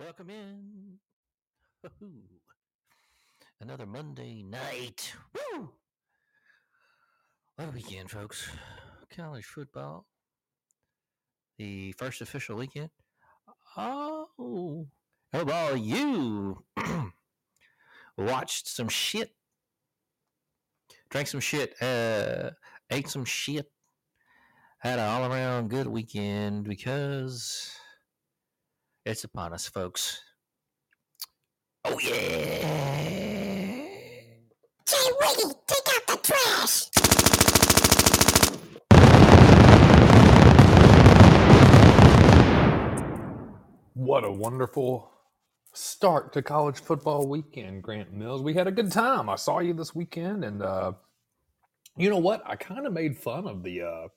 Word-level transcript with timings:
Welcome 0.00 0.30
in. 0.30 0.98
Woo-hoo. 1.84 2.22
Another 3.60 3.84
Monday 3.84 4.42
night. 4.42 5.12
Woo! 5.34 5.70
What 7.56 7.68
a 7.68 7.72
weekend, 7.72 8.10
folks. 8.10 8.50
College 9.14 9.44
football. 9.44 10.06
The 11.58 11.92
first 11.98 12.22
official 12.22 12.56
weekend. 12.56 12.88
Oh. 13.76 14.86
How 15.32 15.40
about 15.40 15.78
you? 15.80 16.64
Watched 18.18 18.68
some 18.68 18.88
shit 18.88 19.30
drank 21.10 21.26
some 21.26 21.40
shit, 21.40 21.74
uh, 21.82 22.50
ate 22.90 23.08
some 23.08 23.24
shit, 23.24 23.70
had 24.78 24.98
an 24.98 25.08
all 25.08 25.30
around 25.30 25.68
good 25.68 25.86
weekend 25.86 26.64
because 26.64 27.76
it's 29.04 29.24
upon 29.24 29.52
us, 29.52 29.68
folks. 29.68 30.20
Oh, 31.84 31.98
yeah. 31.98 32.80
Jay 34.86 34.96
Wiggy, 35.20 35.54
take 35.66 35.88
out 35.94 36.06
the 36.06 36.18
trash! 36.22 36.86
What 43.94 44.24
a 44.24 44.30
wonderful 44.30 45.10
start 45.72 46.32
to 46.32 46.42
college 46.42 46.80
football 46.80 47.26
weekend, 47.28 47.82
Grant 47.82 48.12
Mills. 48.12 48.42
We 48.42 48.54
had 48.54 48.66
a 48.66 48.72
good 48.72 48.90
time. 48.90 49.28
I 49.28 49.36
saw 49.36 49.60
you 49.60 49.72
this 49.72 49.94
weekend, 49.94 50.44
and 50.44 50.62
uh, 50.62 50.92
you 51.96 52.10
know 52.10 52.18
what? 52.18 52.42
I 52.44 52.56
kind 52.56 52.86
of 52.86 52.92
made 52.92 53.16
fun 53.16 53.46
of 53.46 53.62
the 53.62 53.82
uh, 53.82 54.08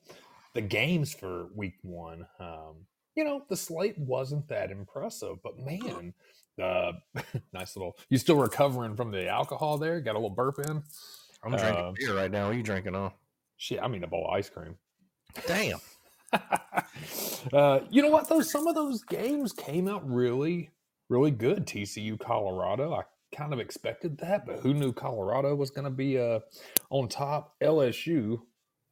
the 0.53 0.61
games 0.61 1.13
for 1.13 1.47
week 1.55 1.75
one. 1.83 2.25
Um, 2.39 2.85
you 3.15 3.23
know, 3.23 3.43
the 3.49 3.55
slate 3.55 3.97
wasn't 3.97 4.47
that 4.49 4.71
impressive, 4.71 5.37
but 5.43 5.59
man, 5.59 6.13
uh, 6.61 6.93
nice 7.53 7.75
little. 7.75 7.97
You 8.09 8.17
still 8.17 8.37
recovering 8.37 8.95
from 8.95 9.11
the 9.11 9.27
alcohol 9.27 9.77
there? 9.77 9.99
Got 10.01 10.13
a 10.15 10.19
little 10.19 10.29
burp 10.29 10.59
in? 10.59 10.83
I'm 11.43 11.51
drinking 11.51 11.75
Uh, 11.75 11.91
beer 11.95 12.15
right 12.15 12.31
now. 12.31 12.45
What 12.45 12.53
are 12.53 12.57
you 12.57 12.63
drinking 12.63 12.95
on? 12.95 13.11
Shit, 13.57 13.81
I 13.81 13.87
mean 13.87 14.03
a 14.03 14.07
bowl 14.07 14.27
of 14.27 14.33
ice 14.33 14.49
cream. 14.49 14.75
Damn. 15.47 15.79
uh, 17.53 17.79
you 17.89 18.01
know 18.01 18.09
what 18.09 18.29
though? 18.29 18.41
Some 18.41 18.67
of 18.67 18.75
those 18.75 19.03
games 19.03 19.51
came 19.53 19.87
out 19.87 20.09
really, 20.09 20.71
really 21.09 21.31
good. 21.31 21.65
TCU, 21.65 22.19
Colorado. 22.19 22.93
I 22.93 23.03
kind 23.35 23.53
of 23.53 23.59
expected 23.59 24.17
that, 24.19 24.45
but 24.45 24.59
who 24.59 24.73
knew 24.73 24.93
Colorado 24.93 25.55
was 25.55 25.69
going 25.69 25.85
to 25.85 25.91
be 25.91 26.17
uh, 26.19 26.39
on 26.89 27.07
top? 27.07 27.55
LSU. 27.61 28.41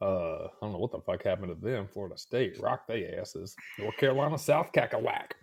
Uh, 0.01 0.45
I 0.45 0.49
don't 0.61 0.73
know 0.73 0.79
what 0.79 0.91
the 0.91 0.99
fuck 1.01 1.23
happened 1.23 1.49
to 1.49 1.65
them. 1.67 1.87
Florida 1.87 2.17
State 2.17 2.59
rocked 2.59 2.87
they 2.87 3.05
asses. 3.07 3.55
North 3.79 3.97
Carolina, 3.97 4.37
South 4.37 4.71
Cackalack. 4.73 5.33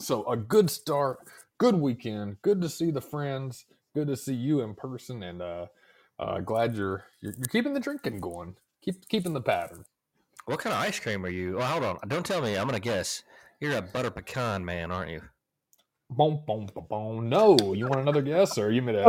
So 0.00 0.24
a 0.30 0.36
good 0.36 0.70
start, 0.70 1.18
good 1.58 1.76
weekend. 1.76 2.42
Good 2.42 2.60
to 2.62 2.68
see 2.68 2.90
the 2.90 3.00
friends. 3.00 3.66
Good 3.94 4.08
to 4.08 4.16
see 4.16 4.34
you 4.34 4.62
in 4.62 4.74
person, 4.74 5.22
and 5.22 5.42
uh, 5.42 5.66
uh, 6.18 6.40
glad 6.40 6.76
you're, 6.76 7.04
you're 7.20 7.34
you're 7.38 7.46
keeping 7.46 7.74
the 7.74 7.80
drinking 7.80 8.20
going. 8.20 8.56
Keep 8.82 9.08
keeping 9.08 9.34
the 9.34 9.40
pattern. 9.40 9.84
What 10.46 10.58
kind 10.60 10.74
of 10.74 10.80
ice 10.80 11.00
cream 11.00 11.24
are 11.24 11.30
you? 11.30 11.58
Oh, 11.58 11.62
hold 11.64 11.84
on. 11.84 11.98
Don't 12.08 12.26
tell 12.26 12.42
me. 12.42 12.56
I'm 12.56 12.68
going 12.68 12.74
to 12.74 12.80
guess. 12.80 13.22
You're 13.60 13.76
a 13.76 13.82
butter 13.82 14.10
pecan 14.10 14.64
man, 14.64 14.90
aren't 14.92 15.10
you? 15.10 15.22
Boom, 16.10 16.42
boom, 16.46 16.68
boom, 16.74 16.86
boom. 16.88 17.28
No, 17.30 17.56
you 17.74 17.86
want 17.88 18.02
another 18.02 18.22
guess, 18.22 18.58
or 18.58 18.70
you 18.70 18.82
made 18.82 18.96
a? 18.96 19.04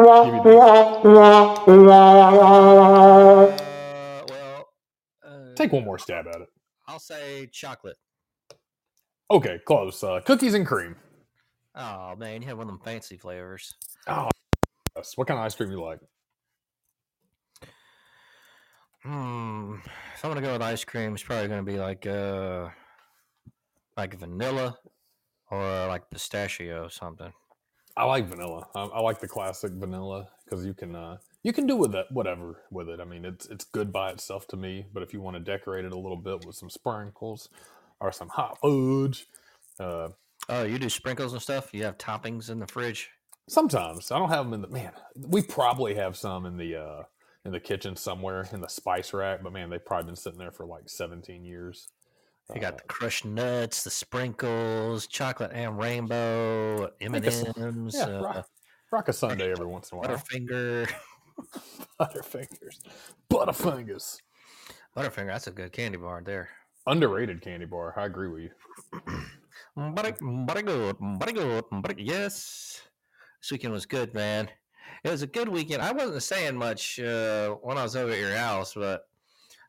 take 5.55 5.71
one 5.71 5.85
more 5.85 5.97
stab 5.97 6.27
at 6.27 6.41
it. 6.41 6.47
I'll 6.87 6.99
say 6.99 7.47
chocolate. 7.51 7.97
Okay, 9.31 9.59
close. 9.65 10.03
Uh, 10.03 10.21
cookies 10.23 10.53
and 10.53 10.65
cream. 10.65 10.95
Oh 11.75 12.15
man, 12.15 12.41
you 12.41 12.47
have 12.47 12.57
one 12.57 12.67
of 12.67 12.73
them 12.73 12.81
fancy 12.83 13.17
flavors. 13.17 13.73
Oh, 14.07 14.29
yes. 14.95 15.13
What 15.15 15.27
kind 15.27 15.39
of 15.39 15.45
ice 15.45 15.55
cream 15.55 15.69
do 15.69 15.75
you 15.75 15.83
like? 15.83 15.99
Hmm. 19.03 19.75
If 20.15 20.23
I'm 20.23 20.31
gonna 20.31 20.41
go 20.41 20.53
with 20.53 20.61
ice 20.61 20.83
cream, 20.83 21.13
it's 21.13 21.23
probably 21.23 21.47
gonna 21.47 21.63
be 21.63 21.77
like 21.77 22.07
uh, 22.07 22.69
like 23.97 24.15
vanilla 24.15 24.77
or 25.51 25.87
like 25.87 26.09
pistachio 26.09 26.85
or 26.85 26.89
something. 26.89 27.31
I 27.97 28.05
like 28.05 28.27
vanilla. 28.27 28.67
I, 28.75 28.83
I 28.83 28.99
like 29.01 29.19
the 29.19 29.27
classic 29.27 29.71
vanilla 29.73 30.27
because 30.43 30.65
you 30.65 30.73
can 30.73 30.95
uh, 30.95 31.17
you 31.45 31.53
can 31.53 31.67
do 31.67 31.75
with 31.77 31.93
it 31.93 32.07
whatever 32.09 32.63
with 32.71 32.89
it. 32.89 32.99
I 32.99 33.05
mean, 33.05 33.23
it's 33.23 33.45
it's 33.45 33.65
good 33.65 33.93
by 33.93 34.09
itself 34.11 34.47
to 34.47 34.57
me. 34.57 34.87
But 34.91 35.03
if 35.03 35.13
you 35.13 35.21
want 35.21 35.35
to 35.37 35.39
decorate 35.51 35.85
it 35.85 35.91
a 35.93 35.97
little 35.99 36.17
bit 36.17 36.43
with 36.45 36.55
some 36.55 36.69
sprinkles 36.71 37.49
or 37.99 38.11
some 38.11 38.29
hot 38.29 38.57
fudge, 38.59 39.27
uh, 39.79 40.09
Oh, 40.49 40.63
you 40.63 40.77
do 40.79 40.89
sprinkles 40.89 41.33
and 41.33 41.41
stuff. 41.41 41.73
You 41.73 41.83
have 41.85 41.97
toppings 41.97 42.49
in 42.49 42.59
the 42.59 42.67
fridge. 42.67 43.09
sometimes 43.47 44.11
I 44.11 44.17
don't 44.19 44.29
have 44.29 44.45
them 44.45 44.53
in 44.53 44.61
the 44.61 44.67
man. 44.67 44.91
We 45.15 45.41
probably 45.43 45.93
have 45.95 46.17
some 46.17 46.45
in 46.47 46.57
the 46.57 46.75
uh, 46.77 47.03
in 47.45 47.51
the 47.51 47.59
kitchen 47.59 47.95
somewhere 47.95 48.47
in 48.51 48.59
the 48.61 48.67
spice 48.67 49.13
rack. 49.13 49.43
But 49.43 49.53
man, 49.53 49.69
they've 49.69 49.85
probably 49.85 50.07
been 50.07 50.15
sitting 50.15 50.39
there 50.39 50.51
for 50.51 50.65
like 50.65 50.89
17 50.89 51.45
years. 51.45 51.87
You 52.53 52.61
got 52.61 52.73
Uh, 52.73 52.77
the 52.77 52.83
crushed 52.83 53.25
nuts, 53.25 53.83
the 53.83 53.89
sprinkles, 53.91 55.07
chocolate 55.07 55.51
and 55.53 55.77
rainbow, 55.79 56.91
M 57.01 57.15
and 57.15 57.25
M's. 57.25 57.95
yeah, 57.95 58.03
uh, 58.05 58.21
rock, 58.21 58.47
rock 58.91 59.07
a 59.09 59.13
Sunday 59.13 59.51
every 59.55 59.65
once 59.67 59.91
in 59.91 59.97
a 59.97 60.01
while. 60.01 60.09
Butterfinger. 60.09 60.91
Butterfingers, 61.99 62.79
Butterfingers, 63.29 64.21
Butterfinger. 64.95 65.27
That's 65.27 65.47
a 65.47 65.51
good 65.51 65.71
candy 65.71 65.97
bar 65.97 66.21
there. 66.25 66.49
underrated 66.87 67.41
candy 67.41 67.65
bar. 67.65 67.93
I 67.97 68.05
agree 68.05 68.27
with 68.27 68.43
you. 68.43 68.51
Butter, 69.77 70.15
butter 70.21 70.61
good, 70.61 70.95
butter 70.99 71.31
good, 71.31 71.65
butter. 71.71 71.95
Yes, 71.97 72.81
this 73.41 73.51
weekend 73.51 73.73
was 73.73 73.85
good, 73.85 74.13
man. 74.13 74.49
It 75.03 75.09
was 75.09 75.21
a 75.21 75.27
good 75.27 75.49
weekend. 75.49 75.81
I 75.81 75.91
wasn't 75.91 76.23
saying 76.23 76.55
much 76.55 76.99
uh, 76.99 77.51
when 77.61 77.77
I 77.77 77.83
was 77.83 77.95
over 77.95 78.11
at 78.11 78.19
your 78.19 78.35
house, 78.35 78.73
but 78.73 79.07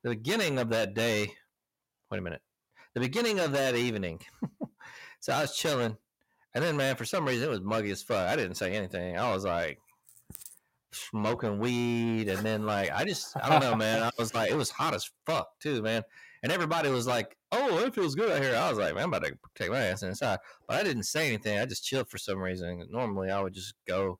the 0.02 0.10
beginning 0.10 0.58
of 0.58 0.68
that 0.70 0.94
day. 0.94 1.32
Wait 2.10 2.18
a 2.18 2.22
minute. 2.22 2.42
The 2.94 3.00
beginning 3.00 3.40
of 3.40 3.52
that 3.52 3.74
evening. 3.74 4.20
so 5.20 5.32
I 5.32 5.42
was 5.42 5.56
chilling, 5.56 5.96
and 6.54 6.64
then, 6.64 6.76
man, 6.76 6.96
for 6.96 7.04
some 7.04 7.26
reason 7.26 7.48
it 7.48 7.50
was 7.50 7.60
muggy 7.60 7.90
as 7.90 8.02
fuck. 8.02 8.28
I 8.28 8.36
didn't 8.36 8.54
say 8.54 8.72
anything. 8.72 9.18
I 9.18 9.32
was 9.32 9.44
like 9.44 9.80
smoking 10.96 11.58
weed, 11.58 12.28
and 12.28 12.44
then 12.44 12.64
like 12.66 12.90
I 12.92 13.04
just 13.04 13.36
I 13.42 13.48
don't 13.48 13.60
know, 13.60 13.74
man. 13.74 14.02
I 14.02 14.10
was 14.18 14.34
like 14.34 14.50
it 14.50 14.56
was 14.56 14.70
hot 14.70 14.94
as 14.94 15.10
fuck 15.26 15.48
too, 15.60 15.82
man. 15.82 16.02
And 16.42 16.52
everybody 16.52 16.88
was 16.90 17.06
like, 17.06 17.36
"Oh, 17.52 17.78
it 17.78 17.94
feels 17.94 18.14
good 18.14 18.30
out 18.30 18.42
here." 18.42 18.54
I 18.56 18.68
was 18.68 18.78
like, 18.78 18.94
"Man, 18.94 19.04
I'm 19.04 19.08
about 19.12 19.24
to 19.26 19.38
take 19.54 19.70
my 19.70 19.80
ass 19.80 20.02
inside," 20.02 20.38
but 20.68 20.76
I 20.78 20.82
didn't 20.84 21.04
say 21.04 21.28
anything. 21.28 21.58
I 21.58 21.66
just 21.66 21.84
chilled 21.84 22.08
for 22.10 22.18
some 22.18 22.38
reason. 22.40 22.86
Normally, 22.90 23.30
I 23.30 23.40
would 23.42 23.54
just 23.54 23.74
go 23.86 24.18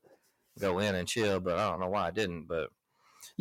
go 0.58 0.78
in 0.80 0.94
and 0.96 1.08
chill, 1.08 1.40
but 1.40 1.58
I 1.58 1.70
don't 1.70 1.80
know 1.80 1.90
why 1.90 2.08
I 2.08 2.10
didn't. 2.12 2.46
But 2.46 2.70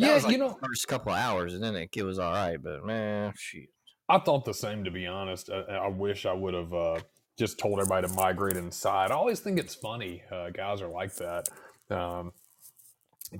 that 0.01 0.07
Yeah, 0.07 0.13
was, 0.13 0.25
like, 0.25 0.31
you 0.31 0.37
know, 0.37 0.61
the 0.61 0.67
first 0.67 0.87
couple 0.87 1.11
of 1.13 1.19
hours, 1.19 1.53
and 1.53 1.63
then 1.63 1.75
it, 1.75 1.89
it 1.95 2.03
was 2.03 2.19
all 2.19 2.33
right. 2.33 2.61
But 2.61 2.85
man, 2.85 3.33
shit. 3.37 3.69
I 4.07 4.19
thought 4.19 4.45
the 4.45 4.53
same. 4.53 4.83
To 4.83 4.91
be 4.91 5.05
honest, 5.07 5.49
I, 5.49 5.61
I 5.61 5.87
wish 5.87 6.25
I 6.25 6.33
would 6.33 6.53
have 6.53 6.73
uh, 6.73 6.99
just 7.37 7.57
told 7.59 7.79
everybody 7.79 8.07
to 8.07 8.13
migrate 8.13 8.57
inside. 8.57 9.11
I 9.11 9.15
always 9.15 9.39
think 9.39 9.59
it's 9.59 9.75
funny. 9.75 10.23
Uh, 10.31 10.49
guys 10.51 10.81
are 10.81 10.89
like 10.89 11.15
that. 11.15 11.49
Um, 11.89 12.33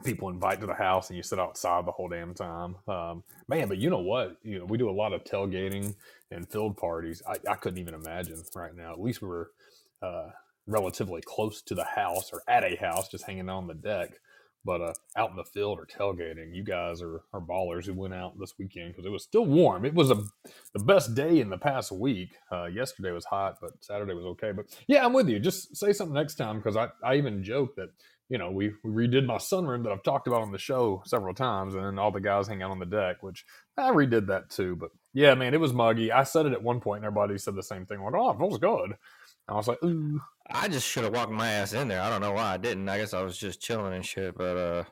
people 0.03 0.29
invite 0.29 0.59
to 0.61 0.67
the 0.67 0.73
house 0.73 1.09
and 1.09 1.17
you 1.17 1.23
sit 1.23 1.39
outside 1.39 1.85
the 1.85 1.91
whole 1.91 2.07
damn 2.07 2.33
time. 2.33 2.75
Um, 2.87 3.23
man, 3.47 3.67
but 3.67 3.77
you 3.77 3.89
know 3.89 3.99
what? 3.99 4.37
You 4.43 4.59
know, 4.59 4.65
we 4.65 4.77
do 4.77 4.89
a 4.89 4.91
lot 4.91 5.13
of 5.13 5.23
tailgating 5.23 5.95
and 6.31 6.49
field 6.49 6.77
parties. 6.77 7.21
I, 7.27 7.35
I 7.49 7.55
couldn't 7.55 7.79
even 7.79 7.93
imagine 7.93 8.41
right 8.55 8.75
now. 8.75 8.93
At 8.93 9.01
least 9.01 9.21
we 9.21 9.27
were 9.27 9.51
uh, 10.01 10.29
relatively 10.67 11.21
close 11.21 11.61
to 11.63 11.75
the 11.75 11.83
house 11.83 12.31
or 12.33 12.41
at 12.47 12.63
a 12.63 12.75
house, 12.75 13.09
just 13.09 13.25
hanging 13.25 13.49
on 13.49 13.67
the 13.67 13.73
deck. 13.73 14.11
But 14.65 14.81
uh, 14.81 14.93
out 15.15 15.29
in 15.29 15.35
the 15.35 15.43
field 15.43 15.77
or 15.77 15.85
tailgating, 15.85 16.55
you 16.55 16.63
guys 16.63 16.99
are, 16.99 17.21
are 17.33 17.39
ballers 17.39 17.85
who 17.85 17.93
went 17.93 18.15
out 18.15 18.39
this 18.39 18.55
weekend 18.57 18.93
because 18.93 19.05
it 19.05 19.11
was 19.11 19.21
still 19.21 19.45
warm. 19.45 19.85
It 19.85 19.93
was 19.93 20.09
a, 20.09 20.15
the 20.73 20.83
best 20.83 21.13
day 21.13 21.39
in 21.39 21.51
the 21.51 21.57
past 21.57 21.91
week. 21.91 22.29
Uh, 22.51 22.65
yesterday 22.65 23.11
was 23.11 23.25
hot, 23.25 23.59
but 23.61 23.73
Saturday 23.81 24.15
was 24.15 24.25
okay. 24.25 24.51
But 24.53 24.65
yeah, 24.87 25.05
I'm 25.05 25.13
with 25.13 25.29
you. 25.29 25.39
Just 25.39 25.77
say 25.77 25.93
something 25.93 26.15
next 26.15 26.35
time 26.35 26.57
because 26.57 26.75
I, 26.75 26.87
I 27.03 27.15
even 27.15 27.43
joke 27.43 27.75
that 27.75 27.89
you 28.29 28.37
know, 28.37 28.49
we, 28.49 28.71
we 28.83 29.07
redid 29.07 29.25
my 29.25 29.35
sunroom 29.35 29.83
that 29.83 29.91
I've 29.91 30.03
talked 30.03 30.27
about 30.27 30.41
on 30.41 30.51
the 30.51 30.57
show 30.57 31.03
several 31.05 31.33
times, 31.33 31.75
and 31.75 31.85
then 31.85 31.99
all 31.99 32.11
the 32.11 32.19
guys 32.19 32.47
hang 32.47 32.63
out 32.63 32.71
on 32.71 32.79
the 32.79 32.85
deck, 32.85 33.21
which 33.21 33.45
I 33.77 33.91
redid 33.91 34.27
that 34.27 34.49
too. 34.49 34.75
But 34.75 34.89
yeah, 35.13 35.35
man, 35.35 35.53
it 35.53 35.59
was 35.59 35.73
muggy. 35.73 36.11
I 36.11 36.23
said 36.23 36.45
it 36.45 36.53
at 36.53 36.63
one 36.63 36.79
point, 36.79 36.99
and 36.99 37.05
everybody 37.05 37.37
said 37.37 37.55
the 37.55 37.63
same 37.63 37.85
thing. 37.85 38.01
Like, 38.01 38.13
oh, 38.15 38.31
it 38.31 38.37
feels 38.37 38.57
good. 38.57 38.95
I 39.47 39.53
was 39.53 39.67
like, 39.67 39.83
ooh. 39.83 40.21
I 40.49 40.67
just 40.67 40.87
should 40.87 41.03
have 41.03 41.13
walked 41.13 41.31
my 41.31 41.49
ass 41.49 41.73
in 41.73 41.87
there. 41.87 42.01
I 42.01 42.09
don't 42.09 42.21
know 42.21 42.33
why 42.33 42.53
I 42.53 42.57
didn't. 42.57 42.87
I 42.87 42.99
guess 42.99 43.13
I 43.13 43.23
was 43.23 43.37
just 43.37 43.61
chilling 43.61 43.93
and 43.93 44.05
shit. 44.05 44.37
But 44.37 44.57
uh, 44.57 44.83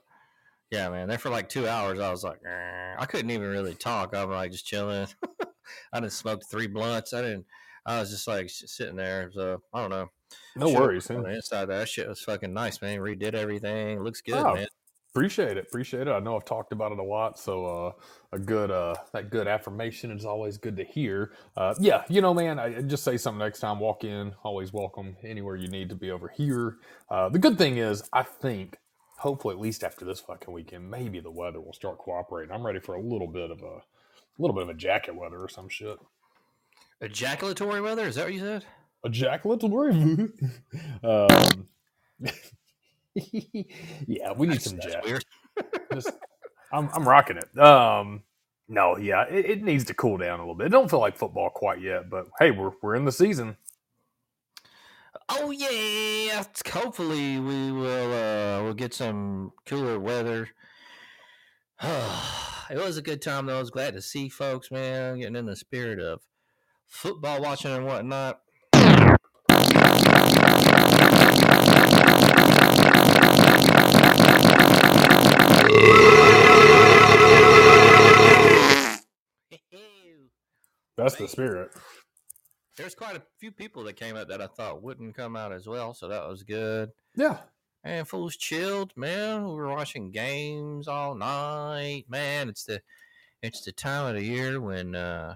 yeah, 0.71 0.89
man, 0.89 1.07
there 1.07 1.17
for 1.17 1.29
like 1.29 1.47
two 1.47 1.67
hours, 1.67 1.99
I 1.99 2.09
was 2.09 2.23
like, 2.23 2.39
"Eh." 2.45 2.95
I 2.97 3.05
couldn't 3.05 3.29
even 3.29 3.47
really 3.47 3.75
talk. 3.75 4.15
I 4.15 4.25
was 4.25 4.35
like 4.35 4.51
just 4.51 4.65
chilling. 4.65 5.07
I 5.93 5.99
didn't 5.99 6.13
smoke 6.13 6.41
three 6.49 6.67
blunts. 6.67 7.13
I 7.13 7.21
didn't. 7.21 7.45
I 7.85 7.99
was 7.99 8.09
just 8.09 8.27
like 8.27 8.49
sitting 8.49 8.95
there. 8.95 9.29
So 9.33 9.61
I 9.73 9.81
don't 9.81 9.91
know. 9.91 10.07
No 10.55 10.69
worries. 10.69 11.09
man. 11.09 11.25
inside, 11.27 11.65
that 11.65 11.89
shit 11.89 12.07
was 12.07 12.21
fucking 12.21 12.53
nice, 12.53 12.81
man. 12.81 12.99
Redid 12.99 13.33
everything. 13.33 14.01
Looks 14.03 14.21
good, 14.21 14.35
Oh, 14.35 14.55
man. 14.55 14.67
Appreciate 15.15 15.57
it. 15.57 15.65
Appreciate 15.67 16.07
it. 16.07 16.11
I 16.11 16.17
know 16.19 16.35
I've 16.35 16.45
talked 16.45 16.73
about 16.73 16.91
it 16.91 16.97
a 16.97 17.03
lot, 17.03 17.37
so 17.37 17.65
uh, 17.67 17.91
a 18.31 18.39
good 18.39 18.71
uh, 18.71 18.95
that 19.11 19.29
good 19.29 19.47
affirmation 19.47 20.09
is 20.09 20.25
always 20.25 20.57
good 20.57 20.75
to 20.77 20.83
hear. 20.83 21.33
Uh, 21.55 21.75
yeah, 21.79 22.03
you 22.09 22.19
know, 22.19 22.33
man, 22.33 22.57
I 22.57 22.81
just 22.81 23.03
say 23.03 23.17
something 23.17 23.37
next 23.37 23.59
time. 23.59 23.79
Walk 23.79 24.03
in, 24.03 24.33
always 24.43 24.73
welcome 24.73 25.15
anywhere 25.23 25.55
you 25.55 25.67
need 25.67 25.89
to 25.89 25.95
be 25.95 26.09
over 26.09 26.29
here. 26.29 26.77
Uh, 27.11 27.29
the 27.29 27.37
good 27.37 27.59
thing 27.59 27.77
is, 27.77 28.01
I 28.11 28.23
think, 28.23 28.77
hopefully, 29.19 29.53
at 29.53 29.61
least 29.61 29.83
after 29.83 30.03
this 30.03 30.19
fucking 30.19 30.51
weekend, 30.51 30.89
maybe 30.89 31.19
the 31.19 31.29
weather 31.29 31.61
will 31.61 31.73
start 31.73 31.99
cooperating. 31.99 32.51
I'm 32.51 32.65
ready 32.65 32.79
for 32.79 32.95
a 32.95 32.99
little 33.01 33.27
bit 33.27 33.51
of 33.51 33.61
a, 33.61 33.65
a 33.65 34.39
little 34.39 34.55
bit 34.55 34.63
of 34.63 34.69
a 34.69 34.73
jacket 34.73 35.15
weather 35.15 35.37
or 35.39 35.47
some 35.47 35.69
shit. 35.69 35.99
Ejaculatory 37.01 37.81
weather? 37.81 38.07
Is 38.07 38.15
that 38.15 38.25
what 38.25 38.33
you 38.33 38.39
said? 38.39 38.65
A 39.05 39.09
jaculatory. 39.09 40.31
um, 41.03 41.67
yeah, 43.15 44.31
we 44.37 44.47
need 44.47 44.59
That's- 44.59 44.63
some 44.63 44.79
jack. 44.79 45.03
Just, 45.93 46.11
I'm, 46.71 46.89
I'm 46.93 47.07
rocking 47.07 47.37
it. 47.37 47.59
Um, 47.59 48.23
no, 48.67 48.97
yeah, 48.97 49.25
it, 49.29 49.45
it 49.45 49.63
needs 49.63 49.83
to 49.85 49.93
cool 49.93 50.17
down 50.17 50.39
a 50.39 50.43
little 50.43 50.55
bit. 50.55 50.67
It 50.67 50.71
don't 50.71 50.89
feel 50.89 50.99
like 50.99 51.17
football 51.17 51.49
quite 51.49 51.81
yet, 51.81 52.09
but 52.09 52.27
hey, 52.39 52.51
we're 52.51 52.71
we're 52.81 52.95
in 52.95 53.05
the 53.05 53.11
season. 53.11 53.57
Oh 55.29 55.51
yeah. 55.51 56.43
Hopefully 56.67 57.39
we 57.39 57.71
will 57.71 58.13
uh 58.13 58.63
we'll 58.63 58.73
get 58.73 58.93
some 58.93 59.51
cooler 59.65 59.99
weather. 59.99 60.49
it 61.81 62.77
was 62.77 62.97
a 62.97 63.01
good 63.01 63.21
time 63.21 63.45
though. 63.45 63.57
I 63.57 63.59
was 63.59 63.69
glad 63.69 63.93
to 63.93 64.01
see 64.01 64.29
folks, 64.29 64.71
man, 64.71 65.19
getting 65.19 65.35
in 65.35 65.45
the 65.45 65.55
spirit 65.55 65.99
of 65.99 66.21
football 66.87 67.41
watching 67.41 67.71
and 67.71 67.85
whatnot. 67.85 68.41
That's 81.03 81.15
the 81.17 81.27
spirit. 81.27 81.71
There's 82.77 82.95
quite 82.95 83.17
a 83.17 83.21
few 83.37 83.51
people 83.51 83.83
that 83.83 83.97
came 83.97 84.15
out 84.15 84.29
that 84.29 84.41
I 84.41 84.47
thought 84.47 84.81
wouldn't 84.81 85.15
come 85.15 85.35
out 85.35 85.51
as 85.51 85.67
well, 85.67 85.93
so 85.93 86.07
that 86.07 86.27
was 86.27 86.43
good. 86.43 86.91
Yeah, 87.15 87.39
And 87.83 88.07
fools 88.07 88.37
chilled, 88.37 88.93
man. 88.95 89.43
We 89.43 89.55
were 89.55 89.67
watching 89.67 90.11
games 90.11 90.87
all 90.87 91.13
night, 91.13 92.05
man. 92.07 92.47
It's 92.47 92.63
the 92.63 92.81
it's 93.41 93.65
the 93.65 93.73
time 93.73 94.07
of 94.07 94.15
the 94.15 94.25
year 94.25 94.61
when 94.61 94.95
uh 94.95 95.35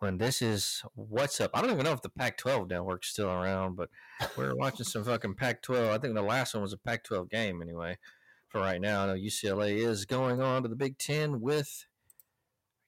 when 0.00 0.18
this 0.18 0.42
is 0.42 0.82
what's 0.94 1.40
up. 1.40 1.50
I 1.54 1.62
don't 1.62 1.70
even 1.70 1.84
know 1.84 1.92
if 1.92 2.02
the 2.02 2.10
Pac-12 2.10 2.68
network's 2.68 3.08
still 3.08 3.30
around, 3.30 3.76
but 3.76 3.88
we 4.36 4.44
are 4.44 4.56
watching 4.56 4.84
some 4.84 5.04
fucking 5.04 5.34
Pac-12. 5.34 5.90
I 5.90 5.98
think 5.98 6.14
the 6.14 6.22
last 6.22 6.54
one 6.54 6.62
was 6.62 6.74
a 6.74 6.78
Pac-12 6.78 7.30
game 7.30 7.62
anyway. 7.62 7.96
For 8.48 8.60
right 8.60 8.80
now, 8.80 9.04
I 9.04 9.06
know 9.06 9.14
UCLA 9.14 9.76
is 9.76 10.04
going 10.04 10.42
on 10.42 10.62
to 10.62 10.68
the 10.68 10.76
Big 10.76 10.98
Ten 10.98 11.40
with 11.40 11.86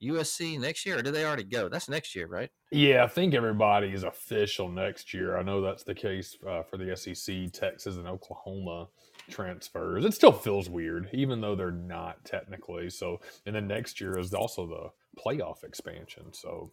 USC 0.03 0.59
next 0.59 0.85
year, 0.85 0.99
or 0.99 1.03
did 1.03 1.15
they 1.15 1.25
already 1.25 1.45
go? 1.45 1.69
That's 1.69 1.89
next 1.89 2.15
year, 2.15 2.27
right? 2.27 2.51
yeah. 2.71 3.05
I 3.05 3.09
think 3.09 3.35
everybody 3.35 3.93
is 3.93 4.03
official 4.03 4.69
next 4.69 5.13
year. 5.15 5.37
I 5.37 5.43
know 5.43 5.61
that's 5.61 5.85
the 5.85 5.95
case 5.95 6.37
uh, 6.49 6.63
for 6.63 6.77
the 6.77 6.97
SEC, 6.97 7.53
Texas, 7.53 7.97
and 7.97 8.07
Oklahoma 8.07 8.89
transfers. 9.31 10.05
It 10.05 10.15
still 10.15 10.33
feels 10.33 10.69
weird, 10.69 11.09
even 11.13 11.41
though 11.41 11.55
they're 11.55 11.71
not 11.71 12.25
technically. 12.25 12.91
So, 12.91 13.21
and 13.47 13.55
then 13.55 13.67
next 13.67 14.01
year 14.01 14.19
is 14.19 14.35
also 14.35 14.67
the 14.67 15.21
playoff 15.23 15.65
expansion. 15.65 16.33
So, 16.33 16.73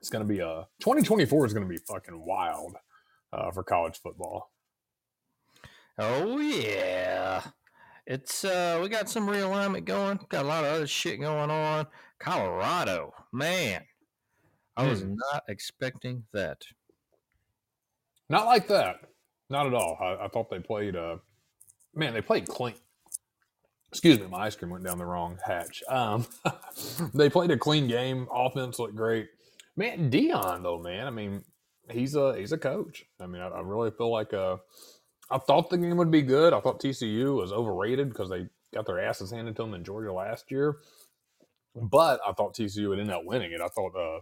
it's 0.00 0.08
going 0.10 0.26
to 0.26 0.32
be 0.32 0.40
a 0.40 0.66
2024 0.80 1.46
is 1.46 1.52
going 1.52 1.66
to 1.66 1.68
be 1.68 1.80
fucking 1.86 2.24
wild 2.24 2.76
uh, 3.32 3.50
for 3.50 3.62
college 3.62 4.00
football. 4.00 4.50
Oh 5.98 6.38
yeah. 6.38 7.42
It's 8.06 8.44
uh 8.44 8.78
we 8.82 8.88
got 8.88 9.10
some 9.10 9.28
realignment 9.28 9.84
going. 9.84 10.18
Got 10.30 10.46
a 10.46 10.48
lot 10.48 10.64
of 10.64 10.72
other 10.72 10.86
shit 10.86 11.20
going 11.20 11.50
on. 11.50 11.86
Colorado, 12.20 13.12
man. 13.32 13.82
I 14.76 14.86
was 14.88 15.00
Hmm. 15.02 15.14
not 15.32 15.44
expecting 15.48 16.24
that. 16.32 16.62
Not 18.28 18.46
like 18.46 18.68
that. 18.68 19.00
Not 19.48 19.66
at 19.66 19.74
all. 19.74 19.96
I, 20.00 20.26
I 20.26 20.28
thought 20.28 20.48
they 20.50 20.60
played. 20.60 20.94
Uh, 20.94 21.16
man, 21.94 22.14
they 22.14 22.20
played 22.22 22.46
clean. 22.46 22.74
Excuse 23.90 24.20
me, 24.20 24.26
my 24.28 24.46
ice 24.46 24.54
cream 24.54 24.70
went 24.70 24.84
down 24.84 24.98
the 24.98 25.04
wrong 25.04 25.36
hatch. 25.44 25.82
Um, 25.88 26.24
they 27.14 27.28
played 27.28 27.50
a 27.50 27.58
clean 27.58 27.88
game. 27.88 28.28
Offense 28.32 28.78
looked 28.78 28.94
great. 28.94 29.28
Man, 29.76 30.10
Deion 30.10 30.62
though, 30.62 30.78
man. 30.78 31.08
I 31.08 31.10
mean, 31.10 31.44
he's 31.90 32.14
a 32.14 32.36
he's 32.36 32.52
a 32.52 32.58
coach. 32.58 33.04
I 33.18 33.26
mean, 33.26 33.42
I, 33.42 33.48
I 33.48 33.60
really 33.62 33.90
feel 33.90 34.12
like 34.12 34.32
uh, 34.32 34.58
I 35.30 35.38
thought 35.38 35.70
the 35.70 35.78
game 35.78 35.96
would 35.96 36.10
be 36.12 36.22
good. 36.22 36.52
I 36.52 36.60
thought 36.60 36.80
TCU 36.80 37.34
was 37.34 37.50
overrated 37.52 38.10
because 38.10 38.30
they 38.30 38.46
got 38.72 38.86
their 38.86 39.00
asses 39.00 39.32
handed 39.32 39.56
to 39.56 39.62
them 39.62 39.74
in 39.74 39.82
Georgia 39.82 40.12
last 40.12 40.52
year. 40.52 40.76
But 41.80 42.20
I 42.26 42.32
thought 42.32 42.54
TCU 42.54 42.88
would 42.88 43.00
end 43.00 43.10
up 43.10 43.24
winning 43.24 43.52
it. 43.52 43.60
I 43.60 43.68
thought 43.68 43.96
uh, 43.96 44.20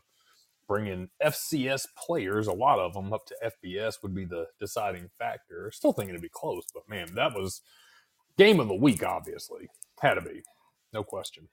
bringing 0.69 1.09
FCS 1.23 1.87
players, 1.97 2.47
a 2.47 2.53
lot 2.53 2.79
of 2.79 2.93
them 2.95 3.13
up 3.13 3.27
to 3.27 3.53
FBS, 3.65 4.03
would 4.03 4.15
be 4.15 4.25
the 4.25 4.47
deciding 4.61 5.09
factor. 5.19 5.71
Still 5.73 5.93
thinking 5.93 6.11
it'd 6.11 6.23
be 6.23 6.29
close, 6.29 6.65
but 6.73 6.89
man, 6.89 7.15
that 7.15 7.35
was 7.35 7.63
game 8.37 8.61
of 8.61 8.69
the 8.69 8.75
week. 8.75 9.03
Obviously, 9.03 9.69
had 10.01 10.15
to 10.15 10.21
be, 10.21 10.43
no 10.93 11.03
question. 11.03 11.49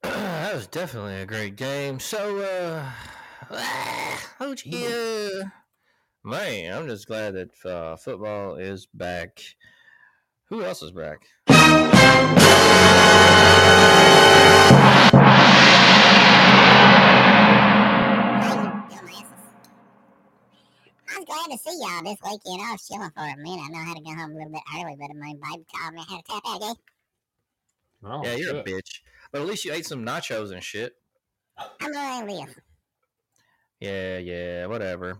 that 0.02 0.54
was 0.54 0.66
definitely 0.68 1.20
a 1.20 1.26
great 1.26 1.56
game. 1.56 1.98
So, 1.98 2.38
uh, 2.40 2.90
how'd 4.38 4.64
you? 4.64 5.42
Man, 6.24 6.74
I'm 6.74 6.88
just 6.88 7.06
glad 7.06 7.34
that 7.34 7.66
uh, 7.68 7.96
football 7.96 8.56
is 8.56 8.86
back. 8.86 9.40
Who 10.48 10.64
else 10.64 10.82
is 10.82 10.92
back? 10.92 11.26
Glad 21.48 21.58
to 21.58 21.70
see 21.70 21.78
y'all 21.80 22.02
this 22.02 22.18
weekend. 22.24 22.62
I 22.62 22.72
was 22.72 22.86
chilling 22.86 23.10
for 23.10 23.22
a 23.22 23.36
minute. 23.36 23.64
I 23.64 23.68
know 23.68 23.78
I 23.78 23.84
had 23.84 23.96
to 23.96 24.02
go 24.02 24.10
home 24.14 24.30
a 24.30 24.34
little 24.34 24.50
bit 24.52 24.62
early, 24.76 24.96
but 24.98 25.16
my 25.16 25.32
baby 25.32 25.64
called 25.74 25.94
me. 25.94 26.00
I 26.08 26.12
had 26.12 26.24
to 26.24 26.32
tap 26.32 26.42
out 26.46 26.56
again. 26.56 26.74
Oh, 28.04 28.22
yeah, 28.24 28.34
you're 28.36 28.56
a 28.56 28.64
bitch. 28.64 29.00
But 29.32 29.40
at 29.42 29.46
least 29.46 29.64
you 29.64 29.72
ate 29.72 29.86
some 29.86 30.04
nachos 30.04 30.52
and 30.52 30.62
shit. 30.62 30.94
I'm 31.80 31.92
going 31.92 32.26
to 32.28 32.34
live. 32.34 32.54
Yeah, 33.80 34.18
yeah, 34.18 34.66
whatever. 34.66 35.18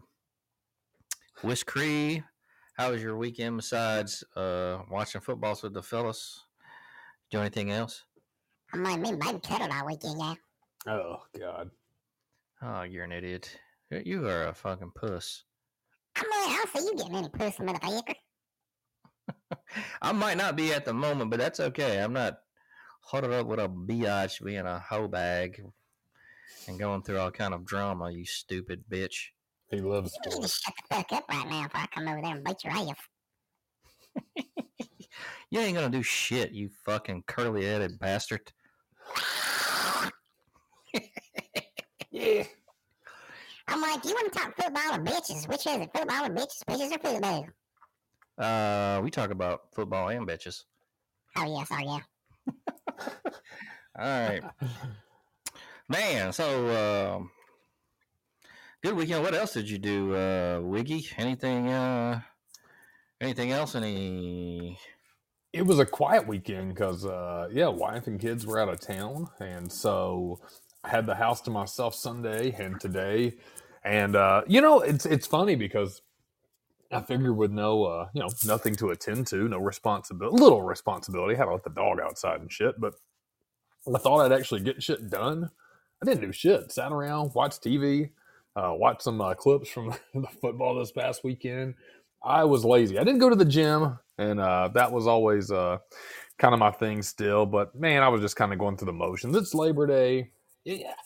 Wish 1.42 1.62
Cree, 1.64 2.22
how 2.76 2.90
was 2.92 3.02
your 3.02 3.16
weekend 3.16 3.56
besides 3.56 4.24
uh, 4.36 4.78
watching 4.90 5.20
footballs 5.20 5.62
with 5.62 5.74
the 5.74 5.82
fellas? 5.82 6.44
Do 7.30 7.40
anything 7.40 7.70
else? 7.70 8.04
I 8.72 8.76
might 8.76 9.00
me 9.00 9.10
and 9.10 9.20
baby 9.20 9.38
cuddled 9.40 9.70
all 9.72 9.86
weekend, 9.86 10.18
yeah. 10.18 10.34
Oh 10.86 11.16
God. 11.38 11.70
Oh, 12.62 12.82
you're 12.82 13.04
an 13.04 13.12
idiot. 13.12 13.56
You- 13.90 14.02
You 14.04 14.26
are 14.28 14.48
a 14.48 14.54
fucking 14.54 14.92
puss. 14.94 15.44
I'm 16.18 16.30
going, 16.30 16.58
I 16.58 16.64
don't 16.64 16.82
see 16.82 16.88
you 16.88 16.96
getting 16.96 17.16
any 17.16 17.28
pussy, 17.28 17.62
motherfucker. 17.62 18.14
I 20.02 20.12
might 20.12 20.36
not 20.36 20.56
be 20.56 20.72
at 20.72 20.84
the 20.84 20.92
moment, 20.92 21.30
but 21.30 21.38
that's 21.38 21.60
okay. 21.60 21.98
I'm 21.98 22.12
not 22.12 22.38
huddled 23.00 23.32
up 23.32 23.46
with 23.46 23.60
a 23.60 23.68
biatch 23.68 24.44
being 24.44 24.66
a 24.66 24.78
hoe 24.78 25.08
bag 25.08 25.62
and 26.66 26.78
going 26.78 27.02
through 27.02 27.18
all 27.18 27.30
kind 27.30 27.54
of 27.54 27.64
drama, 27.64 28.10
you 28.10 28.24
stupid 28.24 28.84
bitch. 28.90 29.28
He 29.70 29.80
loves 29.80 30.16
You 30.24 30.30
need 30.32 30.42
to 30.42 30.48
shut 30.48 30.74
the 30.90 30.96
fuck 30.96 31.12
up 31.12 31.24
right 31.30 31.48
now 31.48 31.64
before 31.64 31.80
I 31.80 31.86
come 31.86 32.08
over 32.08 32.20
there 32.22 32.34
and 32.34 32.44
beat 32.44 32.64
your 32.64 32.72
ass. 32.72 32.96
You 35.50 35.60
ain't 35.60 35.74
gonna 35.74 35.88
do 35.88 36.02
shit, 36.02 36.52
you 36.52 36.68
fucking 36.84 37.24
curly 37.26 37.64
headed 37.64 37.98
bastard. 37.98 38.52
Yeah. 42.10 42.44
I'm 43.88 43.94
like, 43.94 44.04
you 44.04 44.10
want 44.12 44.30
to 44.30 44.38
talk 44.38 44.54
football 44.54 44.94
or 44.94 44.98
bitches? 44.98 45.48
Which 45.48 45.66
is 45.66 45.76
it? 45.76 45.90
Football 45.94 46.26
or 46.26 46.28
bitches? 46.28 46.62
Bitches 46.68 46.94
or 46.94 46.98
football? 46.98 47.46
Uh, 48.36 49.00
we 49.02 49.10
talk 49.10 49.30
about 49.30 49.62
football 49.74 50.08
and 50.08 50.28
bitches. 50.28 50.64
Oh, 51.36 51.56
yeah, 51.56 51.64
sorry, 51.64 51.84
yeah. 51.86 52.00
All 53.98 54.28
right, 54.28 54.42
man. 55.88 56.32
So, 56.34 57.16
um, 57.16 57.30
good 58.84 58.94
weekend. 58.94 59.24
What 59.24 59.34
else 59.34 59.54
did 59.54 59.70
you 59.70 59.78
do, 59.78 60.14
uh, 60.14 60.60
Wiggy? 60.60 61.08
Anything? 61.16 61.70
Uh, 61.70 62.20
anything 63.22 63.52
else? 63.52 63.74
Any? 63.74 64.78
it 65.54 65.64
was 65.64 65.78
a 65.78 65.86
quiet 65.86 66.26
weekend 66.26 66.74
because 66.74 67.06
uh 67.06 67.48
yeah 67.50 67.68
wife 67.68 68.06
and 68.06 68.20
kids 68.20 68.46
were 68.46 68.60
out 68.60 68.68
of 68.68 68.78
town 68.78 69.26
and 69.40 69.72
so 69.72 70.38
i 70.84 70.90
had 70.90 71.06
the 71.06 71.14
house 71.14 71.40
to 71.40 71.50
myself 71.50 71.94
sunday 71.94 72.54
and 72.58 72.78
today 72.78 73.34
and 73.84 74.16
uh 74.16 74.42
you 74.46 74.60
know 74.60 74.80
it's 74.80 75.06
it's 75.06 75.26
funny 75.26 75.54
because 75.54 76.02
i 76.92 77.00
figured 77.00 77.36
with 77.36 77.50
no 77.50 77.84
uh 77.84 78.08
you 78.14 78.20
know 78.22 78.28
nothing 78.46 78.74
to 78.74 78.90
attend 78.90 79.26
to 79.26 79.48
no 79.48 79.58
responsibility 79.58 80.40
little 80.42 80.62
responsibility 80.62 81.34
had 81.34 81.44
to 81.44 81.52
let 81.52 81.64
the 81.64 81.70
dog 81.70 82.00
outside 82.00 82.40
and 82.40 82.52
shit 82.52 82.80
but 82.80 82.94
i 83.94 83.98
thought 83.98 84.24
i'd 84.24 84.32
actually 84.38 84.60
get 84.60 84.82
shit 84.82 85.10
done 85.10 85.50
i 86.02 86.06
didn't 86.06 86.22
do 86.22 86.32
shit 86.32 86.72
sat 86.72 86.92
around 86.92 87.32
watched 87.34 87.62
tv 87.62 88.10
uh 88.56 88.72
watched 88.74 89.02
some 89.02 89.20
uh, 89.20 89.34
clips 89.34 89.68
from 89.70 89.94
the 90.14 90.28
football 90.40 90.78
this 90.78 90.92
past 90.92 91.24
weekend 91.24 91.74
I 92.22 92.44
was 92.44 92.64
lazy. 92.64 92.98
I 92.98 93.04
didn't 93.04 93.20
go 93.20 93.30
to 93.30 93.36
the 93.36 93.44
gym, 93.44 93.98
and 94.18 94.40
uh, 94.40 94.68
that 94.74 94.92
was 94.92 95.06
always 95.06 95.50
uh, 95.50 95.78
kind 96.38 96.54
of 96.54 96.60
my 96.60 96.70
thing 96.70 97.02
still. 97.02 97.46
But 97.46 97.74
man, 97.74 98.02
I 98.02 98.08
was 98.08 98.20
just 98.20 98.36
kind 98.36 98.52
of 98.52 98.58
going 98.58 98.76
through 98.76 98.86
the 98.86 98.92
motions. 98.92 99.36
It's 99.36 99.54
Labor 99.54 99.86
Day. 99.86 100.30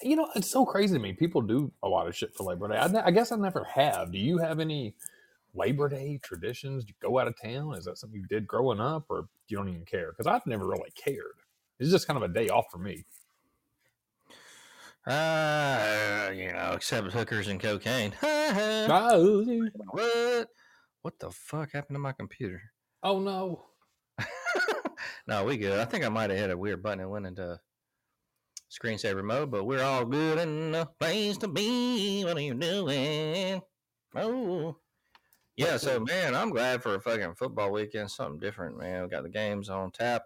You 0.03 0.17
know, 0.17 0.29
it's 0.35 0.51
so 0.51 0.65
crazy 0.67 0.95
to 0.95 1.01
me. 1.01 1.13
People 1.13 1.41
do 1.41 1.71
a 1.85 1.89
lot 1.89 2.09
of 2.09 2.17
shit 2.17 2.35
for 2.35 2.43
Labor 2.43 2.67
Day. 2.69 2.79
I, 2.79 2.89
ne- 2.89 3.01
I 3.01 3.11
guess 3.13 3.31
I 3.31 3.37
never 3.37 3.63
have. 3.65 4.11
Do 4.11 4.19
you 4.19 4.39
have 4.39 4.59
any 4.59 4.97
Labor 5.55 5.89
Day 5.89 6.19
traditions? 6.21 6.85
Do 6.85 6.89
you 6.91 7.09
go 7.09 7.19
out 7.21 7.29
of 7.29 7.41
town? 7.41 7.75
Is 7.75 7.85
that 7.85 7.97
something 7.97 8.21
you 8.21 8.27
did 8.27 8.47
growing 8.47 8.81
up, 8.81 9.05
or 9.09 9.29
you 9.47 9.57
don't 9.57 9.69
even 9.69 9.85
care? 9.85 10.11
Because 10.11 10.27
I've 10.27 10.47
never 10.47 10.67
really 10.67 10.91
cared. 10.97 11.39
It's 11.79 11.91
just 11.91 12.09
kind 12.09 12.17
of 12.17 12.29
a 12.29 12.33
day 12.33 12.49
off 12.49 12.67
for 12.73 12.79
me. 12.79 13.05
Uh, 15.07 16.31
you 16.35 16.53
know, 16.53 16.73
except 16.75 17.13
hookers 17.13 17.49
and 17.49 17.61
cocaine. 17.61 18.13
What? 19.91 20.49
What 21.03 21.19
the 21.19 21.31
fuck 21.31 21.73
happened 21.73 21.97
to 21.97 22.01
my 22.01 22.13
computer? 22.13 22.63
oh 23.03 23.19
no. 23.19 23.67
no, 25.27 25.45
we 25.45 25.57
good. 25.57 25.79
I 25.79 25.85
think 25.85 26.05
I 26.05 26.09
might 26.09 26.31
have 26.31 26.39
hit 26.39 26.51
a 26.51 26.57
weird 26.57 26.83
button 26.83 27.01
and 27.01 27.11
went 27.11 27.27
into 27.27 27.59
screensaver 28.73 29.23
mode, 29.23 29.51
but 29.51 29.65
we're 29.65 29.83
all 29.83 30.05
good 30.05 30.39
in 30.39 30.73
the 30.73 30.87
place 30.99 31.37
to 31.39 31.49
be. 31.49 32.25
What 32.25 32.37
are 32.37 32.41
you 32.41 32.55
doing? 32.55 33.61
Oh. 34.15 34.77
Yeah, 35.57 35.77
so 35.77 36.01
man, 36.01 36.35
I'm 36.35 36.51
glad 36.51 36.83
for 36.83 36.95
a 36.95 37.01
fucking 37.01 37.35
football 37.35 37.71
weekend. 37.71 38.11
Something 38.11 38.41
different, 38.41 38.79
man. 38.79 39.03
We 39.03 39.09
got 39.09 39.23
the 39.23 39.29
games 39.29 39.69
on 39.69 39.91
tap. 39.91 40.25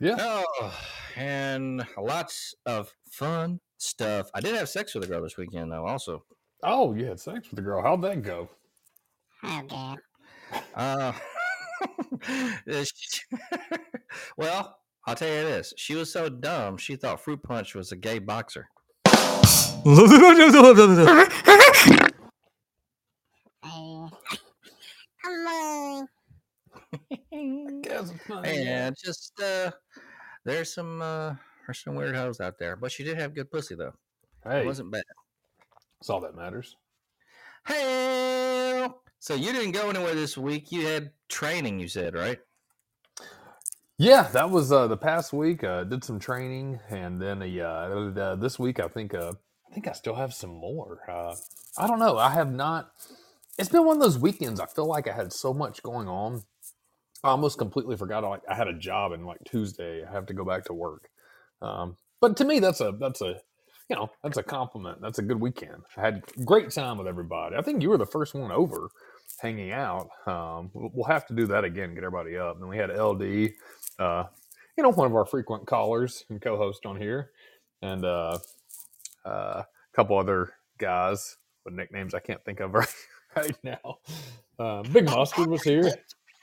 Yeah. 0.00 0.16
Oh, 0.18 0.74
and 1.16 1.86
lots 1.96 2.54
of 2.66 2.94
fun 3.10 3.60
stuff. 3.78 4.30
I 4.34 4.40
did 4.40 4.54
have 4.56 4.68
sex 4.68 4.94
with 4.94 5.04
a 5.04 5.06
girl 5.06 5.22
this 5.22 5.36
weekend, 5.36 5.72
though. 5.72 5.86
Also, 5.86 6.24
Oh, 6.64 6.94
you 6.94 7.06
had 7.06 7.18
sex 7.18 7.50
with 7.50 7.58
a 7.58 7.62
girl. 7.62 7.82
How'd 7.82 8.02
that 8.02 8.22
go? 8.22 8.48
Oh, 9.42 9.62
God. 9.68 9.98
uh, 10.76 11.12
well, 14.36 14.78
I'll 15.06 15.16
tell 15.16 15.28
you 15.28 15.42
this: 15.42 15.72
she 15.76 15.94
was 15.94 16.12
so 16.12 16.28
dumb, 16.28 16.76
she 16.76 16.96
thought 16.96 17.20
Fruit 17.20 17.42
Punch 17.42 17.74
was 17.74 17.92
a 17.92 17.96
gay 17.96 18.18
boxer. 18.18 18.68
I'm, 28.30 28.44
and 28.44 28.96
just 29.02 29.40
uh, 29.42 29.70
there's 30.44 30.72
some 30.72 31.00
uh, 31.02 31.34
there's 31.66 31.82
some 31.82 31.94
weird 31.94 32.14
hoes 32.16 32.40
out 32.40 32.58
there, 32.58 32.76
but 32.76 32.92
she 32.92 33.04
did 33.04 33.18
have 33.18 33.34
good 33.34 33.50
pussy 33.50 33.74
though. 33.74 33.94
Hey, 34.44 34.60
It 34.62 34.66
wasn't 34.66 34.90
bad. 34.90 35.04
that's 36.00 36.10
all 36.10 36.20
that 36.20 36.34
matters. 36.36 36.76
Hey, 37.66 38.88
so 39.20 39.34
you 39.34 39.52
didn't 39.52 39.72
go 39.72 39.88
anywhere 39.88 40.14
this 40.14 40.36
week. 40.36 40.72
You 40.72 40.86
had 40.86 41.10
training, 41.28 41.78
you 41.78 41.88
said, 41.88 42.14
right? 42.14 42.38
Yeah, 43.98 44.24
that 44.32 44.50
was 44.50 44.72
uh, 44.72 44.88
the 44.88 44.96
past 44.96 45.32
week. 45.32 45.64
Uh, 45.64 45.84
did 45.84 46.04
some 46.04 46.18
training, 46.18 46.80
and 46.90 47.20
then 47.22 47.42
uh, 47.42 48.12
uh, 48.16 48.36
this 48.36 48.58
week 48.58 48.80
I 48.80 48.88
think 48.88 49.14
uh, 49.14 49.32
I 49.70 49.74
think 49.74 49.88
I 49.88 49.92
still 49.92 50.16
have 50.16 50.34
some 50.34 50.50
more. 50.50 51.00
Uh, 51.08 51.34
I 51.78 51.86
don't 51.86 52.00
know. 52.00 52.18
I 52.18 52.30
have 52.30 52.52
not. 52.52 52.92
It's 53.58 53.70
been 53.70 53.86
one 53.86 53.96
of 53.96 54.02
those 54.02 54.18
weekends. 54.18 54.60
I 54.60 54.66
feel 54.66 54.86
like 54.86 55.08
I 55.08 55.14
had 55.14 55.32
so 55.32 55.54
much 55.54 55.82
going 55.82 56.08
on. 56.08 56.42
I 57.24 57.28
almost 57.28 57.58
completely 57.58 57.96
forgot. 57.96 58.24
Like 58.24 58.42
I 58.48 58.54
had 58.54 58.68
a 58.68 58.74
job, 58.74 59.12
and 59.12 59.26
like 59.26 59.38
Tuesday 59.46 60.04
I 60.04 60.12
have 60.12 60.26
to 60.26 60.34
go 60.34 60.44
back 60.44 60.64
to 60.66 60.74
work. 60.74 61.08
Um, 61.62 61.96
but 62.20 62.36
to 62.38 62.44
me, 62.44 62.58
that's 62.58 62.80
a 62.80 62.92
that's 62.98 63.22
a 63.22 63.40
you 63.88 63.96
know 63.96 64.10
that's 64.22 64.38
a 64.38 64.42
compliment. 64.42 65.00
That's 65.00 65.20
a 65.20 65.22
good 65.22 65.40
weekend. 65.40 65.82
I 65.96 66.00
had 66.02 66.22
great 66.44 66.70
time 66.70 66.98
with 66.98 67.06
everybody. 67.06 67.56
I 67.56 67.62
think 67.62 67.82
you 67.82 67.90
were 67.90 67.98
the 67.98 68.06
first 68.06 68.34
one 68.34 68.50
over, 68.52 68.90
hanging 69.40 69.72
out. 69.72 70.08
Um, 70.26 70.70
we'll 70.74 70.90
we'll 70.92 71.06
have 71.06 71.26
to 71.28 71.34
do 71.34 71.46
that 71.48 71.64
again. 71.64 71.94
Get 71.94 72.04
everybody 72.04 72.36
up. 72.36 72.58
And 72.60 72.68
we 72.68 72.78
had 72.78 72.90
LD 72.90 73.52
uh, 73.98 74.24
you 74.76 74.82
know, 74.82 74.90
one 74.92 75.06
of 75.06 75.16
our 75.16 75.26
frequent 75.26 75.66
callers 75.66 76.24
and 76.30 76.40
co-host 76.40 76.86
on 76.86 76.96
here, 77.00 77.30
and 77.82 78.04
uh, 78.04 78.38
uh, 79.24 79.62
a 79.64 79.66
couple 79.94 80.18
other 80.18 80.54
guys 80.78 81.36
with 81.64 81.74
nicknames 81.74 82.14
I 82.14 82.20
can't 82.20 82.44
think 82.44 82.60
of 82.60 82.74
right, 82.74 82.94
right 83.36 83.56
now. 83.64 83.98
Uh, 84.58 84.82
Big 84.84 85.06
Mustard 85.06 85.48
was 85.48 85.64
here. 85.64 85.94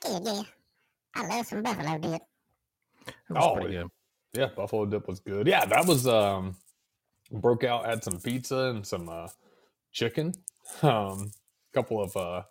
Yeah, 0.04 0.20
yeah. 0.22 0.42
I 1.14 1.26
love 1.26 1.46
some 1.46 1.62
buffalo 1.62 1.98
dip. 1.98 2.22
It 3.30 3.34
was 3.34 3.46
Oh, 3.46 3.66
yeah. 3.66 3.84
Yeah, 4.34 4.48
buffalo 4.56 4.86
dip 4.86 5.08
was 5.08 5.20
good. 5.20 5.46
Yeah, 5.46 5.64
that 5.66 5.86
was 5.86 6.06
um 6.06 6.56
broke 7.32 7.64
out 7.64 7.86
had 7.86 8.04
some 8.04 8.20
pizza 8.20 8.72
and 8.74 8.86
some 8.86 9.08
uh 9.08 9.28
chicken. 9.92 10.34
Um 10.82 11.32
a 11.72 11.74
couple 11.74 12.02
of 12.02 12.16
uh 12.16 12.42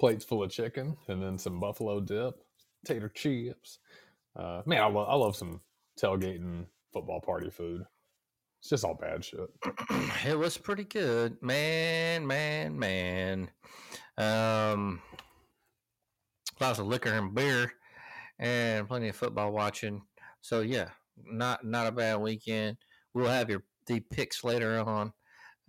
plates 0.00 0.24
full 0.24 0.42
of 0.42 0.50
chicken 0.50 0.96
and 1.08 1.22
then 1.22 1.38
some 1.38 1.60
buffalo 1.60 2.00
dip, 2.00 2.34
tater 2.86 3.08
chips. 3.08 3.78
Uh 4.36 4.62
man, 4.66 4.82
I 4.82 4.86
love 4.86 5.08
I 5.08 5.14
love 5.14 5.36
some 5.36 5.60
tailgating 6.00 6.66
football 6.92 7.20
party 7.20 7.50
food. 7.50 7.82
It's 8.60 8.70
just 8.70 8.84
all 8.84 8.94
bad 8.94 9.24
shit. 9.24 9.40
it 10.26 10.38
was 10.38 10.56
pretty 10.56 10.84
good, 10.84 11.36
man, 11.42 12.26
man, 12.26 12.78
man. 12.78 13.50
Um, 14.16 15.02
lots 16.60 16.78
of 16.78 16.86
liquor 16.86 17.10
and 17.10 17.34
beer, 17.34 17.72
and 18.38 18.88
plenty 18.88 19.08
of 19.08 19.16
football 19.16 19.52
watching. 19.52 20.02
So 20.40 20.60
yeah, 20.60 20.88
not 21.22 21.64
not 21.64 21.86
a 21.86 21.92
bad 21.92 22.20
weekend. 22.20 22.78
We'll 23.12 23.28
have 23.28 23.50
your 23.50 23.64
the 23.86 24.00
picks 24.00 24.42
later 24.44 24.80
on 24.80 25.12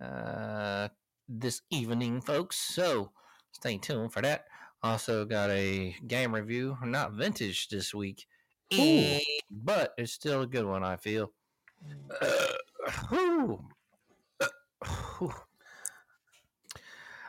uh, 0.02 0.88
this 1.28 1.62
evening, 1.70 2.20
folks. 2.20 2.56
So 2.56 3.12
stay 3.52 3.78
tuned 3.78 4.12
for 4.12 4.22
that. 4.22 4.44
Also 4.82 5.24
got 5.24 5.50
a 5.50 5.94
game 6.06 6.34
review, 6.34 6.76
not 6.82 7.12
vintage 7.12 7.68
this 7.68 7.94
week, 7.94 8.26
Ooh. 8.74 8.78
eh, 8.78 9.20
but 9.50 9.94
it's 9.96 10.12
still 10.12 10.42
a 10.42 10.46
good 10.46 10.64
one. 10.64 10.82
I 10.82 10.96
feel. 10.96 11.32
Uh, 12.20 12.52
whew. 13.10 13.64
Uh, 14.40 14.46
whew. 15.18 15.32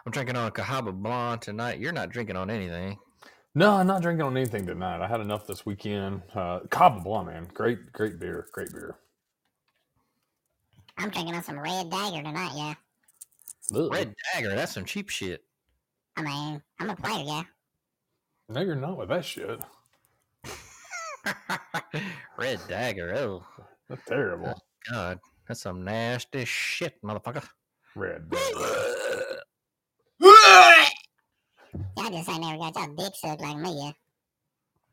I'm 0.06 0.12
drinking 0.12 0.38
on 0.38 0.48
a 0.48 0.52
Cahaba 0.52 0.94
Blonde 0.94 1.42
tonight. 1.42 1.80
You're 1.80 1.92
not 1.92 2.10
drinking 2.10 2.38
on 2.38 2.50
anything. 2.50 2.98
No, 3.56 3.74
I'm 3.74 3.88
not 3.88 4.02
drinking 4.02 4.26
on 4.26 4.38
anything 4.38 4.66
tonight. 4.66 5.02
I 5.02 5.08
had 5.08 5.20
enough 5.20 5.46
this 5.48 5.66
weekend. 5.66 6.22
Uh 6.34 6.62
Cabo 6.72 7.02
Blanc, 7.02 7.28
man. 7.28 7.48
Great, 7.54 7.92
great 7.92 8.20
beer. 8.20 8.48
Great 8.54 8.72
beer. 8.72 8.98
I'm 10.98 11.10
drinking 11.10 11.36
on 11.36 11.44
some 11.44 11.60
red 11.60 11.90
dagger 11.90 12.24
tonight, 12.24 12.52
yeah. 12.56 12.74
Ugh. 13.76 13.92
Red 13.92 14.16
Dagger, 14.34 14.56
that's 14.56 14.74
some 14.74 14.86
cheap 14.86 15.10
shit. 15.10 15.44
I 16.16 16.22
mean, 16.24 16.62
I'm 16.80 16.90
a 16.90 16.96
player, 16.96 17.24
yeah. 17.26 17.44
No, 18.50 18.62
you're 18.62 18.76
not 18.76 18.98
with 18.98 19.10
that 19.10 19.26
shit. 19.26 19.60
Red 22.38 22.60
Dagger, 22.68 23.16
oh 23.18 23.44
That's 23.90 24.04
terrible. 24.06 24.62
god, 24.90 25.20
that's 25.48 25.62
some 25.62 25.84
nasty 25.84 26.46
shit, 26.46 27.02
motherfucker. 27.04 27.48
Red. 27.96 28.28
Y'all 31.98 32.10
just 32.12 32.30
ain't 32.30 32.42
never 32.42 32.58
got 32.58 32.76
y'all 32.76 32.88
dick 32.96 33.14
sucked 33.16 33.42
like 33.42 33.58
me, 33.58 33.92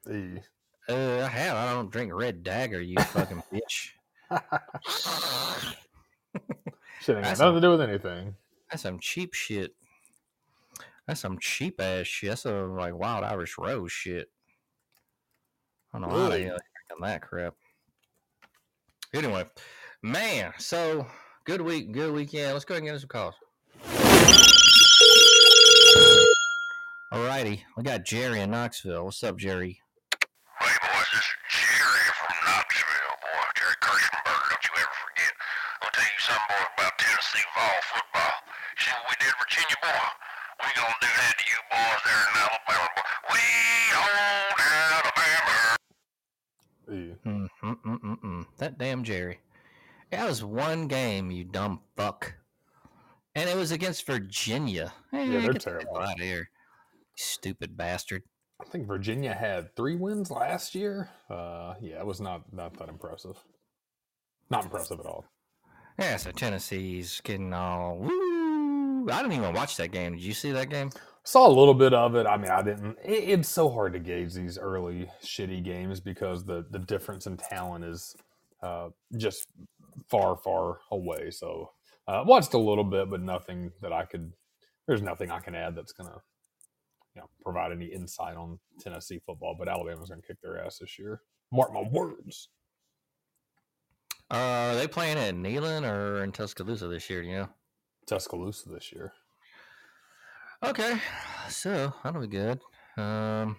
yeah. 0.06 0.12
E. 0.14 0.40
Uh, 0.88 1.24
I 1.24 1.28
have. 1.28 1.56
I 1.56 1.72
don't 1.72 1.90
drink 1.90 2.12
Red 2.12 2.42
Dagger, 2.42 2.80
you 2.80 2.96
fucking 3.00 3.42
bitch. 3.52 3.90
Shit 7.00 7.16
ain't 7.16 7.24
got 7.24 7.28
That's 7.28 7.40
nothing 7.40 7.54
to 7.54 7.60
do 7.60 7.70
with 7.70 7.80
anything. 7.80 8.34
That's 8.70 8.82
some 8.82 8.98
cheap 8.98 9.34
shit. 9.34 9.74
That's 11.06 11.20
some 11.20 11.38
cheap 11.38 11.80
ass 11.80 12.06
shit. 12.06 12.30
That's 12.30 12.42
some 12.42 12.76
like 12.76 12.94
wild 12.94 13.24
Irish 13.24 13.56
rose 13.58 13.92
shit. 13.92 14.30
I 15.94 15.98
don't 16.00 16.08
know 16.10 16.16
how 16.16 16.28
they 16.28 16.44
Really? 16.44 16.50
uh, 16.50 16.58
that 17.02 17.22
crap. 17.22 17.54
Anyway, 19.14 19.44
man, 20.02 20.52
so 20.58 21.06
good 21.44 21.60
week, 21.60 21.92
good 21.92 22.12
weekend. 22.12 22.52
Let's 22.52 22.64
go 22.64 22.74
ahead 22.74 22.80
and 22.82 22.86
get 22.88 22.94
into 22.94 23.00
some 23.02 23.08
calls. 23.08 23.34
All 27.12 27.22
righty, 27.24 27.64
we 27.76 27.84
got 27.84 28.04
Jerry 28.04 28.40
in 28.40 28.50
Knoxville. 28.50 29.04
What's 29.04 29.23
up, 29.23 29.36
Jerry? 29.36 29.78
Hey, 30.58 30.75
boys, 30.82 31.06
this 31.14 31.23
is 31.23 31.34
Jerry 31.62 32.06
from 32.19 32.34
Knoxville, 32.42 33.14
boy. 33.23 33.47
Jerry 33.54 33.76
Kirschenberger, 33.78 34.50
don't 34.50 34.64
you 34.66 34.75
ever 34.82 34.97
forget. 34.99 35.32
I'll 35.82 35.95
tell 35.95 36.02
you 36.02 36.19
something, 36.19 36.50
boy, 36.50 36.66
about 36.75 36.99
Tennessee 36.99 37.47
Vol 37.54 37.78
football. 37.95 38.34
See 38.82 38.90
what 38.90 39.04
we 39.06 39.14
did, 39.23 39.34
Virginia, 39.38 39.78
boy? 39.78 40.06
We 40.58 40.69
gonna 40.75 40.99
do 40.99 41.10
that 41.23 41.34
to 41.38 41.45
you 41.47 41.60
boys 41.71 42.02
there 42.02 42.19
in 42.19 42.34
Alabama, 42.34 42.88
boy. 42.99 43.06
We 43.30 43.42
hold 43.95 44.58
Alabama. 44.90 45.54
E. 46.90 47.14
Mm, 47.25 47.49
mm, 47.62 47.76
mm, 47.86 47.99
mm, 48.02 48.19
mm. 48.26 48.42
That 48.64 48.78
damn 48.78 49.04
Jerry. 49.04 49.40
That 50.10 50.26
was 50.26 50.42
one 50.42 50.88
game, 50.88 51.30
you 51.30 51.44
dumb 51.44 51.80
fuck. 51.98 52.32
And 53.34 53.46
it 53.50 53.54
was 53.54 53.72
against 53.72 54.06
Virginia. 54.06 54.90
Yeah, 55.12 55.26
they're 55.26 55.52
get 55.52 55.62
the 55.62 55.70
hell 55.70 55.80
terrible. 55.80 55.98
out 55.98 56.18
here. 56.18 56.48
Stupid 57.14 57.76
bastard. 57.76 58.22
I 58.58 58.64
think 58.64 58.86
Virginia 58.86 59.34
had 59.34 59.76
three 59.76 59.96
wins 59.96 60.30
last 60.30 60.74
year. 60.74 61.10
Uh, 61.28 61.74
yeah, 61.82 61.98
it 61.98 62.06
was 62.06 62.22
not 62.22 62.50
not 62.54 62.78
that 62.78 62.88
impressive. 62.88 63.36
Not 64.48 64.64
impressive 64.64 64.98
at 64.98 65.04
all. 65.04 65.26
Yeah, 65.98 66.16
so 66.16 66.30
Tennessee's 66.30 67.20
getting 67.22 67.52
all 67.52 67.98
woo. 67.98 69.10
I 69.10 69.20
didn't 69.20 69.32
even 69.32 69.52
watch 69.52 69.76
that 69.76 69.92
game. 69.92 70.12
Did 70.12 70.24
you 70.24 70.32
see 70.32 70.52
that 70.52 70.70
game? 70.70 70.90
Saw 71.22 71.46
a 71.46 71.52
little 71.52 71.74
bit 71.74 71.92
of 71.92 72.14
it. 72.14 72.26
I 72.26 72.38
mean, 72.38 72.50
I 72.50 72.62
didn't. 72.62 72.96
It, 73.04 73.28
it's 73.28 73.48
so 73.50 73.68
hard 73.68 73.92
to 73.92 73.98
gauge 73.98 74.32
these 74.32 74.56
early 74.56 75.10
shitty 75.22 75.62
games 75.62 76.00
because 76.00 76.46
the 76.46 76.64
the 76.70 76.78
difference 76.78 77.26
in 77.26 77.36
talent 77.36 77.84
is 77.84 78.16
uh, 78.62 78.88
just 79.17 79.47
far 80.08 80.36
far 80.36 80.78
away. 80.90 81.30
So 81.30 81.71
uh, 82.06 82.25
watched 82.26 82.54
a 82.54 82.58
little 82.58 82.84
bit, 82.84 83.10
but 83.10 83.21
nothing 83.21 83.73
that 83.82 83.93
I 83.93 84.04
could. 84.04 84.32
There's 84.86 85.02
nothing 85.02 85.30
I 85.30 85.40
can 85.40 85.54
add 85.54 85.75
that's 85.75 85.93
gonna 85.93 86.21
you 87.14 87.23
know 87.23 87.28
provide 87.43 87.73
any 87.73 87.86
insight 87.86 88.36
on 88.36 88.58
Tennessee 88.80 89.21
football. 89.25 89.56
But 89.58 89.69
Alabama's 89.69 90.10
gonna 90.10 90.23
kick 90.23 90.40
their 90.43 90.64
ass 90.64 90.78
this 90.78 90.99
year. 90.99 91.21
Mark 91.52 91.73
my 91.73 91.82
words. 91.82 92.49
Uh, 94.30 94.73
are 94.73 94.76
they 94.76 94.88
playing 94.88 95.19
at 95.19 95.34
Neyland 95.34 95.88
or 95.88 96.25
in 96.25 96.32
Tuscaloosa 96.32 96.88
this 96.88 97.08
year? 97.10 97.23
do 97.23 97.28
You 97.28 97.36
know. 97.36 97.49
Tuscaloosa 98.06 98.69
this 98.69 98.93
year. 98.93 99.12
Okay, 100.62 100.99
so 101.50 101.93
that'll 102.02 102.23
be 102.23 102.26
good. 102.26 102.58
Um, 102.97 103.56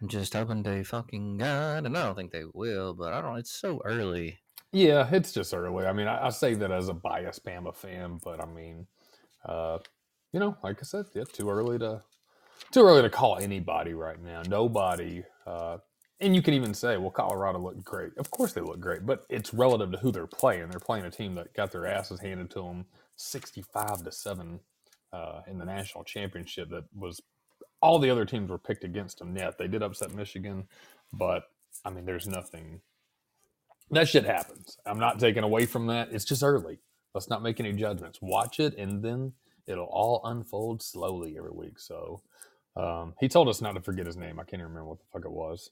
I'm 0.00 0.08
just 0.08 0.32
hoping 0.32 0.62
they 0.62 0.82
fucking 0.82 1.38
God, 1.38 1.84
and 1.84 1.96
I 1.96 2.04
don't 2.04 2.14
think 2.14 2.32
they 2.32 2.44
will, 2.54 2.94
but 2.94 3.12
I 3.12 3.20
don't. 3.20 3.36
It's 3.36 3.52
so 3.52 3.82
early. 3.84 4.38
Yeah, 4.72 5.06
it's 5.12 5.32
just 5.32 5.52
early. 5.52 5.86
I 5.86 5.92
mean, 5.92 6.06
I, 6.06 6.26
I 6.26 6.30
say 6.30 6.54
that 6.54 6.70
as 6.70 6.88
a 6.88 6.94
biased 6.94 7.44
Bama 7.44 7.74
fan, 7.74 8.18
but 8.24 8.42
I 8.42 8.46
mean, 8.46 8.86
uh, 9.44 9.78
you 10.32 10.40
know, 10.40 10.56
like 10.62 10.78
I 10.80 10.84
said, 10.84 11.06
yeah, 11.14 11.24
too 11.30 11.50
early 11.50 11.78
to 11.80 12.02
too 12.70 12.82
early 12.82 13.02
to 13.02 13.10
call 13.10 13.38
anybody 13.38 13.94
right 13.94 14.22
now. 14.22 14.42
Nobody, 14.48 15.24
uh, 15.46 15.78
and 16.20 16.34
you 16.34 16.40
can 16.40 16.54
even 16.54 16.72
say, 16.72 16.96
well, 16.96 17.10
Colorado 17.10 17.58
looked 17.58 17.84
great. 17.84 18.12
Of 18.16 18.30
course, 18.30 18.52
they 18.52 18.60
look 18.60 18.80
great, 18.80 19.04
but 19.04 19.24
it's 19.28 19.52
relative 19.52 19.92
to 19.92 19.98
who 19.98 20.12
they're 20.12 20.26
playing. 20.26 20.68
They're 20.70 20.80
playing 20.80 21.04
a 21.04 21.10
team 21.10 21.34
that 21.34 21.52
got 21.52 21.72
their 21.72 21.86
asses 21.86 22.20
handed 22.20 22.50
to 22.52 22.62
them, 22.62 22.86
sixty-five 23.16 24.04
to 24.04 24.12
seven, 24.12 24.60
uh, 25.12 25.40
in 25.46 25.58
the 25.58 25.64
national 25.64 26.04
championship. 26.04 26.70
That 26.70 26.84
was 26.94 27.20
all 27.82 27.98
the 27.98 28.10
other 28.10 28.24
teams 28.24 28.50
were 28.50 28.58
picked 28.58 28.84
against 28.84 29.18
them. 29.18 29.36
Yet 29.36 29.58
they 29.58 29.68
did 29.68 29.82
upset 29.82 30.14
Michigan, 30.14 30.64
but 31.12 31.44
I 31.84 31.90
mean, 31.90 32.04
there's 32.04 32.28
nothing 32.28 32.80
that 33.90 34.08
shit 34.08 34.24
happens. 34.24 34.78
I'm 34.86 34.98
not 34.98 35.18
taking 35.18 35.42
away 35.42 35.66
from 35.66 35.86
that. 35.88 36.08
It's 36.12 36.24
just 36.24 36.42
early. 36.42 36.78
Let's 37.14 37.28
not 37.28 37.42
make 37.42 37.58
any 37.58 37.72
judgments. 37.72 38.20
Watch 38.22 38.60
it, 38.60 38.76
and 38.78 39.02
then 39.02 39.32
it'll 39.66 39.86
all 39.86 40.20
unfold 40.24 40.82
slowly 40.82 41.36
every 41.36 41.50
week. 41.50 41.78
So 41.78 42.22
um, 42.76 43.14
he 43.18 43.28
told 43.28 43.48
us 43.48 43.60
not 43.60 43.72
to 43.74 43.80
forget 43.80 44.06
his 44.06 44.16
name. 44.16 44.38
I 44.38 44.44
can't 44.44 44.60
even 44.60 44.66
remember 44.66 44.90
what 44.90 44.98
the 45.00 45.06
fuck 45.12 45.24
it 45.24 45.32
was. 45.32 45.70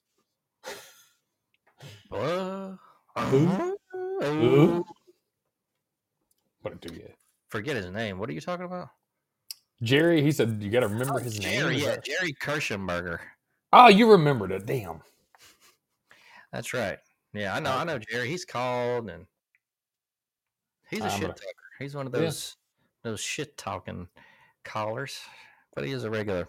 Who? 3.30 3.76
Who? 4.20 4.84
What 6.62 6.80
do 6.80 6.94
you? 6.94 7.08
Forget 7.50 7.76
his 7.76 7.90
name. 7.90 8.18
What 8.18 8.28
are 8.28 8.32
you 8.32 8.40
talking 8.40 8.66
about? 8.66 8.88
Jerry. 9.82 10.22
He 10.22 10.32
said 10.32 10.62
you 10.62 10.70
got 10.70 10.80
to 10.80 10.88
remember 10.88 11.18
his 11.20 11.38
name. 11.40 11.60
Jerry, 11.60 11.76
Is 11.76 11.82
yeah, 11.82 11.90
that- 11.92 12.04
Jerry 12.04 12.34
Kirschenberger. 12.40 13.18
Oh, 13.72 13.88
you 13.88 14.10
remembered 14.10 14.50
it. 14.52 14.66
Damn. 14.66 15.00
That's 16.52 16.72
right. 16.72 16.98
Yeah, 17.34 17.54
I 17.54 17.60
know. 17.60 17.72
I 17.72 17.84
know 17.84 17.98
Jerry. 17.98 18.28
He's 18.28 18.44
called, 18.44 19.10
and 19.10 19.26
he's 20.88 21.00
a 21.00 21.04
I'm 21.04 21.10
shit 21.10 21.20
gonna- 21.22 21.34
talker. 21.34 21.64
He's 21.78 21.94
one 21.94 22.06
of 22.06 22.14
Yeah. 22.14 22.20
those 22.22 22.56
those 23.04 23.20
shit 23.20 23.56
talking 23.56 24.08
callers, 24.64 25.20
but 25.74 25.84
he 25.84 25.92
is 25.92 26.04
a 26.04 26.10
regular. 26.10 26.48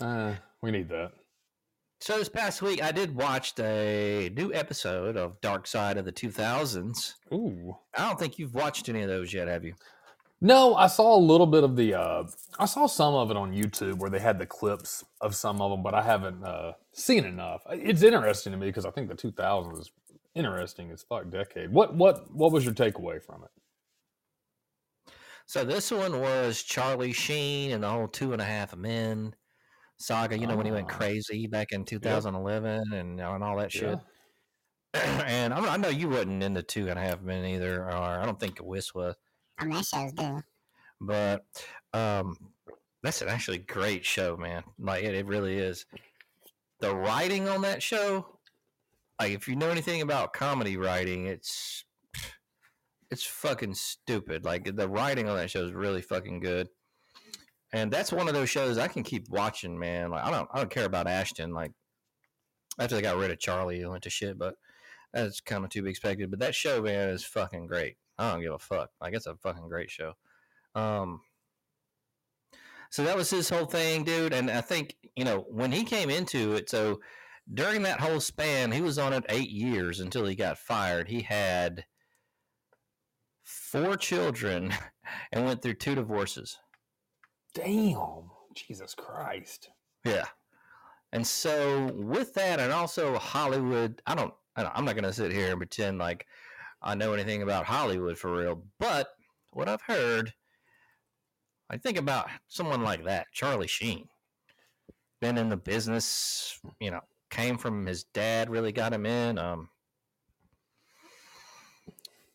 Uh, 0.00 0.34
we 0.62 0.70
need 0.70 0.88
that. 0.88 1.12
So 2.00 2.18
this 2.18 2.28
past 2.28 2.60
week, 2.60 2.82
I 2.82 2.92
did 2.92 3.14
watch 3.14 3.58
a 3.58 4.30
new 4.34 4.52
episode 4.52 5.16
of 5.16 5.40
Dark 5.40 5.66
Side 5.66 5.96
of 5.96 6.04
the 6.04 6.12
2000s. 6.12 7.14
Ooh. 7.32 7.74
I 7.96 8.06
don't 8.06 8.18
think 8.18 8.38
you've 8.38 8.52
watched 8.54 8.88
any 8.88 9.00
of 9.02 9.08
those 9.08 9.32
yet, 9.32 9.48
have 9.48 9.64
you? 9.64 9.74
No, 10.40 10.74
I 10.74 10.86
saw 10.88 11.16
a 11.16 11.18
little 11.18 11.46
bit 11.46 11.64
of 11.64 11.76
the. 11.76 11.94
Uh, 11.94 12.24
I 12.58 12.66
saw 12.66 12.86
some 12.86 13.14
of 13.14 13.30
it 13.30 13.36
on 13.38 13.52
YouTube 13.54 13.98
where 13.98 14.10
they 14.10 14.18
had 14.18 14.38
the 14.38 14.44
clips 14.46 15.02
of 15.22 15.34
some 15.34 15.62
of 15.62 15.70
them, 15.70 15.82
but 15.82 15.94
I 15.94 16.02
haven't 16.02 16.44
uh, 16.44 16.72
seen 16.92 17.24
enough. 17.24 17.62
It's 17.70 18.02
interesting 18.02 18.52
to 18.52 18.58
me 18.58 18.66
because 18.66 18.84
I 18.84 18.90
think 18.90 19.08
the 19.08 19.14
2000s 19.14 19.80
is 19.80 19.90
interesting 20.34 20.90
as 20.90 21.02
fuck 21.02 21.30
decade. 21.30 21.72
What 21.72 21.94
what 21.94 22.30
what 22.30 22.52
was 22.52 22.64
your 22.66 22.74
takeaway 22.74 23.22
from 23.24 23.44
it? 23.44 23.50
So 25.46 25.64
this 25.64 25.90
one 25.90 26.20
was 26.20 26.62
Charlie 26.62 27.12
Sheen 27.12 27.70
and 27.70 27.82
the 27.82 27.88
whole 27.88 28.08
Two 28.08 28.32
and 28.34 28.42
a 28.42 28.44
Half 28.44 28.76
Men. 28.76 29.34
saga. 29.98 30.36
You 30.38 30.46
know 30.46 30.56
when 30.56 30.66
he 30.66 30.72
went 30.72 30.88
Ah. 30.90 30.96
crazy 30.96 31.46
back 31.46 31.72
in 31.72 31.84
2011 31.86 32.92
and 32.92 33.20
and 33.20 33.42
all 33.44 33.56
that 33.56 33.72
shit. 33.72 33.98
Yeah. 34.94 35.22
and 35.26 35.54
I, 35.54 35.74
I 35.74 35.76
know 35.78 35.88
you 35.88 36.10
wasn't 36.10 36.42
into 36.42 36.62
Two 36.62 36.88
and 36.88 36.98
a 36.98 37.02
Half 37.02 37.22
Men 37.22 37.44
either, 37.46 37.84
or 37.84 37.90
I 37.92 38.26
don't 38.26 38.38
think 38.38 38.58
Whis 38.58 38.94
was. 38.94 39.14
On 39.58 39.70
that 39.70 39.84
show's 39.86 40.12
due. 40.12 40.42
but 41.00 41.44
um 41.92 42.36
that's 43.02 43.22
an 43.22 43.28
actually 43.28 43.58
great 43.58 44.04
show 44.04 44.36
man. 44.36 44.64
Like 44.78 45.04
it, 45.04 45.14
it 45.14 45.26
really 45.26 45.56
is. 45.58 45.86
The 46.80 46.94
writing 46.94 47.48
on 47.48 47.62
that 47.62 47.82
show 47.82 48.38
like 49.20 49.32
if 49.32 49.48
you 49.48 49.56
know 49.56 49.70
anything 49.70 50.02
about 50.02 50.32
comedy 50.32 50.76
writing 50.76 51.26
it's 51.26 51.84
it's 53.10 53.24
fucking 53.24 53.74
stupid. 53.74 54.44
Like 54.44 54.76
the 54.76 54.88
writing 54.88 55.28
on 55.28 55.36
that 55.36 55.50
show 55.50 55.64
is 55.64 55.72
really 55.72 56.02
fucking 56.02 56.40
good. 56.40 56.68
And 57.72 57.90
that's 57.90 58.12
one 58.12 58.28
of 58.28 58.34
those 58.34 58.50
shows 58.50 58.78
i 58.78 58.88
can 58.88 59.02
keep 59.02 59.28
watching 59.30 59.78
man. 59.78 60.10
Like 60.10 60.24
i 60.24 60.30
don't 60.30 60.48
i 60.52 60.58
don't 60.58 60.70
care 60.70 60.86
about 60.86 61.06
ashton 61.06 61.52
like 61.52 61.72
after 62.78 62.94
they 62.94 63.02
got 63.02 63.16
rid 63.16 63.30
of 63.30 63.38
charlie 63.38 63.80
it 63.80 63.88
went 63.88 64.02
to 64.02 64.10
shit 64.10 64.38
but 64.38 64.54
that's 65.12 65.40
kind 65.40 65.64
of 65.64 65.70
to 65.70 65.82
be 65.82 65.90
expected. 65.90 66.30
But 66.30 66.40
that 66.40 66.54
show 66.54 66.82
man 66.82 67.08
is 67.08 67.24
fucking 67.24 67.68
great 67.68 67.96
i 68.18 68.32
don't 68.32 68.42
give 68.42 68.52
a 68.52 68.58
fuck 68.58 68.90
like 69.00 69.14
it's 69.14 69.26
a 69.26 69.36
fucking 69.36 69.68
great 69.68 69.90
show 69.90 70.12
um, 70.76 71.22
so 72.90 73.02
that 73.04 73.16
was 73.16 73.30
his 73.30 73.48
whole 73.48 73.64
thing, 73.64 74.04
dude. 74.04 74.32
And 74.32 74.50
I 74.50 74.60
think 74.60 74.94
you 75.16 75.24
know 75.24 75.46
when 75.48 75.72
he 75.72 75.84
came 75.84 76.10
into 76.10 76.54
it, 76.54 76.70
so 76.70 77.00
during 77.52 77.82
that 77.82 78.00
whole 78.00 78.20
span, 78.20 78.72
he 78.72 78.82
was 78.82 78.98
on 78.98 79.12
it 79.12 79.24
eight 79.28 79.50
years 79.50 80.00
until 80.00 80.26
he 80.26 80.34
got 80.34 80.58
fired. 80.58 81.08
He 81.08 81.22
had 81.22 81.84
four 83.42 83.96
children 83.96 84.72
and 85.32 85.44
went 85.44 85.62
through 85.62 85.74
two 85.74 85.94
divorces. 85.94 86.58
Damn. 87.54 88.30
Jesus 88.54 88.94
Christ. 88.94 89.70
Yeah. 90.04 90.24
And 91.12 91.26
so 91.26 91.92
with 91.94 92.34
that, 92.34 92.58
and 92.58 92.72
also 92.72 93.16
Hollywood, 93.18 94.02
I 94.06 94.14
don't, 94.14 94.32
I 94.56 94.62
don't 94.62 94.72
I'm 94.74 94.84
not 94.84 94.94
going 94.94 95.04
to 95.04 95.12
sit 95.12 95.32
here 95.32 95.50
and 95.50 95.58
pretend 95.58 95.98
like 95.98 96.26
I 96.82 96.94
know 96.94 97.12
anything 97.12 97.42
about 97.42 97.66
Hollywood 97.66 98.18
for 98.18 98.36
real. 98.36 98.62
But 98.78 99.08
what 99.50 99.68
I've 99.68 99.82
heard, 99.82 100.32
I 101.70 101.76
think 101.76 101.98
about 101.98 102.28
someone 102.48 102.82
like 102.82 103.04
that, 103.04 103.26
Charlie 103.32 103.66
Sheen, 103.66 104.08
been 105.20 105.38
in 105.38 105.48
the 105.48 105.56
business, 105.56 106.60
you 106.80 106.90
know, 106.90 107.00
came 107.30 107.58
from 107.58 107.86
his 107.86 108.04
dad, 108.04 108.50
really 108.50 108.72
got 108.72 108.92
him 108.92 109.06
in. 109.06 109.38
Um, 109.38 109.68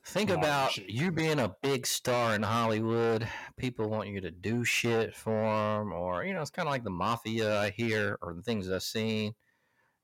think 0.06 0.30
about 0.30 0.75
you 0.77 1.12
being 1.12 1.39
a 1.39 1.56
big 1.62 1.88
star 1.88 2.36
in 2.36 2.43
Hollywood. 2.43 3.27
People 3.58 3.89
want 3.89 4.10
you 4.10 4.19
to 4.21 4.32
do 4.32 4.65
shit 4.65 5.15
for 5.15 5.32
them, 5.32 5.93
or 5.93 6.25
you 6.25 6.34
know, 6.34 6.41
it's 6.41 6.49
kind 6.49 6.67
of 6.67 6.71
like 6.71 6.84
the 6.84 6.89
mafia 6.89 7.60
I 7.60 7.69
hear, 7.69 8.17
or 8.21 8.34
the 8.34 8.41
things 8.41 8.69
I've 8.69 8.84
seen. 8.84 9.34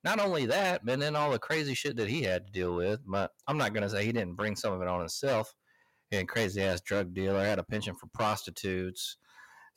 Not 0.04 0.20
only 0.20 0.46
that, 0.46 0.86
but 0.86 1.00
then 1.00 1.16
all 1.16 1.32
the 1.32 1.40
crazy 1.40 1.74
shit 1.74 1.98
that 1.98 2.08
he 2.10 2.22
had 2.24 2.48
to 2.48 2.52
deal 2.54 2.76
with. 2.76 3.02
But 3.06 3.32
I'm 3.48 3.58
not 3.58 3.74
gonna 3.74 3.90
say 3.90 4.06
he 4.06 4.12
didn't 4.12 4.36
bring 4.36 4.56
some 4.56 4.74
of 4.74 4.82
it 4.82 4.88
on 4.88 5.00
himself. 5.00 5.54
He 6.10 6.16
had 6.18 6.24
a 6.24 6.28
crazy 6.28 6.62
ass 6.62 6.82
drug 6.82 7.14
dealer, 7.14 7.44
had 7.44 7.60
a 7.60 7.64
penchant 7.64 8.00
for 8.00 8.08
prostitutes, 8.08 9.18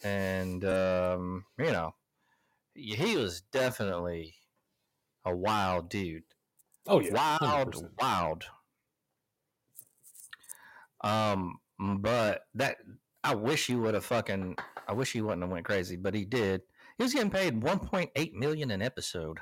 and 0.02 0.64
um, 0.64 1.44
you 1.58 1.72
know, 1.72 1.94
he 2.74 2.94
he 2.94 3.16
was 3.16 3.40
definitely 3.52 4.34
a 5.24 5.34
wild 5.34 5.88
dude 5.90 6.22
Oh 6.86 7.00
yeah. 7.00 7.12
wild, 7.40 7.74
100%. 7.74 7.90
wild. 8.00 8.44
Um, 11.02 11.58
but 11.78 12.42
that 12.54 12.78
I 13.22 13.34
wish 13.34 13.66
he 13.66 13.74
would 13.74 13.94
have 13.94 14.04
fucking. 14.04 14.56
I 14.88 14.92
wish 14.92 15.12
he 15.12 15.20
wouldn't 15.20 15.42
have 15.42 15.50
went 15.50 15.64
crazy, 15.64 15.96
but 15.96 16.14
he 16.14 16.24
did. 16.24 16.62
He 16.98 17.04
was 17.04 17.14
getting 17.14 17.30
paid 17.30 17.60
1.8 17.60 18.32
million 18.34 18.70
an 18.70 18.82
episode. 18.82 19.38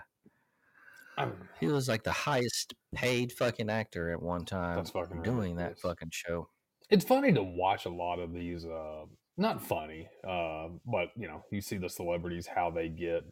He 1.61 1.67
was 1.67 1.89
like 1.89 2.03
the 2.05 2.13
highest 2.13 2.75
paid 2.95 3.33
fucking 3.33 3.69
actor 3.71 4.11
at 4.13 4.23
one 4.23 4.45
time 4.45 4.77
That's 4.77 4.91
fucking 4.91 5.23
doing 5.23 5.57
that 5.57 5.79
fucking 5.79 6.11
show. 6.13 6.49
it's 6.91 7.05
funny 7.05 7.33
to 7.33 7.43
watch 7.43 7.85
a 7.87 7.91
lot 7.91 8.19
of 8.19 8.33
these 8.33 8.65
uh 8.65 9.05
not 9.37 9.63
funny 9.63 10.09
uh 10.27 10.69
but 10.87 11.09
you 11.17 11.29
know 11.29 11.45
you 11.51 11.61
see 11.61 11.77
the 11.77 11.89
celebrities 11.89 12.47
how 12.47 12.71
they 12.71 12.89
get 12.89 13.25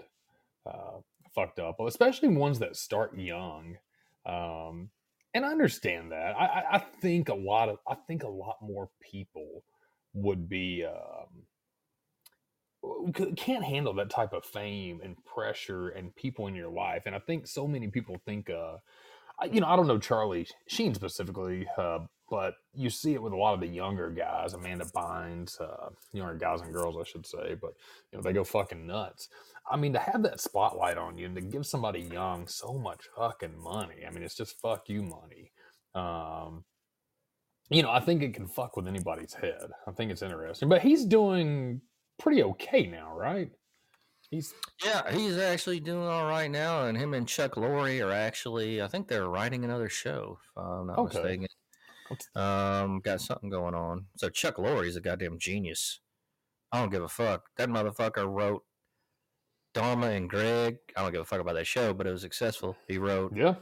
uh 0.67 0.99
fucked 1.35 1.59
up 1.59 1.77
especially 1.81 2.29
ones 2.29 2.59
that 2.59 2.77
start 2.77 3.17
young 3.19 3.77
um 4.27 4.91
and 5.35 5.45
i 5.45 5.51
understand 5.51 6.13
that. 6.13 6.35
I 6.37 6.65
i, 6.73 6.79
think 7.01 7.29
a 7.29 7.35
lot 7.35 7.69
of 7.69 7.79
i 7.89 7.95
think 8.07 8.23
a 8.23 8.29
lot 8.29 8.57
more 8.63 8.89
people 9.01 9.63
would 10.15 10.49
be 10.49 10.85
um 10.85 11.45
can't 13.37 13.65
handle 13.65 13.93
that 13.95 14.11
type 14.11 14.33
of 14.33 14.45
fame 14.45 15.01
and 15.03 15.17
pressure 15.25 15.89
and 15.91 16.15
people 16.17 16.47
in 16.47 16.55
your 16.55 16.69
life 16.71 17.03
and 17.07 17.15
i 17.15 17.19
think 17.19 17.47
so 17.47 17.67
many 17.67 17.89
people 17.89 18.21
think 18.25 18.51
uh 18.51 18.77
you 19.51 19.61
know, 19.61 19.67
I 19.67 19.77
don't 19.77 19.87
know 19.87 19.99
Charlie 19.99 20.47
Sheen 20.67 20.95
specifically, 20.95 21.67
uh, 21.77 22.01
but 22.31 22.55
you 22.75 22.91
see 22.91 23.15
it 23.15 23.23
with 23.23 23.33
a 23.33 23.37
lot 23.37 23.55
of 23.55 23.61
the 23.61 23.67
younger 23.67 24.11
guys, 24.11 24.55
Amanda 24.55 24.87
Bynes, 24.87 25.61
uh, 25.61 25.91
younger 26.13 26.35
guys 26.35 26.61
and 26.63 26.73
girls, 26.73 26.97
I 26.99 27.05
should 27.09 27.27
say, 27.27 27.55
but 27.61 27.75
you 28.11 28.19
know, 28.19 28.23
they 28.23 28.33
go 28.33 28.45
fucking 28.45 28.87
nuts. 28.87 29.29
I 29.71 29.77
mean, 29.77 29.93
to 29.93 29.99
have 29.99 30.23
that 30.23 30.41
spotlight 30.41 30.97
on 30.97 31.19
you 31.19 31.27
and 31.27 31.35
to 31.35 31.41
give 31.41 31.67
somebody 31.67 32.01
young 32.01 32.47
so 32.49 32.75
much 32.75 33.05
fucking 33.17 33.59
money, 33.59 34.05
I 34.07 34.11
mean, 34.11 34.23
it's 34.23 34.37
just 34.37 34.61
fuck 34.61 34.89
you 34.89 35.03
money. 35.03 35.53
Um, 35.95 36.65
you 37.69 37.83
know, 37.83 37.91
I 37.91 38.01
think 38.01 38.23
it 38.23 38.35
can 38.35 38.47
fuck 38.47 38.77
with 38.77 38.87
anybody's 38.87 39.35
head. 39.35 39.71
I 39.87 39.91
think 39.93 40.11
it's 40.11 40.23
interesting, 40.23 40.69
but 40.69 40.83
he's 40.83 41.05
doing 41.05 41.81
pretty 42.19 42.43
okay 42.43 42.87
now, 42.87 43.17
right? 43.17 43.51
He's 44.31 44.55
Yeah, 44.85 45.11
he's 45.13 45.37
actually 45.37 45.81
doing 45.81 46.03
all 46.07 46.27
right 46.27 46.51
now, 46.51 46.85
and 46.87 46.99
him 46.99 47.15
and 47.15 47.29
Chuck 47.29 47.55
Lorre 47.55 48.05
are 48.05 48.11
actually. 48.13 48.83
I 48.83 48.89
think 48.89 49.07
they're 49.09 49.29
writing 49.29 49.65
another 49.65 49.89
show. 49.89 50.39
If 50.43 50.63
I'm 50.63 50.87
not 50.89 50.99
Okay. 50.99 51.19
mistaken. 51.19 51.47
Um, 52.35 53.01
got 53.01 53.21
something 53.21 53.51
going 53.51 53.75
on. 53.75 54.07
So 54.17 54.29
Chuck 54.29 54.57
Lorre's 54.57 54.97
a 54.97 55.01
goddamn 55.01 55.39
genius. 55.39 56.01
I 56.73 56.81
don't 56.81 56.91
give 56.91 57.03
a 57.03 57.09
fuck. 57.09 57.51
That 57.57 57.69
motherfucker 57.69 58.29
wrote 58.29 58.65
Dharma 59.75 60.09
and 60.09 60.29
Greg. 60.29 60.79
I 60.97 61.03
don't 61.03 61.13
give 61.13 61.21
a 61.21 61.25
fuck 61.25 61.41
about 61.41 61.55
that 61.55 61.67
show, 61.67 61.93
but 61.95 62.07
it 62.07 62.13
was 62.13 62.21
successful. 62.23 62.77
He 62.89 62.99
wrote 62.99 63.33
yeah, 63.37 63.55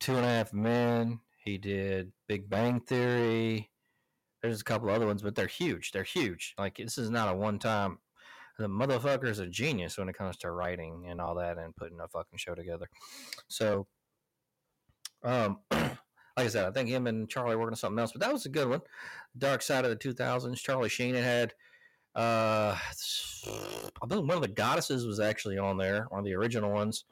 Two 0.00 0.16
and 0.16 0.24
a 0.24 0.28
Half 0.28 0.52
Men. 0.52 1.20
He 1.44 1.58
did 1.58 2.12
Big 2.26 2.48
Bang 2.48 2.80
Theory. 2.80 3.70
There's 4.44 4.60
a 4.60 4.64
couple 4.64 4.90
other 4.90 5.06
ones, 5.06 5.22
but 5.22 5.34
they're 5.34 5.46
huge. 5.46 5.92
They're 5.92 6.02
huge. 6.02 6.54
Like 6.58 6.76
this 6.76 6.98
is 6.98 7.08
not 7.08 7.32
a 7.32 7.34
one 7.34 7.58
time. 7.58 7.98
The 8.58 8.68
motherfucker's 8.68 9.38
a 9.38 9.46
genius 9.46 9.96
when 9.96 10.10
it 10.10 10.18
comes 10.18 10.36
to 10.38 10.50
writing 10.50 11.06
and 11.08 11.18
all 11.18 11.34
that 11.36 11.56
and 11.56 11.74
putting 11.74 11.98
a 11.98 12.08
fucking 12.08 12.36
show 12.36 12.54
together. 12.54 12.86
So, 13.48 13.86
um, 15.22 15.60
like 15.70 15.96
I 16.36 16.48
said, 16.48 16.66
I 16.66 16.72
think 16.72 16.90
him 16.90 17.06
and 17.06 17.26
Charlie 17.26 17.56
working 17.56 17.72
on 17.72 17.76
something 17.76 17.98
else, 17.98 18.12
but 18.12 18.20
that 18.20 18.34
was 18.34 18.44
a 18.44 18.50
good 18.50 18.68
one. 18.68 18.82
Dark 19.38 19.62
Side 19.62 19.86
of 19.86 19.90
the 19.90 19.96
2000s. 19.96 20.58
Charlie 20.58 20.90
Sheen 20.90 21.14
had 21.14 21.24
had. 21.24 21.54
Uh, 22.14 22.76
I 23.46 24.06
believe 24.06 24.26
one 24.26 24.36
of 24.36 24.42
the 24.42 24.48
goddesses 24.48 25.06
was 25.06 25.20
actually 25.20 25.56
on 25.56 25.78
there, 25.78 26.04
one 26.10 26.18
of 26.18 26.26
the 26.26 26.34
original 26.34 26.70
ones. 26.70 27.06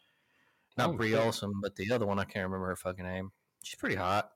Not 0.76 0.90
Oh, 0.90 0.92
Bree. 0.92 1.16
Olson, 1.16 1.54
but 1.62 1.76
the 1.76 1.92
other 1.92 2.04
one 2.04 2.18
I 2.18 2.24
can't 2.24 2.44
remember 2.44 2.66
her 2.66 2.76
fucking 2.76 3.06
name. 3.06 3.32
She's 3.64 3.78
pretty 3.78 3.96
hot. 3.96 4.32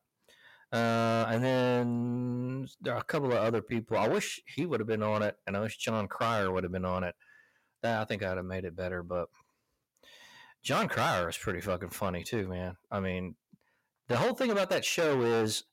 Uh, 0.77 1.27
and 1.31 1.43
then 1.43 2.69
there 2.83 2.93
are 2.93 3.01
a 3.01 3.05
couple 3.05 3.33
of 3.33 3.39
other 3.39 3.63
people. 3.63 3.97
I 3.97 4.09
wish 4.09 4.41
he 4.47 4.67
would 4.67 4.81
have 4.81 4.87
been 4.87 5.03
on 5.03 5.23
it, 5.23 5.37
and 5.47 5.57
I 5.57 5.61
wish 5.61 5.79
Jon 5.79 6.07
Cryer 6.07 6.53
would 6.53 6.65
have 6.65 6.73
been 6.73 6.85
on 6.85 7.03
it. 7.03 7.15
I 7.83 8.05
think 8.05 8.23
I'd 8.23 8.37
have 8.37 8.45
made 8.45 8.65
it 8.65 8.77
better, 8.77 9.03
but 9.03 9.29
Jon 10.63 10.89
Cryer 10.89 11.29
is 11.29 11.37
pretty 11.39 11.61
fucking 11.61 11.91
funny 11.91 12.25
too, 12.25 12.49
man. 12.49 12.77
I 12.91 13.01
mean, 13.01 13.37
the 14.09 14.17
whole 14.17 14.35
thing 14.35 14.51
about 14.51 14.71
that 14.71 14.85
show 14.85 15.23
is 15.23 15.65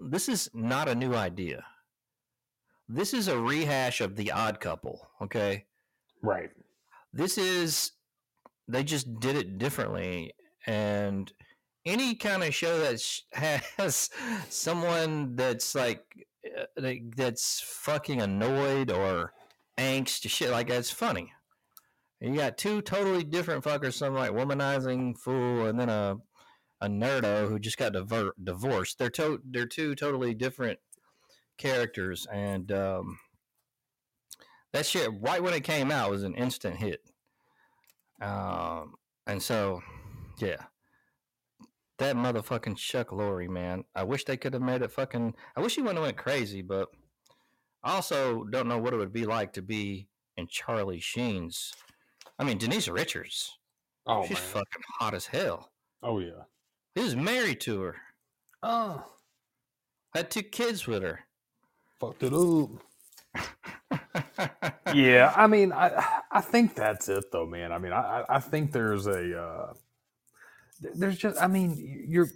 this 0.00 0.28
is 0.28 0.50
not 0.54 0.88
a 0.88 0.94
new 0.94 1.14
idea. 1.14 1.64
This 2.88 3.12
is 3.12 3.28
a 3.28 3.38
rehash 3.38 4.00
of 4.00 4.16
The 4.16 4.32
Odd 4.32 4.58
Couple, 4.60 5.06
okay? 5.20 5.66
right. 6.22 6.50
this 7.12 7.36
is 7.38 7.92
they 8.66 8.82
just 8.82 9.20
did 9.20 9.36
it 9.36 9.58
differently 9.58 10.32
and 10.66 11.32
any 11.86 12.16
kind 12.16 12.42
of 12.42 12.54
show 12.54 12.78
that 12.80 13.00
has 13.78 14.10
someone 14.50 15.36
that's 15.36 15.74
like 15.74 16.04
uh, 16.58 16.64
like, 16.76 17.02
that's 17.16 17.60
fucking 17.60 18.20
annoyed 18.20 18.90
or 18.90 19.32
angst 19.78 20.28
shit 20.28 20.50
like 20.50 20.68
that's 20.68 20.90
funny. 20.90 21.32
And 22.20 22.34
you 22.34 22.40
got 22.40 22.58
two 22.58 22.82
totally 22.82 23.24
different 23.24 23.62
fuckers 23.64 23.94
some 23.94 24.14
like 24.14 24.32
womanizing 24.32 25.16
fool 25.16 25.66
and 25.66 25.78
then 25.78 25.88
a 25.88 26.16
a 26.82 26.88
nerdo 26.88 27.48
who 27.48 27.58
just 27.58 27.78
got 27.78 27.94
diver- 27.94 28.34
divorced. 28.42 28.98
They're 28.98 29.08
to- 29.10 29.40
they're 29.50 29.66
two 29.66 29.94
totally 29.94 30.34
different 30.34 30.78
characters 31.56 32.26
and 32.30 32.70
um 32.70 33.18
that 34.74 34.84
shit 34.84 35.08
right 35.20 35.42
when 35.42 35.54
it 35.54 35.64
came 35.64 35.90
out 35.90 36.10
was 36.10 36.22
an 36.22 36.34
instant 36.34 36.76
hit. 36.76 37.00
Um 38.20 38.94
and 39.26 39.42
so 39.42 39.82
yeah 40.38 40.64
that 41.98 42.16
motherfucking 42.16 42.76
chuck 42.76 43.08
lorre 43.10 43.48
man 43.48 43.84
i 43.94 44.02
wish 44.02 44.24
they 44.24 44.36
could 44.36 44.52
have 44.52 44.62
made 44.62 44.82
it 44.82 44.90
fucking 44.90 45.34
i 45.56 45.60
wish 45.60 45.74
he 45.76 45.80
wouldn't 45.82 45.98
have 45.98 46.04
went 46.06 46.16
crazy 46.16 46.60
but 46.62 46.88
i 47.82 47.94
also 47.94 48.44
don't 48.44 48.68
know 48.68 48.78
what 48.78 48.92
it 48.92 48.96
would 48.98 49.12
be 49.12 49.24
like 49.24 49.52
to 49.52 49.62
be 49.62 50.06
in 50.36 50.46
charlie 50.46 51.00
sheen's 51.00 51.72
I 52.38 52.44
mean, 52.44 52.58
Denise 52.58 52.88
Richards. 52.88 53.56
Oh 54.06 54.22
she's 54.26 54.36
man. 54.36 54.46
fucking 54.48 54.82
hot 54.98 55.14
as 55.14 55.24
hell. 55.24 55.70
Oh 56.02 56.18
yeah. 56.18 56.42
He 56.94 57.00
was 57.02 57.16
married 57.16 57.62
to 57.62 57.80
her. 57.80 57.96
Oh, 58.62 59.02
Had 60.14 60.30
two 60.30 60.42
kids 60.42 60.86
with 60.86 61.02
her. 61.02 61.20
fucked 61.98 62.22
it 62.24 62.34
up. 62.34 62.68
yeah, 64.94 65.32
I 65.34 65.46
mean, 65.46 65.72
I 65.72 66.20
I 66.30 66.42
think 66.42 66.74
that's 66.74 67.08
it 67.08 67.24
though, 67.32 67.46
man. 67.46 67.72
I 67.72 67.78
mean, 67.78 67.92
I 67.94 68.24
I- 68.28 68.40
think 68.40 68.70
there's 68.72 69.06
a 69.06 69.40
uh, 69.42 69.72
there's 70.80 71.18
just 71.18 71.40
I 71.42 71.46
mean, 71.46 72.06
you're. 72.08 72.28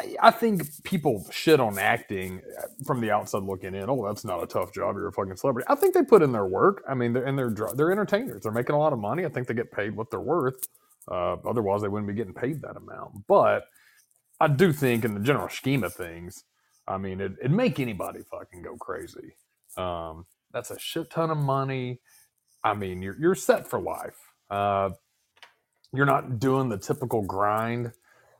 I- 0.00 0.30
think 0.32 0.62
people 0.84 1.26
shit 1.30 1.60
on 1.60 1.78
acting 1.78 2.42
uh, 2.58 2.66
from 2.84 3.00
the 3.00 3.12
outside 3.12 3.44
looking 3.44 3.74
in. 3.76 3.88
Oh, 3.88 4.04
that's 4.06 4.24
not 4.24 4.42
a 4.42 4.46
tough 4.46 4.72
job. 4.74 4.96
You're 4.96 5.08
a 5.08 5.12
fucking 5.12 5.36
celebrity. 5.36 5.66
I 5.70 5.76
think 5.76 5.94
they 5.94 6.02
put 6.02 6.22
in 6.22 6.32
their 6.32 6.46
work. 6.46 6.82
I 6.88 6.94
mean, 6.94 7.12
they're 7.12 7.24
and 7.24 7.38
they're 7.38 7.54
they're 7.76 7.92
entertainers. 7.92 8.42
They're 8.42 8.52
making 8.52 8.74
a 8.74 8.78
lot 8.78 8.92
of 8.92 8.98
money. 8.98 9.24
I 9.24 9.28
think 9.28 9.46
they 9.46 9.54
get 9.54 9.72
paid 9.72 9.96
what 9.96 10.10
they're 10.10 10.20
worth. 10.20 10.66
Uh, 11.10 11.36
otherwise, 11.48 11.82
they 11.82 11.88
wouldn't 11.88 12.08
be 12.08 12.14
getting 12.14 12.34
paid 12.34 12.62
that 12.62 12.76
amount. 12.76 13.26
But 13.28 13.64
I 14.40 14.48
do 14.48 14.72
think, 14.72 15.04
in 15.04 15.14
the 15.14 15.20
general 15.20 15.48
scheme 15.48 15.84
of 15.84 15.94
things, 15.94 16.44
I 16.88 16.98
mean, 16.98 17.20
it, 17.20 17.32
it'd 17.40 17.52
make 17.52 17.80
anybody 17.80 18.20
fucking 18.30 18.62
go 18.62 18.76
crazy. 18.76 19.36
Um, 19.76 20.26
that's 20.52 20.70
a 20.70 20.78
shit 20.78 21.10
ton 21.10 21.30
of 21.30 21.38
money. 21.38 22.00
I 22.64 22.74
mean, 22.74 23.02
you're 23.02 23.16
you're 23.20 23.34
set 23.36 23.68
for 23.68 23.80
life. 23.80 24.18
Uh, 24.50 24.90
you're 25.94 26.06
not 26.06 26.38
doing 26.38 26.68
the 26.68 26.78
typical 26.78 27.22
grind. 27.22 27.92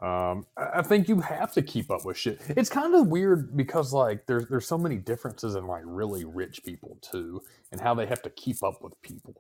Um, 0.03 0.47
I 0.57 0.83
think 0.83 1.09
you 1.09 1.21
have 1.21 1.53
to 1.53 1.63
keep 1.63 1.91
up 1.91 2.05
with 2.05 2.19
shit. 2.19 2.41
It's 2.49 2.69
kind 2.69 2.95
of 2.95 3.07
weird 3.07 3.57
because 3.57 3.93
like 3.93 4.27
there's 4.27 4.49
there's 4.49 4.67
so 4.67 4.77
many 4.77 4.97
differences 4.97 5.55
in 5.55 5.67
like 5.67 5.83
really 5.87 6.25
rich 6.25 6.63
people 6.65 6.99
too, 7.01 7.41
and 7.73 7.81
how 7.81 7.95
they 7.95 8.07
have 8.07 8.23
to 8.23 8.31
keep 8.31 8.63
up 8.63 8.83
with 8.83 9.01
people. 9.03 9.35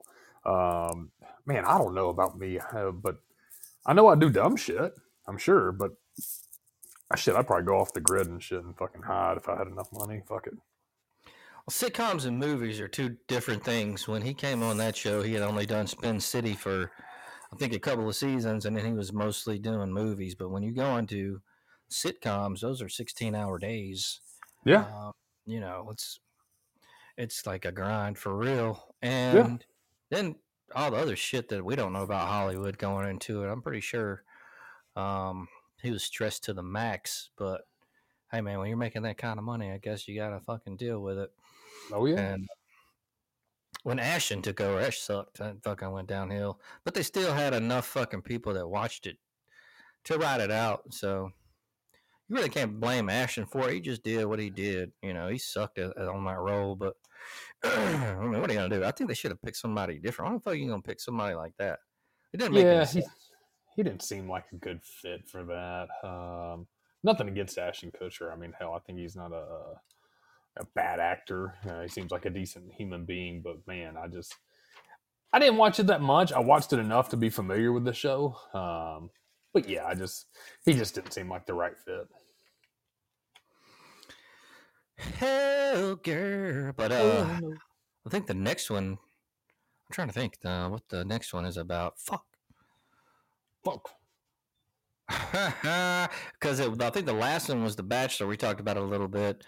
Um, 0.47 1.11
man, 1.45 1.65
I 1.65 1.77
don't 1.77 1.95
know 1.95 2.09
about 2.09 2.39
me, 2.39 2.59
but 3.03 3.17
I 3.85 3.93
know 3.93 4.09
I 4.09 4.15
do 4.15 4.31
dumb 4.31 4.57
shit. 4.57 4.95
I'm 5.27 5.39
sure, 5.39 5.73
but 5.73 5.93
I 7.11 7.17
shit, 7.17 7.35
I'd 7.37 7.47
probably 7.47 7.67
go 7.67 7.79
off 7.79 7.93
the 7.93 8.01
grid 8.01 8.29
and 8.29 8.43
shit 8.43 8.63
and 8.63 8.77
fucking 8.77 9.03
hide 9.03 9.37
if 9.37 9.49
I 9.49 9.57
had 9.57 9.67
enough 9.67 9.89
money. 9.93 10.23
Fuck 10.27 10.47
it. 10.47 10.55
Well, 11.67 11.71
sitcoms 11.71 12.27
and 12.27 12.39
movies 12.39 12.81
are 12.81 12.89
two 12.89 13.17
different 13.27 13.65
things. 13.65 14.07
When 14.07 14.21
he 14.21 14.35
came 14.35 14.63
on 14.63 14.77
that 14.79 14.97
show, 14.97 15.23
he 15.23 15.33
had 15.33 15.43
only 15.43 15.65
done 15.65 15.87
Spin 15.87 16.21
City 16.21 16.55
for, 16.55 16.91
I 17.55 17.57
think, 17.57 17.73
a 17.73 17.79
couple 17.79 18.09
of 18.09 18.17
seasons, 18.17 18.67
and 18.67 18.77
then 18.77 18.85
he 18.85 18.93
was 18.93 19.13
mostly 19.13 19.59
doing 19.59 19.93
movies. 19.93 20.35
But 20.35 20.51
when 20.51 20.65
you 20.65 20.73
go 20.73 20.97
into 20.97 21.41
sitcoms, 21.89 22.61
those 22.61 22.83
are 22.83 22.89
sixteen-hour 22.89 23.59
days. 23.59 24.21
Yeah. 24.65 24.87
Um, 24.87 25.13
you 25.47 25.61
know, 25.61 25.89
it's 25.91 26.21
it's 27.17 27.47
like 27.47 27.65
a 27.65 27.73
grind 27.73 28.19
for 28.19 28.37
real. 28.37 28.95
And 29.03 29.65
then 30.11 30.37
all 30.75 30.91
the 30.91 30.97
other 30.97 31.17
shit 31.17 31.49
that 31.51 31.65
we 31.65 31.77
don't 31.77 31.93
know 31.93 32.03
about 32.03 32.29
Hollywood 32.29 32.79
going 32.79 33.09
into 33.09 33.45
it, 33.45 33.51
I'm 33.51 33.63
pretty 33.63 33.81
sure 33.81 34.25
um, 34.97 35.47
he 35.81 35.91
was 35.91 36.03
stressed 36.03 36.45
to 36.45 36.55
the 36.55 36.63
max. 36.63 37.31
But 37.37 37.69
hey, 38.33 38.41
man, 38.41 38.59
when 38.59 38.69
you're 38.69 38.77
making 38.77 39.03
that 39.03 39.19
kind 39.19 39.39
of 39.39 39.45
money, 39.45 39.71
I 39.71 39.79
guess 39.79 40.09
you 40.09 40.17
gotta 40.17 40.41
fucking 40.41 40.77
deal 40.77 41.01
with 41.01 41.19
it. 41.19 41.31
Oh 41.93 42.07
yeah. 42.07 42.19
And 42.21 42.49
when 43.85 43.99
Ashton 43.99 44.43
took 44.43 44.61
over, 44.61 44.81
Ash 44.81 44.99
sucked. 44.99 45.39
That 45.39 45.63
fucking 45.63 45.91
went 45.91 46.09
downhill. 46.09 46.59
But 46.85 46.95
they 46.95 47.03
still 47.03 47.33
had 47.33 47.53
enough 47.53 47.87
fucking 47.87 48.23
people 48.23 48.55
that 48.55 48.67
watched 48.67 49.07
it 49.07 49.19
to 50.05 50.19
ride 50.19 50.41
it 50.41 50.51
out. 50.51 50.83
So 50.91 51.31
you 52.29 52.37
really 52.37 52.49
can't 52.49 52.81
blame 52.81 53.11
Ashton 53.11 53.45
for 53.45 53.69
it. 53.69 53.75
He 53.75 53.81
just 53.81 54.03
did 54.03 54.25
what 54.25 54.39
he 54.39 54.49
did. 54.49 54.91
You 55.03 55.13
know, 55.13 55.29
he 55.29 55.37
sucked 55.37 55.79
at, 55.79 55.97
at- 55.99 56.09
on 56.09 56.25
that 56.25 56.39
role. 56.39 56.75
But 56.75 56.95
I 57.65 58.17
mean, 58.21 58.41
what 58.41 58.49
are 58.49 58.55
you 58.55 58.59
gonna 58.59 58.75
do? 58.75 58.85
I 58.85 58.91
think 58.91 59.09
they 59.09 59.15
should 59.15 59.31
have 59.31 59.43
picked 59.43 59.59
somebody 59.59 59.99
different. 59.99 60.29
I 60.29 60.33
don't 60.33 60.43
think 60.43 60.59
you're 60.59 60.71
gonna 60.71 60.83
pick 60.83 61.01
somebody 61.01 61.35
like 61.35 61.53
that. 61.59 61.79
It 62.33 62.39
didn't 62.39 62.55
make 62.55 62.65
yeah, 62.65 62.71
any 62.71 62.87
he, 62.87 63.03
sense. 63.03 63.31
he 63.77 63.83
didn't 63.83 64.03
seem 64.03 64.29
like 64.31 64.47
a 64.53 64.57
good 64.57 64.81
fit 64.83 65.29
for 65.29 65.45
that. 65.45 65.89
Um, 66.03 66.67
nothing 67.03 67.29
against 67.29 67.59
Ashton 67.59 67.93
Kutcher. 67.93 68.33
I 68.33 68.37
mean, 68.37 68.55
hell, 68.59 68.73
I 68.75 68.79
think 68.81 68.99
he's 68.99 69.15
not 69.15 69.33
a 69.33 69.75
a 70.57 70.65
bad 70.75 71.01
actor. 71.01 71.55
Uh, 71.69 71.83
he 71.83 71.89
seems 71.89 72.11
like 72.11 72.27
a 72.27 72.31
decent 72.31 72.73
human 72.73 73.05
being, 73.05 73.43
but 73.43 73.57
man, 73.67 73.97
I 73.97 74.09
just 74.09 74.35
I 75.33 75.39
didn't 75.39 75.57
watch 75.57 75.81
it 75.81 75.89
that 75.89 76.01
much. 76.01 76.33
I 76.33 76.39
watched 76.39 76.73
it 76.73 76.79
enough 76.79 77.09
to 77.11 77.17
be 77.17 77.29
familiar 77.31 77.73
with 77.73 77.85
the 77.85 77.93
show. 77.93 78.37
Um, 78.53 79.11
but 79.53 79.69
yeah, 79.69 79.85
I 79.85 79.95
just 79.95 80.27
he 80.65 80.75
just 80.75 80.95
didn't 80.95 81.13
seem 81.13 81.29
like 81.29 81.47
the 81.47 81.55
right 81.55 81.79
fit. 81.79 82.09
Hell, 84.97 85.97
girl. 85.97 86.73
But 86.77 86.93
uh, 86.93 87.41
I 88.07 88.11
think 88.11 88.27
the 88.27 88.35
next 88.35 88.71
one. 88.71 88.99
I'm 89.87 89.93
trying 89.93 90.09
to 90.09 90.15
think 90.15 90.39
uh, 90.45 90.69
what 90.69 90.83
the 90.89 91.05
next 91.05 91.35
one 91.35 91.45
is 91.45 91.57
about. 91.57 91.99
Fuck. 91.99 92.25
Fuck. 93.65 93.91
Because 96.41 96.61
I 96.61 96.91
think 96.91 97.07
the 97.07 97.13
last 97.13 97.49
one 97.49 97.63
was 97.63 97.77
The 97.77 97.83
Bachelor. 97.83 98.27
We 98.27 98.37
talked 98.37 98.61
about 98.61 98.77
it 98.77 98.83
a 98.83 98.87
little 98.87 99.09
bit. 99.09 99.45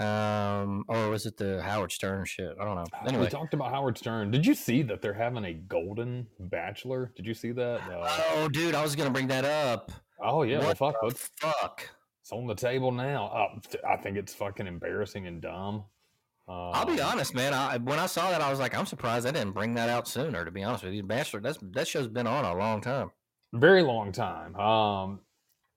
Um, 0.00 0.84
or 0.88 1.10
was 1.10 1.26
it 1.26 1.36
the 1.36 1.62
Howard 1.62 1.92
Stern 1.92 2.24
shit? 2.24 2.56
I 2.60 2.64
don't 2.64 2.74
know. 2.76 2.86
Anyway, 3.06 3.24
We 3.24 3.28
talked 3.30 3.52
about 3.54 3.70
Howard 3.70 3.98
Stern. 3.98 4.30
Did 4.30 4.46
you 4.46 4.54
see 4.54 4.82
that 4.82 5.02
they're 5.02 5.12
having 5.12 5.44
a 5.44 5.52
Golden 5.52 6.26
Bachelor? 6.38 7.12
Did 7.16 7.26
you 7.26 7.34
see 7.34 7.52
that? 7.52 7.80
Uh, 7.90 8.22
Oh, 8.36 8.48
dude, 8.48 8.74
I 8.74 8.82
was 8.82 8.96
gonna 8.96 9.10
bring 9.10 9.26
that 9.28 9.44
up. 9.44 9.92
oh 10.22 10.42
yeah, 10.42 10.58
well, 10.58 10.68
What 10.68 10.78
fuck. 10.78 10.94
the 11.00 11.14
fuck. 11.40 11.88
It's 12.22 12.32
on 12.32 12.46
the 12.46 12.54
table 12.54 12.92
now. 12.92 13.26
Uh, 13.26 13.78
I 13.88 13.96
think 13.96 14.16
it's 14.16 14.32
fucking 14.34 14.66
embarrassing 14.66 15.26
and 15.26 15.40
dumb. 15.42 15.84
Uh, 16.48 16.70
I'll 16.70 16.86
be 16.86 17.00
honest, 17.00 17.34
man. 17.34 17.54
I 17.54 17.76
when 17.78 17.98
I 17.98 18.06
saw 18.06 18.30
that, 18.30 18.40
I 18.40 18.50
was 18.50 18.58
like, 18.58 18.74
I'm 18.76 18.86
surprised 18.86 19.26
I 19.26 19.30
didn't 19.30 19.52
bring 19.52 19.74
that 19.74 19.88
out 19.88 20.08
sooner. 20.08 20.44
To 20.44 20.50
be 20.50 20.62
honest 20.62 20.82
with 20.84 20.94
you, 20.94 21.02
Bachelor, 21.02 21.40
that's 21.40 21.58
that 21.72 21.86
show's 21.86 22.08
been 22.08 22.26
on 22.26 22.44
a 22.44 22.54
long 22.56 22.80
time. 22.80 23.10
Very 23.52 23.82
long 23.82 24.12
time. 24.12 24.56
Um, 24.56 25.20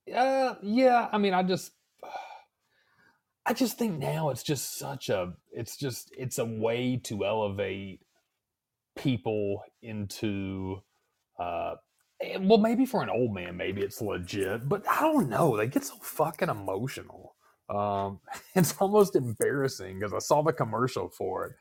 yeah, 0.08 0.56
yeah. 0.62 1.10
I 1.12 1.18
mean, 1.18 1.34
I 1.34 1.44
just, 1.44 1.72
I 3.46 3.54
just 3.54 3.78
think 3.78 4.00
now 4.00 4.30
it's 4.30 4.44
just 4.44 4.78
such 4.78 5.10
a, 5.10 5.34
it's 5.52 5.76
just, 5.78 6.14
it's 6.18 6.38
a 6.38 6.46
way 6.46 6.98
to 7.04 7.26
elevate 7.26 8.02
people 8.96 9.64
into, 9.82 10.82
uh, 11.40 11.76
eh, 12.22 12.38
well, 12.40 12.58
maybe 12.58 12.86
for 12.86 13.04
an 13.04 13.10
old 13.10 13.34
man, 13.34 13.58
maybe 13.58 13.82
it's 13.82 14.02
legit, 14.02 14.70
but 14.70 14.84
I 14.90 15.02
don't 15.02 15.30
know. 15.30 15.58
They 15.58 15.68
get 15.68 15.84
so 15.84 15.96
fucking 16.02 16.50
emotional. 16.50 17.36
Um, 17.70 18.20
it's 18.56 18.76
almost 18.80 19.16
embarrassing 19.16 20.00
because 20.00 20.14
I 20.14 20.20
saw 20.20 20.42
the 20.42 20.54
commercial 20.54 21.10
for 21.10 21.46
it, 21.48 21.54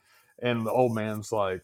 and 0.46 0.66
the 0.66 0.70
old 0.70 0.94
man's 0.94 1.32
like, 1.32 1.62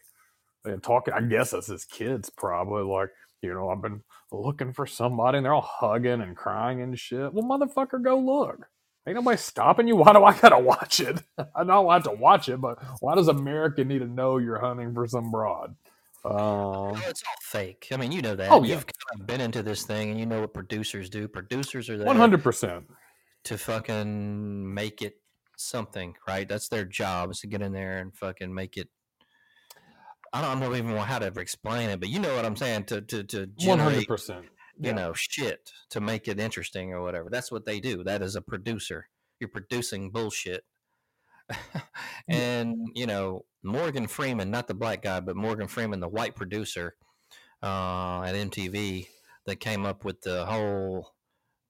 and 0.65 0.83
talking. 0.83 1.13
I 1.13 1.21
guess 1.21 1.51
that's 1.51 1.67
his 1.67 1.85
kids, 1.85 2.29
probably 2.29 2.83
like, 2.83 3.11
you 3.41 3.53
know, 3.53 3.69
I've 3.69 3.81
been 3.81 4.03
looking 4.31 4.73
for 4.73 4.85
somebody, 4.85 5.37
and 5.37 5.45
they're 5.45 5.53
all 5.53 5.61
hugging 5.61 6.21
and 6.21 6.35
crying 6.35 6.81
and 6.81 6.99
shit. 6.99 7.33
Well, 7.33 7.45
motherfucker, 7.45 8.03
go 8.03 8.19
look. 8.19 8.67
Ain't 9.09 9.15
nobody 9.15 9.37
stopping 9.37 9.87
you. 9.87 9.95
Why 9.97 10.13
do 10.13 10.23
I 10.23 10.37
gotta 10.37 10.59
watch 10.59 10.99
it? 10.99 11.23
I 11.37 11.61
I 11.63 11.93
have 11.93 12.03
to 12.03 12.11
watch 12.11 12.47
it, 12.47 12.61
but 12.61 12.77
why 12.99 13.15
does 13.15 13.27
America 13.27 13.83
need 13.83 13.99
to 13.99 14.07
know 14.07 14.37
you're 14.37 14.59
hunting 14.59 14.93
for 14.93 15.07
some 15.07 15.31
broad? 15.31 15.75
Um, 16.23 16.31
Oh, 16.35 17.01
it's 17.07 17.23
all 17.23 17.33
fake. 17.41 17.87
I 17.91 17.97
mean, 17.97 18.11
you 18.11 18.21
know 18.21 18.35
that. 18.35 18.51
Oh, 18.51 18.61
yeah. 18.63 18.75
You've 18.75 18.85
kind 18.85 19.21
of 19.21 19.25
been 19.25 19.41
into 19.41 19.63
this 19.63 19.83
thing, 19.83 20.11
and 20.11 20.19
you 20.19 20.27
know 20.27 20.41
what 20.41 20.53
producers 20.53 21.09
do. 21.09 21.27
Producers 21.27 21.89
are 21.89 21.97
there 21.97 22.05
one 22.05 22.17
hundred 22.17 22.43
percent. 22.43 22.85
to 23.45 23.57
fucking 23.57 24.71
make 24.73 25.01
it 25.01 25.15
something, 25.57 26.13
right? 26.27 26.47
That's 26.47 26.67
their 26.69 26.85
job 26.85 27.31
is 27.31 27.39
to 27.39 27.47
get 27.47 27.61
in 27.63 27.71
there 27.73 27.97
and 27.97 28.13
fucking 28.15 28.53
make 28.53 28.77
it. 28.77 28.89
I 30.31 30.41
don't 30.43 30.59
know 30.59 30.75
even 30.75 30.95
how 30.97 31.17
to 31.17 31.27
explain 31.39 31.89
it, 31.89 31.99
but 31.99 32.09
you 32.09 32.19
know 32.19 32.35
what 32.35 32.45
I'm 32.45 32.55
saying. 32.55 32.83
To 32.85 33.01
to 33.01 33.23
to 33.23 33.49
One 33.65 33.79
hundred 33.79 34.05
generate, 34.05 34.49
percent. 34.79 34.97
you 34.97 35.03
know, 35.03 35.13
shit 35.13 35.71
to 35.91 36.01
make 36.01 36.27
it 36.27 36.39
interesting 36.39 36.93
or 36.93 37.01
whatever. 37.01 37.29
That's 37.29 37.51
what 37.51 37.65
they 37.65 37.79
do. 37.79 38.03
That 38.03 38.21
is 38.21 38.35
a 38.35 38.41
producer. 38.41 39.07
You're 39.39 39.49
producing 39.49 40.11
bullshit. 40.11 40.63
and 42.27 42.75
you 42.93 43.07
know 43.07 43.45
Morgan 43.63 44.07
Freeman, 44.07 44.51
not 44.51 44.67
the 44.67 44.73
black 44.73 45.01
guy, 45.01 45.19
but 45.19 45.35
Morgan 45.35 45.67
Freeman, 45.67 45.99
the 45.99 46.07
white 46.07 46.35
producer 46.35 46.95
uh, 47.63 48.21
at 48.21 48.35
MTV, 48.35 49.07
that 49.45 49.59
came 49.59 49.85
up 49.85 50.05
with 50.05 50.21
the 50.21 50.45
whole 50.45 51.13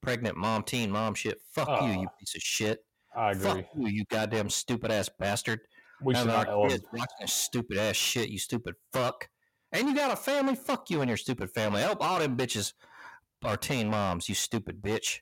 pregnant 0.02 0.36
mom, 0.36 0.62
teen 0.62 0.90
mom 0.90 1.14
shit. 1.14 1.38
Fuck 1.52 1.82
you, 1.82 1.88
you 1.88 2.06
Oh, 2.06 2.14
piece 2.18 2.34
of 2.34 2.42
shit. 2.42 2.84
I 3.16 3.32
agree. 3.32 3.42
Fuck 3.42 3.66
you, 3.76 3.86
you 3.88 4.04
goddamn 4.10 4.50
stupid 4.50 4.92
ass 4.92 5.08
bastard. 5.18 5.60
We 6.02 6.14
should 6.14 6.28
not 6.28 6.48
our 6.48 6.68
kids 6.68 6.84
watching 6.92 7.16
this 7.20 7.32
stupid 7.32 7.76
ass 7.76 7.96
shit, 7.96 8.28
you 8.28 8.38
stupid 8.38 8.74
fuck. 8.92 9.28
And 9.72 9.88
you 9.88 9.94
got 9.94 10.12
a 10.12 10.16
family? 10.16 10.56
Fuck 10.56 10.90
you 10.90 11.00
and 11.00 11.08
your 11.08 11.16
stupid 11.16 11.50
family. 11.50 11.82
Help 11.82 12.02
all 12.02 12.18
them 12.18 12.36
bitches 12.36 12.72
are 13.44 13.56
teen 13.56 13.88
moms, 13.88 14.28
you 14.28 14.34
stupid 14.34 14.82
bitch. 14.82 15.20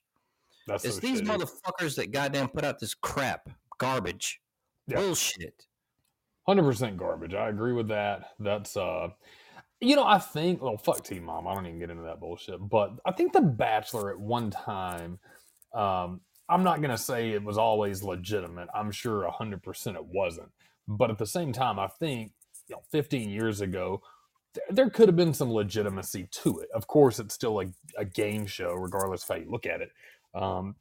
That's 0.67 0.85
It's 0.85 0.97
so 0.97 1.01
these 1.01 1.23
shitty. 1.23 1.27
motherfuckers 1.27 1.97
that 1.97 2.11
goddamn 2.13 2.49
put 2.49 2.65
out 2.65 2.79
this 2.79 2.95
crap, 2.95 3.49
garbage, 3.79 4.41
Yeah. 4.87 4.97
bullshit. 4.97 5.67
Hundred 6.47 6.65
percent 6.65 6.97
garbage. 6.97 7.35
I 7.35 7.49
agree 7.49 7.73
with 7.73 7.89
that. 7.89 8.35
That's 8.39 8.77
uh 8.77 9.09
you 9.81 9.95
know, 9.95 10.05
I 10.05 10.19
think 10.19 10.61
well 10.63 10.77
fuck 10.77 11.05
Teen 11.05 11.25
Mom, 11.25 11.47
I 11.47 11.55
don't 11.55 11.67
even 11.67 11.79
get 11.79 11.91
into 11.91 12.03
that 12.05 12.21
bullshit. 12.21 12.59
But 12.69 12.93
I 13.07 13.13
think 13.13 13.33
The 13.33 13.41
Bachelor 13.41 14.11
at 14.11 14.19
one 14.19 14.51
time, 14.51 15.19
um, 15.75 16.21
I'm 16.49 16.65
not 16.65 16.81
gonna 16.83 16.99
say 16.99 17.31
it 17.31 17.45
was 17.45 17.59
always 17.59 18.03
legitimate. 18.03 18.69
I'm 18.75 18.91
sure 18.91 19.31
hundred 19.31 19.63
percent 19.63 19.97
it 19.97 20.05
wasn't. 20.05 20.51
But 20.89 21.11
at 21.11 21.19
the 21.19 21.27
same 21.27 21.53
time, 21.53 21.79
I 21.79 21.87
think, 21.87 22.33
you 22.67 22.77
know, 22.77 22.83
15 22.91 23.29
years 23.29 23.61
ago, 23.61 24.03
there 24.71 24.91
could 24.91 25.09
have 25.09 25.17
been 25.17 25.35
some 25.35 25.53
legitimacy 25.53 26.29
to 26.31 26.59
it. 26.61 26.69
Of 26.75 26.87
course, 26.87 27.19
it's 27.19 27.35
still 27.35 27.61
a, 27.61 27.67
a 27.97 28.05
game 28.05 28.47
show, 28.47 28.73
regardless 28.75 29.23
of 29.23 29.29
how 29.29 29.43
you 29.43 29.51
look 29.51 29.67
at 29.67 29.81
it. 29.81 29.91
Um, 30.35 30.77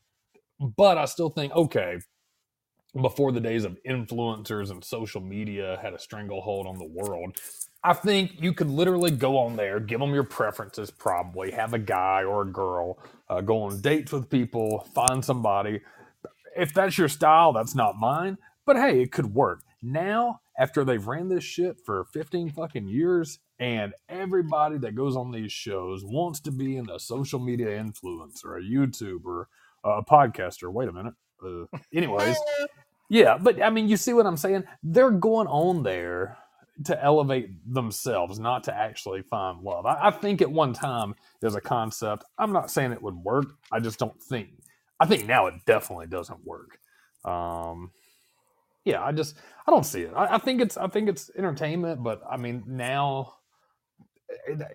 but 0.60 0.98
I 0.98 1.06
still 1.06 1.30
think, 1.30 1.54
okay, 1.54 2.00
before 3.00 3.32
the 3.32 3.40
days 3.40 3.64
of 3.64 3.78
influencers 3.88 4.72
and 4.72 4.84
social 4.84 5.22
media 5.22 5.80
had 5.82 5.94
a 5.94 6.00
stranglehold 6.00 6.66
on 6.68 6.78
the 6.78 6.86
world, 6.86 7.40
I 7.84 7.94
think 7.94 8.42
you 8.42 8.54
could 8.54 8.70
literally 8.70 9.12
go 9.12 9.38
on 9.38 9.56
there, 9.56 9.80
give 9.80 10.00
them 10.00 10.14
your 10.14 10.24
preferences, 10.24 10.90
probably 10.90 11.52
have 11.52 11.74
a 11.74 11.80
guy 11.80 12.24
or 12.24 12.42
a 12.42 12.52
girl, 12.52 12.98
uh, 13.30 13.42
go 13.42 13.64
on 13.64 13.82
dates 13.82 14.12
with 14.12 14.30
people, 14.30 14.88
find 14.94 15.24
somebody. 15.24 15.82
If 16.56 16.74
that's 16.74 16.98
your 16.98 17.10
style, 17.10 17.54
that's 17.54 17.76
not 17.76 17.98
mine. 17.98 18.38
But 18.66 18.78
hey, 18.78 19.02
it 19.02 19.12
could 19.12 19.34
work. 19.34 19.62
Now, 19.82 20.42
after 20.58 20.84
they've 20.84 21.06
ran 21.06 21.30
this 21.30 21.44
shit 21.44 21.78
for 21.86 22.06
15 22.06 22.50
fucking 22.52 22.88
years, 22.88 23.40
and 23.60 23.94
everybody 24.08 24.78
that 24.78 24.96
goes 24.96 25.16
on 25.16 25.32
these 25.32 25.52
shows 25.52 26.04
wants 26.04 26.40
to 26.42 26.52
be 26.52 26.78
in 26.78 26.90
a 26.90 27.00
social 27.00 27.40
media 27.40 27.68
influencer, 27.68 28.58
a 28.58 28.62
YouTuber, 28.62 29.46
a 29.84 30.04
podcaster. 30.04 30.72
Wait 30.72 30.88
a 30.88 30.94
minute. 30.94 31.14
Uh, 31.44 31.66
anyways, 31.94 32.38
yeah, 33.10 33.38
but 33.38 33.62
I 33.62 33.70
mean, 33.70 33.88
you 33.88 33.98
see 33.98 34.14
what 34.14 34.26
I'm 34.26 34.38
saying? 34.38 34.64
They're 34.84 35.12
going 35.12 35.48
on 35.48 35.84
there 35.84 36.38
to 36.86 37.04
elevate 37.04 37.50
themselves, 37.74 38.38
not 38.38 38.64
to 38.66 38.76
actually 38.76 39.24
find 39.24 39.62
love. 39.64 39.86
I, 39.86 40.08
I 40.08 40.12
think 40.12 40.42
at 40.42 40.52
one 40.52 40.74
time 40.74 41.16
there's 41.40 41.56
a 41.56 41.62
concept. 41.62 42.24
I'm 42.38 42.52
not 42.52 42.70
saying 42.70 42.92
it 42.92 43.02
would 43.02 43.16
work. 43.16 43.48
I 43.72 43.80
just 43.80 43.98
don't 43.98 44.22
think. 44.22 44.50
I 45.00 45.06
think 45.06 45.26
now 45.26 45.48
it 45.48 45.56
definitely 45.66 46.08
doesn't 46.08 46.46
work. 46.46 46.80
Um, 47.26 47.92
yeah, 48.86 49.04
I 49.04 49.12
just 49.12 49.36
I 49.68 49.72
don't 49.72 49.86
see 49.86 50.04
it. 50.04 50.14
I, 50.16 50.36
I 50.36 50.38
think 50.38 50.62
it's 50.62 50.78
I 50.78 50.88
think 50.88 51.10
it's 51.10 51.30
entertainment, 51.36 52.04
but 52.04 52.22
I 52.30 52.38
mean 52.38 52.64
now 52.68 53.37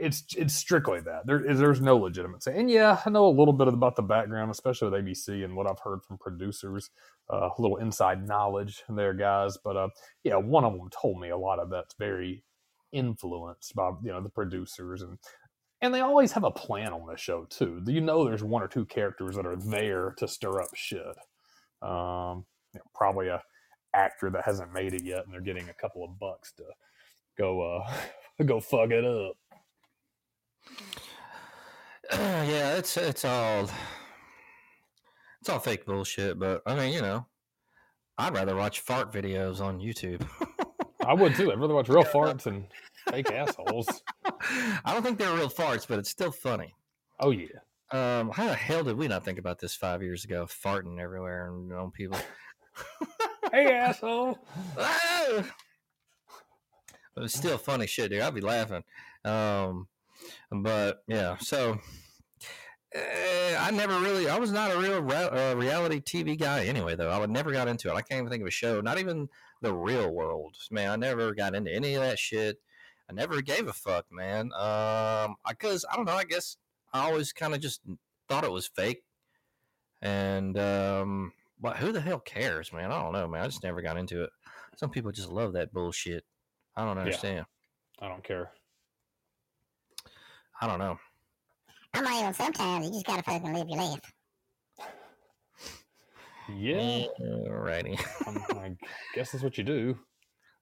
it's 0.00 0.24
it's 0.36 0.54
strictly 0.54 1.00
that. 1.00 1.26
There 1.26 1.44
is 1.44 1.58
there's 1.58 1.80
no 1.80 1.96
legitimacy. 1.98 2.52
And 2.54 2.70
yeah, 2.70 3.00
I 3.04 3.10
know 3.10 3.26
a 3.26 3.28
little 3.28 3.52
bit 3.52 3.68
about 3.68 3.96
the 3.96 4.02
background, 4.02 4.50
especially 4.50 4.90
with 4.90 5.04
ABC 5.04 5.44
and 5.44 5.56
what 5.56 5.66
I've 5.66 5.80
heard 5.80 6.02
from 6.02 6.18
producers. 6.18 6.90
Uh, 7.32 7.50
a 7.56 7.62
little 7.62 7.76
inside 7.76 8.26
knowledge 8.26 8.82
there, 8.88 9.14
guys. 9.14 9.58
But 9.62 9.76
uh, 9.76 9.88
yeah, 10.24 10.36
one 10.36 10.64
of 10.64 10.72
them 10.72 10.88
told 10.90 11.20
me 11.20 11.30
a 11.30 11.36
lot 11.36 11.58
of 11.58 11.70
that's 11.70 11.94
very 11.98 12.44
influenced 12.92 13.74
by 13.74 13.90
you 14.02 14.12
know 14.12 14.22
the 14.22 14.28
producers 14.28 15.02
and 15.02 15.18
and 15.82 15.92
they 15.92 16.00
always 16.00 16.32
have 16.32 16.44
a 16.44 16.50
plan 16.50 16.92
on 16.92 17.06
the 17.06 17.16
show 17.16 17.44
too. 17.44 17.82
You 17.86 18.00
know, 18.00 18.24
there's 18.24 18.44
one 18.44 18.62
or 18.62 18.68
two 18.68 18.84
characters 18.86 19.34
that 19.34 19.46
are 19.46 19.56
there 19.56 20.14
to 20.18 20.28
stir 20.28 20.60
up 20.60 20.68
shit. 20.74 21.16
Um, 21.82 22.46
you 22.72 22.78
know, 22.78 22.84
probably 22.94 23.28
a 23.28 23.42
actor 23.94 24.30
that 24.30 24.44
hasn't 24.44 24.72
made 24.72 24.94
it 24.94 25.02
yet, 25.04 25.24
and 25.24 25.32
they're 25.32 25.40
getting 25.40 25.68
a 25.68 25.74
couple 25.74 26.04
of 26.04 26.18
bucks 26.18 26.52
to 26.58 26.64
go 27.36 27.60
uh, 27.60 27.92
go 28.44 28.60
fuck 28.60 28.90
it 28.90 29.04
up. 29.04 29.36
Yeah, 32.12 32.76
it's 32.76 32.96
it's 32.96 33.24
all 33.24 33.70
it's 35.40 35.48
all 35.48 35.58
fake 35.58 35.86
bullshit. 35.86 36.38
But 36.38 36.62
I 36.66 36.74
mean, 36.74 36.92
you 36.92 37.02
know, 37.02 37.26
I'd 38.18 38.34
rather 38.34 38.56
watch 38.56 38.80
fart 38.80 39.12
videos 39.12 39.60
on 39.60 39.80
YouTube. 39.80 40.26
I 41.04 41.14
would 41.14 41.34
too. 41.34 41.50
I'd 41.52 41.60
rather 41.60 41.74
watch 41.74 41.88
real 41.88 42.04
farts 42.14 42.46
and 42.46 42.66
fake 43.10 43.30
assholes. 43.30 44.02
I 44.24 44.92
don't 44.92 45.02
think 45.02 45.18
they're 45.18 45.34
real 45.34 45.50
farts, 45.50 45.86
but 45.86 45.98
it's 45.98 46.10
still 46.10 46.32
funny. 46.32 46.74
Oh 47.18 47.30
yeah. 47.30 47.48
Um, 47.90 48.30
how 48.30 48.46
the 48.46 48.54
hell 48.54 48.84
did 48.84 48.96
we 48.96 49.06
not 49.08 49.24
think 49.24 49.38
about 49.38 49.58
this 49.58 49.74
five 49.74 50.02
years 50.02 50.24
ago? 50.24 50.46
Farting 50.46 50.98
everywhere 50.98 51.48
and 51.48 51.72
on 51.72 51.90
people. 51.90 52.18
hey 53.52 53.72
asshole. 53.72 54.38
But 57.14 57.24
it's 57.24 57.36
still 57.36 57.58
funny 57.58 57.86
shit, 57.86 58.10
dude. 58.10 58.22
I'd 58.22 58.34
be 58.34 58.40
laughing. 58.40 58.84
Um, 59.24 59.86
but 60.50 61.02
yeah, 61.08 61.36
so 61.38 61.78
uh, 62.94 63.56
I 63.58 63.70
never 63.70 63.98
really, 64.00 64.28
I 64.28 64.38
was 64.38 64.52
not 64.52 64.70
a 64.70 64.78
real 64.78 65.00
re- 65.00 65.14
uh, 65.16 65.54
reality 65.54 66.00
TV 66.00 66.38
guy 66.38 66.66
anyway, 66.66 66.94
though. 66.94 67.10
I 67.10 67.18
would 67.18 67.30
never 67.30 67.52
got 67.52 67.68
into 67.68 67.88
it. 67.88 67.94
I 67.94 68.02
can't 68.02 68.20
even 68.20 68.30
think 68.30 68.42
of 68.42 68.48
a 68.48 68.50
show, 68.50 68.80
not 68.80 68.98
even 68.98 69.28
the 69.62 69.72
real 69.72 70.10
world. 70.10 70.56
Man, 70.70 70.90
I 70.90 70.96
never 70.96 71.32
got 71.34 71.54
into 71.54 71.72
any 71.72 71.94
of 71.94 72.02
that 72.02 72.18
shit. 72.18 72.58
I 73.08 73.14
never 73.14 73.40
gave 73.40 73.66
a 73.66 73.72
fuck, 73.72 74.06
man. 74.10 74.50
Um, 74.54 75.36
because 75.48 75.84
I, 75.84 75.94
I 75.94 75.96
don't 75.96 76.04
know, 76.04 76.12
I 76.12 76.24
guess 76.24 76.56
I 76.92 77.08
always 77.08 77.32
kind 77.32 77.54
of 77.54 77.60
just 77.60 77.80
thought 78.28 78.44
it 78.44 78.52
was 78.52 78.66
fake. 78.66 79.02
And, 80.02 80.58
um, 80.58 81.32
but 81.60 81.76
who 81.76 81.92
the 81.92 82.00
hell 82.00 82.18
cares, 82.18 82.72
man? 82.72 82.90
I 82.90 83.00
don't 83.00 83.12
know, 83.12 83.28
man. 83.28 83.42
I 83.42 83.46
just 83.46 83.62
never 83.62 83.80
got 83.80 83.96
into 83.96 84.24
it. 84.24 84.30
Some 84.76 84.90
people 84.90 85.12
just 85.12 85.30
love 85.30 85.52
that 85.54 85.72
bullshit. 85.72 86.24
I 86.76 86.84
don't 86.84 86.98
understand. 86.98 87.46
I 88.00 88.08
don't 88.08 88.24
care. 88.24 88.50
I 90.60 90.66
don't 90.66 90.78
know. 90.78 90.98
I'm 91.94 92.04
like, 92.04 92.14
well, 92.14 92.32
sometimes 92.32 92.86
you 92.86 92.92
just 92.92 93.06
gotta 93.06 93.22
fucking 93.22 93.52
live 93.52 93.68
your 93.68 93.78
life. 93.78 94.00
Yeah. 96.56 97.04
Alrighty. 97.20 97.98
um, 98.26 98.44
I 98.58 98.76
guess 99.14 99.32
that's 99.32 99.44
what 99.44 99.58
you 99.58 99.64
do. 99.64 99.98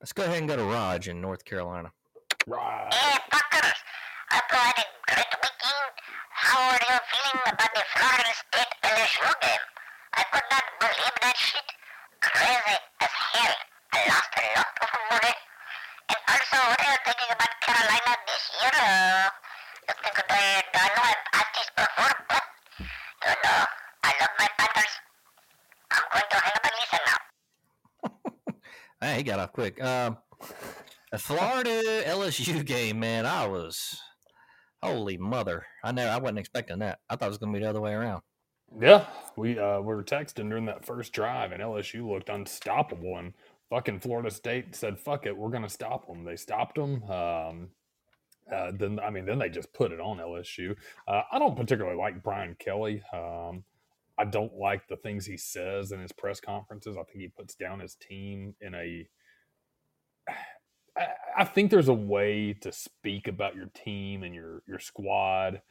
Let's 0.01 0.13
go 0.13 0.25
ahead 0.25 0.39
and 0.39 0.49
go 0.49 0.57
to 0.57 0.65
Raj 0.65 1.09
in 1.09 1.21
North 1.21 1.45
Carolina. 1.45 1.91
Right. 2.47 2.89
Hey, 2.93 3.19
fuckers! 3.31 3.75
Hope 4.31 4.45
you 4.51 4.59
had 4.59 4.79
a 4.79 4.85
great 5.13 5.33
weekend. 5.43 5.93
How 6.31 6.59
are 6.71 6.81
you 6.89 6.99
feeling 7.11 7.43
about 7.53 7.73
the 7.75 7.85
Florida 7.95 8.33
State 8.33 8.73
LSU 8.83 9.29
game? 9.43 9.65
I 10.15 10.23
could 10.33 10.49
not 10.51 10.65
believe 10.81 11.17
that 11.21 11.37
shit. 11.37 11.69
Crazy 12.21 12.77
as 13.01 13.13
hell. 13.13 13.55
I 13.93 13.99
lost 14.09 14.33
a 14.37 14.45
lot 14.57 14.73
of 14.81 14.89
money. 15.11 15.35
And 16.09 16.21
also, 16.33 16.57
what 16.65 16.81
are 16.81 16.91
you 16.91 16.99
thinking 17.05 17.31
about 17.37 17.53
Carolina 17.61 18.13
this 18.25 18.45
year? 18.57 18.77
Uh, 18.81 19.29
you 19.85 19.95
think 20.01 20.17
they, 20.33 20.47
I 20.81 20.89
know 20.97 21.05
I've 21.13 21.25
asked 21.37 21.55
this 21.61 21.71
before, 21.77 22.15
but 22.31 22.45
you 22.81 23.35
know, 23.45 23.61
I 24.05 24.11
love 24.17 24.35
my 24.41 24.49
Panthers. 24.57 24.95
I'm 25.93 26.05
going 26.09 26.29
to 26.31 26.39
hang 26.41 26.57
up 26.57 26.65
and 26.65 26.77
listen 26.81 27.03
now. 27.05 27.21
Hey, 29.03 29.10
he 29.21 29.25
got 29.25 29.39
off 29.39 29.53
quick. 29.53 29.83
Um, 29.83 30.17
Florida 31.17 32.03
LSU 32.07 32.65
game, 32.65 33.01
man, 33.01 33.27
I 33.27 33.47
was 33.47 34.01
holy 34.83 35.19
mother. 35.19 35.67
I 35.85 35.93
never, 35.93 36.11
I 36.11 36.17
wasn't 36.17 36.39
expecting 36.39 36.79
that. 36.79 37.01
I 37.09 37.17
thought 37.17 37.27
it 37.27 37.29
was 37.29 37.39
going 37.39 37.53
to 37.53 37.59
be 37.59 37.63
the 37.63 37.69
other 37.71 37.81
way 37.81 37.93
around. 37.93 38.23
Yeah, 38.81 39.05
we 39.37 39.59
uh, 39.59 39.81
we 39.81 39.95
were 39.95 40.05
texting 40.05 40.49
during 40.49 40.65
that 40.67 40.87
first 40.87 41.13
drive, 41.13 41.51
and 41.51 41.61
LSU 41.61 42.09
looked 42.09 42.29
unstoppable. 42.29 43.19
And 43.19 43.35
fucking 43.69 43.99
Florida 43.99 44.31
State 44.31 44.77
said, 44.77 44.99
"Fuck 44.99 45.27
it, 45.27 45.37
we're 45.37 45.51
gonna 45.51 45.69
stop 45.69 46.07
them." 46.07 46.25
They 46.25 46.37
stopped 46.37 46.77
them. 46.77 47.03
Um, 47.11 47.69
uh, 48.51 48.71
then 48.73 49.01
I 49.01 49.11
mean, 49.11 49.27
then 49.27 49.41
they 49.41 49.49
just 49.49 49.73
put 49.73 49.91
it 49.91 50.01
on 50.01 50.19
LSU. 50.19 50.77
Uh, 51.09 51.23
I 51.33 51.41
don't 51.41 51.57
particularly 51.57 51.99
like 51.99 52.23
Brian 52.23 52.55
Kelly. 52.61 53.03
Um, 53.13 53.65
I 54.21 54.27
don't 54.27 54.55
like 54.55 54.89
the 54.89 54.97
things 54.99 55.27
he 55.27 55.39
says 55.39 55.93
in 55.93 56.01
his 56.01 56.13
press 56.13 56.41
conferences. 56.41 56.97
I 56.97 57.05
think 57.05 57.21
he 57.21 57.29
puts 57.29 57.55
down 57.57 57.81
his 57.81 57.97
team 57.97 58.55
in 58.61 58.75
a. 58.75 59.09
I, 60.99 61.07
I 61.39 61.45
think 61.45 61.71
there's 61.71 61.89
a 61.89 61.95
way 61.95 62.55
to 62.63 62.73
speak 62.73 63.29
about 63.29 63.57
your 63.57 63.71
team 63.75 64.23
and 64.25 64.35
your 64.35 64.63
your 64.69 64.81
squad 64.81 65.63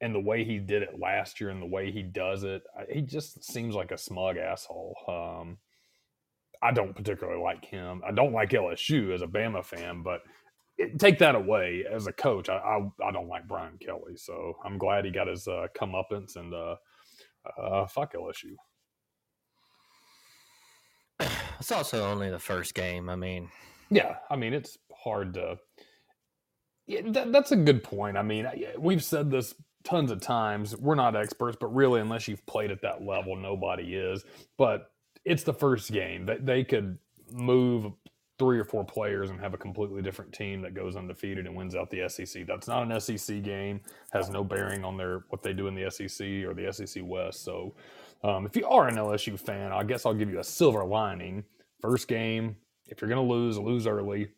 and 0.00 0.14
the 0.14 0.20
way 0.20 0.44
he 0.44 0.58
did 0.58 0.82
it 0.82 1.00
last 1.00 1.40
year 1.40 1.50
and 1.50 1.62
the 1.62 1.66
way 1.66 1.90
he 1.90 2.02
does 2.02 2.44
it, 2.44 2.62
he 2.90 3.00
just 3.00 3.44
seems 3.44 3.74
like 3.74 3.92
a 3.92 3.98
smug 3.98 4.36
asshole. 4.36 4.96
Um, 5.08 5.58
I 6.62 6.72
don't 6.72 6.96
particularly 6.96 7.42
like 7.42 7.64
him. 7.64 8.02
I 8.06 8.12
don't 8.12 8.32
like 8.32 8.50
LSU 8.50 9.14
as 9.14 9.22
a 9.22 9.26
Bama 9.26 9.64
fan, 9.64 10.02
but 10.02 10.22
it, 10.78 10.98
take 10.98 11.18
that 11.20 11.34
away 11.36 11.84
as 11.90 12.06
a 12.06 12.12
coach, 12.12 12.48
I, 12.48 12.56
I 12.56 13.08
I 13.08 13.12
don't 13.12 13.28
like 13.28 13.48
Brian 13.48 13.78
Kelly. 13.78 14.16
So 14.16 14.56
I'm 14.64 14.78
glad 14.78 15.04
he 15.04 15.10
got 15.12 15.28
his 15.28 15.46
uh, 15.48 15.68
comeuppance 15.78 16.36
and 16.36 16.52
uh, 16.54 16.76
uh, 17.58 17.86
fuck 17.86 18.14
LSU. 18.14 18.54
It's 21.60 21.72
also 21.72 22.04
only 22.04 22.30
the 22.30 22.38
first 22.38 22.74
game. 22.74 23.08
I 23.08 23.16
mean, 23.16 23.48
Yeah, 23.90 24.16
I 24.28 24.36
mean 24.36 24.52
it's 24.52 24.76
hard 24.92 25.34
to. 25.34 25.58
Yeah, 26.86 27.00
that, 27.06 27.32
that's 27.32 27.52
a 27.52 27.56
good 27.56 27.82
point. 27.82 28.18
I 28.18 28.22
mean, 28.22 28.46
we've 28.78 29.02
said 29.02 29.30
this 29.30 29.54
tons 29.84 30.10
of 30.10 30.20
times. 30.20 30.76
We're 30.76 30.94
not 30.94 31.16
experts, 31.16 31.56
but 31.58 31.74
really, 31.74 32.00
unless 32.00 32.28
you've 32.28 32.44
played 32.46 32.70
at 32.70 32.82
that 32.82 33.02
level, 33.02 33.36
nobody 33.36 33.94
is. 33.94 34.24
But 34.58 34.90
it's 35.24 35.44
the 35.44 35.54
first 35.54 35.90
game 35.92 36.26
that 36.26 36.44
they 36.44 36.64
could 36.64 36.98
move 37.32 37.92
three 38.38 38.58
or 38.58 38.64
four 38.64 38.84
players 38.84 39.30
and 39.30 39.40
have 39.40 39.54
a 39.54 39.58
completely 39.58 40.02
different 40.02 40.32
team 40.32 40.60
that 40.62 40.74
goes 40.74 40.96
undefeated 40.96 41.46
and 41.46 41.54
wins 41.54 41.74
out 41.76 41.90
the 41.90 42.08
SEC. 42.08 42.46
That's 42.46 42.66
not 42.66 42.90
an 42.90 43.00
SEC 43.00 43.42
game. 43.42 43.80
Has 44.12 44.28
no 44.28 44.42
bearing 44.42 44.84
on 44.84 44.96
their 44.96 45.24
what 45.28 45.42
they 45.42 45.52
do 45.52 45.68
in 45.68 45.74
the 45.74 45.90
SEC 45.90 46.26
or 46.44 46.54
the 46.54 46.72
SEC 46.72 47.02
West. 47.06 47.44
So, 47.44 47.74
um, 48.22 48.46
if 48.46 48.56
you 48.56 48.66
are 48.66 48.88
an 48.88 48.96
LSU 48.96 49.38
fan, 49.38 49.70
I 49.72 49.84
guess 49.84 50.04
I'll 50.04 50.14
give 50.14 50.30
you 50.30 50.40
a 50.40 50.44
silver 50.44 50.84
lining. 50.84 51.44
First 51.80 52.08
game, 52.08 52.56
if 52.86 53.00
you're 53.00 53.10
going 53.10 53.24
to 53.24 53.32
lose, 53.32 53.58
lose 53.58 53.86
early, 53.86 54.28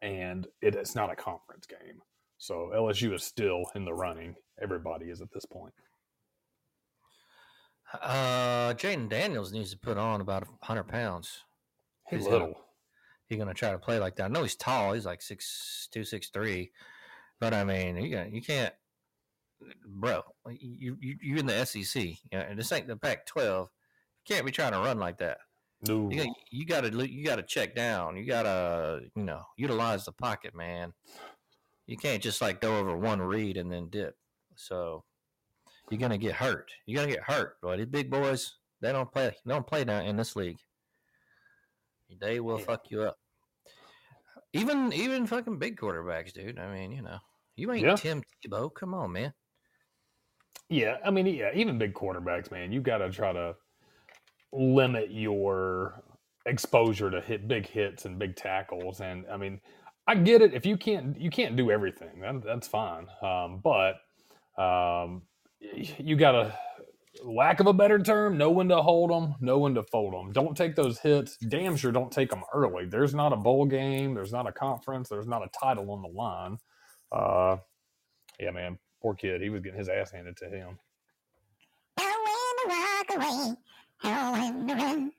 and 0.00 0.46
it, 0.60 0.74
it's 0.74 0.94
not 0.94 1.10
a 1.10 1.16
conference 1.16 1.66
game. 1.66 2.00
So 2.38 2.70
LSU 2.74 3.14
is 3.14 3.22
still 3.24 3.64
in 3.74 3.84
the 3.84 3.92
running. 3.94 4.36
Everybody 4.60 5.06
is 5.06 5.20
at 5.20 5.32
this 5.32 5.44
point. 5.44 5.72
uh, 8.00 8.74
Jayden 8.74 9.08
Daniels 9.08 9.52
needs 9.52 9.70
to 9.72 9.78
put 9.78 9.98
on 9.98 10.20
about 10.20 10.46
100 10.46 10.84
pounds. 10.84 11.42
Hey, 12.08 12.16
He's 12.16 12.26
little. 12.26 12.58
He 13.28 13.36
gonna 13.36 13.54
try 13.54 13.70
to 13.70 13.78
play 13.78 13.98
like 13.98 14.16
that. 14.16 14.24
I 14.24 14.28
know 14.28 14.42
he's 14.42 14.56
tall. 14.56 14.92
He's 14.92 15.06
like 15.06 15.22
six 15.22 15.88
two, 15.90 16.04
six 16.04 16.28
three, 16.28 16.72
but 17.40 17.54
I 17.54 17.64
mean, 17.64 17.96
you 17.96 18.24
you 18.30 18.42
can't, 18.42 18.74
bro. 19.86 20.22
You 20.50 20.96
you 21.00 21.16
you 21.20 21.36
in 21.36 21.46
the 21.46 21.64
SEC, 21.64 22.04
yeah, 22.30 22.40
and 22.40 22.58
this 22.58 22.72
ain't 22.72 22.88
the 22.88 22.96
Pac-12. 22.96 23.68
You 23.68 24.34
can't 24.34 24.46
be 24.46 24.52
trying 24.52 24.72
to 24.72 24.78
run 24.78 24.98
like 24.98 25.18
that. 25.18 25.38
No. 25.86 26.08
You 26.10 26.24
got 26.24 26.36
you 26.50 26.66
got 26.66 26.80
to 26.82 27.10
you 27.10 27.24
got 27.24 27.36
to 27.36 27.42
check 27.42 27.74
down. 27.74 28.16
You 28.16 28.24
got 28.24 28.44
to 28.44 29.02
you 29.16 29.24
know 29.24 29.42
utilize 29.56 30.04
the 30.04 30.12
pocket, 30.12 30.54
man. 30.54 30.92
You 31.86 31.96
can't 31.96 32.22
just 32.22 32.40
like 32.40 32.60
go 32.60 32.78
over 32.78 32.96
one 32.96 33.20
read 33.20 33.56
and 33.56 33.70
then 33.70 33.88
dip. 33.88 34.16
So 34.54 35.04
you're 35.90 36.00
gonna 36.00 36.18
get 36.18 36.34
hurt. 36.34 36.70
You're 36.86 37.02
gonna 37.02 37.12
get 37.12 37.24
hurt, 37.24 37.60
boy. 37.60 37.76
These 37.76 37.86
big 37.86 38.10
boys, 38.10 38.54
they 38.80 38.92
don't 38.92 39.10
play. 39.10 39.34
They 39.44 39.52
don't 39.52 39.66
play 39.66 39.84
down 39.84 40.06
in 40.06 40.16
this 40.16 40.36
league. 40.36 40.58
They 42.20 42.40
will 42.40 42.58
Yeah. 42.58 42.64
fuck 42.64 42.90
you 42.90 43.02
up. 43.02 43.18
Even 44.52 44.92
even 44.92 45.26
fucking 45.26 45.58
big 45.58 45.76
quarterbacks, 45.78 46.32
dude. 46.32 46.58
I 46.58 46.72
mean, 46.72 46.92
you 46.92 47.02
know, 47.02 47.18
you 47.56 47.72
ain't 47.72 47.86
Yeah. 47.86 47.96
Tim 47.96 48.22
Tebow. 48.44 48.72
Come 48.74 48.94
on, 48.94 49.12
man. 49.12 49.32
Yeah, 50.68 50.98
I 51.04 51.10
mean, 51.10 51.26
yeah, 51.26 51.50
even 51.54 51.78
big 51.78 51.92
quarterbacks, 51.94 52.50
man, 52.50 52.72
you 52.72 52.80
got 52.80 52.98
to 52.98 53.10
try 53.10 53.32
to 53.32 53.54
limit 54.52 55.10
your 55.10 56.02
exposure 56.46 57.10
to 57.10 57.20
hit 57.20 57.46
big 57.48 57.66
hits 57.66 58.04
and 58.04 58.18
big 58.18 58.36
tackles. 58.36 59.00
And 59.00 59.26
I 59.30 59.36
mean, 59.36 59.60
I 60.06 60.14
get 60.14 60.42
it 60.42 60.54
if 60.54 60.66
you 60.66 60.76
can't 60.76 61.18
you 61.18 61.30
can't 61.30 61.56
do 61.56 61.70
everything, 61.70 62.20
that, 62.20 62.42
that's 62.44 62.68
fine. 62.68 63.06
Um, 63.22 63.60
but 63.62 63.96
um, 64.62 65.22
you 65.60 66.16
got 66.16 66.32
to, 66.32 66.58
lack 67.22 67.60
of 67.60 67.66
a 67.66 67.72
better 67.72 67.98
term, 67.98 68.38
know 68.38 68.50
when 68.50 68.68
to 68.68 68.82
hold 68.82 69.10
them, 69.10 69.34
know 69.40 69.58
when 69.58 69.74
to 69.74 69.82
fold 69.82 70.14
them. 70.14 70.32
Don't 70.32 70.56
take 70.56 70.74
those 70.74 70.98
hits. 70.98 71.36
Damn 71.36 71.76
sure 71.76 71.92
don't 71.92 72.12
take 72.12 72.30
them 72.30 72.42
early. 72.54 72.86
There's 72.86 73.14
not 73.14 73.32
a 73.32 73.36
bowl 73.36 73.66
game. 73.66 74.14
There's 74.14 74.32
not 74.32 74.46
a 74.48 74.52
conference. 74.52 75.08
There's 75.08 75.26
not 75.26 75.42
a 75.42 75.50
title 75.58 75.90
on 75.90 76.02
the 76.02 76.08
line. 76.08 76.58
Uh, 77.10 77.56
yeah, 78.40 78.50
man, 78.50 78.78
poor 79.00 79.14
kid. 79.14 79.42
He 79.42 79.50
was 79.50 79.62
getting 79.62 79.78
his 79.78 79.88
ass 79.88 80.10
handed 80.10 80.36
to 80.38 80.48
him. 80.48 80.78
Know 81.98 82.14
when 82.24 82.56
to 82.58 82.68
walk 82.68 83.06
away. 83.16 83.54
Know 84.04 84.32
when 84.32 84.66
to 84.68 84.74
run. 84.74 85.12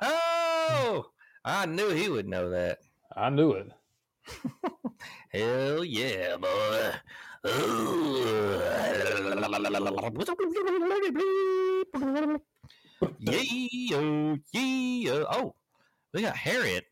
oh, 0.00 1.06
I 1.44 1.66
knew 1.66 1.90
he 1.90 2.08
would 2.08 2.28
know 2.28 2.50
that. 2.50 2.78
I 3.14 3.30
knew 3.30 3.52
it. 3.52 3.70
Hell 5.32 5.84
yeah, 5.84 6.36
boy. 6.36 6.92
Yeah, 13.20 13.42
yeah. 14.52 15.24
Oh, 15.30 15.54
we 16.12 16.22
got 16.22 16.36
Harriet. 16.36 16.86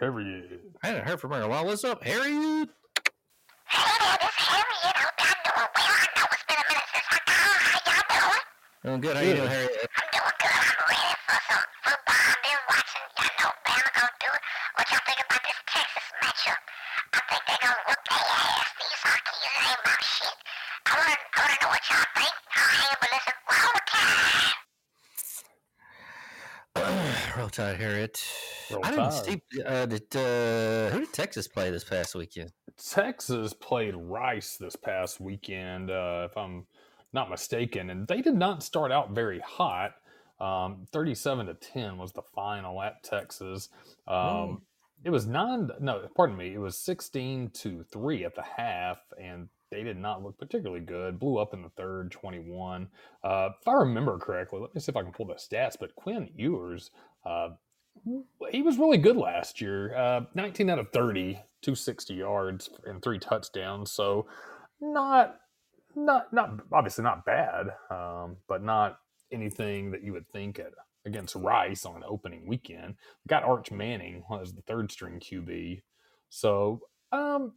Harriet. 0.00 0.60
I 0.82 0.86
haven't 0.88 1.06
heard 1.06 1.20
from 1.20 1.30
her 1.32 1.36
in 1.38 1.42
a 1.44 1.48
while. 1.48 1.64
What's 1.66 1.84
up, 1.84 2.02
Harriet? 2.02 2.68
Hey 3.68 3.94
there, 4.00 4.18
this 4.20 4.34
Harriet. 4.34 4.96
Hope 4.96 5.14
y'all 5.22 5.38
doing 5.44 5.54
well. 5.54 5.94
I 5.94 6.08
know 6.16 6.26
it's 6.32 6.44
been 6.48 6.58
a 6.58 6.66
minute 6.66 6.88
since 6.90 7.08
I 7.10 7.18
called. 7.30 7.62
How 7.62 7.78
y'all 7.86 8.06
doing? 8.10 8.42
Oh, 8.84 8.98
good. 8.98 9.14
How 9.16 9.22
you 9.22 9.34
doing, 9.34 9.48
Harriet? 9.48 9.70
I'm 9.70 10.08
doing 10.10 10.36
good. 10.40 10.50
I'm 10.50 10.82
ready 10.90 11.14
for 11.30 11.38
some 11.46 11.66
football. 11.84 12.26
I've 12.26 12.42
been 12.42 12.58
watching. 12.74 13.06
Y'all 13.22 13.38
know 13.38 13.52
Bama 13.62 13.90
gonna 13.94 14.18
do 14.18 14.30
it. 14.34 14.42
What 14.74 14.86
y'all 14.90 15.04
think 15.06 15.20
about 15.22 15.42
this 15.46 15.60
Texas 15.70 16.08
matchup? 16.18 16.58
I 17.14 17.20
think 17.30 17.42
they 17.46 17.58
gonna 17.62 17.86
whoop 17.86 18.00
their 18.02 18.18
ass. 18.18 18.70
These 18.82 18.98
Sarkees 18.98 19.46
ain't 19.46 19.78
about 19.78 20.02
shit. 20.02 20.36
I 20.84 20.92
wanna, 20.98 21.14
I 21.14 21.38
wanna 21.38 21.56
know 21.62 21.70
what 21.70 21.70
y'all 21.70 21.70
think. 21.70 21.70
I'll 21.70 21.70
hang 21.70 21.70
but 21.70 21.70
listen. 21.70 21.73
Roll 27.36 27.48
Tide. 27.48 27.76
Harriet. 27.76 28.24
Roll 28.70 28.84
I 28.84 28.90
didn't 28.90 29.10
Tide. 29.10 29.24
see. 29.52 29.62
Uh, 29.64 29.86
did 29.86 30.16
uh, 30.16 30.90
who 30.90 31.00
did 31.00 31.12
Texas 31.12 31.48
play 31.48 31.70
this 31.70 31.84
past 31.84 32.14
weekend? 32.14 32.50
Texas 32.76 33.52
played 33.52 33.94
Rice 33.94 34.56
this 34.56 34.74
past 34.76 35.20
weekend, 35.20 35.90
uh, 35.90 36.26
if 36.28 36.36
I'm 36.36 36.66
not 37.12 37.30
mistaken, 37.30 37.90
and 37.90 38.08
they 38.08 38.20
did 38.20 38.34
not 38.34 38.62
start 38.64 38.90
out 38.90 39.10
very 39.12 39.40
hot. 39.40 39.92
Um, 40.40 40.86
37 40.92 41.46
to 41.46 41.54
10 41.54 41.96
was 41.96 42.12
the 42.12 42.22
final 42.34 42.82
at 42.82 43.02
Texas. 43.04 43.68
Um, 44.08 44.14
Mm. 44.16 44.60
It 45.04 45.10
was 45.10 45.26
nine, 45.26 45.68
no, 45.80 46.08
pardon 46.16 46.34
me, 46.36 46.54
it 46.54 46.58
was 46.58 46.78
16 46.78 47.50
to 47.50 47.84
3 47.92 48.24
at 48.24 48.34
the 48.34 48.42
half, 48.42 48.96
and 49.22 49.48
they 49.74 49.82
did 49.82 49.98
not 49.98 50.22
look 50.22 50.38
particularly 50.38 50.80
good. 50.80 51.18
Blew 51.18 51.38
up 51.38 51.52
in 51.52 51.62
the 51.62 51.68
third, 51.70 52.12
21. 52.12 52.88
Uh, 53.24 53.48
if 53.60 53.66
I 53.66 53.72
remember 53.72 54.18
correctly, 54.18 54.60
let 54.60 54.72
me 54.72 54.80
see 54.80 54.90
if 54.90 54.96
I 54.96 55.02
can 55.02 55.10
pull 55.10 55.26
the 55.26 55.34
stats, 55.34 55.74
but 55.78 55.96
Quinn 55.96 56.30
Ewers, 56.36 56.92
uh, 57.26 57.48
he 58.52 58.62
was 58.62 58.78
really 58.78 58.98
good 58.98 59.16
last 59.16 59.60
year. 59.60 59.96
Uh, 59.96 60.20
19 60.34 60.70
out 60.70 60.78
of 60.78 60.92
30, 60.92 61.34
260 61.62 62.14
yards 62.14 62.70
and 62.84 63.02
three 63.02 63.18
touchdowns. 63.18 63.90
So 63.90 64.26
not, 64.80 65.40
not, 65.96 66.32
not 66.32 66.60
obviously 66.72 67.02
not 67.02 67.24
bad, 67.24 67.66
um, 67.90 68.36
but 68.46 68.62
not 68.62 69.00
anything 69.32 69.90
that 69.90 70.04
you 70.04 70.12
would 70.12 70.28
think 70.30 70.60
at, 70.60 70.70
against 71.04 71.34
Rice 71.34 71.84
on 71.84 72.04
opening 72.06 72.46
weekend. 72.46 72.94
Got 73.26 73.42
Arch 73.42 73.72
Manning 73.72 74.22
as 74.40 74.52
the 74.52 74.62
third 74.62 74.92
string 74.92 75.18
QB. 75.18 75.82
So 76.28 76.80
um, 77.10 77.52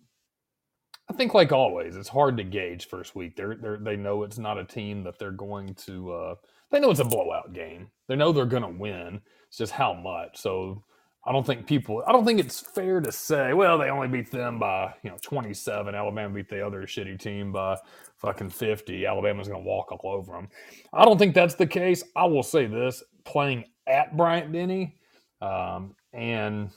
I 1.09 1.13
think, 1.13 1.33
like 1.33 1.51
always, 1.51 1.95
it's 1.95 2.09
hard 2.09 2.37
to 2.37 2.43
gauge 2.43 2.87
first 2.87 3.15
week. 3.15 3.35
They're, 3.35 3.55
they're 3.55 3.77
they 3.77 3.95
know 3.95 4.23
it's 4.23 4.39
not 4.39 4.57
a 4.57 4.65
team 4.65 5.03
that 5.03 5.19
they're 5.19 5.31
going 5.31 5.75
to. 5.85 6.11
Uh, 6.13 6.35
they 6.71 6.79
know 6.79 6.91
it's 6.91 6.99
a 6.99 7.05
blowout 7.05 7.53
game. 7.53 7.89
They 8.07 8.15
know 8.15 8.31
they're 8.31 8.45
going 8.45 8.63
to 8.63 8.69
win. 8.69 9.21
It's 9.47 9.57
just 9.57 9.71
how 9.73 9.93
much. 9.93 10.37
So 10.37 10.83
I 11.25 11.31
don't 11.31 11.45
think 11.45 11.67
people. 11.67 12.03
I 12.07 12.11
don't 12.11 12.25
think 12.25 12.39
it's 12.39 12.59
fair 12.59 13.01
to 13.01 13.11
say, 13.11 13.53
well, 13.53 13.77
they 13.77 13.89
only 13.89 14.09
beat 14.09 14.31
them 14.31 14.59
by 14.59 14.93
you 15.03 15.11
know 15.11 15.17
twenty 15.21 15.53
seven. 15.53 15.95
Alabama 15.95 16.33
beat 16.33 16.49
the 16.49 16.65
other 16.65 16.83
shitty 16.83 17.19
team 17.19 17.51
by 17.53 17.77
fucking 18.17 18.49
fifty. 18.49 19.05
Alabama's 19.05 19.47
going 19.47 19.63
to 19.63 19.67
walk 19.67 19.91
all 19.91 20.11
over 20.11 20.33
them. 20.33 20.49
I 20.93 21.05
don't 21.05 21.17
think 21.19 21.35
that's 21.35 21.55
the 21.55 21.67
case. 21.67 22.03
I 22.17 22.25
will 22.25 22.43
say 22.43 22.65
this: 22.65 23.03
playing 23.25 23.65
at 23.87 24.17
Bryant 24.17 24.51
Denny 24.51 24.95
um, 25.41 25.95
and 26.13 26.69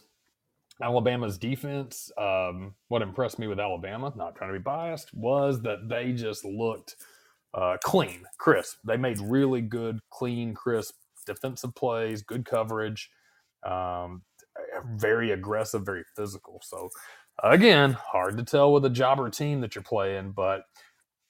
Alabama's 0.83 1.39
defense. 1.39 2.11
Um, 2.19 2.75
what 2.89 3.03
impressed 3.03 3.39
me 3.39 3.47
with 3.47 3.61
Alabama, 3.61 4.13
not 4.17 4.37
trying 4.37 4.53
to 4.53 4.59
be 4.59 4.63
biased, 4.63 5.13
was 5.15 5.61
that 5.63 5.89
they 5.89 6.13
just 6.13 6.45
looked 6.45 6.97
uh, 7.55 7.77
clean, 7.85 8.25
crisp. 8.39 8.79
They 8.85 8.97
made 8.97 9.19
really 9.19 9.61
good, 9.61 10.01
clean, 10.11 10.55
crisp 10.55 10.95
defensive 11.27 11.75
plays, 11.75 12.23
good 12.23 12.45
coverage, 12.45 13.11
um, 13.67 14.23
very 14.95 15.33
aggressive, 15.33 15.85
very 15.85 16.05
physical. 16.17 16.61
So, 16.65 16.89
again, 17.43 17.93
hard 17.93 18.37
to 18.39 18.45
tell 18.45 18.73
with 18.73 18.85
a 18.85 18.91
jobber 18.91 19.29
team 19.31 19.61
that 19.61 19.75
you're 19.75 19.85
playing, 19.85 20.33
but 20.33 20.63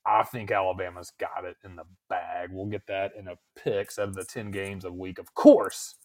I 0.07 0.23
think 0.25 0.51
Alabama's 0.51 1.13
got 1.19 1.45
it 1.45 1.57
in 1.65 1.77
the 1.77 1.85
bag. 2.09 2.51
We'll 2.53 2.67
get 2.67 2.87
that 2.89 3.13
in 3.19 3.29
a 3.29 3.35
picks 3.57 3.99
out 3.99 4.09
of 4.09 4.15
the 4.15 4.25
10 4.25 4.51
games 4.51 4.85
a 4.85 4.93
week. 4.93 5.19
Of 5.19 5.35
course, 5.35 5.97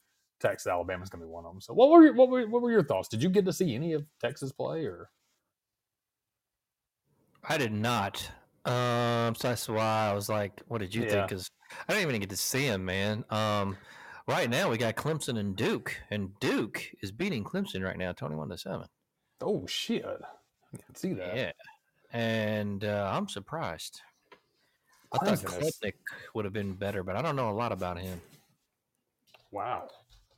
Texas 0.46 0.68
Alabama's 0.68 1.10
going 1.10 1.22
to 1.22 1.26
be 1.26 1.32
one 1.32 1.46
of 1.46 1.52
them. 1.52 1.62
So, 1.62 1.74
what 1.74 1.90
were, 1.90 2.04
your, 2.04 2.14
what, 2.14 2.30
were, 2.30 2.48
what 2.48 2.62
were 2.62 2.72
your 2.72 2.84
thoughts? 2.84 3.08
Did 3.08 3.24
you 3.24 3.30
get 3.30 3.46
to 3.46 3.54
see 3.54 3.74
any 3.74 3.94
of 3.94 4.06
Texas 4.20 4.52
play 4.52 4.86
or? 4.86 5.10
I 7.48 7.58
did 7.58 7.72
not. 7.74 8.30
Um, 8.66 9.36
so 9.36 9.50
that's 9.50 9.70
why 9.70 10.10
I 10.10 10.14
was 10.14 10.30
like, 10.30 10.62
"What 10.68 10.80
did 10.80 10.96
you 10.96 11.08
think?" 11.08 11.28
Because 11.28 11.52
I 11.88 11.94
didn't 11.94 12.10
even 12.10 12.20
get 12.20 12.32
to 12.32 12.38
see 12.38 12.66
him, 12.66 12.84
man. 12.84 13.24
Um, 13.30 13.78
right 14.28 14.50
now 14.50 14.72
we 14.72 14.78
got 14.78 14.96
Clemson 14.96 15.38
and 15.38 15.56
Duke, 15.56 15.96
and 16.10 16.32
Duke 16.40 16.84
is 17.04 17.12
beating 17.12 17.44
Clemson 17.44 17.84
right 17.84 17.98
now, 17.98 18.12
twenty-one 18.14 18.50
to 18.50 18.58
seven. 18.58 18.88
Oh, 19.42 19.68
shit. 19.68 20.04
I 20.06 20.78
didn't 20.78 20.98
see 20.98 21.14
that. 21.14 21.38
Yeah, 21.38 21.52
and 22.12 22.84
uh, 22.84 23.12
I'm 23.14 23.28
surprised. 23.28 24.02
I 25.12 25.18
thought 25.20 25.38
Clemson 25.38 25.72
Klubnik 25.84 25.94
would 26.34 26.46
have 26.46 26.54
been 26.54 26.74
better, 26.74 27.04
but 27.04 27.16
I 27.16 27.22
don't 27.22 27.36
know 27.36 27.52
a 27.52 27.52
lot 27.52 27.72
about 27.72 28.00
him. 28.00 28.20
Wow. 29.52 29.90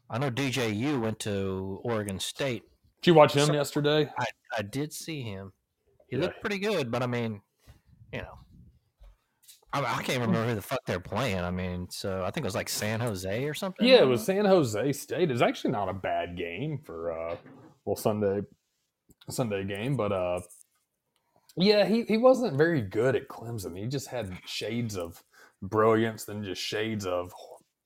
I 0.10 0.18
know 0.18 0.30
DJU 0.32 1.02
went 1.02 1.20
to 1.20 1.80
Oregon 1.84 2.20
State. 2.20 2.64
Did 3.02 3.08
you 3.12 3.14
watch 3.14 3.34
him 3.34 3.48
So- 3.48 3.54
yesterday? 3.54 4.10
I 4.18 4.26
I 4.58 4.62
did 4.62 4.94
see 4.94 5.22
him. 5.22 5.52
He 6.10 6.16
Yeah. 6.16 6.24
looked 6.24 6.40
pretty 6.42 6.58
good, 6.60 6.90
but 6.90 7.04
I 7.04 7.08
mean, 7.08 7.42
you 8.14 8.22
know, 8.22 8.34
I, 9.74 9.80
I 9.82 10.02
can't 10.04 10.22
remember 10.22 10.46
who 10.48 10.56
the 10.56 10.62
fuck 10.62 10.80
they're 10.88 11.00
playing. 11.02 11.40
I 11.40 11.52
mean, 11.52 11.88
so 11.90 12.24
I 12.24 12.32
think 12.32 12.46
it 12.46 12.48
was 12.48 12.56
like 12.56 12.70
San 12.70 13.02
Jose 13.02 13.44
or 13.44 13.54
something. 13.54 13.86
Yeah, 13.86 14.02
it 14.02 14.08
was 14.08 14.24
San 14.26 14.46
Jose 14.46 14.94
State. 14.94 15.30
It's 15.30 15.42
actually 15.42 15.72
not 15.72 15.90
a 15.90 15.94
bad 15.94 16.38
game 16.38 16.80
for 16.86 17.12
uh 17.12 17.36
well 17.86 17.98
Sunday 17.98 18.42
Sunday 19.30 19.66
game, 19.66 19.98
but 19.98 20.12
uh 20.14 20.40
yeah, 21.58 21.86
he, 21.86 22.04
he 22.04 22.18
wasn't 22.18 22.56
very 22.56 22.82
good 22.82 23.16
at 23.16 23.28
Clemson. 23.28 23.78
He 23.78 23.88
just 23.88 24.08
had 24.08 24.32
shades 24.46 24.96
of 24.96 25.24
brilliance, 25.62 26.24
then 26.24 26.44
just 26.44 26.62
shades 26.62 27.06
of 27.06 27.34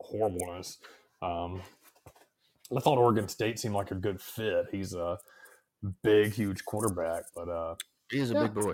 horribleness. 0.01 0.77
Um, 1.21 1.61
I 2.75 2.79
thought 2.79 2.97
Oregon 2.97 3.27
State 3.27 3.59
seemed 3.59 3.75
like 3.75 3.91
a 3.91 3.95
good 3.95 4.21
fit. 4.21 4.65
He's 4.71 4.93
a 4.93 5.17
big, 6.03 6.33
huge 6.33 6.63
quarterback, 6.65 7.23
but 7.35 7.49
uh, 7.49 7.75
He's 8.09 8.31
a 8.31 8.33
Yeah. 8.33 8.43
big 8.47 8.53
boy. 8.53 8.73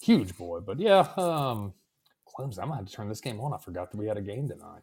huge 0.00 0.36
boy. 0.36 0.60
But 0.60 0.78
yeah, 0.80 1.06
um, 1.16 1.72
Clemson. 2.28 2.58
I'm 2.60 2.68
gonna 2.68 2.76
have 2.76 2.86
to 2.86 2.92
turn 2.92 3.08
this 3.08 3.20
game 3.20 3.40
on. 3.40 3.52
I 3.54 3.58
forgot 3.58 3.90
that 3.90 3.96
we 3.98 4.06
had 4.06 4.16
a 4.16 4.22
game 4.22 4.48
tonight. 4.48 4.82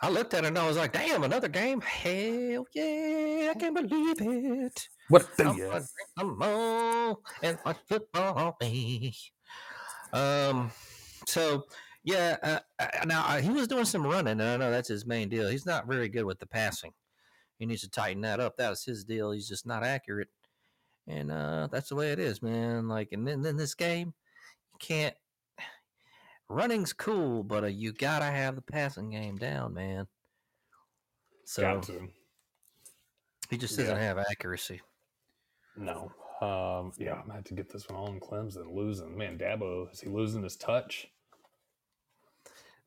I 0.00 0.08
looked 0.10 0.32
at 0.34 0.44
it 0.44 0.48
and 0.48 0.58
I 0.58 0.66
was 0.66 0.76
like, 0.76 0.92
damn, 0.92 1.22
another 1.24 1.48
game. 1.48 1.80
Hell 1.80 2.66
yeah, 2.74 3.52
I 3.54 3.58
can't 3.58 3.74
believe 3.74 4.16
it. 4.20 4.88
What 5.08 5.36
the? 5.36 5.44
I'm 5.46 5.56
you? 5.56 5.64
gonna 5.66 5.72
drink 5.72 5.88
some 6.18 6.38
more 6.38 7.18
and 7.42 7.58
watch 7.64 7.76
football. 7.88 8.56
Um, 10.12 10.70
so 11.26 11.64
yeah, 12.04 12.36
uh, 12.42 12.58
uh, 12.78 13.04
now 13.06 13.24
uh, 13.26 13.40
he 13.40 13.50
was 13.50 13.68
doing 13.68 13.84
some 13.84 14.06
running, 14.06 14.32
and 14.40 14.42
I 14.42 14.56
know 14.56 14.70
that's 14.70 14.88
his 14.88 15.06
main 15.06 15.28
deal. 15.28 15.48
He's 15.48 15.66
not 15.66 15.86
very 15.86 16.08
good 16.08 16.24
with 16.24 16.38
the 16.38 16.46
passing. 16.46 16.92
He 17.62 17.66
needs 17.66 17.82
to 17.82 17.88
tighten 17.88 18.22
that 18.22 18.40
up. 18.40 18.56
That 18.56 18.70
was 18.70 18.82
his 18.82 19.04
deal. 19.04 19.30
He's 19.30 19.46
just 19.46 19.68
not 19.68 19.84
accurate, 19.84 20.26
and 21.06 21.30
uh, 21.30 21.68
that's 21.70 21.90
the 21.90 21.94
way 21.94 22.10
it 22.10 22.18
is, 22.18 22.42
man. 22.42 22.88
Like, 22.88 23.12
and 23.12 23.24
then 23.24 23.46
in 23.46 23.56
this 23.56 23.76
game, 23.76 24.12
you 24.72 24.78
can't. 24.80 25.14
Running's 26.48 26.92
cool, 26.92 27.44
but 27.44 27.62
uh, 27.62 27.68
you 27.68 27.92
gotta 27.92 28.24
have 28.24 28.56
the 28.56 28.62
passing 28.62 29.10
game 29.10 29.36
down, 29.36 29.74
man. 29.74 30.08
So 31.44 31.80
he 33.48 33.56
just 33.56 33.78
doesn't 33.78 33.96
have 33.96 34.18
accuracy. 34.18 34.80
No. 35.76 36.10
Um, 36.40 36.90
yeah, 36.98 37.12
I'm 37.12 37.20
gonna 37.20 37.34
have 37.34 37.44
to 37.44 37.54
get 37.54 37.72
this 37.72 37.88
one 37.88 38.00
on 38.00 38.18
Clemson 38.18 38.74
losing. 38.74 39.16
Man, 39.16 39.38
Dabo, 39.38 39.88
is 39.92 40.00
he 40.00 40.08
losing 40.08 40.42
his 40.42 40.56
touch? 40.56 41.06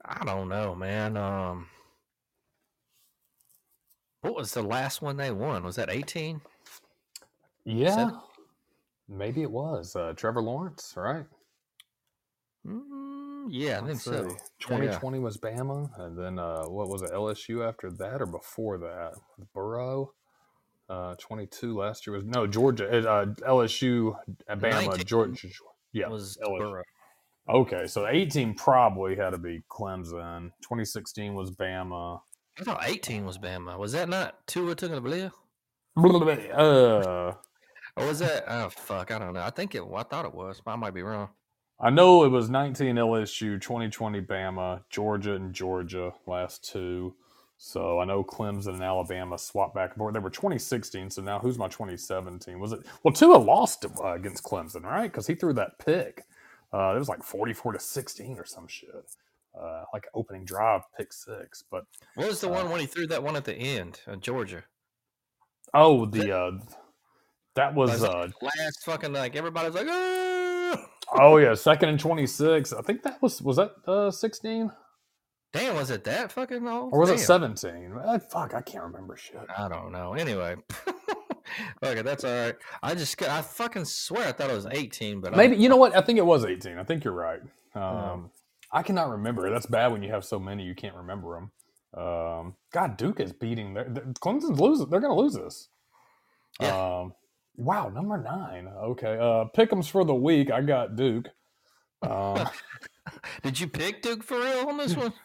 I 0.03 0.26
don't 0.26 0.49
know, 0.49 0.76
man. 0.76 1.15
Um, 1.15 1.69
what 4.26 4.36
was 4.36 4.53
the 4.53 4.63
last 4.63 5.01
one 5.01 5.17
they 5.17 5.32
won? 5.32 5.63
Was 5.63 5.76
that 5.76 5.89
18? 5.89 6.41
Yeah. 7.63 7.95
Seven? 7.95 8.19
Maybe 9.07 9.43
it 9.43 9.51
was. 9.51 9.95
Uh, 9.95 10.13
Trevor 10.15 10.41
Lawrence, 10.41 10.93
right? 10.97 11.26
Mm, 12.65 13.47
yeah, 13.49 13.80
I 13.82 13.86
think 13.86 13.99
so. 13.99 14.11
see. 14.11 14.17
Yeah, 14.17 14.23
yeah. 14.23 14.91
2020 14.97 15.19
was 15.19 15.38
Bama, 15.38 15.89
and 15.99 16.17
then 16.17 16.39
uh, 16.39 16.63
what 16.63 16.89
was 16.89 17.03
it? 17.03 17.11
LSU 17.11 17.67
after 17.67 17.91
that, 17.91 18.21
or 18.21 18.26
before 18.26 18.80
that? 18.80 19.13
Burrow. 19.53 20.11
Uh, 20.88 21.15
22 21.15 21.76
last 21.76 22.05
year 22.05 22.15
was 22.15 22.26
no 22.26 22.45
Georgia. 22.45 22.88
Uh, 22.88 23.26
LSU, 23.47 24.15
uh, 24.49 24.55
Bama, 24.55 25.03
Georgia. 25.05 25.47
Yeah, 25.93 26.07
was 26.07 26.38
LSU. 26.43 26.59
Burrow. 26.59 26.84
Okay, 27.47 27.86
so 27.86 28.07
18 28.07 28.55
probably 28.55 29.15
had 29.15 29.32
to 29.32 29.38
be 29.38 29.61
Clemson. 29.69 30.51
2016 30.61 31.36
was 31.36 31.51
Bama. 31.51 32.21
I 32.60 32.64
thought 32.64 32.84
18 32.86 33.26
was 33.26 33.38
Bama. 33.38 33.78
Was 33.78 33.91
that 33.93 34.08
not 34.10 34.45
Tua 34.47 34.76
Tagovailoa? 34.76 35.32
Uh, 36.51 37.34
Or 37.97 38.06
was 38.08 38.20
that? 38.20 38.45
Oh 38.47 38.70
fuck, 38.70 39.12
I 39.12 39.20
don't 39.20 39.34
know. 39.34 39.41
I 39.41 39.49
think 39.49 39.76
it. 39.76 39.84
I 39.93 40.03
thought 40.03 40.26
it 40.26 40.34
was. 40.34 40.62
but 40.64 40.72
I 40.72 40.76
might 40.76 40.93
be 40.93 41.01
wrong. 41.03 41.30
I 41.80 41.89
know 41.89 42.24
it 42.24 42.30
was 42.30 42.49
19 42.49 42.95
LSU, 42.95 43.60
2020 43.62 44.22
Bama, 44.22 44.82
Georgia, 44.89 45.34
and 45.34 45.53
Georgia 45.53 46.14
last 46.26 46.64
two. 46.70 47.16
So 47.58 47.99
I 47.99 48.06
know 48.06 48.24
Clemson 48.24 48.74
and 48.76 48.84
Alabama 48.84 49.38
swapped 49.38 49.76
back 49.76 49.91
and 49.91 49.97
forth. 49.97 50.14
They 50.14 50.20
were 50.20 50.30
2016. 50.30 51.10
So 51.10 51.22
now 51.22 51.39
who's 51.39 51.58
my 51.58 51.68
2017? 51.68 52.60
Was 52.60 52.74
it? 52.74 52.80
Well, 53.03 53.14
Tua 53.14 53.36
lost 53.38 53.86
uh, 53.86 54.14
against 54.14 54.43
Clemson, 54.43 54.84
right? 54.84 55.10
Because 55.12 55.28
he 55.28 55.36
threw 55.36 55.53
that 55.53 55.80
pick. 55.80 56.24
Uh, 56.74 56.93
it 56.95 56.99
was 56.99 57.08
like 57.10 57.24
44 57.24 57.74
to 57.74 57.80
16 57.80 58.38
or 58.38 58.45
some 58.45 58.68
shit. 58.68 58.89
Uh, 59.60 59.84
like 59.93 60.06
opening 60.14 60.43
drive, 60.45 60.82
pick 60.97 61.14
six. 61.14 61.64
But 61.70 61.86
What 62.16 62.28
was 62.28 62.41
the 62.41 62.49
Uh, 62.49 62.53
one 62.56 62.70
when 62.70 62.82
he 62.82 62.86
threw 62.88 63.08
that 63.08 63.24
one 63.24 63.36
at 63.36 63.45
the 63.45 63.56
end? 63.56 64.01
Uh, 64.08 64.16
Georgia. 64.18 64.64
oh, 65.74 66.06
the 66.06 66.36
uh, 66.38 66.51
that 67.56 67.74
was 67.74 68.03
uh, 68.03 68.28
Last 68.41 68.84
fucking 68.84 69.14
like 69.14 69.36
everybody's 69.36 69.74
like, 69.74 69.88
oh, 69.89 70.76
oh 71.14 71.38
yeah, 71.38 71.53
second 71.70 71.89
and 71.89 71.99
26. 71.99 72.74
I 72.74 72.82
think 72.82 73.03
that 73.03 73.22
was 73.22 73.41
was 73.41 73.56
that 73.58 73.72
uh 73.88 74.12
16 74.12 74.72
damn, 75.53 75.76
was 75.76 75.89
it 75.89 76.03
that 76.03 76.34
fucking 76.34 76.68
old? 76.68 76.91
or 76.91 76.99
was 76.99 77.10
it 77.10 77.18
17? 77.20 77.93
Uh, 78.03 78.20
fuck, 78.20 78.53
I 78.53 78.62
can't 78.62 78.84
remember 78.84 79.16
shit. 79.16 79.39
I 79.58 79.70
don't 79.70 79.93
know. 79.93 80.14
Anyway, 80.16 80.58
okay, 81.82 82.01
that's 82.01 82.26
all 82.26 82.34
right. 82.45 82.56
I 82.84 82.93
just, 82.93 83.22
I 83.24 83.41
fucking 83.41 83.86
swear 83.86 84.28
I 84.28 84.32
thought 84.34 84.49
it 84.49 84.53
was 84.53 84.68
18, 84.70 85.22
but 85.22 85.34
I- 85.34 85.38
Maybe 85.38 85.56
you 85.56 85.70
know 85.70 85.78
what? 85.78 85.95
I 85.95 86.01
think 86.01 86.20
it 86.20 86.26
was 86.26 86.43
18. 86.43 86.78
I 86.78 86.84
think 86.84 87.06
you're 87.06 87.14
right. 87.14 87.39
Um. 87.74 88.32
I 88.76 88.84
cannot 88.84 89.09
remember. 89.09 89.49
That's 89.49 89.65
bad 89.65 89.93
when 89.93 90.03
you 90.03 90.11
have 90.11 90.26
so 90.26 90.38
many 90.38 90.63
you 90.63 90.76
can't 90.76 90.95
remember 90.95 91.36
them. 91.36 91.51
Um, 92.03 92.55
God, 92.73 92.97
Duke 92.97 93.21
is 93.21 93.32
beating 93.32 93.73
their, 93.73 93.86
their 93.86 94.03
Clemson's 94.19 94.59
losing. 94.59 94.89
They're 94.89 94.99
going 94.99 95.15
to 95.15 95.21
lose 95.21 95.34
this. 95.34 95.69
Yeah. 96.59 96.99
Um, 96.99 97.13
wow, 97.55 97.88
number 97.88 98.17
nine. 98.17 98.67
Okay. 98.67 99.13
Uh, 99.13 99.45
pick'ems 99.55 99.89
for 99.89 100.03
the 100.03 100.13
week. 100.13 100.51
I 100.51 100.61
got 100.61 100.97
Duke. 100.97 101.30
Um, 102.01 102.49
did 103.43 103.61
you 103.61 103.67
pick 103.67 104.01
Duke 104.01 104.23
for 104.23 104.38
real 104.38 104.67
on 104.67 104.78
this 104.78 104.93
one? 104.95 105.13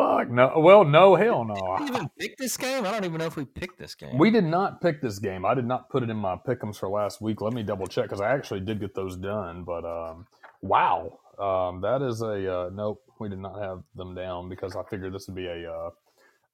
fuck 0.00 0.30
no. 0.30 0.52
Well, 0.56 0.84
no, 0.84 1.14
hell 1.14 1.44
no. 1.44 1.76
Did 1.78 1.88
you 1.88 1.94
even 1.94 2.10
pick 2.18 2.36
this 2.38 2.56
game? 2.56 2.86
I 2.86 2.90
don't 2.90 3.04
even 3.04 3.18
know 3.18 3.26
if 3.26 3.36
we 3.36 3.44
picked 3.46 3.78
this 3.78 3.94
game. 3.94 4.18
We 4.18 4.30
did 4.30 4.44
not 4.44 4.80
pick 4.80 5.00
this 5.00 5.18
game. 5.18 5.44
I 5.44 5.54
did 5.54 5.66
not 5.66 5.88
put 5.88 6.02
it 6.02 6.10
in 6.10 6.16
my 6.16 6.36
pick'ems 6.36 6.76
for 6.76 6.88
last 6.88 7.20
week. 7.20 7.40
Let 7.40 7.54
me 7.54 7.62
double 7.62 7.86
check 7.86 8.04
because 8.04 8.20
I 8.20 8.32
actually 8.32 8.60
did 8.60 8.80
get 8.80 8.94
those 8.94 9.16
done. 9.16 9.64
But 9.64 9.84
um, 9.84 10.26
wow, 10.62 11.19
um, 11.40 11.80
that 11.82 12.02
is 12.02 12.22
a 12.22 12.52
uh, 12.66 12.70
nope. 12.72 13.02
We 13.20 13.28
did 13.30 13.40
not 13.40 13.60
have 13.60 13.82
them 13.96 14.14
down 14.14 14.48
because 14.48 14.76
I 14.76 14.82
figured 14.90 15.14
this 15.14 15.28
would 15.28 15.36
be 15.36 15.46
a 15.46 15.72
uh, 15.72 15.90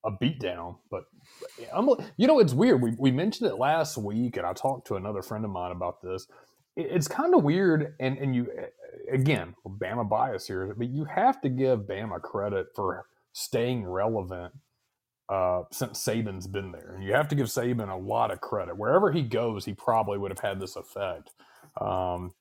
a 0.05 0.13
beatdown. 0.13 0.77
But 0.91 1.05
I'm, 1.75 1.89
you 2.17 2.27
know, 2.27 2.41
it's 2.41 2.55
weird. 2.55 2.83
We 2.83 2.95
we 2.99 3.11
mentioned 3.13 3.51
it 3.51 3.57
last 3.57 3.99
week, 3.99 4.37
and 4.37 4.47
I 4.47 4.53
talked 4.55 4.89
to 4.89 4.97
another 4.97 5.23
friend 5.23 5.45
of 5.45 5.51
mine 5.51 5.73
about 5.73 6.03
this. 6.03 6.27
It- 6.77 6.91
It's 6.93 7.09
kind 7.09 7.35
of 7.35 7.45
weird, 7.45 7.95
and 8.01 8.19
and 8.19 8.35
you 8.37 8.49
again, 9.13 9.55
Bama 9.67 10.09
bias 10.09 10.47
here, 10.47 10.75
but 10.77 10.89
you 10.89 11.05
have 11.07 11.41
to 11.43 11.49
give 11.51 11.81
Bama 11.81 12.21
credit 12.23 12.69
for 12.77 13.07
staying 13.33 13.87
relevant 13.87 14.55
uh, 15.31 15.63
since 15.73 16.05
Saban's 16.05 16.49
been 16.49 16.73
there. 16.73 16.95
And 16.97 17.05
you 17.05 17.15
have 17.15 17.29
to 17.31 17.37
give 17.37 17.49
Saban 17.49 17.91
a 17.91 17.97
lot 17.97 18.33
of 18.33 18.41
credit. 18.43 18.77
Wherever 18.79 19.13
he 19.13 19.23
goes, 19.23 19.67
he 19.67 19.75
probably 19.75 20.19
would 20.19 20.33
have 20.33 20.41
had 20.41 20.61
this 20.61 20.77
effect. 20.77 21.31
Um, 21.81 22.33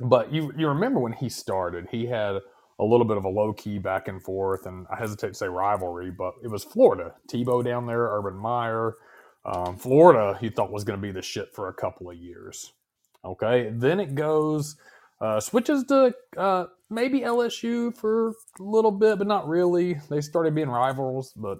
but 0.00 0.32
you 0.32 0.52
you 0.56 0.68
remember 0.68 1.00
when 1.00 1.12
he 1.12 1.28
started, 1.28 1.88
he 1.90 2.06
had 2.06 2.36
a 2.80 2.84
little 2.84 3.06
bit 3.06 3.18
of 3.18 3.24
a 3.24 3.28
low 3.28 3.52
key 3.52 3.78
back 3.78 4.08
and 4.08 4.22
forth, 4.22 4.66
and 4.66 4.86
I 4.90 4.96
hesitate 4.96 5.28
to 5.28 5.34
say 5.34 5.48
rivalry, 5.48 6.10
but 6.10 6.34
it 6.42 6.48
was 6.48 6.64
Florida. 6.64 7.14
Tebow 7.28 7.64
down 7.64 7.86
there, 7.86 8.08
Urban 8.08 8.36
Meyer. 8.36 8.94
Um, 9.44 9.76
Florida, 9.76 10.38
he 10.40 10.48
thought 10.48 10.72
was 10.72 10.84
going 10.84 10.98
to 10.98 11.02
be 11.06 11.12
the 11.12 11.22
shit 11.22 11.54
for 11.54 11.68
a 11.68 11.74
couple 11.74 12.10
of 12.10 12.16
years. 12.16 12.72
Okay, 13.24 13.70
then 13.74 14.00
it 14.00 14.14
goes, 14.14 14.76
uh, 15.20 15.40
switches 15.40 15.84
to 15.84 16.14
uh, 16.36 16.66
maybe 16.88 17.20
LSU 17.20 17.94
for 17.94 18.30
a 18.30 18.32
little 18.62 18.90
bit, 18.92 19.18
but 19.18 19.26
not 19.26 19.48
really. 19.48 20.00
They 20.08 20.22
started 20.22 20.54
being 20.54 20.70
rivals, 20.70 21.32
but 21.36 21.58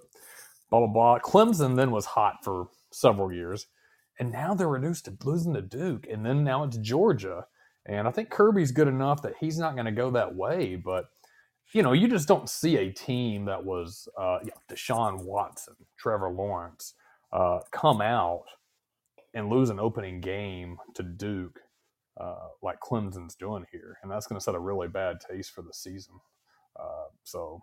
blah 0.70 0.80
blah 0.80 0.88
blah. 0.88 1.18
Clemson 1.18 1.76
then 1.76 1.90
was 1.90 2.06
hot 2.06 2.44
for 2.44 2.68
several 2.90 3.32
years, 3.32 3.66
and 4.18 4.32
now 4.32 4.54
they're 4.54 4.68
reduced 4.68 5.04
to 5.06 5.16
losing 5.24 5.54
to 5.54 5.62
Duke, 5.62 6.06
and 6.10 6.24
then 6.24 6.44
now 6.44 6.64
it's 6.64 6.78
Georgia. 6.78 7.46
And 7.86 8.06
I 8.06 8.10
think 8.10 8.30
Kirby's 8.30 8.72
good 8.72 8.88
enough 8.88 9.22
that 9.22 9.34
he's 9.40 9.58
not 9.58 9.74
going 9.74 9.86
to 9.86 9.92
go 9.92 10.10
that 10.10 10.34
way, 10.34 10.76
but 10.76 11.06
you 11.72 11.82
know, 11.82 11.92
you 11.92 12.08
just 12.08 12.28
don't 12.28 12.48
see 12.48 12.76
a 12.76 12.92
team 12.92 13.44
that 13.44 13.64
was 13.64 14.08
uh, 14.18 14.38
know, 14.44 14.50
Deshaun 14.70 15.24
Watson, 15.24 15.74
Trevor 15.96 16.30
Lawrence, 16.30 16.94
uh, 17.32 17.60
come 17.70 18.00
out 18.00 18.44
and 19.34 19.48
lose 19.48 19.70
an 19.70 19.78
opening 19.78 20.20
game 20.20 20.78
to 20.94 21.02
Duke 21.02 21.60
uh, 22.20 22.48
like 22.62 22.80
Clemson's 22.80 23.34
doing 23.34 23.64
here, 23.70 23.98
and 24.02 24.10
that's 24.10 24.26
going 24.26 24.38
to 24.38 24.44
set 24.44 24.54
a 24.54 24.60
really 24.60 24.88
bad 24.88 25.18
taste 25.20 25.52
for 25.52 25.62
the 25.62 25.72
season. 25.72 26.14
Uh, 26.78 27.08
so 27.24 27.62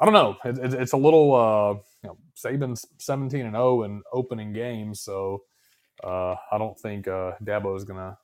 I 0.00 0.04
don't 0.04 0.14
know. 0.14 0.36
It, 0.44 0.58
it, 0.58 0.74
it's 0.74 0.92
a 0.92 0.96
little 0.96 1.34
uh, 1.34 1.74
you 2.02 2.08
know, 2.08 2.18
Saban's 2.36 2.84
seventeen 2.98 3.46
and 3.46 3.54
zero 3.54 3.84
in 3.84 4.02
opening 4.12 4.52
games, 4.52 5.00
so 5.00 5.42
uh, 6.02 6.34
I 6.50 6.58
don't 6.58 6.78
think 6.78 7.06
uh, 7.06 7.32
Dabo 7.42 7.76
is 7.76 7.84
going 7.84 8.00
to 8.00 8.18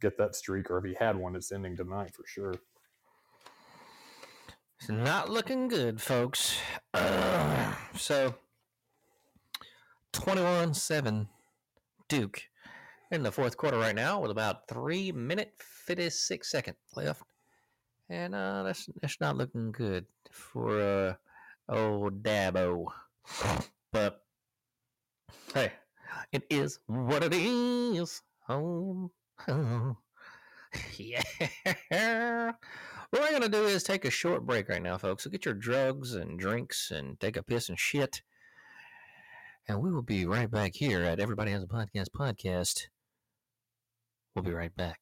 get 0.00 0.18
that 0.18 0.34
streak, 0.34 0.70
or 0.70 0.78
if 0.78 0.84
he 0.84 0.94
had 0.98 1.16
one, 1.16 1.36
it's 1.36 1.52
ending 1.52 1.76
tonight 1.76 2.14
for 2.14 2.24
sure. 2.26 2.54
It's 4.80 4.88
not 4.88 5.28
looking 5.28 5.68
good, 5.68 6.00
folks. 6.00 6.58
Uh, 6.94 7.74
so, 7.96 8.34
21 10.12 10.74
7 10.74 11.28
Duke 12.08 12.42
in 13.10 13.22
the 13.22 13.30
fourth 13.30 13.56
quarter 13.56 13.78
right 13.78 13.94
now 13.94 14.20
with 14.20 14.30
about 14.30 14.68
3 14.68 15.12
minute 15.12 15.52
56 15.58 16.50
second 16.50 16.76
left. 16.96 17.22
And 18.08 18.34
uh, 18.34 18.62
that's, 18.64 18.88
that's 19.00 19.20
not 19.20 19.36
looking 19.36 19.70
good 19.70 20.06
for 20.32 20.80
uh, 20.80 21.14
old 21.68 22.22
Dabo. 22.22 22.86
But, 23.92 24.22
hey, 25.52 25.72
it 26.30 26.44
is 26.48 26.78
what 26.86 27.24
it 27.24 27.34
is. 27.34 28.22
Yeah. 30.96 31.22
What 33.10 33.22
we're 33.22 33.30
going 33.30 33.42
to 33.42 33.48
do 33.48 33.64
is 33.64 33.82
take 33.82 34.04
a 34.04 34.10
short 34.10 34.46
break 34.46 34.68
right 34.68 34.80
now, 34.80 34.96
folks. 34.98 35.24
So 35.24 35.30
get 35.30 35.44
your 35.44 35.54
drugs 35.54 36.14
and 36.14 36.38
drinks 36.38 36.92
and 36.92 37.18
take 37.18 37.36
a 37.36 37.42
piss 37.42 37.68
and 37.68 37.76
shit. 37.76 38.22
And 39.66 39.82
we 39.82 39.90
will 39.90 40.02
be 40.02 40.26
right 40.26 40.48
back 40.48 40.76
here 40.76 41.02
at 41.02 41.18
Everybody 41.18 41.50
Has 41.50 41.64
a 41.64 41.66
Podcast 41.66 42.10
podcast. 42.16 42.86
We'll 44.34 44.44
be 44.44 44.52
right 44.52 44.74
back. 44.76 45.00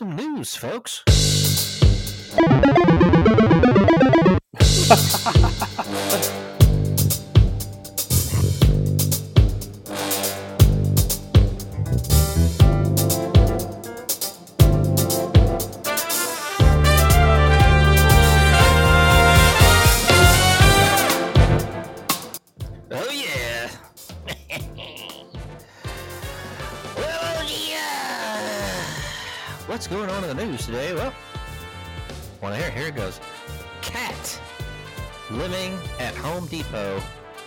Some 0.00 0.16
news, 0.16 0.56
folks. 0.56 1.04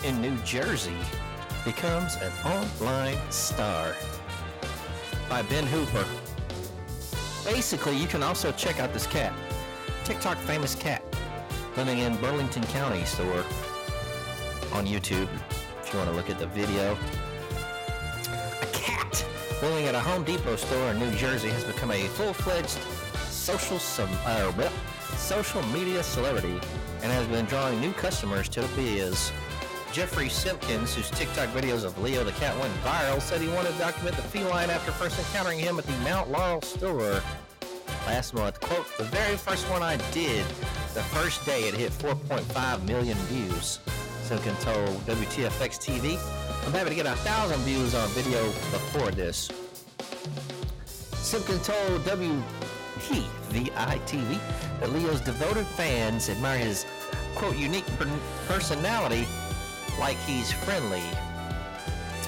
in 0.04 0.22
New 0.22 0.36
Jersey 0.40 0.96
becomes 1.64 2.16
an 2.16 2.32
online 2.46 3.18
star 3.32 3.96
by 5.30 5.42
Ben 5.44 5.66
Hooper. 5.66 6.06
Basically, 7.46 7.96
you 7.96 8.08
can 8.08 8.22
also 8.22 8.52
check 8.52 8.80
out 8.80 8.94
this 8.94 9.08
cat, 9.08 9.34
TikTok 10.04 10.38
famous 10.40 10.76
cat, 10.76 11.04
living 11.78 12.00
in 12.00 12.18
Burlington 12.18 12.64
County 12.64 13.06
store 13.06 13.46
on 14.74 14.86
YouTube 14.86 15.30
if 15.82 15.94
you 15.94 16.00
want 16.00 16.10
to 16.10 16.16
look 16.16 16.30
at 16.30 16.38
the 16.38 16.48
video. 16.48 16.98
A 18.62 18.66
cat 18.74 19.26
living 19.62 19.86
at 19.86 19.96
a 19.96 20.00
Home 20.02 20.24
Depot 20.24 20.58
store 20.58 20.92
in 20.92 21.00
New 21.00 21.12
Jersey 21.16 21.50
has 21.50 21.64
become 21.64 21.92
a 21.92 22.08
full-fledged 22.08 22.80
social 23.30 23.80
some 23.80 24.10
uh, 24.26 24.70
social 25.16 25.62
media 25.68 26.04
celebrity 26.04 26.60
and 27.02 27.12
has 27.12 27.26
been 27.28 27.46
drawing 27.46 27.80
new 27.80 27.94
customers 27.94 28.50
to 28.50 28.62
the 28.62 28.68
biz. 28.76 29.32
Jeffrey 29.94 30.28
Simpkins, 30.28 30.94
whose 30.96 31.10
TikTok 31.12 31.50
videos 31.50 31.84
of 31.84 31.96
Leo 32.02 32.24
the 32.24 32.32
cat 32.32 32.60
went 32.60 32.74
viral, 32.82 33.22
said 33.22 33.40
he 33.40 33.48
wanted 33.50 33.74
to 33.74 33.78
document 33.78 34.16
the 34.16 34.24
feline 34.24 34.72
after 34.72 34.92
first 34.92 35.20
encountering 35.20 35.60
him 35.60 35.78
at 35.78 35.86
the 35.86 35.96
Mount 36.00 36.32
Laurel 36.32 36.64
store 36.64 37.22
last 38.08 38.34
month. 38.34 38.60
Quote, 38.60 38.88
the 38.98 39.04
very 39.04 39.38
first 39.38 39.70
one 39.70 39.84
I 39.84 39.98
did, 40.10 40.48
the 40.96 41.04
first 41.14 41.46
day 41.46 41.66
it 41.66 41.76
hit 41.76 41.92
4.5 41.92 42.88
million 42.88 43.16
views. 43.28 43.80
Simpkin 44.24 44.56
told 44.56 44.90
WTFX 45.06 45.78
TV, 45.78 46.18
I'm 46.66 46.74
happy 46.74 46.90
to 46.90 46.96
get 46.96 47.06
a 47.06 47.16
thousand 47.18 47.60
views 47.60 47.94
on 47.94 48.10
video 48.10 48.44
before 48.72 49.12
this. 49.12 49.52
Simpkin 51.14 51.60
told 51.60 52.02
WTVI-TV 52.02 54.40
that 54.80 54.92
Leo's 54.92 55.22
devoted 55.22 55.68
fans 55.68 56.30
admire 56.30 56.58
his, 56.58 56.88
quote, 57.36 57.58
unique 57.58 57.86
per- 58.00 58.10
personality 58.48 59.28
like 60.00 60.18
he's 60.20 60.52
friendly. 60.52 61.04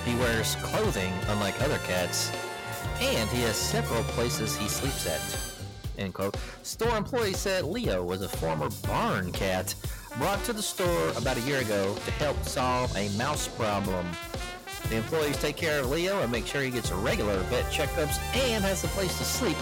He 0.06 0.16
wears 0.16 0.56
clothing 0.58 1.12
unlike 1.28 1.60
other 1.62 1.80
cats, 1.80 2.32
and 3.00 3.30
he 3.30 3.42
has 3.42 3.56
several 3.56 4.04
places 4.04 4.56
he 4.56 4.68
sleeps 4.68 5.08
at. 5.08 5.56
End 5.98 6.14
quote. 6.14 6.36
Store 6.64 6.98
employee 6.98 7.34
said 7.34 7.64
Leo 7.64 8.04
was 8.04 8.22
a 8.22 8.30
former 8.30 8.70
barn 8.88 9.32
cat 9.32 9.74
brought 10.18 10.44
to 10.46 10.54
the 10.54 10.62
store 10.62 11.10
about 11.18 11.38
a 11.38 11.42
year 11.42 11.60
ago 11.60 11.96
to 12.06 12.12
help 12.12 12.42
solve 12.44 12.96
a 12.96 13.10
mouse 13.18 13.48
problem. 13.48 14.06
The 14.90 14.98
employees 14.98 15.38
take 15.38 15.56
care 15.56 15.80
of 15.80 15.90
Leo 15.90 16.22
and 16.22 16.32
make 16.32 16.46
sure 16.46 16.62
he 16.62 16.70
gets 16.70 16.92
regular 16.92 17.38
vet 17.44 17.66
checkups 17.66 18.20
and 18.36 18.64
has 18.64 18.84
a 18.84 18.88
place 18.90 19.18
to 19.18 19.24
sleep 19.24 19.58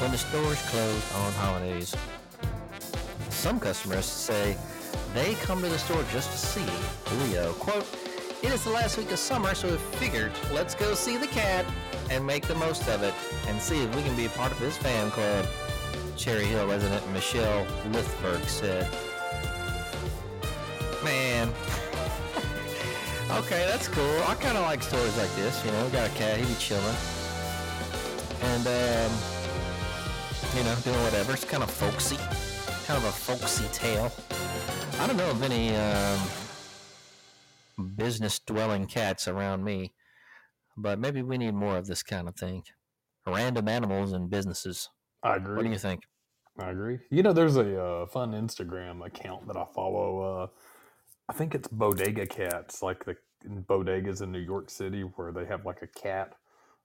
when 0.00 0.10
the 0.10 0.18
store 0.18 0.52
is 0.52 0.60
closed 0.68 1.14
on 1.14 1.32
holidays. 1.32 1.96
Some 3.30 3.58
customers 3.58 4.04
say 4.04 4.56
they 5.14 5.34
come 5.34 5.62
to 5.62 5.68
the 5.68 5.78
store 5.78 6.04
just 6.10 6.30
to 6.32 6.38
see 6.38 6.66
Leo. 7.24 7.52
Quote, 7.54 7.86
it 8.42 8.52
is 8.52 8.64
the 8.64 8.70
last 8.70 8.98
week 8.98 9.10
of 9.12 9.18
summer, 9.18 9.54
so 9.54 9.70
we 9.70 9.76
figured 9.96 10.32
let's 10.52 10.74
go 10.74 10.92
see 10.94 11.16
the 11.16 11.28
cat 11.28 11.64
and 12.10 12.26
make 12.26 12.46
the 12.46 12.54
most 12.56 12.86
of 12.88 13.02
it 13.02 13.14
and 13.46 13.62
see 13.62 13.82
if 13.82 13.96
we 13.96 14.02
can 14.02 14.14
be 14.16 14.26
a 14.26 14.30
part 14.30 14.52
of 14.52 14.58
his 14.58 14.76
fan 14.76 15.10
club. 15.12 15.46
Cherry 16.16 16.44
Hill 16.44 16.66
resident 16.66 17.08
Michelle 17.12 17.64
Lithberg 17.90 18.44
said. 18.46 18.90
Man. 21.04 21.48
okay, 23.38 23.66
that's 23.66 23.88
cool. 23.88 24.22
I 24.26 24.34
kind 24.34 24.58
of 24.58 24.64
like 24.64 24.82
stories 24.82 25.16
like 25.16 25.34
this. 25.36 25.64
You 25.64 25.70
know, 25.70 25.84
we 25.84 25.90
got 25.92 26.10
a 26.10 26.14
cat, 26.14 26.38
he 26.38 26.44
be 26.44 26.54
chilling. 26.58 26.96
And, 28.42 28.66
um, 28.66 29.12
you 30.56 30.64
know, 30.64 30.74
doing 30.82 31.02
whatever. 31.04 31.32
It's 31.32 31.44
kind 31.44 31.62
of 31.62 31.70
folksy. 31.70 32.16
Kind 32.86 32.98
of 32.98 33.04
a 33.04 33.12
folksy 33.12 33.64
tale. 33.72 34.12
I 35.00 35.06
don't 35.06 35.16
know 35.16 35.30
of 35.30 35.42
any 35.42 35.74
um, 35.74 36.20
business 37.96 38.38
dwelling 38.38 38.86
cats 38.86 39.26
around 39.28 39.64
me, 39.64 39.92
but 40.76 40.98
maybe 40.98 41.22
we 41.22 41.36
need 41.36 41.54
more 41.54 41.76
of 41.76 41.86
this 41.86 42.02
kind 42.02 42.28
of 42.28 42.36
thing. 42.36 42.62
Random 43.26 43.68
animals 43.68 44.12
and 44.12 44.30
businesses. 44.30 44.88
I 45.22 45.36
agree. 45.36 45.56
What 45.56 45.64
do 45.64 45.70
you 45.70 45.78
think? 45.78 46.02
I 46.58 46.70
agree. 46.70 46.98
You 47.10 47.22
know, 47.22 47.32
there's 47.32 47.56
a 47.56 47.80
uh, 47.80 48.06
fun 48.06 48.32
Instagram 48.32 49.04
account 49.04 49.48
that 49.48 49.56
I 49.56 49.64
follow. 49.74 50.20
Uh, 50.20 50.46
I 51.28 51.32
think 51.32 51.54
it's 51.54 51.68
Bodega 51.68 52.26
Cats, 52.26 52.82
like 52.82 53.04
the 53.04 53.16
bodegas 53.44 54.22
in 54.22 54.30
New 54.30 54.38
York 54.38 54.70
City, 54.70 55.02
where 55.02 55.32
they 55.32 55.44
have 55.46 55.66
like 55.66 55.82
a 55.82 55.86
cat. 55.88 56.34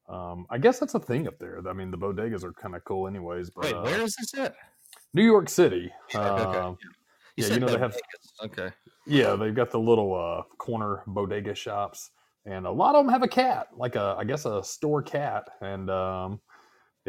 Um, 0.08 0.48
I 0.50 0.58
guess 0.58 0.80
that's 0.80 0.96
a 0.96 1.00
thing 1.00 1.28
up 1.28 1.38
there. 1.38 1.62
I 1.70 1.74
mean, 1.74 1.92
the 1.92 1.98
bodegas 1.98 2.44
are 2.44 2.54
kind 2.54 2.76
of 2.76 2.84
cool, 2.84 3.08
anyways. 3.08 3.52
But 3.52 3.66
Wait, 3.66 3.76
uh, 3.76 3.84
where 3.84 4.02
is 4.02 4.16
this 4.16 4.34
at? 4.40 4.56
New 5.14 5.24
York 5.24 5.50
City. 5.50 5.92
Okay. 6.16 6.58
Um, 6.58 6.78
You 7.40 7.48
yeah, 7.48 7.54
you 7.54 7.60
know 7.62 7.68
they 7.68 7.80
have- 7.80 7.96
Okay. 8.44 8.70
Yeah, 9.06 9.36
they've 9.36 9.56
got 9.56 9.72
the 9.72 9.80
little 9.80 10.14
uh, 10.14 10.44
corner 10.58 11.04
bodega 11.08 11.56
shops, 11.56 12.12
and 12.46 12.66
a 12.68 12.72
lot 12.72 12.96
of 12.96 13.04
them 13.06 13.12
have 13.12 13.24
a 13.24 13.28
cat, 13.28 13.68
like 13.76 13.96
a 13.96 14.16
I 14.20 14.24
guess 14.24 14.46
a 14.46 14.64
store 14.64 15.02
cat, 15.02 15.46
and 15.62 15.90
um, 15.90 16.42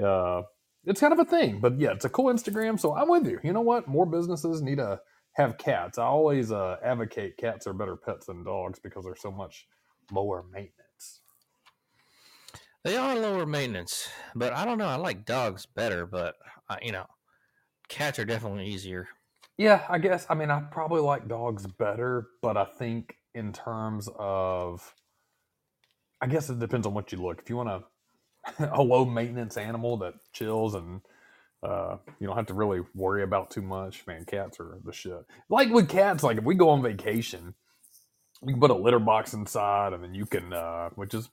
uh, 0.03 0.43
it's 0.85 1.01
kind 1.01 1.13
of 1.13 1.19
a 1.19 1.25
thing. 1.25 1.61
But 1.61 1.79
yeah, 1.79 1.91
it's 1.93 2.05
a 2.05 2.09
cool 2.09 2.33
Instagram. 2.33 2.79
So 2.81 2.97
I'm 2.97 3.09
with 3.09 3.27
you. 3.27 3.39
You 3.43 3.53
know 3.53 3.61
what? 3.61 3.87
More 3.87 4.07
businesses 4.07 4.63
need 4.63 4.79
to 4.79 5.01
have 5.35 5.59
cats. 5.59 5.99
I 5.99 6.05
always 6.05 6.51
uh, 6.53 6.77
advocate 6.83 7.37
cats 7.37 7.67
are 7.67 7.73
better 7.75 7.97
pets 7.97 8.27
than 8.27 8.45
dogs 8.45 8.79
because 8.79 9.05
they're 9.05 9.15
so 9.17 9.31
much 9.31 9.67
lower 10.11 10.45
maintenance. 10.51 11.21
They 12.83 12.97
are 12.97 13.15
lower 13.15 13.45
maintenance, 13.45 14.09
but 14.35 14.53
I 14.55 14.65
don't 14.65 14.79
know. 14.79 14.87
I 14.87 14.97
like 14.97 15.27
dogs 15.27 15.67
better, 15.67 16.07
but 16.07 16.35
uh, 16.71 16.77
you 16.81 16.93
know, 16.93 17.05
cats 17.89 18.19
are 18.19 18.25
definitely 18.25 18.67
easier. 18.69 19.09
Yeah, 19.61 19.83
I 19.91 19.99
guess. 19.99 20.27
I 20.31 20.35
mean, 20.37 20.51
I 20.51 20.63
probably 20.63 21.03
like 21.03 21.29
dogs 21.29 21.67
better, 21.67 22.29
but 22.41 22.57
I 22.57 22.65
think 22.65 23.17
in 23.35 23.53
terms 23.53 24.09
of, 24.19 24.95
I 26.23 26.29
guess 26.29 26.49
it 26.49 26.59
depends 26.59 26.87
on 26.87 26.95
what 26.95 27.13
you 27.13 27.19
look. 27.19 27.41
If 27.43 27.51
you 27.51 27.59
want 27.59 27.69
a, 28.59 28.73
a 28.73 28.83
low 28.83 29.05
maintenance 29.05 29.59
animal 29.59 29.99
that 29.99 30.15
chills 30.33 30.75
and 30.75 31.03
uh, 31.63 31.99
you 32.21 32.27
don't 32.27 32.37
have 32.37 32.47
to 32.47 32.55
really 32.55 32.81
worry 32.95 33.23
about 33.23 33.51
too 33.51 33.61
much, 33.61 34.07
man, 34.07 34.25
cats 34.25 34.61
are 34.61 34.79
the 34.83 34.95
shit. 34.95 35.27
Like 35.51 35.69
with 35.69 35.91
cats, 35.91 36.23
like 36.23 36.39
if 36.39 36.45
we 36.45 36.55
go 36.55 36.71
on 36.71 36.83
vacation, 36.83 37.55
you 38.43 38.55
can 38.55 38.61
put 38.61 38.71
a 38.71 38.75
litter 38.75 38.99
box 38.99 39.35
inside, 39.35 39.93
and 39.93 40.03
then 40.03 40.15
you 40.15 40.25
can, 40.27 40.55
uh, 40.55 40.89
which 40.95 41.13
is, 41.13 41.29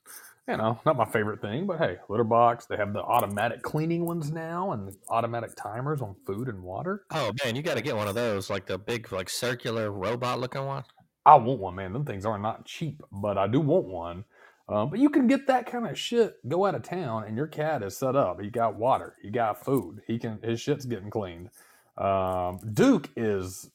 you 0.47 0.57
know, 0.57 0.79
not 0.85 0.95
my 0.95 1.05
favorite 1.05 1.41
thing, 1.41 1.65
but 1.67 1.77
hey, 1.77 1.97
litter 2.09 2.23
box. 2.23 2.65
They 2.65 2.77
have 2.77 2.93
the 2.93 3.01
automatic 3.01 3.61
cleaning 3.61 4.05
ones 4.05 4.31
now, 4.31 4.71
and 4.71 4.95
automatic 5.09 5.51
timers 5.55 6.01
on 6.01 6.15
food 6.25 6.47
and 6.47 6.63
water. 6.63 7.03
Oh 7.11 7.31
man, 7.43 7.55
you 7.55 7.61
got 7.61 7.75
to 7.75 7.81
get 7.81 7.95
one 7.95 8.07
of 8.07 8.15
those, 8.15 8.49
like 8.49 8.65
the 8.65 8.77
big, 8.77 9.11
like 9.11 9.29
circular 9.29 9.91
robot 9.91 10.39
looking 10.39 10.65
one. 10.65 10.83
I 11.25 11.35
want 11.35 11.59
one, 11.59 11.75
man. 11.75 11.91
Them 11.91 12.05
things 12.05 12.25
are 12.25 12.39
not 12.39 12.65
cheap, 12.65 13.03
but 13.11 13.37
I 13.37 13.47
do 13.47 13.59
want 13.59 13.85
one. 13.85 14.25
Um, 14.69 14.89
but 14.89 14.99
you 14.99 15.09
can 15.09 15.27
get 15.27 15.47
that 15.47 15.65
kind 15.65 15.87
of 15.87 15.97
shit. 15.97 16.35
Go 16.47 16.65
out 16.65 16.75
of 16.75 16.83
town, 16.83 17.25
and 17.25 17.35
your 17.35 17.47
cat 17.47 17.83
is 17.83 17.97
set 17.97 18.15
up. 18.15 18.41
He 18.41 18.49
got 18.49 18.75
water. 18.75 19.15
He 19.21 19.29
got 19.29 19.63
food. 19.63 20.01
He 20.07 20.17
can. 20.17 20.39
His 20.41 20.61
shit's 20.61 20.85
getting 20.85 21.09
cleaned. 21.09 21.49
Um, 21.97 22.59
Duke 22.73 23.09
is 23.15 23.69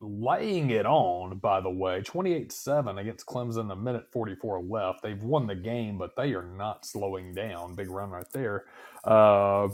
laying 0.00 0.70
it 0.70 0.86
on. 0.86 1.38
By 1.38 1.60
the 1.60 1.70
way, 1.70 2.02
twenty-eight 2.02 2.52
seven 2.52 2.98
against 2.98 3.26
Clemson. 3.26 3.72
A 3.72 3.76
minute 3.76 4.06
forty-four 4.12 4.62
left. 4.62 5.02
They've 5.02 5.22
won 5.22 5.46
the 5.46 5.54
game, 5.54 5.98
but 5.98 6.16
they 6.16 6.34
are 6.34 6.46
not 6.56 6.86
slowing 6.86 7.34
down. 7.34 7.74
Big 7.74 7.90
run 7.90 8.10
right 8.10 8.26
there. 8.32 8.64
Uh, 9.04 9.68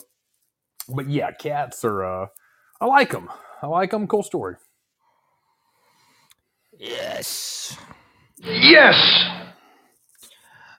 but 0.88 1.08
yeah, 1.08 1.32
cats 1.32 1.84
are. 1.84 2.04
Uh, 2.04 2.26
I 2.80 2.86
like 2.86 3.10
them. 3.10 3.28
I 3.62 3.66
like 3.66 3.90
them. 3.90 4.06
Cool 4.06 4.22
story. 4.22 4.56
Yes. 6.78 7.76
Yes! 8.42 8.96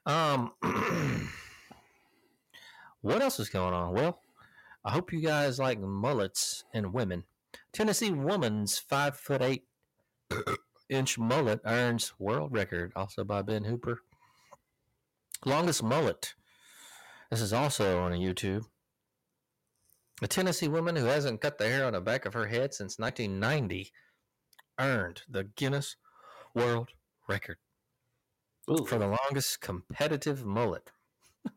Um, 0.06 0.52
what 3.02 3.22
else 3.22 3.40
is 3.40 3.50
going 3.50 3.74
on? 3.74 3.94
Well, 3.94 4.20
I 4.84 4.92
hope 4.92 5.14
you 5.14 5.22
guys 5.22 5.60
like 5.60 5.80
mullets 5.80 6.64
and 6.74 6.94
women. 6.94 7.24
Tennessee 7.74 8.12
woman's 8.12 8.78
five 8.78 9.16
foot 9.18 9.42
eight 9.42 9.64
inch 10.90 11.18
mullet 11.18 11.62
earns 11.66 12.14
world 12.20 12.52
record, 12.52 12.92
also 12.96 13.24
by 13.24 13.42
Ben 13.42 13.64
Hooper. 13.64 14.02
Longest 15.46 15.82
mullet. 15.82 16.36
This 17.30 17.42
is 17.42 17.54
also 17.54 18.02
on 18.02 18.12
YouTube. 18.12 18.66
A 20.22 20.28
Tennessee 20.28 20.68
woman 20.68 20.96
who 20.96 21.06
hasn't 21.06 21.42
cut 21.42 21.58
the 21.58 21.68
hair 21.68 21.86
on 21.86 21.94
the 21.94 22.02
back 22.02 22.26
of 22.26 22.34
her 22.34 22.48
head 22.48 22.74
since 22.74 23.00
1990 23.00 23.92
earned 24.80 25.22
the 25.28 25.46
Guinness 25.46 25.96
World 26.54 26.90
Record 27.28 27.58
for 28.66 29.00
the 29.00 29.08
longest 29.08 29.62
competitive 29.62 30.46
mullet. 30.46 30.92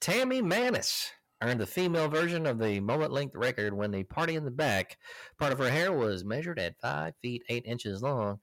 Tammy 0.00 0.42
Manis 0.42 1.12
earned 1.42 1.60
the 1.60 1.66
female 1.66 2.08
version 2.08 2.46
of 2.46 2.58
the 2.58 2.80
mullet 2.80 3.10
length 3.10 3.34
record 3.34 3.72
when 3.74 3.90
the 3.90 4.04
party 4.04 4.36
in 4.36 4.44
the 4.44 4.50
back 4.50 4.98
part 5.38 5.52
of 5.52 5.58
her 5.58 5.70
hair 5.70 5.92
was 5.92 6.24
measured 6.24 6.58
at 6.58 6.80
5 6.80 7.14
feet 7.22 7.42
8 7.48 7.64
inches 7.66 8.02
long. 8.02 8.40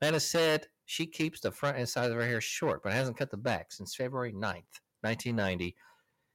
Manis 0.00 0.26
said 0.26 0.66
she 0.84 1.06
keeps 1.06 1.40
the 1.40 1.52
front 1.52 1.76
and 1.76 1.88
sides 1.88 2.10
of 2.10 2.16
her 2.16 2.26
hair 2.26 2.40
short 2.40 2.82
but 2.82 2.92
hasn't 2.92 3.16
cut 3.16 3.30
the 3.30 3.36
back 3.36 3.72
since 3.72 3.94
February 3.94 4.32
9th, 4.32 4.80
1990. 5.02 5.76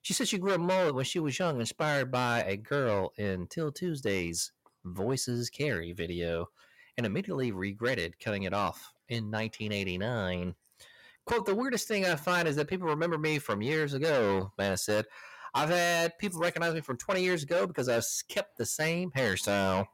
She 0.02 0.14
said 0.14 0.28
she 0.28 0.38
grew 0.38 0.54
a 0.54 0.58
mullet 0.58 0.95
when 0.95 1.04
she 1.04 1.20
was 1.20 1.38
young, 1.38 1.60
inspired 1.60 2.12
by 2.12 2.43
a 2.43 2.56
girl 2.56 3.12
in 3.18 3.48
'Til 3.48 3.72
Tuesday's 3.72 4.54
Voices 4.86 5.50
Carry 5.50 5.91
video, 5.91 6.50
and 6.95 7.06
immediately 7.06 7.52
regretted 7.52 8.20
cutting 8.20 8.43
it 8.43 8.54
off 8.54 8.93
in 9.10 9.30
1989. 9.30 10.56
Quote, 11.26 11.45
the 11.45 11.56
weirdest 11.56 11.89
thing 11.89 12.06
I 12.06 12.16
find 12.16 12.48
is 12.48 12.56
that 12.56 12.70
people 12.70 12.88
remember 12.88 13.18
me 13.18 13.38
from 13.38 13.62
years 13.62 13.93
ago, 13.93 14.54
Manis 14.58 14.86
said. 14.86 15.06
I've 15.58 15.70
had 15.70 16.20
people 16.20 16.39
recognize 16.39 16.76
me 16.76 16.82
from 16.82 16.97
20 16.97 17.24
years 17.24 17.41
ago 17.41 17.66
because 17.66 17.89
I've 17.89 18.05
kept 18.30 18.60
the 18.60 18.66
same 18.66 19.10
hairstyle. 19.18 19.88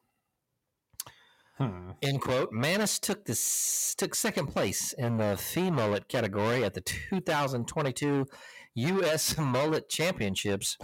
Hmm. 1.58 1.92
End 2.02 2.20
quote. 2.20 2.52
Manis 2.52 3.00
took 3.00 3.24
this 3.24 3.96
took 3.98 4.14
second 4.14 4.48
place 4.48 4.92
in 4.92 5.16
the 5.18 5.38
female 5.38 5.88
mullet 5.88 6.10
category 6.10 6.66
at 6.66 6.74
the 6.74 6.82
2022 6.82 8.26
U.S. 8.76 9.38
Mullet 9.38 9.88
Championships, 9.88 10.78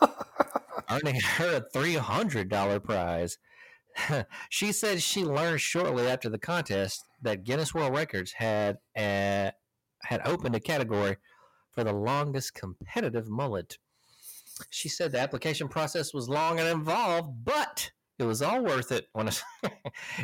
earning 0.90 1.20
her 1.20 1.58
a 1.58 1.78
$300 1.78 2.82
prize. 2.82 3.38
she 4.48 4.72
said 4.72 5.02
she 5.02 5.24
learned 5.24 5.60
shortly 5.60 6.08
after 6.08 6.28
the 6.28 6.38
contest 6.38 7.04
that 7.22 7.44
Guinness 7.44 7.74
World 7.74 7.94
Records 7.94 8.32
had 8.32 8.78
uh, 8.96 9.52
had 10.02 10.20
opened 10.24 10.56
a 10.56 10.60
category 10.60 11.16
for 11.70 11.84
the 11.84 11.92
longest 11.92 12.54
competitive 12.54 13.28
mullet. 13.28 13.78
She 14.70 14.88
said 14.88 15.12
the 15.12 15.20
application 15.20 15.68
process 15.68 16.14
was 16.14 16.28
long 16.28 16.58
and 16.58 16.68
involved, 16.68 17.44
but 17.44 17.90
it 18.18 18.24
was 18.24 18.42
all 18.42 18.62
worth 18.62 18.92
it 18.92 19.06
when 19.12 19.28
a, 19.28 19.32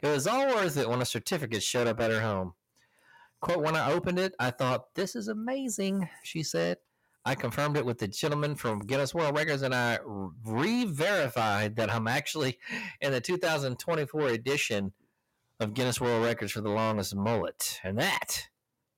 it 0.02 0.08
was 0.08 0.26
all 0.26 0.46
worth 0.46 0.76
it 0.76 0.88
when 0.88 1.02
a 1.02 1.06
certificate 1.06 1.62
showed 1.62 1.86
up 1.86 2.00
at 2.00 2.10
her 2.10 2.20
home. 2.20 2.54
Quote, 3.40 3.62
when 3.62 3.76
I 3.76 3.92
opened 3.92 4.18
it, 4.18 4.34
I 4.38 4.50
thought, 4.50 4.94
this 4.94 5.16
is 5.16 5.28
amazing, 5.28 6.08
she 6.22 6.42
said. 6.42 6.78
I 7.24 7.34
confirmed 7.34 7.76
it 7.76 7.84
with 7.86 7.98
the 7.98 8.08
gentleman 8.08 8.56
from 8.56 8.80
Guinness 8.80 9.14
World 9.14 9.36
Records 9.36 9.62
and 9.62 9.74
I 9.74 9.98
re 10.44 10.84
verified 10.84 11.76
that 11.76 11.92
I'm 11.92 12.08
actually 12.08 12.58
in 13.00 13.12
the 13.12 13.20
2024 13.20 14.28
edition 14.28 14.92
of 15.60 15.74
Guinness 15.74 16.00
World 16.00 16.24
Records 16.24 16.52
for 16.52 16.60
the 16.60 16.70
longest 16.70 17.14
mullet. 17.14 17.80
And 17.84 17.98
that 17.98 18.48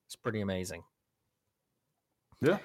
is 0.08 0.16
pretty 0.16 0.40
amazing. 0.40 0.84
Yeah. 2.40 2.58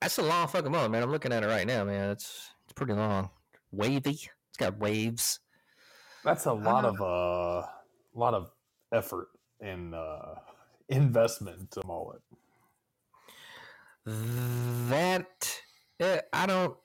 That's 0.00 0.18
a 0.18 0.22
long 0.22 0.48
fucking 0.48 0.72
mullet, 0.72 0.90
man. 0.90 1.02
I'm 1.02 1.10
looking 1.10 1.32
at 1.32 1.42
it 1.42 1.46
right 1.46 1.66
now, 1.66 1.84
man. 1.84 2.10
It's 2.10 2.50
it's 2.64 2.72
pretty 2.72 2.94
long. 2.94 3.30
Wavy. 3.70 4.10
It's 4.10 4.56
got 4.58 4.78
waves. 4.78 5.40
That's 6.24 6.46
a 6.46 6.52
lot 6.52 6.84
of 6.84 7.00
uh, 7.00 7.66
lot 8.14 8.34
of 8.34 8.50
effort 8.92 9.28
and 9.60 9.94
uh, 9.94 10.34
investment 10.88 11.60
into 11.60 11.86
mullet. 11.86 12.22
That 14.06 15.60
eh, 16.00 16.20
I 16.32 16.46
don't 16.46 16.76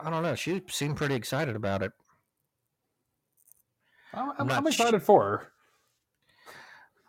I 0.00 0.10
don't 0.10 0.22
know. 0.22 0.34
She 0.34 0.62
seemed 0.68 0.96
pretty 0.96 1.14
excited 1.14 1.56
about 1.56 1.82
it. 1.82 1.92
I'm, 4.14 4.30
I'm 4.30 4.34
I'm, 4.38 4.46
not 4.46 4.58
I'm 4.58 4.66
excited 4.66 5.02
for 5.02 5.22
her. 5.22 5.52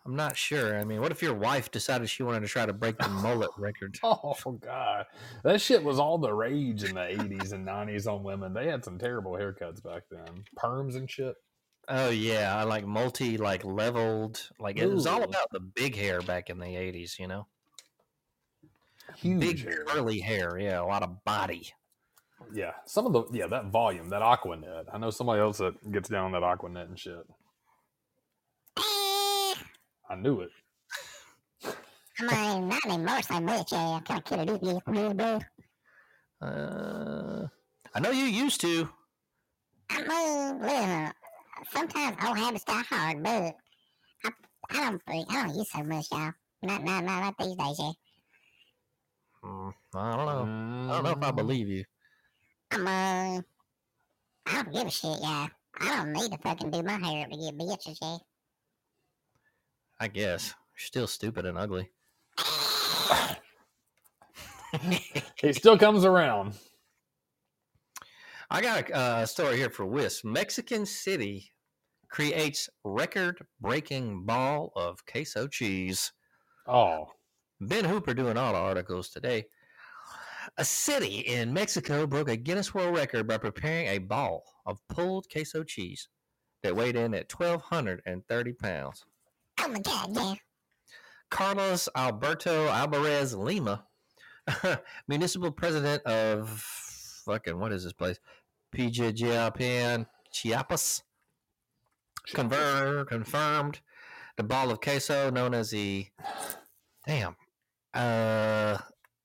I'm 0.06 0.16
not 0.16 0.38
sure. 0.38 0.78
I 0.78 0.84
mean, 0.84 1.02
what 1.02 1.12
if 1.12 1.24
your 1.24 1.34
wife 1.34 1.72
decided 1.72 2.10
she 2.10 2.22
wanted 2.22 2.42
to 2.42 2.48
try 2.48 2.66
to 2.66 2.74
break 2.74 2.98
the 3.00 3.08
mullet 3.10 3.50
record? 3.58 3.98
Oh 4.04 4.36
god, 4.62 5.06
that 5.44 5.62
shit 5.62 5.84
was 5.84 5.98
all 5.98 6.18
the 6.20 6.32
rage 6.32 6.84
in 6.84 6.94
the 6.94 7.02
'80s 7.02 7.54
and 7.54 7.68
'90s 7.68 8.06
on 8.06 8.24
women. 8.24 8.54
They 8.54 8.68
had 8.68 8.86
some 8.86 9.00
terrible 9.00 9.32
haircuts 9.32 9.84
back 9.84 10.04
then, 10.12 10.44
perms 10.58 10.96
and 10.96 11.10
shit. 11.10 11.36
Oh 11.88 12.10
yeah, 12.10 12.56
I 12.56 12.64
like 12.64 12.86
multi 12.86 13.38
like 13.38 13.64
leveled 13.64 14.42
like 14.60 14.78
it 14.78 14.92
was 14.92 15.08
all 15.08 15.24
about 15.24 15.52
the 15.52 15.60
big 15.60 15.96
hair 15.96 16.22
back 16.22 16.50
in 16.50 16.60
the 16.60 16.66
80s, 16.66 17.20
you 17.20 17.28
know. 17.28 17.48
Huge 19.16 19.40
big 19.40 19.64
hair. 19.64 19.84
curly 19.86 20.20
hair, 20.20 20.58
yeah, 20.60 20.82
a 20.82 20.86
lot 20.86 21.04
of 21.04 21.24
body. 21.24 21.74
Yeah, 22.54 22.72
some 22.86 23.06
of 23.06 23.14
the 23.14 23.38
yeah 23.38 23.48
that 23.48 23.68
volume, 23.68 24.10
that 24.10 24.22
Aquanet. 24.22 24.86
I 24.92 24.98
know 24.98 25.10
somebody 25.10 25.42
else 25.42 25.60
that 25.60 25.92
gets 25.92 26.10
down 26.10 26.32
that 26.32 26.42
Aquanet 26.42 26.90
and 26.90 27.00
shit. 27.00 27.26
I 30.10 30.16
knew 30.16 30.42
it. 30.42 30.50
I 32.20 32.24
mean, 32.24 32.70
not 32.70 32.86
anymore 32.86 33.22
so 33.22 33.40
much. 33.42 33.72
Yeah, 33.72 33.78
I 33.78 34.00
kind 34.02 34.20
of 34.20 34.26
cut 34.26 34.40
it 34.40 34.50
up 34.50 34.62
yeah, 34.64 35.42
a. 36.42 36.46
Uh 36.46 37.48
I 37.94 38.00
know 38.02 38.12
you 38.12 38.26
used 38.26 38.62
to. 38.62 38.90
I 39.90 40.04
mean, 40.04 40.62
listen, 40.62 41.14
sometimes 41.72 42.18
old 42.26 42.38
habits 42.38 42.64
die 42.66 42.84
hard, 42.90 43.24
but 43.24 43.56
I, 44.26 44.30
I 44.72 44.90
don't 44.90 45.02
think, 45.08 45.32
I 45.32 45.46
don't 45.48 45.56
use 45.56 45.72
so 45.72 45.84
much, 45.84 46.08
y'all. 46.12 46.34
Not, 46.64 46.84
not, 46.84 47.04
not, 47.04 47.22
not 47.22 47.36
these 47.40 47.56
days, 47.56 47.80
yeah. 47.80 47.92
Mm, 49.44 49.74
I 49.96 50.16
don't 50.18 50.26
know. 50.26 50.50
I 50.90 50.96
don't 50.96 51.04
know 51.04 51.12
if 51.12 51.24
I 51.24 51.32
Mm, 51.32 51.32
believe 51.32 51.68
you. 51.70 51.86
I'm, 52.72 52.88
uh, 52.88 53.42
I 54.48 54.54
don't 54.64 54.74
give 54.74 54.88
a 54.88 54.92
shit, 54.92 55.20
y'all. 55.22 55.50
I 55.80 55.98
don't 55.98 56.14
need 56.14 56.32
to 56.32 56.38
fucking 56.40 56.72
do 56.72 56.84
my 56.84 56.94
hair 56.94 57.26
up 57.26 57.32
to 57.32 57.38
get 57.38 57.58
bitches, 57.58 57.98
yeah. 58.02 58.18
I 60.00 60.08
guess. 60.08 60.54
You're 60.74 60.86
still 60.86 61.08
stupid 61.08 61.46
and 61.46 61.58
ugly. 61.58 61.90
He 65.40 65.54
still 65.54 65.78
comes 65.78 66.04
around. 66.04 66.54
I 68.50 68.62
got 68.62 68.90
a 68.90 68.96
uh, 68.96 69.26
story 69.26 69.58
here 69.58 69.70
for 69.70 69.86
Whis. 69.86 70.22
Mexican 70.24 70.86
City 70.86 71.52
creates 72.10 72.70
record-breaking 72.84 74.26
ball 74.26 74.72
of 74.76 75.06
queso 75.06 75.48
cheese. 75.48 76.12
Oh, 76.68 77.08
Ben 77.62 77.86
Hooper 77.86 78.14
doing 78.14 78.38
all 78.38 78.54
the 78.54 78.60
articles 78.60 79.10
today. 79.10 79.46
A 80.58 80.66
city 80.66 81.20
in 81.20 81.54
Mexico 81.54 82.06
broke 82.06 82.30
a 82.30 82.38
Guinness 82.38 82.74
World 82.74 82.96
Record 82.96 83.28
by 83.28 83.38
preparing 83.38 83.88
a 83.88 83.98
ball 83.98 84.44
of 84.66 84.80
pulled 84.90 85.26
queso 85.32 85.64
cheese 85.64 86.08
that 86.64 86.76
weighed 86.76 86.96
in 86.96 87.14
at 87.14 87.32
1,230 87.34 88.54
pounds. 88.54 89.06
Oh 89.66 89.68
my 89.68 89.80
god, 89.80 90.12
yeah. 90.14 90.36
Carlos 91.32 91.90
Alberto 91.98 92.68
Alvarez 92.68 93.34
Lima, 93.34 93.84
municipal 95.08 95.52
president 95.52 96.04
of 96.04 96.50
fucking 97.26 97.58
what 97.58 97.72
is 97.72 97.84
this 97.84 97.94
place? 97.94 98.20
PJJPN 98.76 100.06
Chiapas, 100.32 101.02
conver- 102.30 103.08
confirmed 103.08 103.80
the 104.38 104.44
ball 104.44 104.70
of 104.70 104.82
queso 104.82 105.32
known 105.32 105.56
as 105.56 105.72
the 105.72 106.06
damn 107.08 107.36
uh 107.96 108.78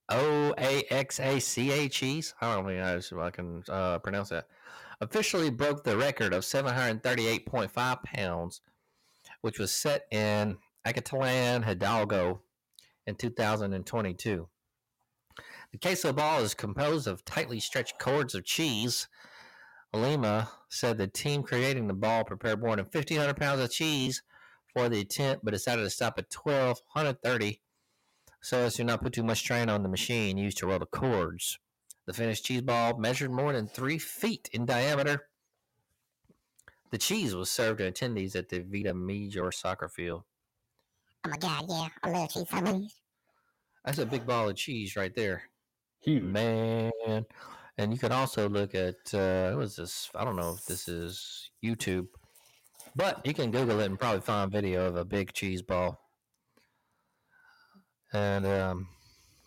O 0.08 0.54
A 0.56 0.84
X 0.90 1.20
A 1.20 1.38
C 1.38 1.70
A 1.70 1.88
cheese. 1.90 2.34
I 2.40 2.54
don't 2.54 2.64
even 2.64 2.80
know 2.80 2.96
if 2.96 3.12
I 3.12 3.30
can 3.30 3.62
uh, 3.68 3.98
pronounce 3.98 4.30
that. 4.30 4.46
Officially 5.02 5.50
broke 5.50 5.84
the 5.84 5.98
record 5.98 6.32
of 6.32 6.44
738.5 6.44 8.02
pounds, 8.02 8.62
which 9.40 9.58
was 9.58 9.72
set 9.72 10.06
in 10.10 10.58
Acatlan, 10.86 11.64
Hidalgo 11.64 12.42
in 13.06 13.14
2022. 13.14 14.48
The 15.72 15.78
queso 15.78 16.12
ball 16.12 16.40
is 16.40 16.54
composed 16.54 17.06
of 17.06 17.24
tightly 17.24 17.60
stretched 17.60 17.98
cords 17.98 18.34
of 18.34 18.44
cheese. 18.44 19.08
Lima 19.92 20.50
said 20.68 20.98
the 20.98 21.06
team 21.06 21.42
creating 21.42 21.86
the 21.86 21.94
ball 21.94 22.24
prepared 22.24 22.60
more 22.60 22.76
than 22.76 22.84
1,500 22.84 23.36
pounds 23.36 23.60
of 23.60 23.70
cheese 23.70 24.22
for 24.72 24.88
the 24.88 25.00
attempt, 25.00 25.44
but 25.44 25.52
decided 25.52 25.82
to 25.82 25.90
stop 25.90 26.18
at 26.18 26.32
1,230 26.32 27.60
so 28.40 28.58
as 28.58 28.74
to 28.74 28.84
not 28.84 29.02
put 29.02 29.12
too 29.12 29.22
much 29.22 29.38
strain 29.38 29.68
on 29.68 29.82
the 29.82 29.88
machine 29.88 30.38
used 30.38 30.58
to 30.58 30.66
roll 30.66 30.78
the 30.78 30.86
cords. 30.86 31.58
The 32.06 32.12
finished 32.12 32.44
cheese 32.44 32.62
ball 32.62 32.98
measured 32.98 33.30
more 33.30 33.52
than 33.52 33.68
three 33.68 33.98
feet 33.98 34.48
in 34.52 34.66
diameter. 34.66 35.28
The 36.90 36.98
cheese 36.98 37.34
was 37.34 37.50
served 37.50 37.78
to 37.78 37.90
attendees 37.90 38.34
at 38.34 38.48
the 38.48 38.60
Vita 38.60 38.92
Major 38.92 39.50
soccer 39.52 39.88
field. 39.88 40.24
Oh 41.24 41.30
my 41.30 41.36
god, 41.36 41.64
yeah. 41.68 41.88
I 42.02 42.10
love 42.10 42.30
cheese 42.30 42.48
sandwiches. 42.48 43.00
That's 43.84 43.98
a 43.98 44.06
big 44.06 44.26
ball 44.26 44.48
of 44.48 44.56
cheese 44.56 44.96
right 44.96 45.14
there. 45.14 45.42
huge. 46.00 46.22
Man. 46.22 46.90
And 47.78 47.92
you 47.92 47.98
can 47.98 48.12
also 48.12 48.48
look 48.48 48.74
at 48.74 49.14
uh, 49.14 49.50
what 49.50 49.58
was 49.58 49.76
this? 49.76 50.10
I 50.14 50.24
don't 50.24 50.36
know 50.36 50.54
if 50.58 50.66
this 50.66 50.88
is 50.88 51.50
YouTube, 51.64 52.08
but 52.94 53.24
you 53.24 53.32
can 53.32 53.50
Google 53.50 53.80
it 53.80 53.86
and 53.86 53.98
probably 53.98 54.20
find 54.20 54.50
video 54.52 54.86
of 54.86 54.96
a 54.96 55.04
big 55.04 55.32
cheese 55.32 55.62
ball. 55.62 55.98
And 58.12 58.44
um, 58.46 58.88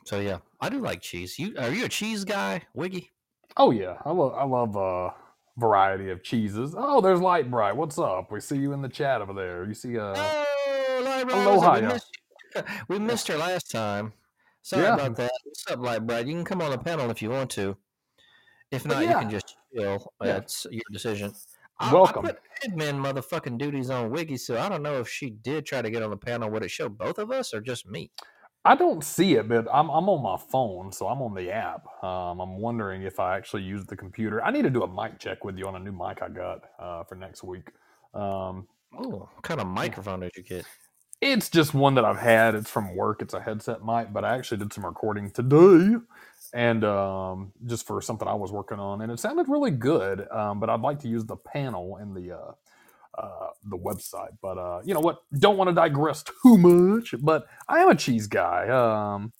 so 0.06 0.20
yeah, 0.20 0.39
I 0.62 0.70
do 0.70 0.80
like 0.80 1.02
cheese. 1.02 1.38
You 1.38 1.54
are 1.60 1.72
you 1.72 1.86
a 1.86 1.89
cheese 1.89 2.24
guy, 2.24 2.64
Wiggy? 2.74 3.12
Oh 3.58 3.72
yeah, 3.72 3.98
I 4.04 4.12
love 4.12 4.34
I 4.34 4.46
love 4.46 4.78
uh 4.78 5.12
variety 5.58 6.10
of 6.10 6.24
cheeses. 6.24 6.74
Oh, 6.78 7.01
there's 7.01 7.22
Light 7.22 7.49
Bright. 7.51 7.76
What's 7.76 7.97
up? 7.99 8.32
We 8.32 8.39
see 8.39 8.58
you 8.58 8.74
in 8.74 8.82
the 8.82 8.89
chat 8.89 9.22
over 9.22 9.34
there. 9.34 9.66
You 9.66 9.74
see 9.74 9.97
uh 9.97 10.14
Oh, 10.16 11.01
Light 11.06 11.28
Bright, 11.28 11.45
aloha, 11.47 11.76
we 11.76 11.82
missed, 11.82 12.18
we 12.88 12.99
missed 12.99 13.28
her 13.28 13.38
last 13.38 13.72
time. 13.72 14.14
Sorry 14.62 14.84
Yeah. 14.84 14.95
about 14.95 15.16
that. 15.18 15.32
What's 15.43 15.70
up, 15.70 15.80
Light 15.80 16.06
Bright? 16.08 16.26
You 16.28 16.34
can 16.36 16.45
come 16.45 16.62
on 16.62 16.72
the 16.72 16.78
panel 16.78 17.10
if 17.12 17.22
you 17.22 17.30
want 17.30 17.49
to. 17.51 17.76
If 18.72 18.86
not, 18.86 19.04
you 19.04 19.10
can 19.10 19.30
just 19.30 19.56
chill. 19.76 20.12
Yeah. 20.24 20.38
It's 20.38 20.66
your 20.72 20.82
decision. 20.91 21.34
I, 21.80 21.93
Welcome. 21.93 22.26
I 22.26 22.30
put 22.32 22.39
admin 22.66 22.99
motherfucking 22.99 23.58
duties 23.58 23.89
on 23.89 24.10
Wiggy, 24.10 24.38
so 24.38 24.60
I 24.60 24.70
don't 24.70 24.82
know 24.84 24.99
if 24.99 25.10
she 25.10 25.30
did 25.32 25.66
try 25.66 25.82
to 25.82 25.89
get 25.89 26.01
on 26.01 26.10
the 26.12 26.18
panel. 26.18 26.49
Would 26.49 26.64
it 26.64 26.72
show 26.72 26.88
both 26.89 27.18
of 27.18 27.30
us 27.32 27.54
or 27.54 27.62
just 27.62 27.88
me? 27.88 28.12
I 28.66 28.76
don't 28.76 29.03
see 29.03 29.34
it, 29.36 29.49
but 29.49 29.68
I'm 29.74 29.89
I'm 29.89 30.07
on 30.07 30.24
my 30.24 30.38
phone, 30.38 30.91
so 30.93 31.07
I'm 31.07 31.22
on 31.22 31.34
the 31.34 31.51
app. 31.51 31.86
Um, 32.03 32.39
I'm 32.39 32.57
wondering 32.59 33.01
if 33.03 33.20
I 33.20 33.36
actually 33.36 33.64
use 33.64 33.86
the 33.86 33.97
computer. 33.97 34.41
I 34.43 34.51
need 34.51 34.61
to 34.61 34.70
do 34.70 34.84
a 34.84 34.88
mic 34.88 35.20
check 35.20 35.43
with 35.43 35.57
you 35.57 35.68
on 35.68 35.76
a 35.76 35.80
new 35.80 35.91
mic 35.91 36.22
I 36.22 36.30
got 36.30 36.64
uh, 36.80 37.03
for 37.03 37.16
next 37.16 37.43
week. 37.43 37.70
Um, 38.14 38.68
Oh, 38.97 39.30
what 39.36 39.43
kind 39.43 39.61
of 39.61 39.68
microphone 39.68 40.22
did 40.22 40.36
you 40.36 40.43
get? 40.43 40.66
it's 41.22 41.49
just 41.49 41.74
one 41.74 41.95
that 41.95 42.05
I've 42.05 42.18
had. 42.20 42.55
It's 42.55 42.70
from 42.70 42.95
work. 42.95 43.22
It's 43.22 43.34
a 43.34 43.41
headset 43.41 43.84
mic, 43.86 44.11
but 44.11 44.26
I 44.26 44.36
actually 44.36 44.57
did 44.57 44.74
some 44.74 44.86
recording 44.86 45.32
today, 45.32 45.95
and 46.53 46.84
um, 46.84 47.53
just 47.66 47.88
for 47.88 48.01
something 48.01 48.28
I 48.28 48.34
was 48.34 48.51
working 48.51 48.80
on, 48.80 49.01
and 49.01 49.11
it 49.11 49.20
sounded 49.20 49.47
really 49.47 49.72
good. 49.72 50.28
Um, 50.32 50.59
but 50.59 50.70
I'd 50.70 50.82
like 50.82 50.99
to 50.99 51.07
use 51.07 51.26
the 51.26 51.38
panel 51.38 51.97
in 51.97 52.14
the 52.14 52.34
uh, 52.38 52.51
uh, 53.18 53.47
the 53.70 53.78
website. 53.78 54.38
But 54.41 54.57
uh, 54.57 54.82
you 54.84 54.93
know 54.93 54.99
what? 54.99 55.20
Don't 55.38 55.57
want 55.57 55.70
to 55.70 55.74
digress 55.74 56.24
too 56.43 56.57
much. 56.57 57.16
But 57.20 57.45
I 57.68 57.80
am 57.80 57.89
a 57.89 57.95
cheese 57.95 58.28
guy. 58.28 58.70
Um, 58.70 59.34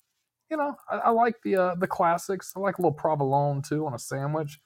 you 0.50 0.58
know, 0.58 0.76
I, 0.90 0.96
I 0.98 1.10
like 1.10 1.36
the 1.44 1.56
uh, 1.56 1.76
the 1.76 1.88
classics. 1.88 2.54
I 2.56 2.60
like 2.60 2.78
a 2.78 2.82
little 2.82 2.94
provolone 2.94 3.62
too 3.62 3.86
on 3.86 3.94
a 3.94 4.00
sandwich, 4.00 4.60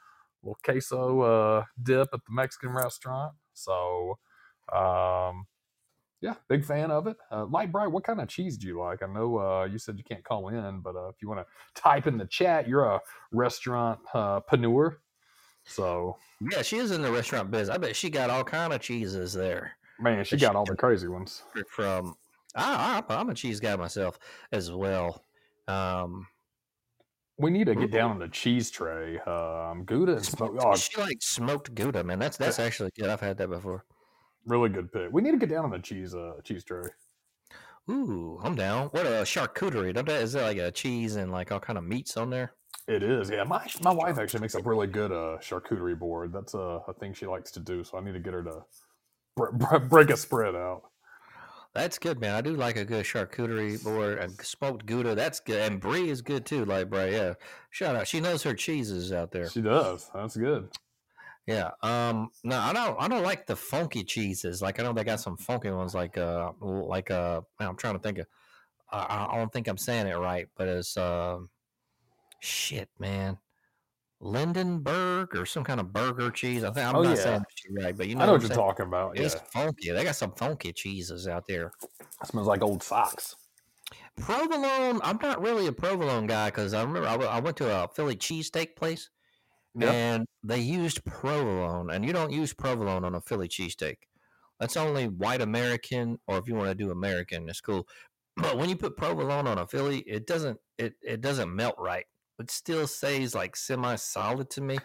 a 0.44 0.48
little 0.48 0.60
queso 0.64 1.22
uh, 1.22 1.64
dip 1.82 2.10
at 2.14 2.20
the 2.26 2.34
Mexican 2.34 2.72
restaurant. 2.72 3.34
So. 3.54 4.18
Um, 4.74 5.46
yeah, 6.22 6.34
big 6.48 6.66
fan 6.66 6.90
of 6.90 7.06
it. 7.08 7.16
Uh, 7.32 7.46
Light 7.46 7.72
Bright, 7.72 7.92
what 7.92 8.04
kind 8.04 8.20
of 8.20 8.28
cheese 8.28 8.58
do 8.58 8.68
you 8.68 8.80
like? 8.80 9.04
I 9.04 9.08
know 9.08 9.38
uh, 9.38 9.66
you 9.66 9.78
said 9.78 9.98
you 9.98 10.04
can't 10.04 10.24
call 10.24 10.50
in, 10.50 10.80
but 10.80 10.96
uh, 10.96 11.10
if 11.10 11.16
you 11.22 11.30
want 11.30 11.42
to 11.42 11.80
type 11.80 12.08
in 12.08 12.18
the 12.18 12.26
chat, 12.26 12.68
you're 12.68 12.86
a 12.86 13.00
restaurant 13.32 14.00
uh, 14.14 14.40
paneur. 14.42 14.98
So, 15.68 16.18
Yeah, 16.52 16.62
she 16.62 16.78
is 16.78 16.92
in 16.92 17.02
the 17.02 17.12
restaurant 17.12 17.52
biz. 17.52 17.70
I 17.70 17.78
bet 17.78 17.96
she 17.96 18.10
got 18.10 18.30
all 18.30 18.44
kind 18.44 18.74
of 18.74 18.82
cheeses 18.82 19.34
there. 19.34 19.74
man, 20.00 20.24
she 20.24 20.36
But 20.36 20.40
she 20.40 20.46
got 20.46 20.56
all 20.56 20.66
the 20.66 20.76
crazy 20.76 21.08
ones. 21.08 21.44
From 21.70 22.16
I, 22.56 23.04
I, 23.08 23.16
I'm 23.16 23.30
a 23.30 23.34
cheese 23.34 23.60
guy 23.60 23.76
myself 23.76 24.18
as 24.52 24.72
well. 24.72 25.24
Um, 25.68 26.28
We 27.38 27.52
need 27.52 27.66
to 27.68 27.76
get 27.76 27.92
down 27.92 28.12
on 28.12 28.20
the 28.20 28.30
cheese 28.30 28.72
tray. 28.72 29.20
Um, 29.20 29.84
Gouda 29.86 30.14
and 30.14 30.26
smoke. 30.26 30.56
Oh, 30.60 30.76
she 30.76 31.00
like 31.00 31.18
smoked 31.22 31.76
Gouda, 31.76 32.04
man. 32.04 32.18
That's 32.20 32.38
that's 32.38 32.60
actually 32.60 32.92
good. 32.98 33.10
I've 33.10 33.20
had 33.22 33.38
that 33.38 33.50
before. 33.50 33.86
really 34.46 34.70
good 34.70 34.92
pick. 34.92 35.10
We 35.12 35.22
need 35.22 35.32
to 35.32 35.38
get 35.38 35.50
down 35.50 35.66
on 35.66 35.72
the 35.72 35.80
cheese 35.80 36.16
uh, 36.16 36.36
cheese 36.44 36.64
tray. 36.64 36.90
Ooh, 37.90 38.40
I'm 38.44 38.56
down. 38.56 38.88
What 38.88 39.06
a 39.06 39.24
charcuterie! 39.24 39.94
Don't 39.94 40.08
that 40.08 40.22
is 40.22 40.34
that 40.34 40.44
like 40.44 40.58
a 40.58 40.72
cheese 40.72 41.16
and 41.16 41.32
like 41.32 41.52
all 41.52 41.60
kind 41.60 41.78
of 41.78 41.84
meats 41.86 42.18
on 42.18 42.30
there? 42.30 42.54
It 42.88 43.04
is, 43.04 43.30
yeah. 43.30 43.44
My 43.44 43.68
my 43.82 43.92
wife 43.92 44.18
actually 44.18 44.40
makes 44.40 44.56
a 44.56 44.62
really 44.62 44.88
good 44.88 45.12
uh, 45.12 45.38
charcuterie 45.42 46.00
board. 46.00 46.32
That's 46.32 46.54
a, 46.54 46.80
a 46.88 46.94
thing 46.94 47.14
she 47.14 47.26
likes 47.26 47.52
to 47.52 47.60
do. 47.60 47.84
So 47.84 47.98
I 47.98 48.02
need 48.02 48.14
to 48.14 48.20
get 48.20 48.34
her 48.34 48.44
to 48.44 48.64
br- 49.36 49.52
br- 49.52 49.78
break 49.80 50.10
a 50.10 50.16
spread 50.16 50.56
out. 50.56 50.84
That's 51.74 52.00
good, 52.00 52.20
man. 52.22 52.34
I 52.34 52.42
do 52.42 52.56
like 52.56 52.78
a 52.78 52.86
good 52.86 53.06
charcuterie 53.06 53.84
board, 53.84 54.20
a 54.20 54.30
smoked 54.44 54.86
Gouda. 54.86 55.16
That's 55.16 55.42
good, 55.42 55.60
and 55.70 55.82
brie 55.82 56.10
is 56.10 56.22
good 56.22 56.46
too. 56.46 56.64
Like 56.64 56.90
brie, 56.90 57.12
yeah. 57.12 57.34
Shout 57.72 57.96
out, 57.96 58.08
she 58.08 58.22
knows 58.22 58.42
her 58.44 58.54
cheeses 58.54 59.12
out 59.12 59.32
there. 59.32 59.50
She 59.50 59.62
does. 59.62 60.10
That's 60.16 60.38
good. 60.38 60.70
Yeah. 61.46 61.72
Um. 61.82 62.30
No, 62.44 62.58
I 62.58 62.74
don't. 62.74 62.96
I 63.00 63.08
don't 63.08 63.24
like 63.24 63.48
the 63.48 63.56
funky 63.56 64.04
cheeses. 64.04 64.62
Like 64.62 64.80
I 64.80 64.84
know 64.84 64.94
they 64.94 65.04
got 65.04 65.20
some 65.20 65.38
funky 65.38 65.72
ones. 65.72 65.94
Like 65.94 66.18
uh, 66.18 66.52
like 66.62 67.12
uh. 67.12 67.42
I'm 67.60 67.76
trying 67.76 67.96
to 67.96 68.00
think 68.00 68.20
of. 68.20 68.28
I, 68.92 69.28
I 69.32 69.38
don't 69.38 69.52
think 69.52 69.68
I'm 69.68 69.78
saying 69.78 70.08
it 70.08 70.18
right, 70.18 70.48
but 70.56 70.68
it's 70.68 70.96
um. 70.98 71.50
Shit, 72.40 72.90
man. 73.00 73.38
Lindenberg 74.20 75.36
or 75.36 75.46
some 75.46 75.64
kind 75.64 75.80
of 75.80 75.94
burger 75.94 76.32
cheese. 76.32 76.64
I 76.64 76.72
think 76.72 76.88
I'm 76.88 76.96
Oh, 76.96 77.04
not 77.04 77.18
yeah. 77.18 77.24
saying 77.24 77.42
it 77.70 77.84
right, 77.84 77.96
but 77.96 78.08
you 78.08 78.16
know, 78.16 78.22
I 78.22 78.26
know 78.26 78.32
what 78.34 78.42
what 78.42 78.50
you're 78.50 78.56
saying? 78.56 78.68
talking 78.68 78.86
about. 78.88 79.16
Yeah, 79.16 79.24
It's 79.24 79.36
funky. 79.36 79.92
They 79.92 80.04
got 80.04 80.16
some 80.16 80.32
funky 80.32 80.74
cheeses 80.74 81.28
out 81.28 81.46
there. 81.48 81.72
That 82.20 82.28
smells 82.28 82.48
like 82.48 82.64
old 82.64 82.82
socks. 82.82 83.36
Provolone. 84.16 85.00
I'm 85.04 85.20
not 85.22 85.42
really 85.42 85.68
a 85.68 85.72
provolone 85.72 86.26
guy 86.26 86.48
because 86.50 86.74
I 86.74 86.82
remember 86.82 87.08
I, 87.08 87.12
w- 87.12 87.30
I 87.30 87.40
went 87.40 87.58
to 87.58 87.84
a 87.84 87.88
Philly 87.88 88.16
cheesesteak 88.16 88.76
place 88.76 89.10
Yep. 89.76 89.94
and 89.94 90.26
they 90.44 90.60
used 90.60 91.06
provolone, 91.06 91.92
and 91.92 92.04
you 92.04 92.12
don't 92.12 92.32
use 92.32 92.52
provolone 92.52 93.04
on 93.04 93.14
a 93.14 93.22
Philly 93.22 93.48
cheesesteak. 93.48 93.98
That's 94.60 94.76
only 94.76 95.08
white 95.08 95.42
American, 95.42 96.18
or 96.26 96.40
if 96.40 96.48
you 96.48 96.56
want 96.56 96.70
to 96.70 96.74
do 96.76 96.90
American, 96.90 97.48
it's 97.48 97.62
cool. 97.62 97.88
But 98.38 98.58
when 98.58 98.70
you 98.70 98.76
put 98.76 98.98
provolone 98.98 99.46
on 99.46 99.60
a 99.60 99.68
Philly, 99.68 100.00
it 100.00 100.26
doesn't 100.26 100.60
it 100.80 100.96
it 101.04 101.22
doesn't 101.22 101.56
melt 101.56 101.76
right. 101.78 102.06
It 102.40 102.52
still 102.52 102.86
stays 102.88 103.34
like 103.34 103.56
semi 103.56 103.96
solid 103.96 104.50
to 104.52 104.62
me. 104.62 104.78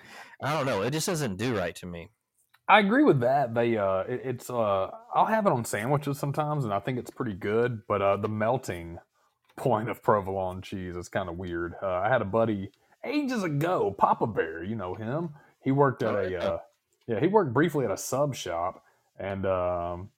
I 0.43 0.55
don't 0.55 0.67
know. 0.67 0.83
It 0.83 0.93
just 0.93 1.07
doesn't 1.07 1.37
do 1.37 1.57
right 1.57 1.75
to 1.77 1.87
me. 1.87 2.09
I 2.69 2.79
agree 2.79 3.03
with 3.05 3.21
that. 3.21 3.55
They 3.55 3.77
uh, 3.77 4.01
it, 4.09 4.23
it's 4.25 4.49
uh, 4.51 4.91
I'll 5.15 5.27
have 5.27 5.47
it 5.47 5.53
on 5.53 5.65
sandwiches 5.65 6.19
sometimes, 6.19 6.65
and 6.65 6.73
I 6.73 6.79
think 6.79 6.99
it's 6.99 7.11
pretty 7.11 7.35
good. 7.35 7.83
But 7.87 8.01
uh, 8.01 8.17
the 8.17 8.29
melting 8.29 8.99
point 9.57 9.91
of 9.91 10.03
provolone 10.03 10.63
cheese 10.63 10.97
is 10.97 11.09
kind 11.09 11.29
of 11.29 11.37
weird. 11.37 11.75
Uh, 11.83 11.89
I 11.89 12.09
had 12.09 12.23
a 12.23 12.27
buddy 12.27 12.71
ages 13.05 13.43
ago, 13.43 13.95
Papa 13.97 14.27
Bear. 14.27 14.63
You 14.65 14.77
know 14.77 14.95
him. 14.95 15.31
He 15.63 15.73
worked 15.73 16.03
at 16.03 16.15
Oh, 16.15 16.19
a 16.19 16.37
uh, 16.37 16.59
yeah, 17.07 17.21
he 17.21 17.27
worked 17.27 17.53
briefly 17.53 17.85
at 17.85 17.91
a 17.91 17.97
sub 17.97 18.35
shop, 18.35 18.83
and 19.19 19.45
um, 19.45 20.09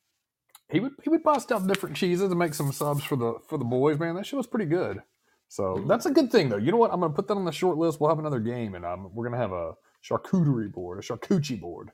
he 0.69 0.79
would 0.81 0.93
he 1.03 1.11
would 1.11 1.23
bust 1.25 1.51
out 1.51 1.67
different 1.67 1.97
cheeses 1.97 2.31
and 2.31 2.39
make 2.39 2.55
some 2.55 2.71
subs 2.73 3.03
for 3.03 3.17
the 3.17 3.35
for 3.49 3.59
the 3.59 3.65
boys. 3.65 3.99
Man, 3.99 4.15
that 4.15 4.27
shit 4.27 4.37
was 4.37 4.47
pretty 4.47 4.67
good. 4.67 5.03
So 5.49 5.77
Mhm. 5.77 5.89
that's 5.89 6.07
a 6.07 6.11
good 6.11 6.31
thing, 6.33 6.49
though. 6.49 6.57
You 6.57 6.73
know 6.73 6.79
what? 6.79 6.93
I'm 6.93 7.01
gonna 7.01 7.13
put 7.15 7.29
that 7.29 7.37
on 7.37 7.45
the 7.45 7.53
short 7.53 7.79
list. 7.79 8.01
We'll 8.01 8.11
have 8.11 8.19
another 8.19 8.41
game, 8.41 8.75
and 8.75 8.85
um, 8.85 9.15
we're 9.15 9.25
gonna 9.25 9.41
have 9.41 9.53
a 9.53 9.75
charcuterie 10.03 10.73
board, 10.73 10.99
a 10.99 11.03
charcuterie 11.03 11.61
board. 11.61 11.91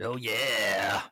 Oh 0.00 0.16
yeah. 0.16 1.02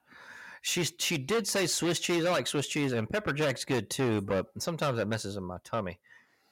She 0.62 0.84
she 0.84 1.16
did 1.18 1.46
say 1.46 1.66
Swiss 1.66 2.00
cheese. 2.00 2.24
I 2.24 2.30
like 2.30 2.46
Swiss 2.46 2.66
cheese 2.66 2.92
and 2.92 3.08
pepper 3.08 3.32
jack's 3.32 3.64
good 3.64 3.88
too, 3.88 4.20
but 4.20 4.46
sometimes 4.58 4.96
that 4.96 5.06
messes 5.06 5.36
with 5.36 5.44
my 5.44 5.58
tummy. 5.64 6.00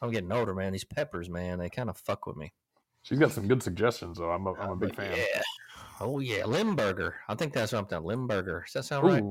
I'm 0.00 0.10
getting 0.10 0.30
older, 0.32 0.54
man. 0.54 0.72
These 0.72 0.84
peppers, 0.84 1.28
man, 1.30 1.58
they 1.58 1.70
kind 1.70 1.88
of 1.90 1.96
fuck 1.96 2.26
with 2.26 2.36
me. 2.36 2.52
She's 3.02 3.18
got 3.18 3.32
some 3.32 3.48
good 3.48 3.62
suggestions, 3.62 4.18
though. 4.18 4.30
I'm 4.30 4.46
a, 4.46 4.52
I'm 4.54 4.70
a 4.70 4.76
big 4.76 4.94
fan. 4.94 5.16
Yeah. 5.16 5.42
Oh 6.00 6.18
yeah, 6.20 6.44
Limburger. 6.44 7.16
I 7.28 7.34
think 7.34 7.52
that's 7.52 7.70
something. 7.70 8.02
Limburger. 8.02 8.62
Does 8.66 8.72
that 8.74 8.84
sound 8.84 9.06
right? 9.06 9.22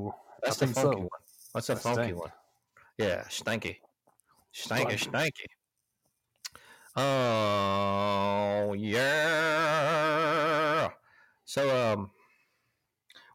That's 0.44 0.62
I 0.62 0.66
the 0.66 0.74
funky 0.74 0.96
so. 0.96 1.00
one. 1.00 1.10
What's 1.54 1.68
the 1.68 1.76
funky 1.76 2.04
stink. 2.04 2.20
one? 2.20 2.32
Yeah, 2.98 3.24
stanky. 3.30 3.78
Stanky, 4.54 4.98
Stanky. 4.98 5.46
Oh 6.96 8.74
yeah. 8.78 10.90
So 11.46 11.94
um 11.94 12.12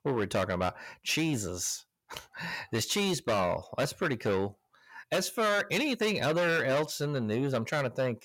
what 0.02 0.14
were 0.14 0.20
we 0.20 0.26
talking 0.26 0.54
about? 0.54 0.76
Cheeses. 1.02 1.84
this 2.72 2.86
cheese 2.86 3.20
ball. 3.20 3.68
That's 3.76 3.92
pretty 3.92 4.16
cool. 4.16 4.58
As 5.10 5.28
for 5.28 5.64
anything 5.70 6.22
other 6.22 6.64
else 6.64 7.00
in 7.00 7.12
the 7.12 7.20
news, 7.20 7.54
I'm 7.54 7.64
trying 7.64 7.84
to 7.84 7.90
think. 7.90 8.24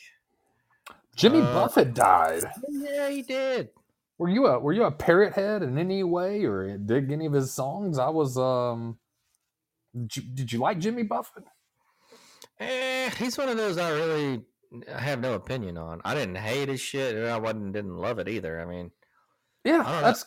Jimmy 1.16 1.42
Uh, 1.42 1.54
Buffett 1.54 1.94
died. 1.94 2.44
Yeah, 2.70 3.10
he 3.10 3.22
did. 3.22 3.70
Were 4.18 4.30
you 4.30 4.48
a 4.48 4.60
were 4.60 4.74
you 4.74 4.84
a 4.84 4.92
parrot 4.92 5.34
head 5.34 5.64
in 5.64 5.78
any 5.78 6.04
way, 6.04 6.44
or 6.46 6.78
dig 6.78 7.12
any 7.12 7.26
of 7.26 7.34
his 7.34 7.54
songs? 7.54 7.98
I 7.98 8.10
was. 8.10 8.38
um 8.38 8.98
Did 9.96 10.18
you, 10.18 10.24
did 10.34 10.54
you 10.54 10.60
like 10.60 10.80
Jimmy 10.80 11.04
Buffett? 11.04 11.44
Eh, 12.60 13.10
he's 13.18 13.38
one 13.38 13.50
of 13.50 13.58
those 13.58 13.78
I 13.78 13.90
really 13.92 14.42
have 14.88 15.20
no 15.20 15.34
opinion 15.34 15.78
on. 15.78 16.02
I 16.04 16.16
didn't 16.16 16.36
hate 16.36 16.70
his 16.70 16.82
shit, 16.82 17.16
and 17.16 17.28
I 17.28 17.38
wasn't 17.38 17.74
didn't 17.74 17.98
love 17.98 18.20
it 18.20 18.28
either. 18.28 18.60
I 18.62 18.66
mean, 18.66 18.92
Yeah, 19.64 19.84
I 19.86 20.02
that's. 20.02 20.26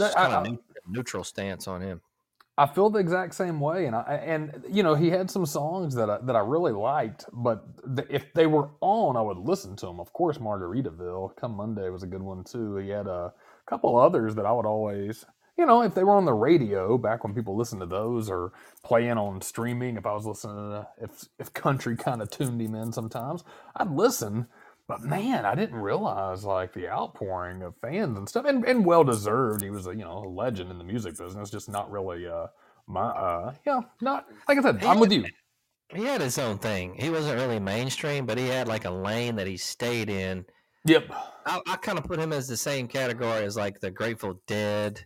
I- 0.00 0.12
kind 0.12 0.32
I- 0.32 0.50
of 0.50 0.58
neutral 0.88 1.24
stance 1.24 1.68
on 1.68 1.80
him. 1.80 2.00
I 2.56 2.66
feel 2.66 2.90
the 2.90 2.98
exact 2.98 3.36
same 3.36 3.60
way, 3.60 3.86
and 3.86 3.94
I 3.94 4.20
and 4.26 4.64
you 4.68 4.82
know 4.82 4.96
he 4.96 5.10
had 5.10 5.30
some 5.30 5.46
songs 5.46 5.94
that 5.94 6.10
I, 6.10 6.18
that 6.22 6.34
I 6.34 6.40
really 6.40 6.72
liked, 6.72 7.24
but 7.32 7.64
th- 7.96 8.08
if 8.10 8.34
they 8.34 8.48
were 8.48 8.70
on, 8.80 9.16
I 9.16 9.20
would 9.20 9.38
listen 9.38 9.76
to 9.76 9.86
them. 9.86 10.00
Of 10.00 10.12
course, 10.12 10.38
Margaritaville, 10.38 11.36
Come 11.36 11.52
Monday 11.56 11.88
was 11.90 12.02
a 12.02 12.08
good 12.08 12.20
one 12.22 12.42
too. 12.42 12.74
He 12.78 12.88
had 12.88 13.06
a 13.06 13.32
couple 13.66 13.96
others 13.96 14.34
that 14.34 14.44
I 14.44 14.50
would 14.50 14.66
always, 14.66 15.24
you 15.58 15.66
know, 15.66 15.82
if 15.82 15.94
they 15.94 16.04
were 16.04 16.14
on 16.14 16.24
the 16.24 16.32
radio 16.32 16.96
back 16.96 17.24
when 17.24 17.34
people 17.34 17.56
listened 17.56 17.80
to 17.80 17.86
those, 17.86 18.30
or 18.30 18.52
playing 18.84 19.18
on 19.18 19.40
streaming. 19.40 19.96
If 19.96 20.06
I 20.06 20.14
was 20.14 20.24
listening 20.24 20.56
to 20.56 20.88
if 21.02 21.28
if 21.38 21.52
country 21.52 21.96
kind 21.96 22.22
of 22.22 22.30
tuned 22.30 22.60
him 22.60 22.74
in, 22.74 22.92
sometimes 22.92 23.44
I'd 23.76 23.90
listen. 23.90 24.46
But 24.86 25.02
man, 25.02 25.44
I 25.44 25.54
didn't 25.54 25.76
realize 25.76 26.44
like 26.44 26.72
the 26.72 26.88
outpouring 26.88 27.62
of 27.62 27.74
fans 27.82 28.16
and 28.16 28.28
stuff, 28.28 28.46
and, 28.46 28.64
and 28.64 28.86
well 28.86 29.04
deserved. 29.04 29.62
He 29.62 29.68
was 29.68 29.86
a 29.86 29.90
you 29.90 30.04
know 30.04 30.24
a 30.24 30.28
legend 30.28 30.70
in 30.70 30.78
the 30.78 30.84
music 30.84 31.18
business, 31.18 31.50
just 31.50 31.68
not 31.68 31.90
really 31.90 32.26
uh 32.26 32.46
my 32.86 33.08
uh 33.08 33.54
yeah 33.66 33.80
not 34.00 34.26
like 34.48 34.58
I 34.58 34.62
said. 34.62 34.82
I'm 34.84 35.00
with 35.00 35.12
you. 35.12 35.26
He 35.94 36.04
had 36.04 36.20
his 36.20 36.38
own 36.38 36.58
thing. 36.58 36.94
He 36.98 37.10
wasn't 37.10 37.38
really 37.38 37.58
mainstream, 37.58 38.26
but 38.26 38.38
he 38.38 38.46
had 38.46 38.68
like 38.68 38.84
a 38.84 38.90
lane 38.90 39.36
that 39.36 39.46
he 39.46 39.56
stayed 39.56 40.10
in. 40.10 40.44
Yep. 40.84 41.10
I, 41.46 41.60
I 41.66 41.76
kind 41.76 41.98
of 41.98 42.04
put 42.04 42.18
him 42.18 42.32
as 42.32 42.46
the 42.46 42.56
same 42.56 42.88
category 42.88 43.44
as 43.44 43.56
like 43.56 43.80
the 43.80 43.90
Grateful 43.90 44.40
Dead, 44.46 45.04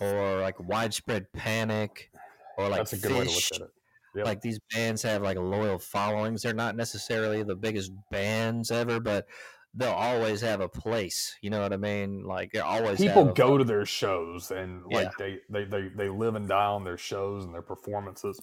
or 0.00 0.40
like 0.40 0.58
Widespread 0.60 1.32
Panic, 1.32 2.10
or 2.58 2.68
like 2.68 2.80
That's 2.80 2.92
a 2.94 2.98
good 2.98 3.12
way 3.12 3.18
to 3.20 3.24
Fish. 3.26 3.50
look 3.52 3.60
at 3.62 3.66
it. 3.68 3.74
Yep. 4.16 4.26
Like 4.26 4.40
these 4.40 4.60
bands 4.72 5.02
have 5.02 5.22
like 5.22 5.36
loyal 5.38 5.78
followings. 5.78 6.42
They're 6.42 6.54
not 6.54 6.76
necessarily 6.76 7.42
the 7.42 7.56
biggest 7.56 7.90
bands 8.10 8.70
ever, 8.70 9.00
but 9.00 9.26
they'll 9.74 9.90
always 9.90 10.40
have 10.40 10.60
a 10.60 10.68
place. 10.68 11.34
You 11.40 11.50
know 11.50 11.60
what 11.60 11.72
I 11.72 11.76
mean? 11.76 12.22
Like 12.24 12.52
they 12.52 12.60
always 12.60 12.98
People 12.98 13.24
go 13.24 13.58
to 13.58 13.64
their 13.64 13.84
shows 13.84 14.52
and 14.52 14.84
like 14.86 15.06
Yeah. 15.06 15.10
they, 15.18 15.38
they 15.50 15.64
they 15.64 15.88
they 15.88 16.08
live 16.08 16.36
and 16.36 16.48
die 16.48 16.66
on 16.66 16.84
their 16.84 16.96
shows 16.96 17.44
and 17.44 17.52
their 17.52 17.62
performances. 17.62 18.40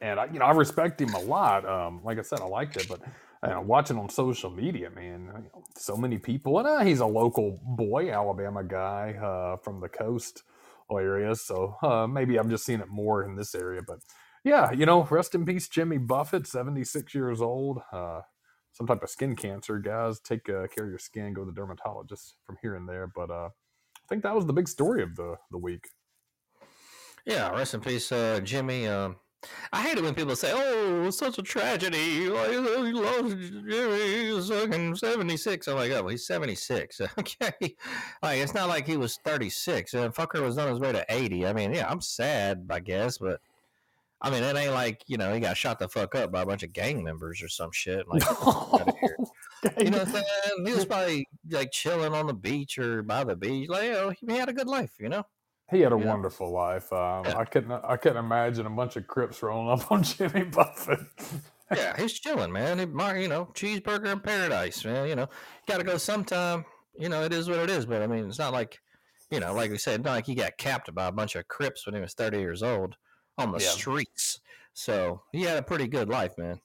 And 0.00 0.18
I, 0.18 0.24
you 0.26 0.40
know, 0.40 0.44
I 0.44 0.50
respect 0.50 1.00
him 1.00 1.14
a 1.14 1.20
lot. 1.20 1.64
Um, 1.64 2.00
like 2.02 2.18
I 2.18 2.22
said, 2.22 2.40
I 2.40 2.46
liked 2.46 2.76
it, 2.76 2.88
but 2.88 3.00
you 3.44 3.50
know, 3.50 3.60
watching 3.60 3.96
on 3.98 4.08
social 4.08 4.50
media, 4.50 4.90
man, 4.90 5.26
you 5.36 5.50
know, 5.54 5.62
so 5.76 5.96
many 5.96 6.18
people, 6.18 6.58
and 6.58 6.66
uh, 6.66 6.80
he's 6.80 6.98
a 7.00 7.06
local 7.06 7.60
boy, 7.64 8.10
Alabama 8.10 8.64
guy 8.64 9.12
uh, 9.12 9.56
from 9.58 9.80
the 9.80 9.88
coast 9.88 10.42
area. 10.92 11.34
So 11.34 11.76
uh, 11.82 12.06
maybe 12.06 12.36
I'm 12.38 12.50
just 12.50 12.64
seeing 12.64 12.80
it 12.80 12.88
more 12.88 13.24
in 13.24 13.36
this 13.36 13.54
area. 13.54 13.80
But 13.86 13.98
yeah, 14.44 14.70
you 14.72 14.86
know, 14.86 15.02
rest 15.10 15.34
in 15.34 15.44
peace, 15.44 15.68
Jimmy 15.68 15.98
Buffett, 15.98 16.46
76 16.46 17.14
years 17.14 17.40
old. 17.40 17.80
Uh, 17.92 18.20
some 18.72 18.86
type 18.86 19.02
of 19.02 19.10
skin 19.10 19.34
cancer, 19.34 19.78
guys. 19.78 20.20
Take 20.20 20.48
uh, 20.48 20.66
care 20.68 20.84
of 20.84 20.90
your 20.90 20.98
skin. 20.98 21.32
Go 21.32 21.44
to 21.44 21.50
the 21.50 21.54
dermatologist 21.54 22.36
from 22.44 22.56
here 22.62 22.76
and 22.76 22.88
there. 22.88 23.10
But 23.12 23.30
uh, 23.30 23.48
I 23.48 24.06
think 24.08 24.22
that 24.22 24.34
was 24.34 24.46
the 24.46 24.52
big 24.52 24.68
story 24.68 25.02
of 25.02 25.16
the 25.16 25.36
the 25.50 25.58
week. 25.58 25.88
Yeah, 27.24 27.50
rest 27.50 27.74
in 27.74 27.80
peace, 27.80 28.12
uh, 28.12 28.40
Jimmy. 28.44 28.86
Um, 28.86 29.16
I 29.72 29.82
hate 29.82 29.98
it 29.98 30.04
when 30.04 30.14
people 30.14 30.36
say, 30.36 30.52
"Oh, 30.54 31.10
such 31.10 31.38
a 31.38 31.42
tragedy. 31.42 32.28
Like, 32.28 32.50
he 32.50 32.56
lost. 32.56 33.36
He's 33.36 34.48
fucking 34.48 34.96
seventy 34.96 35.36
six. 35.36 35.68
I'm 35.68 35.76
like, 35.76 35.90
"Oh, 35.92 36.02
well, 36.02 36.08
he's 36.08 36.26
seventy 36.26 36.54
six. 36.54 37.00
Okay, 37.18 37.76
like 38.22 38.38
it's 38.38 38.54
not 38.54 38.68
like 38.68 38.86
he 38.86 38.96
was 38.96 39.18
thirty 39.24 39.50
six. 39.50 39.94
And 39.94 40.14
fucker 40.14 40.42
was 40.42 40.58
on 40.58 40.68
his 40.68 40.80
way 40.80 40.92
to 40.92 41.04
eighty. 41.08 41.46
I 41.46 41.52
mean, 41.52 41.72
yeah, 41.72 41.88
I'm 41.88 42.00
sad, 42.00 42.66
I 42.70 42.80
guess, 42.80 43.18
but 43.18 43.40
I 44.20 44.30
mean, 44.30 44.42
it 44.42 44.56
ain't 44.56 44.72
like 44.72 45.02
you 45.06 45.18
know 45.18 45.32
he 45.32 45.40
got 45.40 45.56
shot 45.56 45.78
the 45.78 45.88
fuck 45.88 46.14
up 46.14 46.32
by 46.32 46.42
a 46.42 46.46
bunch 46.46 46.62
of 46.62 46.72
gang 46.72 47.04
members 47.04 47.42
or 47.42 47.48
some 47.48 47.70
shit. 47.72 48.06
Like, 48.08 48.22
you 49.78 49.90
know 49.90 49.98
what 49.98 50.08
I'm 50.08 50.12
saying? 50.12 50.66
He 50.66 50.72
was 50.72 50.84
probably 50.84 51.28
like 51.50 51.70
chilling 51.72 52.14
on 52.14 52.26
the 52.26 52.34
beach 52.34 52.78
or 52.78 53.02
by 53.02 53.24
the 53.24 53.36
beach. 53.36 53.68
Like, 53.68 53.84
you 53.84 53.92
know, 53.92 54.10
he 54.10 54.36
had 54.36 54.48
a 54.48 54.52
good 54.52 54.68
life, 54.68 54.92
you 54.98 55.08
know. 55.08 55.24
He 55.70 55.80
had 55.80 55.92
a 55.92 55.98
Yeah. 55.98 56.04
wonderful 56.06 56.50
life. 56.50 56.92
Um, 56.92 57.24
Yeah. 57.24 57.36
I 57.38 57.44
couldn't 57.44 57.72
I 57.72 57.96
couldn't 57.96 58.18
imagine 58.18 58.66
a 58.66 58.70
bunch 58.70 58.96
of 58.96 59.06
Crips 59.06 59.42
rolling 59.42 59.68
up 59.80 59.90
on 59.92 60.02
Jimmy 60.02 60.44
Buffett. 60.44 61.00
yeah, 61.74 61.96
he's 61.96 62.12
chilling, 62.12 62.52
man. 62.52 62.78
He, 62.78 62.84
you 62.84 63.28
know, 63.28 63.46
cheeseburger 63.54 64.12
in 64.12 64.20
paradise, 64.20 64.84
man. 64.84 65.08
You 65.08 65.16
know, 65.16 65.28
got 65.66 65.78
to 65.78 65.84
go 65.84 65.96
sometime. 65.96 66.64
You 66.98 67.08
know, 67.08 67.22
it 67.24 67.32
is 67.32 67.48
what 67.48 67.58
it 67.58 67.70
is. 67.70 67.84
But 67.86 68.02
I 68.02 68.06
mean, 68.06 68.26
it's 68.28 68.38
not 68.38 68.52
like, 68.52 68.78
you 69.30 69.40
know, 69.40 69.52
like 69.52 69.70
we 69.70 69.78
said, 69.78 70.04
not 70.04 70.12
like 70.12 70.26
he 70.26 70.34
got 70.36 70.56
capped 70.56 70.94
by 70.94 71.06
a 71.08 71.12
bunch 71.12 71.34
of 71.34 71.48
Crips 71.48 71.84
when 71.84 71.94
he 71.96 72.00
was 72.00 72.14
thirty 72.14 72.38
years 72.38 72.62
old 72.62 72.96
on 73.36 73.50
the 73.52 73.58
Yeah. 73.58 73.68
streets. 73.70 74.40
So 74.72 75.22
he 75.32 75.42
had 75.42 75.56
a 75.58 75.62
pretty 75.62 75.88
good 75.88 76.08
life, 76.08 76.38
man. 76.38 76.60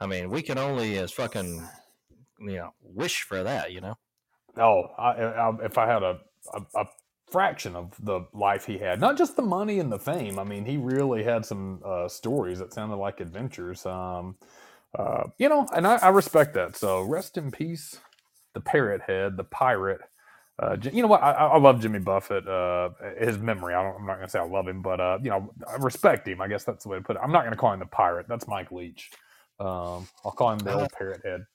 I 0.00 0.06
mean, 0.06 0.28
we 0.28 0.42
can 0.42 0.58
only 0.58 0.98
as 0.98 1.12
fucking, 1.12 1.66
you 2.40 2.56
know, 2.56 2.74
wish 2.82 3.22
for 3.22 3.42
that. 3.42 3.72
You 3.72 3.80
know. 3.80 3.94
Oh, 4.58 4.82
I, 4.98 5.10
I, 5.12 5.52
if 5.64 5.78
I 5.78 5.86
had 5.86 6.02
a, 6.02 6.18
a, 6.52 6.60
a 6.80 6.84
fraction 7.34 7.74
of 7.74 7.90
the 7.98 8.20
life 8.32 8.64
he 8.64 8.78
had, 8.78 9.00
not 9.00 9.18
just 9.18 9.34
the 9.34 9.42
money 9.42 9.80
and 9.80 9.90
the 9.90 9.98
fame. 9.98 10.38
I 10.38 10.44
mean, 10.44 10.64
he 10.64 10.76
really 10.76 11.24
had 11.24 11.44
some 11.44 11.82
uh, 11.84 12.06
stories 12.06 12.60
that 12.60 12.72
sounded 12.72 12.94
like 12.94 13.18
adventures. 13.18 13.84
Um, 13.84 14.36
uh, 14.96 15.24
you 15.36 15.48
know, 15.48 15.66
and 15.74 15.84
I, 15.84 15.96
I 15.96 16.10
respect 16.10 16.54
that. 16.54 16.76
So 16.76 17.02
rest 17.02 17.36
in 17.36 17.50
peace, 17.50 17.98
the 18.52 18.60
parrot 18.60 19.02
head, 19.08 19.36
the 19.36 19.42
pirate. 19.42 20.02
Uh, 20.60 20.76
you 20.80 21.02
know 21.02 21.08
what? 21.08 21.24
I, 21.24 21.32
I 21.32 21.58
love 21.58 21.80
Jimmy 21.80 21.98
Buffett. 21.98 22.46
Uh, 22.46 22.90
his 23.18 23.36
memory. 23.38 23.74
I 23.74 23.82
don't, 23.82 23.96
I'm 23.96 24.06
not 24.06 24.14
gonna 24.14 24.28
say 24.28 24.38
I 24.38 24.44
love 24.44 24.68
him, 24.68 24.80
but 24.80 25.00
uh, 25.00 25.18
you 25.20 25.30
know, 25.30 25.52
I 25.68 25.74
respect 25.78 26.28
him. 26.28 26.40
I 26.40 26.46
guess 26.46 26.62
that's 26.62 26.84
the 26.84 26.90
way 26.90 26.98
to 26.98 27.02
put 27.02 27.16
it. 27.16 27.20
I'm 27.20 27.32
not 27.32 27.42
gonna 27.42 27.56
call 27.56 27.72
him 27.72 27.80
the 27.80 27.86
pirate. 27.86 28.26
That's 28.28 28.46
Mike 28.46 28.70
Leach. 28.70 29.10
Um, 29.58 30.06
I'll 30.24 30.30
call 30.38 30.52
him 30.52 30.60
the 30.60 30.72
old 30.72 30.92
parrot 30.92 31.22
head. 31.24 31.46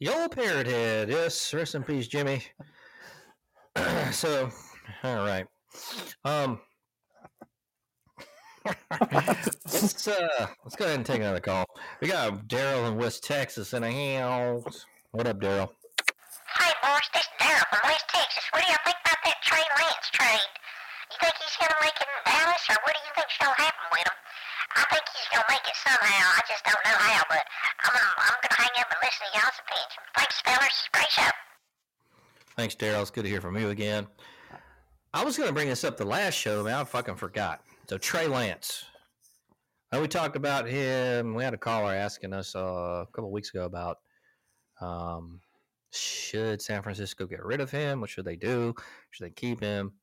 Yo, 0.00 0.28
parrot 0.28 0.66
head. 0.66 1.08
Yes, 1.08 1.54
rest 1.54 1.74
in 1.74 1.82
peace, 1.82 2.08
Jimmy. 2.08 2.42
so, 4.12 4.50
all 5.02 5.24
right. 5.24 5.46
Um, 6.24 6.60
let's 8.90 10.06
uh, 10.06 10.46
let's 10.62 10.76
go 10.76 10.84
ahead 10.84 10.96
and 10.96 11.06
take 11.06 11.20
another 11.20 11.40
call. 11.40 11.64
We 12.00 12.08
got 12.08 12.46
Daryl 12.46 12.86
in 12.88 12.98
West 12.98 13.24
Texas 13.24 13.72
in 13.72 13.82
a 13.82 14.18
house. 14.20 14.86
What 15.12 15.26
up, 15.26 15.40
Daryl? 15.40 15.70
Hey, 16.60 16.72
boys, 16.84 17.08
this 17.16 17.24
is 17.24 17.32
Daryl 17.40 17.64
from 17.72 17.80
West 17.88 18.04
Texas. 18.12 18.44
What 18.52 18.62
do 18.62 18.68
y'all 18.68 18.84
think 18.84 19.00
about 19.02 19.20
that 19.24 19.38
Trey 19.42 19.64
Lance 19.80 20.08
trade? 20.12 20.52
You 21.10 21.16
think 21.18 21.34
he's 21.40 21.56
gonna 21.56 21.80
make 21.80 21.96
it 21.96 22.06
in 22.06 22.20
Dallas, 22.28 22.62
or 22.68 22.76
what 22.84 22.92
do 22.92 23.00
you 23.02 23.12
think's 23.16 23.38
gonna 23.40 23.56
happen 23.56 23.86
with 23.88 24.04
him? 24.04 24.18
I 24.76 24.84
think 24.92 25.04
he's 25.16 25.28
gonna 25.32 25.48
make 25.48 25.64
it 25.64 25.78
somehow. 25.80 26.24
I 26.36 26.42
just 26.44 26.62
don't 26.68 26.84
know 26.84 26.98
how, 27.00 27.22
but 27.32 27.42
I'm 27.88 27.92
gonna, 27.96 28.12
I'm 28.20 28.36
gonna 28.44 28.60
hang 28.60 28.74
up 28.84 28.88
and 28.92 29.00
listen 29.00 29.24
to 29.26 29.30
y'all's 29.32 29.58
opinion. 29.64 30.00
Thanks, 30.12 30.36
fellas. 30.44 30.76
Great 30.92 31.08
show. 31.10 31.32
Thanks, 32.62 32.76
Daryl. 32.76 33.02
It's 33.02 33.10
good 33.10 33.24
to 33.24 33.28
hear 33.28 33.40
from 33.40 33.56
you 33.56 33.70
again. 33.70 34.06
I 35.12 35.24
was 35.24 35.36
going 35.36 35.48
to 35.48 35.52
bring 35.52 35.68
this 35.68 35.82
up 35.82 35.96
the 35.96 36.04
last 36.04 36.34
show, 36.34 36.62
man. 36.62 36.74
I 36.76 36.84
fucking 36.84 37.16
forgot. 37.16 37.60
So 37.88 37.98
Trey 37.98 38.28
Lance. 38.28 38.84
Uh, 39.90 39.98
we 40.00 40.06
talked 40.06 40.36
about 40.36 40.68
him. 40.68 41.34
We 41.34 41.42
had 41.42 41.54
a 41.54 41.58
caller 41.58 41.92
asking 41.92 42.32
us 42.32 42.54
uh, 42.54 43.02
a 43.02 43.06
couple 43.12 43.32
weeks 43.32 43.50
ago 43.52 43.64
about 43.64 43.96
um, 44.80 45.40
should 45.90 46.62
San 46.62 46.84
Francisco 46.84 47.26
get 47.26 47.44
rid 47.44 47.60
of 47.60 47.68
him? 47.68 48.00
What 48.00 48.10
should 48.10 48.26
they 48.26 48.36
do? 48.36 48.76
Should 49.10 49.26
they 49.26 49.30
keep 49.30 49.58
him? 49.58 49.94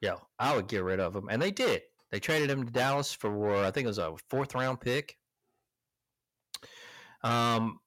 Yo, 0.00 0.16
I 0.40 0.56
would 0.56 0.66
get 0.66 0.82
rid 0.82 0.98
of 0.98 1.14
him, 1.14 1.28
and 1.30 1.40
they 1.40 1.52
did. 1.52 1.82
They 2.10 2.18
traded 2.18 2.50
him 2.50 2.66
to 2.66 2.72
Dallas 2.72 3.12
for 3.12 3.54
I 3.64 3.70
think 3.70 3.84
it 3.84 3.86
was 3.86 3.98
a 3.98 4.16
fourth 4.28 4.56
round 4.56 4.80
pick. 4.80 5.16
Um, 7.22 7.78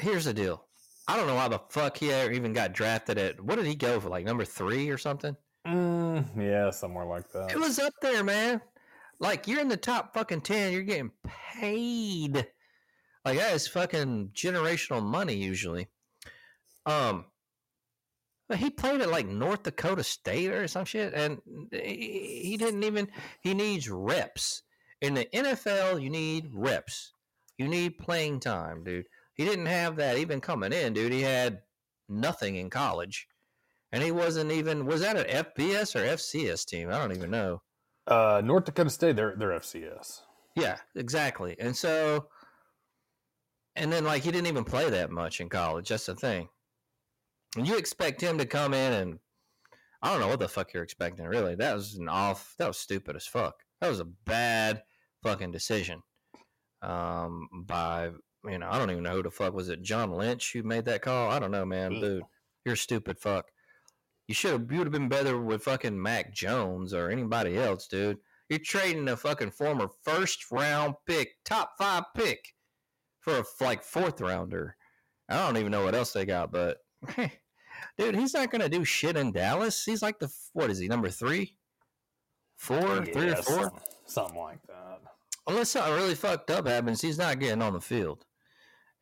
here's 0.00 0.24
the 0.24 0.34
deal. 0.34 0.66
I 1.06 1.16
don't 1.16 1.26
know 1.26 1.34
why 1.34 1.48
the 1.48 1.60
fuck 1.68 1.98
he 1.98 2.10
ever 2.12 2.32
even 2.32 2.52
got 2.52 2.72
drafted 2.72 3.18
at. 3.18 3.40
What 3.40 3.56
did 3.56 3.66
he 3.66 3.74
go 3.74 4.00
for? 4.00 4.08
Like 4.08 4.24
number 4.24 4.44
three 4.44 4.88
or 4.88 4.98
something? 4.98 5.36
Mm, 5.66 6.36
yeah, 6.36 6.70
somewhere 6.70 7.06
like 7.06 7.30
that. 7.32 7.50
It 7.50 7.58
was 7.58 7.78
up 7.78 7.94
there, 8.00 8.24
man. 8.24 8.60
Like 9.20 9.46
you're 9.46 9.60
in 9.60 9.68
the 9.68 9.76
top 9.76 10.14
fucking 10.14 10.42
ten. 10.42 10.72
You're 10.72 10.82
getting 10.82 11.12
paid. 11.54 12.46
Like 13.24 13.38
that 13.38 13.54
is 13.54 13.66
fucking 13.66 14.30
generational 14.34 15.02
money 15.02 15.34
usually. 15.34 15.88
Um, 16.86 17.26
but 18.48 18.58
he 18.58 18.68
played 18.70 19.00
at 19.00 19.10
like 19.10 19.26
North 19.26 19.62
Dakota 19.62 20.04
State 20.04 20.50
or 20.50 20.68
some 20.68 20.84
shit, 20.84 21.14
and 21.14 21.40
he 21.70 22.40
he 22.44 22.56
didn't 22.56 22.84
even. 22.84 23.08
He 23.40 23.54
needs 23.54 23.88
reps 23.88 24.62
in 25.00 25.14
the 25.14 25.26
NFL. 25.26 26.02
You 26.02 26.10
need 26.10 26.50
reps. 26.52 27.12
You 27.56 27.68
need 27.68 27.98
playing 27.98 28.40
time, 28.40 28.84
dude. 28.84 29.06
He 29.34 29.44
didn't 29.44 29.66
have 29.66 29.96
that 29.96 30.18
even 30.18 30.40
coming 30.40 30.72
in, 30.72 30.92
dude. 30.92 31.12
He 31.12 31.22
had 31.22 31.60
nothing 32.08 32.56
in 32.56 32.70
college, 32.70 33.26
and 33.92 34.02
he 34.02 34.10
wasn't 34.10 34.52
even. 34.52 34.86
Was 34.86 35.00
that 35.02 35.16
an 35.16 35.44
FBS 35.44 35.94
or 35.94 36.04
FCS 36.04 36.64
team? 36.66 36.88
I 36.88 36.98
don't 36.98 37.14
even 37.14 37.30
know. 37.30 37.62
Uh, 38.06 38.42
North 38.44 38.64
Dakota 38.64 38.90
State, 38.90 39.16
they're 39.16 39.34
they're 39.36 39.50
FCS. 39.50 40.20
Yeah, 40.56 40.76
exactly. 40.94 41.56
And 41.58 41.76
so, 41.76 42.28
and 43.76 43.92
then 43.92 44.04
like 44.04 44.22
he 44.22 44.30
didn't 44.30 44.46
even 44.46 44.64
play 44.64 44.88
that 44.88 45.10
much 45.10 45.40
in 45.40 45.48
college. 45.48 45.88
That's 45.88 46.06
the 46.06 46.14
thing. 46.14 46.48
And 47.56 47.66
you 47.66 47.76
expect 47.76 48.20
him 48.20 48.38
to 48.38 48.46
come 48.46 48.74
in 48.74 48.92
and 48.92 49.18
I 50.02 50.10
don't 50.10 50.20
know 50.20 50.28
what 50.28 50.38
the 50.38 50.48
fuck 50.48 50.72
you're 50.74 50.82
expecting. 50.82 51.24
Really, 51.24 51.54
that 51.54 51.74
was 51.74 51.94
an 51.94 52.10
off. 52.10 52.54
That 52.58 52.68
was 52.68 52.76
stupid 52.76 53.16
as 53.16 53.26
fuck. 53.26 53.54
That 53.80 53.88
was 53.88 54.00
a 54.00 54.04
bad 54.04 54.82
fucking 55.22 55.50
decision. 55.50 56.02
Um, 56.82 57.48
by 57.66 58.10
you 58.46 58.58
know, 58.58 58.68
I 58.70 58.78
don't 58.78 58.90
even 58.90 59.02
know 59.02 59.14
who 59.16 59.22
the 59.22 59.30
fuck 59.30 59.54
was 59.54 59.68
it. 59.68 59.82
John 59.82 60.12
Lynch 60.12 60.52
who 60.52 60.62
made 60.62 60.84
that 60.86 61.02
call. 61.02 61.30
I 61.30 61.38
don't 61.38 61.50
know, 61.50 61.64
man, 61.64 61.92
Mm. 61.92 62.00
dude. 62.00 62.22
You're 62.64 62.74
a 62.74 62.76
stupid 62.78 63.18
fuck. 63.18 63.50
You 64.28 64.34
should 64.34 64.52
have. 64.52 64.72
You 64.72 64.78
would 64.78 64.86
have 64.86 64.92
been 64.92 65.08
better 65.08 65.38
with 65.40 65.64
fucking 65.64 66.00
Mac 66.00 66.32
Jones 66.32 66.94
or 66.94 67.10
anybody 67.10 67.58
else, 67.58 67.86
dude. 67.86 68.18
You're 68.48 68.58
trading 68.58 69.08
a 69.08 69.16
fucking 69.16 69.50
former 69.50 69.88
first 70.02 70.50
round 70.50 70.94
pick, 71.06 71.36
top 71.44 71.72
five 71.78 72.04
pick, 72.14 72.54
for 73.20 73.38
a 73.38 73.44
like 73.60 73.82
fourth 73.82 74.20
rounder. 74.20 74.76
I 75.28 75.46
don't 75.46 75.56
even 75.58 75.72
know 75.72 75.84
what 75.84 75.94
else 75.94 76.12
they 76.12 76.24
got, 76.24 76.52
but 76.52 76.78
dude, 77.98 78.14
he's 78.16 78.34
not 78.34 78.50
gonna 78.50 78.68
do 78.68 78.84
shit 78.84 79.16
in 79.16 79.32
Dallas. 79.32 79.84
He's 79.84 80.02
like 80.02 80.18
the 80.18 80.30
what 80.54 80.70
is 80.70 80.78
he 80.78 80.88
number 80.88 81.10
three, 81.10 81.56
four, 82.56 83.04
three 83.04 83.24
or 83.24 83.28
Yeah, 83.28 83.40
four? 83.42 83.72
Something 84.06 84.38
like 84.38 84.62
that. 84.68 85.00
Unless 85.46 85.70
something 85.70 85.92
really 85.94 86.14
fucked 86.14 86.50
up 86.50 86.66
happens, 86.66 87.02
he's 87.02 87.18
not 87.18 87.38
getting 87.38 87.60
on 87.62 87.74
the 87.74 87.80
field. 87.80 88.24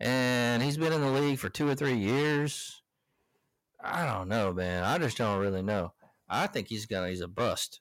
And 0.03 0.61
he's 0.61 0.77
been 0.77 0.93
in 0.93 1.01
the 1.01 1.11
league 1.11 1.39
for 1.39 1.49
two 1.49 1.69
or 1.69 1.77
three 1.77 1.97
years. 1.97 2.83
I 3.81 4.05
don't 4.05 4.29
know, 4.29 4.53
man. 4.53 4.83
I 4.83 4.99
just 4.99 5.17
don't 5.17 5.39
really 5.39 5.63
know. 5.63 5.93
I 6.29 6.49
think 6.49 6.69
he's 6.69 6.87
gonna 6.87 7.09
he's 7.09 7.21
a 7.21 7.29
bust. 7.29 7.81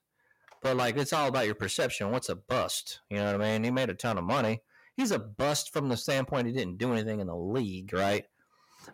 But 0.62 0.78
like 0.78 0.98
it's 0.98 1.14
all 1.14 1.28
about 1.28 1.48
your 1.48 1.56
perception. 1.56 2.12
What's 2.12 2.30
a 2.30 2.36
bust? 2.36 3.00
You 3.10 3.18
know 3.18 3.26
what 3.26 3.42
I 3.42 3.52
mean? 3.52 3.64
He 3.64 3.72
made 3.72 3.90
a 3.90 3.96
ton 3.96 4.20
of 4.20 4.24
money. 4.24 4.62
He's 4.96 5.12
a 5.12 5.18
bust 5.18 5.74
from 5.74 5.90
the 5.90 5.98
standpoint 5.98 6.46
he 6.46 6.54
didn't 6.54 6.78
do 6.78 6.94
anything 6.94 7.22
in 7.22 7.28
the 7.28 7.36
league, 7.36 7.92
right? 7.92 8.26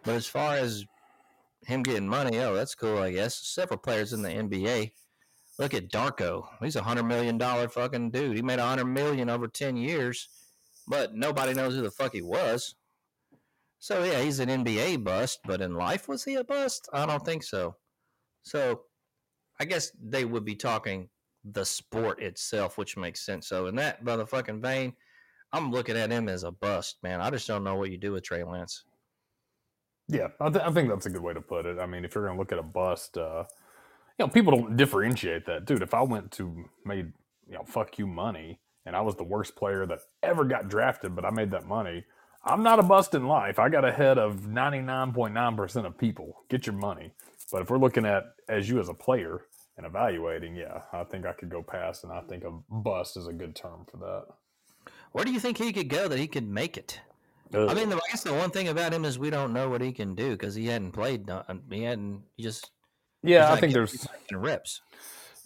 But 0.03 0.15
as 0.15 0.25
far 0.25 0.55
as 0.55 0.85
him 1.65 1.83
getting 1.83 2.07
money, 2.07 2.37
oh, 2.39 2.53
that's 2.53 2.75
cool, 2.75 2.99
I 2.99 3.11
guess. 3.11 3.35
Several 3.35 3.77
players 3.77 4.13
in 4.13 4.21
the 4.21 4.29
NBA. 4.29 4.91
Look 5.59 5.73
at 5.73 5.91
Darko. 5.91 6.45
He's 6.61 6.77
a 6.77 6.83
hundred 6.83 7.03
million 7.03 7.37
dollar 7.37 7.67
fucking 7.67 8.11
dude. 8.11 8.37
He 8.37 8.41
made 8.41 8.59
a 8.59 8.65
hundred 8.65 8.85
million 8.85 9.29
over 9.29 9.49
ten 9.49 9.75
years, 9.75 10.29
but 10.87 11.13
nobody 11.13 11.53
knows 11.53 11.75
who 11.75 11.81
the 11.81 11.91
fuck 11.91 12.13
he 12.13 12.21
was. 12.21 12.75
So 13.79 14.03
yeah, 14.03 14.21
he's 14.21 14.39
an 14.39 14.49
NBA 14.49 15.03
bust, 15.03 15.39
but 15.45 15.61
in 15.61 15.75
life 15.75 16.07
was 16.07 16.23
he 16.23 16.35
a 16.35 16.43
bust? 16.43 16.89
I 16.93 17.05
don't 17.05 17.23
think 17.23 17.43
so. 17.43 17.75
So 18.43 18.81
I 19.59 19.65
guess 19.65 19.91
they 20.01 20.25
would 20.25 20.45
be 20.45 20.55
talking 20.55 21.09
the 21.43 21.65
sport 21.65 22.21
itself, 22.21 22.77
which 22.77 22.97
makes 22.97 23.25
sense. 23.25 23.47
So 23.47 23.67
in 23.67 23.75
that 23.75 24.03
motherfucking 24.03 24.61
vein, 24.61 24.93
I'm 25.53 25.71
looking 25.71 25.97
at 25.97 26.11
him 26.11 26.27
as 26.27 26.43
a 26.43 26.51
bust, 26.51 26.97
man. 27.03 27.21
I 27.21 27.29
just 27.29 27.47
don't 27.47 27.63
know 27.63 27.75
what 27.75 27.91
you 27.91 27.97
do 27.97 28.13
with 28.13 28.23
Trey 28.23 28.43
Lance. 28.43 28.83
Yeah, 30.09 30.27
I, 30.39 30.49
th- 30.49 30.63
I 30.63 30.71
think 30.71 30.89
that's 30.89 31.05
a 31.05 31.09
good 31.09 31.21
way 31.21 31.33
to 31.33 31.41
put 31.41 31.65
it. 31.65 31.79
I 31.79 31.85
mean, 31.85 32.05
if 32.05 32.15
you're 32.15 32.25
going 32.25 32.35
to 32.35 32.39
look 32.39 32.51
at 32.51 32.59
a 32.59 32.63
bust, 32.63 33.17
uh, 33.17 33.43
you 34.17 34.25
know, 34.25 34.31
people 34.31 34.55
don't 34.55 34.77
differentiate 34.77 35.45
that, 35.45 35.65
dude. 35.65 35.81
If 35.81 35.93
I 35.93 36.01
went 36.01 36.31
to 36.33 36.65
made 36.85 37.11
you 37.47 37.53
know 37.53 37.63
fuck 37.65 37.97
you 37.97 38.07
money 38.07 38.59
and 38.85 38.95
I 38.95 39.01
was 39.01 39.15
the 39.15 39.23
worst 39.23 39.55
player 39.55 39.85
that 39.85 39.99
ever 40.23 40.45
got 40.45 40.69
drafted, 40.69 41.15
but 41.15 41.25
I 41.25 41.29
made 41.29 41.51
that 41.51 41.65
money, 41.65 42.05
I'm 42.47 42.63
not 42.63 42.79
a 42.79 42.83
bust 42.83 43.13
in 43.13 43.27
life. 43.27 43.59
I 43.59 43.69
got 43.69 43.85
ahead 43.85 44.17
of 44.17 44.41
99.9% 44.41 45.85
of 45.85 45.97
people. 45.97 46.43
Get 46.49 46.65
your 46.65 46.75
money. 46.75 47.11
But 47.51 47.61
if 47.61 47.69
we're 47.69 47.77
looking 47.77 48.05
at 48.05 48.23
as 48.49 48.69
you 48.69 48.79
as 48.79 48.89
a 48.89 48.93
player 48.93 49.41
and 49.77 49.85
evaluating, 49.85 50.55
yeah, 50.55 50.81
I 50.93 51.03
think 51.03 51.25
I 51.25 51.33
could 51.33 51.49
go 51.49 51.61
past, 51.63 52.03
and 52.03 52.11
I 52.11 52.21
think 52.21 52.43
a 52.43 52.51
bust 52.69 53.17
is 53.17 53.27
a 53.27 53.33
good 53.33 53.55
term 53.55 53.85
for 53.89 53.97
that. 53.97 54.25
Where 55.11 55.25
do 55.25 55.31
you 55.31 55.39
think 55.39 55.57
he 55.57 55.71
could 55.73 55.89
go 55.89 56.07
that 56.07 56.19
he 56.19 56.27
could 56.27 56.47
make 56.47 56.77
it? 56.77 56.99
Ugh. 57.53 57.69
I 57.69 57.73
mean, 57.73 57.89
the, 57.89 57.95
I 57.95 57.99
guess 58.11 58.23
the 58.23 58.33
one 58.33 58.49
thing 58.51 58.67
about 58.67 58.93
him 58.93 59.05
is 59.05 59.17
we 59.17 59.29
don't 59.29 59.53
know 59.53 59.69
what 59.69 59.81
he 59.81 59.93
can 59.93 60.15
do 60.15 60.31
because 60.31 60.55
he 60.55 60.67
hadn't 60.67 60.91
played. 60.91 61.27
no- 61.27 61.43
He 61.69 61.83
hadn't. 61.83 62.23
He 62.35 62.43
just. 62.43 62.71
yeah, 63.23 63.51
I 63.53 63.59
think 63.59 63.73
there's 63.73 63.91
he's 63.91 64.05
not 64.05 64.19
getting 64.27 64.37
reps. 64.43 64.81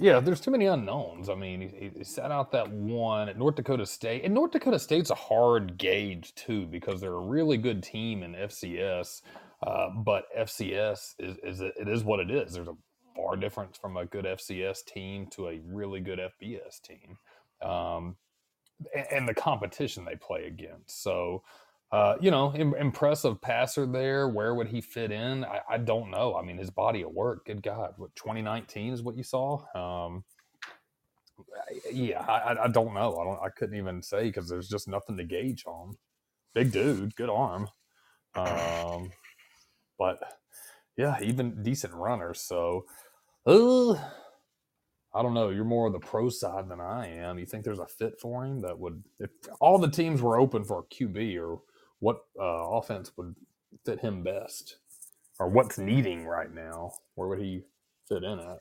Yeah, 0.01 0.19
there's 0.19 0.41
too 0.41 0.49
many 0.49 0.65
unknowns. 0.65 1.29
I 1.29 1.35
mean, 1.35 1.61
he, 1.61 1.91
he 1.95 2.03
sat 2.03 2.31
out 2.31 2.51
that 2.53 2.71
one 2.71 3.29
at 3.29 3.37
North 3.37 3.53
Dakota 3.53 3.85
State, 3.85 4.25
and 4.25 4.33
North 4.33 4.49
Dakota 4.49 4.79
State's 4.79 5.11
a 5.11 5.15
hard 5.15 5.77
gauge 5.77 6.33
too 6.33 6.65
because 6.65 6.99
they're 6.99 7.13
a 7.13 7.19
really 7.19 7.55
good 7.55 7.83
team 7.83 8.23
in 8.23 8.33
FCS, 8.33 9.21
uh, 9.61 9.89
but 9.91 10.23
FCS 10.35 11.13
is, 11.19 11.37
is 11.43 11.61
it 11.61 11.87
is 11.87 12.03
what 12.03 12.19
it 12.19 12.31
is. 12.31 12.51
There's 12.51 12.67
a 12.67 12.75
far 13.15 13.35
difference 13.35 13.77
from 13.77 13.95
a 13.95 14.05
good 14.05 14.25
FCS 14.25 14.83
team 14.85 15.27
to 15.33 15.49
a 15.49 15.59
really 15.67 15.99
good 15.99 16.19
FBS 16.19 16.81
team, 16.81 17.19
um, 17.61 18.15
and, 18.95 19.05
and 19.11 19.29
the 19.29 19.35
competition 19.35 20.03
they 20.03 20.15
play 20.15 20.45
against. 20.45 21.03
So. 21.03 21.43
Uh, 21.91 22.15
you 22.21 22.31
know, 22.31 22.53
im- 22.55 22.75
impressive 22.75 23.41
passer 23.41 23.85
there. 23.85 24.29
Where 24.29 24.55
would 24.55 24.67
he 24.67 24.81
fit 24.81 25.11
in? 25.11 25.43
I, 25.45 25.61
I 25.71 25.77
don't 25.77 26.11
know. 26.11 26.35
I 26.35 26.43
mean, 26.43 26.57
his 26.57 26.69
body 26.69 27.01
of 27.03 27.11
work. 27.11 27.45
Good 27.45 27.63
God, 27.63 27.93
what 27.97 28.15
2019 28.15 28.93
is 28.93 29.03
what 29.03 29.17
you 29.17 29.23
saw. 29.23 29.59
Um, 29.75 30.23
yeah, 31.91 32.21
I, 32.21 32.63
I- 32.63 32.65
don't 32.69 32.93
know. 32.93 33.17
I 33.17 33.23
don't. 33.25 33.43
I 33.43 33.49
couldn't 33.49 33.77
even 33.77 34.01
say 34.01 34.23
because 34.23 34.49
there's 34.49 34.69
just 34.69 34.87
nothing 34.87 35.17
to 35.17 35.23
gauge 35.23 35.65
on. 35.65 35.97
Big 36.53 36.71
dude, 36.71 37.15
good 37.15 37.29
arm. 37.29 37.67
Um, 38.35 39.11
but 39.99 40.19
yeah, 40.97 41.17
even 41.21 41.63
decent 41.63 41.93
runner. 41.93 42.33
So, 42.33 42.85
uh, 43.45 43.93
I 43.93 45.21
don't 45.23 45.33
know. 45.33 45.49
You're 45.49 45.65
more 45.65 45.87
of 45.87 45.93
the 45.93 45.99
pro 45.99 46.29
side 46.29 46.69
than 46.69 46.79
I 46.81 47.07
am. 47.17 47.39
You 47.39 47.45
think 47.45 47.63
there's 47.65 47.79
a 47.79 47.87
fit 47.87 48.19
for 48.21 48.45
him 48.45 48.61
that 48.61 48.79
would, 48.79 49.03
if 49.19 49.31
all 49.59 49.77
the 49.79 49.89
teams 49.89 50.21
were 50.21 50.39
open 50.39 50.63
for 50.63 50.79
a 50.79 50.83
QB 50.95 51.39
or 51.41 51.59
what 52.01 52.17
uh, 52.39 52.43
offense 52.43 53.11
would 53.15 53.35
fit 53.85 54.01
him 54.01 54.23
best, 54.23 54.77
or 55.39 55.47
what's 55.47 55.77
needing 55.77 56.25
right 56.25 56.53
now? 56.53 56.91
Where 57.15 57.29
would 57.29 57.39
he 57.39 57.63
fit 58.09 58.23
in 58.23 58.39
at? 58.39 58.59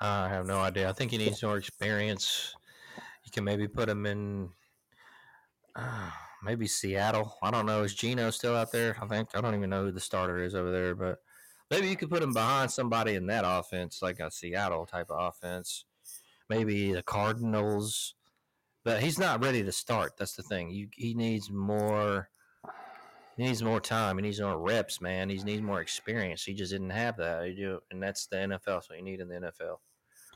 I 0.00 0.28
have 0.28 0.46
no 0.46 0.60
idea. 0.60 0.88
I 0.88 0.92
think 0.92 1.10
he 1.10 1.18
needs 1.18 1.42
more 1.42 1.56
experience. 1.56 2.54
You 3.24 3.32
can 3.32 3.44
maybe 3.44 3.66
put 3.66 3.88
him 3.88 4.06
in. 4.06 4.50
Uh, 5.74 6.10
maybe 6.42 6.66
Seattle. 6.66 7.36
I 7.42 7.50
don't 7.50 7.66
know. 7.66 7.82
Is 7.82 7.94
Geno 7.94 8.30
still 8.30 8.54
out 8.54 8.72
there? 8.72 8.96
I 9.00 9.06
think 9.06 9.30
I 9.34 9.40
don't 9.40 9.54
even 9.54 9.70
know 9.70 9.84
who 9.84 9.92
the 9.92 10.00
starter 10.00 10.38
is 10.38 10.54
over 10.54 10.70
there, 10.70 10.94
but 10.94 11.18
maybe 11.70 11.88
you 11.88 11.96
could 11.96 12.10
put 12.10 12.22
him 12.22 12.32
behind 12.32 12.70
somebody 12.70 13.14
in 13.14 13.26
that 13.26 13.44
offense, 13.46 14.00
like 14.02 14.20
a 14.20 14.30
Seattle 14.30 14.86
type 14.86 15.10
of 15.10 15.18
offense. 15.18 15.84
Maybe 16.48 16.92
the 16.92 17.02
Cardinals. 17.02 18.14
But 18.84 19.02
he's 19.02 19.18
not 19.18 19.42
ready 19.42 19.62
to 19.62 19.72
start. 19.72 20.12
That's 20.18 20.34
the 20.34 20.42
thing. 20.42 20.70
You, 20.70 20.88
he 20.92 21.14
needs 21.14 21.50
more. 21.50 22.30
He 23.36 23.44
needs 23.44 23.62
more 23.62 23.80
time. 23.80 24.16
He 24.16 24.22
needs 24.22 24.40
more 24.40 24.58
reps, 24.58 25.00
man. 25.00 25.28
He 25.28 25.38
needs 25.38 25.62
more 25.62 25.80
experience. 25.80 26.44
He 26.44 26.54
just 26.54 26.72
didn't 26.72 26.90
have 26.90 27.16
that. 27.18 27.46
You 27.48 27.56
do, 27.56 27.80
and 27.90 28.02
that's 28.02 28.26
the 28.26 28.36
NFL. 28.36 28.84
So 28.84 28.94
you 28.94 29.02
need 29.02 29.20
in 29.20 29.28
the 29.28 29.34
NFL. 29.34 29.76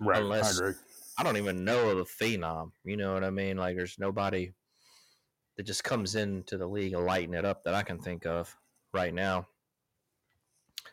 Right, 0.01 0.23
Unless- 0.23 0.61
I 0.61 0.66
agree. 0.66 0.81
I 1.16 1.23
don't 1.23 1.37
even 1.37 1.65
know 1.65 1.91
of 1.91 1.99
a 1.99 2.05
phenom. 2.05 2.73
You 2.85 2.97
know 2.97 3.15
what 3.15 3.25
I 3.25 3.31
mean? 3.31 3.57
Like 3.57 3.77
there's 3.77 3.99
nobody 3.99 4.53
that 5.57 5.62
just 5.62 5.85
comes 5.85 6.16
into 6.16 6.59
the 6.59 6.66
league 6.66 6.93
and 6.93 7.05
lighten 7.05 7.35
it 7.35 7.45
up 7.45 7.62
that 7.65 7.75
I 7.75 7.83
can 7.83 7.99
think 7.99 8.27
of 8.27 8.57
right 8.93 9.15
now 9.15 9.47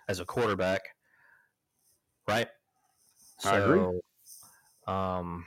as 0.08 0.20
a 0.20 0.26
quarterback. 0.26 0.82
Right? 2.28 2.48
I 3.44 3.58
agree. 3.58 4.00
Um 4.88 5.46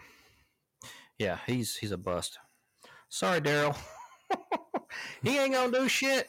yeah, 1.24 1.38
he's 1.46 1.74
he's 1.74 1.90
a 1.90 1.96
bust. 1.96 2.38
Sorry, 3.08 3.40
Daryl. 3.40 3.74
he 5.22 5.38
ain't 5.38 5.54
gonna 5.54 5.72
do 5.72 5.88
shit. 5.88 6.28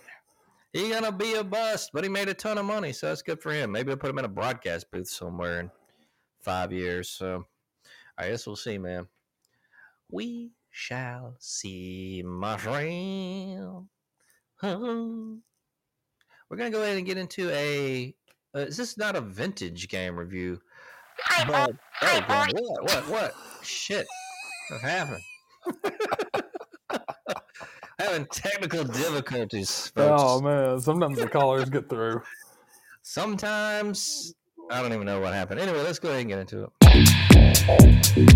He 0.72 0.90
gonna 0.90 1.12
be 1.12 1.34
a 1.34 1.44
bust, 1.44 1.90
but 1.94 2.06
he 2.06 2.10
made 2.10 2.30
a 2.30 2.34
ton 2.34 2.58
of 2.58 2.64
money, 2.64 2.94
so 2.94 3.08
that's 3.08 3.22
good 3.22 3.42
for 3.42 3.52
him. 3.52 3.74
Maybe 3.74 3.92
I'll 3.92 3.98
put 3.98 4.10
him 4.10 4.20
in 4.20 4.26
a 4.26 4.30
broadcast 4.30 4.90
booth 4.92 5.10
somewhere 5.10 5.60
in 5.60 5.72
five 6.40 6.72
years. 6.72 7.10
So 7.10 7.46
I 8.18 8.30
guess 8.30 8.48
we'll 8.48 8.56
see, 8.56 8.78
man. 8.78 9.08
We 10.10 10.52
shall 10.72 11.36
see, 11.40 12.24
my 12.26 12.56
friend. 12.56 13.88
We're 14.64 16.58
gonna 16.58 16.70
go 16.70 16.84
ahead 16.84 16.98
and 16.98 17.06
get 17.06 17.18
into 17.18 17.50
a. 17.50 18.16
Uh, 18.56 18.60
is 18.60 18.78
this 18.78 18.98
not 18.98 19.18
a 19.18 19.22
vintage 19.22 19.90
game 19.90 20.16
review? 20.16 20.62
But 21.48 21.76
oh, 22.02 22.24
God, 22.28 22.54
what, 22.54 22.84
what, 22.84 23.10
what? 23.10 23.36
Shit, 23.62 24.08
what 24.70 24.82
happened? 24.82 25.24
Having 28.00 28.26
technical 28.28 28.84
difficulties, 28.84 29.88
folks. 29.96 30.22
Oh 30.24 30.42
man, 30.42 30.80
sometimes 30.80 31.18
the 31.18 31.28
callers 31.28 31.70
get 31.70 31.90
through. 31.90 32.22
Sometimes 33.02 34.36
I 34.70 34.82
don't 34.82 34.94
even 34.94 35.06
know 35.06 35.20
what 35.22 35.34
happened. 35.34 35.60
Anyway, 35.60 35.82
let's 35.82 36.00
go 36.00 36.10
ahead 36.10 36.22
and 36.22 36.30
get 36.30 36.40
into 36.40 36.70
it. 36.82 38.36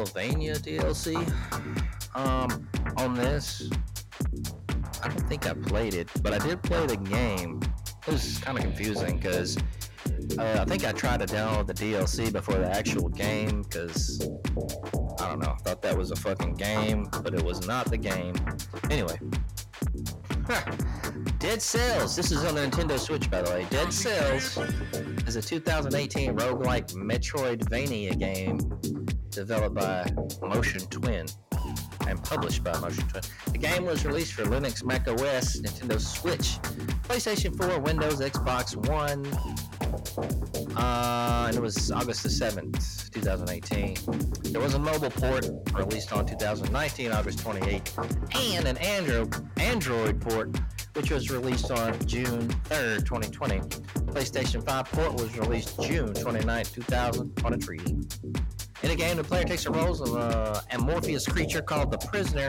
Castlevania 0.00 0.56
DLC 0.58 1.16
um, 2.14 2.68
on 2.96 3.14
this. 3.14 3.70
I 5.02 5.08
don't 5.08 5.28
think 5.28 5.46
I 5.46 5.54
played 5.54 5.94
it, 5.94 6.08
but 6.22 6.32
I 6.32 6.38
did 6.38 6.62
play 6.62 6.86
the 6.86 6.96
game. 6.96 7.60
It 8.06 8.12
was 8.12 8.38
kind 8.38 8.56
of 8.56 8.64
confusing 8.64 9.18
because 9.18 9.58
uh, 10.38 10.58
I 10.60 10.64
think 10.64 10.86
I 10.86 10.92
tried 10.92 11.20
to 11.20 11.26
download 11.26 11.66
the 11.66 11.74
DLC 11.74 12.32
before 12.32 12.56
the 12.56 12.70
actual 12.70 13.08
game 13.08 13.62
because 13.62 14.20
I 15.20 15.28
don't 15.28 15.40
know. 15.40 15.52
I 15.52 15.62
thought 15.62 15.82
that 15.82 15.96
was 15.96 16.10
a 16.10 16.16
fucking 16.16 16.54
game, 16.54 17.08
but 17.22 17.34
it 17.34 17.42
was 17.42 17.66
not 17.66 17.90
the 17.90 17.98
game. 17.98 18.34
Anyway. 18.90 19.18
Dead 21.38 21.62
Cells. 21.62 22.16
This 22.16 22.32
is 22.32 22.44
on 22.44 22.54
the 22.54 22.62
Nintendo 22.62 22.98
Switch, 22.98 23.30
by 23.30 23.42
the 23.42 23.50
way. 23.50 23.66
Dead 23.70 23.92
Cells 23.92 24.58
is 25.26 25.36
a 25.36 25.42
2018 25.42 26.36
roguelike 26.36 26.92
Metroidvania 26.94 28.18
game 28.18 28.58
developed 29.30 29.74
by 29.74 30.06
Motion 30.42 30.80
Twin 30.88 31.26
and 32.06 32.22
published 32.22 32.64
by 32.64 32.76
Motion 32.78 33.06
Twin. 33.08 33.22
The 33.52 33.58
game 33.58 33.84
was 33.84 34.04
released 34.04 34.34
for 34.34 34.44
Linux, 34.44 34.84
Mac 34.84 35.06
OS, 35.08 35.60
Nintendo 35.60 36.00
Switch, 36.00 36.58
PlayStation 37.04 37.56
4, 37.56 37.80
Windows, 37.80 38.20
Xbox 38.20 38.76
One, 38.88 39.26
uh, 40.76 41.46
and 41.48 41.56
it 41.56 41.60
was 41.60 41.90
August 41.90 42.22
the 42.22 42.28
7th, 42.28 43.10
2018. 43.10 44.52
There 44.52 44.60
was 44.60 44.74
a 44.74 44.78
mobile 44.78 45.10
port 45.10 45.48
released 45.74 46.12
on 46.12 46.26
2019, 46.26 47.12
August 47.12 47.38
28th, 47.40 48.54
and 48.54 48.66
an 48.66 48.76
Android 48.78 49.34
Android 49.58 50.20
port 50.20 50.56
which 50.94 51.10
was 51.10 51.30
released 51.30 51.70
on 51.70 51.92
June 52.06 52.48
3rd, 52.68 53.06
2020. 53.06 53.60
PlayStation 54.12 54.64
5 54.66 54.84
port 54.86 55.14
was 55.14 55.36
released 55.38 55.80
June 55.82 56.12
29, 56.12 56.64
2023. 56.64 57.78
In 58.82 58.88
the 58.88 58.96
game, 58.96 59.18
the 59.18 59.24
player 59.24 59.44
takes 59.44 59.64
the 59.64 59.70
roles 59.70 60.00
of 60.00 60.14
a 60.14 60.62
amorphous 60.70 61.26
creature 61.26 61.60
called 61.60 61.90
the 61.90 61.98
Prisoner. 61.98 62.48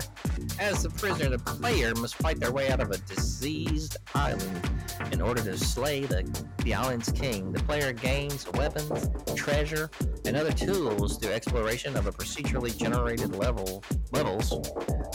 As 0.59 0.83
the 0.83 0.89
prisoner, 0.89 1.29
the 1.29 1.39
player 1.39 1.93
must 1.95 2.15
fight 2.15 2.39
their 2.39 2.53
way 2.53 2.69
out 2.69 2.79
of 2.79 2.89
a 2.89 2.97
diseased 2.99 3.97
island 4.15 4.69
in 5.11 5.21
order 5.21 5.43
to 5.43 5.57
slay 5.57 6.05
the, 6.05 6.23
the 6.63 6.73
island's 6.73 7.11
king. 7.11 7.51
The 7.51 7.61
player 7.63 7.91
gains 7.91 8.49
weapons, 8.53 9.09
treasure, 9.35 9.89
and 10.23 10.37
other 10.37 10.53
tools 10.53 11.17
through 11.17 11.33
exploration 11.33 11.97
of 11.97 12.07
a 12.07 12.13
procedurally 12.13 12.77
generated 12.77 13.35
level 13.35 13.83
levels, 14.13 14.53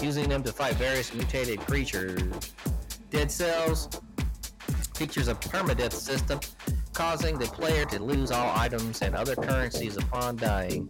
using 0.03 0.29
them 0.29 0.43
to 0.43 0.53
fight 0.53 0.75
various 0.75 1.15
mutated 1.15 1.61
creatures. 1.61 2.23
Dead 3.09 3.31
Cells 3.31 3.89
features 4.95 5.29
a 5.29 5.35
permadeath 5.35 5.93
system, 5.93 6.41
causing 6.97 7.39
the 7.39 7.45
player 7.45 7.85
to 7.85 8.03
lose 8.03 8.31
all 8.31 8.57
items 8.57 9.03
and 9.03 9.15
other 9.15 9.37
currencies 9.37 9.99
upon 9.99 10.35
dying. 10.35 10.89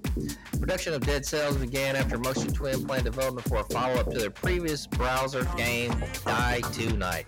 Production 0.60 0.94
of 0.94 1.04
Dead 1.04 1.26
Cells 1.26 1.56
began 1.56 1.96
after 1.96 2.16
Motion 2.16 2.52
Twin 2.52 2.86
planned 2.86 3.02
development 3.02 3.48
for 3.48 3.56
a 3.56 3.64
follow-up 3.64 4.12
to 4.12 4.18
their 4.18 4.30
previous 4.30 4.86
browser 4.86 5.42
game, 5.56 5.92
Die 6.24 6.60
Tonight. 6.72 7.26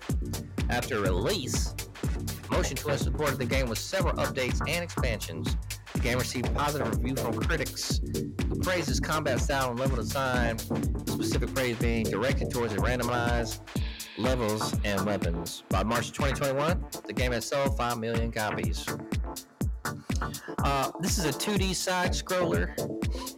After 0.69 1.01
release, 1.01 1.75
Motion 2.49 2.77
Twin 2.77 2.97
supported 2.97 3.37
the 3.37 3.45
game 3.45 3.67
with 3.67 3.79
several 3.79 4.13
updates 4.13 4.61
and 4.61 4.81
expansions. 4.81 5.57
The 5.91 5.99
game 5.99 6.17
received 6.17 6.55
positive 6.55 6.87
reviews 6.87 7.19
from 7.19 7.37
critics 7.37 7.99
who 8.47 8.59
praised 8.61 8.87
its 8.87 9.01
combat 9.01 9.41
style 9.41 9.71
and 9.71 9.79
level 9.79 9.97
design, 9.97 10.57
specific 10.57 11.53
praise 11.53 11.77
being 11.79 12.05
directed 12.05 12.49
towards 12.49 12.71
a 12.71 12.77
randomized 12.77 13.59
levels 14.19 14.75
and 14.83 15.03
weapons. 15.05 15.63
By 15.69 15.83
March 15.83 16.11
2021, 16.11 16.83
the 17.07 17.13
game 17.13 17.31
has 17.31 17.45
sold 17.45 17.77
5 17.77 17.99
million 17.99 18.31
copies. 18.31 18.85
Uh, 20.63 20.91
this 20.99 21.17
is 21.17 21.25
a 21.25 21.31
2D 21.31 21.73
side 21.73 22.11
scroller, 22.11 22.75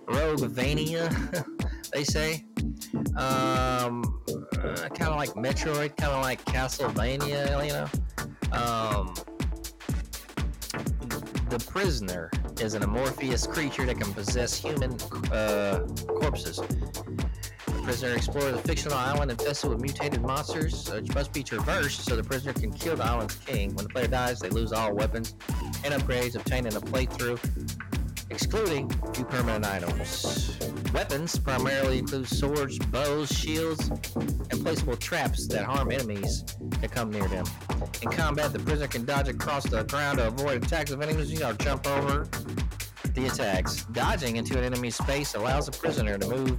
Roguevania, 0.08 1.46
they 1.94 2.04
say. 2.04 2.46
Um, 3.16 4.22
uh, 4.58 4.90
kind 4.90 5.12
of 5.12 5.18
like 5.18 5.30
Metroid, 5.36 5.96
kind 5.98 6.14
of 6.14 6.24
like 6.24 6.44
Castlevania, 6.46 7.66
you 7.66 7.74
know. 7.74 7.88
Um, 8.58 9.14
the 11.50 11.64
prisoner 11.70 12.32
is 12.60 12.74
an 12.74 12.84
amorphous 12.84 13.46
creature 13.46 13.86
that 13.86 14.00
can 14.00 14.14
possess 14.14 14.56
human 14.56 14.94
uh, 15.32 15.86
corpses. 16.08 16.60
The 17.92 17.98
prisoner 17.98 18.16
explores 18.16 18.56
a 18.56 18.58
fictional 18.60 18.98
island 18.98 19.32
infested 19.32 19.70
with 19.70 19.82
mutated 19.82 20.22
monsters, 20.22 20.90
which 20.90 21.14
must 21.14 21.34
be 21.34 21.44
traversed 21.44 22.06
so 22.06 22.16
the 22.16 22.24
prisoner 22.24 22.54
can 22.54 22.72
kill 22.72 22.96
the 22.96 23.04
island's 23.04 23.36
king. 23.36 23.76
When 23.76 23.84
the 23.84 23.90
player 23.90 24.08
dies, 24.08 24.40
they 24.40 24.48
lose 24.48 24.72
all 24.72 24.94
weapons 24.94 25.36
and 25.84 25.94
upgrades 25.94 26.38
obtained 26.38 26.68
in 26.68 26.76
a 26.78 26.80
playthrough, 26.80 27.38
excluding 28.30 28.90
few 29.14 29.26
permanent 29.26 29.66
items. 29.66 30.58
Weapons 30.94 31.38
primarily 31.38 32.00
include 32.00 32.30
swords, 32.30 32.80
bows, 32.80 33.30
shields, 33.30 33.90
and 33.90 34.52
placeable 34.52 34.98
traps 34.98 35.50
that 35.50 35.66
harm 35.66 35.92
enemies 35.92 36.46
that 36.80 36.94
come 36.94 37.12
near 37.12 37.28
them. 37.28 37.44
In 38.02 38.10
combat, 38.10 38.54
the 38.54 38.60
prisoner 38.60 38.88
can 38.88 39.04
dodge 39.04 39.28
across 39.28 39.66
the 39.66 39.84
ground 39.84 40.20
to 40.20 40.28
avoid 40.28 40.64
attacks 40.64 40.92
of 40.92 41.02
enemies, 41.02 41.38
know, 41.38 41.52
jump 41.56 41.86
over 41.88 42.26
the 43.14 43.26
attacks. 43.26 43.84
Dodging 43.92 44.38
into 44.38 44.58
an 44.58 44.64
enemy's 44.64 44.96
space 44.96 45.36
allows 45.36 45.66
the 45.66 45.74
prisoner 45.74 46.18
to 46.18 46.28
move 46.30 46.58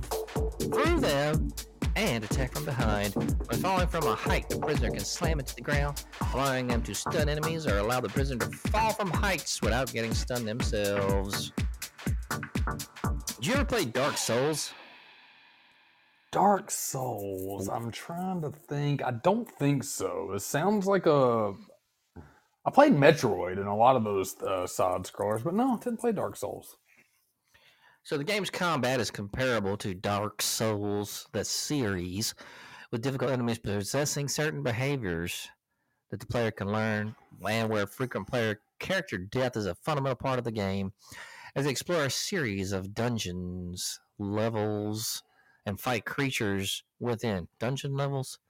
through 0.70 1.00
them 1.00 1.52
and 1.96 2.24
attack 2.24 2.54
from 2.54 2.64
behind. 2.64 3.14
When 3.14 3.60
falling 3.60 3.88
from 3.88 4.06
a 4.06 4.14
height, 4.14 4.48
the 4.48 4.58
prisoner 4.58 4.90
can 4.90 5.00
slam 5.00 5.38
into 5.38 5.54
the 5.54 5.60
ground, 5.60 6.04
allowing 6.32 6.66
them 6.66 6.82
to 6.82 6.94
stun 6.94 7.28
enemies 7.28 7.66
or 7.66 7.78
allow 7.78 8.00
the 8.00 8.08
prisoner 8.08 8.46
to 8.46 8.56
fall 8.68 8.92
from 8.92 9.10
heights 9.10 9.60
without 9.60 9.92
getting 9.92 10.14
stunned 10.14 10.46
themselves. 10.48 11.52
Did 13.36 13.46
you 13.46 13.54
ever 13.54 13.64
play 13.64 13.84
Dark 13.84 14.16
Souls? 14.16 14.72
Dark 16.30 16.70
Souls. 16.70 17.68
I'm 17.68 17.90
trying 17.90 18.40
to 18.42 18.50
think. 18.50 19.02
I 19.02 19.10
don't 19.10 19.48
think 19.58 19.84
so. 19.84 20.32
It 20.34 20.40
sounds 20.40 20.86
like 20.86 21.06
a. 21.06 21.52
I 22.64 22.70
played 22.70 22.92
Metroid 22.92 23.58
and 23.58 23.66
a 23.66 23.74
lot 23.74 23.96
of 23.96 24.04
those 24.04 24.40
uh, 24.40 24.66
side 24.66 25.02
scrollers, 25.02 25.42
but 25.42 25.54
no, 25.54 25.74
I 25.74 25.76
didn't 25.78 26.00
play 26.00 26.12
Dark 26.12 26.36
Souls. 26.36 26.76
So 28.04 28.18
the 28.18 28.24
game's 28.24 28.50
combat 28.50 28.98
is 28.98 29.12
comparable 29.12 29.76
to 29.76 29.94
Dark 29.94 30.42
Souls, 30.42 31.28
the 31.30 31.44
series, 31.44 32.34
with 32.90 33.00
difficult 33.00 33.30
enemies 33.30 33.60
possessing 33.60 34.26
certain 34.26 34.64
behaviors 34.64 35.48
that 36.10 36.18
the 36.18 36.26
player 36.26 36.50
can 36.50 36.66
learn, 36.66 37.14
and 37.48 37.70
where 37.70 37.86
frequent 37.86 38.26
player 38.26 38.60
character 38.80 39.18
death 39.18 39.56
is 39.56 39.66
a 39.66 39.76
fundamental 39.76 40.16
part 40.16 40.40
of 40.40 40.44
the 40.44 40.50
game, 40.50 40.92
as 41.54 41.64
they 41.64 41.70
explore 41.70 42.02
a 42.02 42.10
series 42.10 42.72
of 42.72 42.92
dungeons, 42.92 44.00
levels, 44.18 45.22
and 45.64 45.78
fight 45.78 46.04
creatures 46.04 46.82
within 46.98 47.46
dungeon 47.60 47.94
levels. 47.94 48.40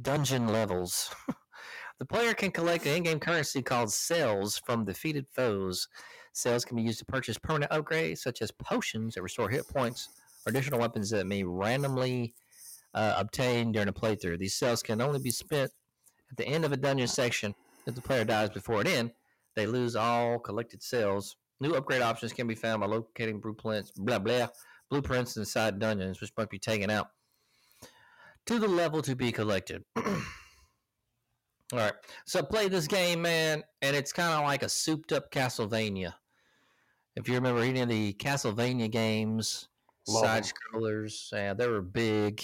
Dungeon 0.00 0.48
levels. 0.48 1.14
the 1.98 2.06
player 2.06 2.32
can 2.32 2.50
collect 2.50 2.86
an 2.86 2.96
in-game 2.96 3.20
currency 3.20 3.60
called 3.60 3.92
cells 3.92 4.56
from 4.56 4.86
defeated 4.86 5.26
foes. 5.28 5.86
Cells 6.36 6.66
can 6.66 6.76
be 6.76 6.82
used 6.82 6.98
to 6.98 7.06
purchase 7.06 7.38
permanent 7.38 7.72
upgrades, 7.72 8.18
such 8.18 8.42
as 8.42 8.50
potions 8.50 9.14
that 9.14 9.22
restore 9.22 9.48
hit 9.48 9.66
points 9.68 10.10
or 10.44 10.50
additional 10.50 10.78
weapons 10.78 11.08
that 11.08 11.26
may 11.26 11.42
randomly 11.42 12.34
uh, 12.92 13.24
during 13.32 13.74
a 13.74 13.92
playthrough. 13.92 14.38
These 14.38 14.54
cells 14.54 14.82
can 14.82 15.00
only 15.00 15.18
be 15.18 15.30
spent 15.30 15.70
at 16.30 16.36
the 16.36 16.46
end 16.46 16.66
of 16.66 16.72
a 16.72 16.76
dungeon 16.76 17.06
section. 17.06 17.54
If 17.86 17.94
the 17.94 18.02
player 18.02 18.24
dies 18.24 18.50
before 18.50 18.82
it 18.82 18.86
ends, 18.86 19.12
they 19.54 19.66
lose 19.66 19.96
all 19.96 20.38
collected 20.38 20.82
cells. 20.82 21.36
New 21.58 21.74
upgrade 21.74 22.02
options 22.02 22.34
can 22.34 22.46
be 22.46 22.54
found 22.54 22.82
by 22.82 22.86
locating 22.86 23.40
blueprints, 23.40 23.92
blah 23.92 24.18
blah, 24.18 24.48
blueprints 24.90 25.38
inside 25.38 25.78
dungeons, 25.78 26.20
which 26.20 26.32
must 26.36 26.50
be 26.50 26.58
taken 26.58 26.90
out 26.90 27.08
to 28.44 28.58
the 28.58 28.68
level 28.68 29.00
to 29.00 29.16
be 29.16 29.32
collected. 29.32 29.82
All 29.96 30.10
right, 31.72 31.94
so 32.26 32.42
play 32.42 32.68
this 32.68 32.86
game, 32.86 33.22
man, 33.22 33.64
and 33.80 33.96
it's 33.96 34.12
kind 34.12 34.34
of 34.34 34.44
like 34.44 34.62
a 34.62 34.68
souped-up 34.68 35.32
Castlevania. 35.32 36.12
If 37.16 37.28
you 37.28 37.34
remember 37.34 37.62
any 37.62 37.80
of 37.80 37.88
the 37.88 38.12
Castlevania 38.14 38.90
games, 38.90 39.68
Love 40.06 40.22
side 40.22 40.44
scrollers, 40.44 41.32
yeah, 41.32 41.54
they 41.54 41.66
were 41.66 41.80
big 41.80 42.42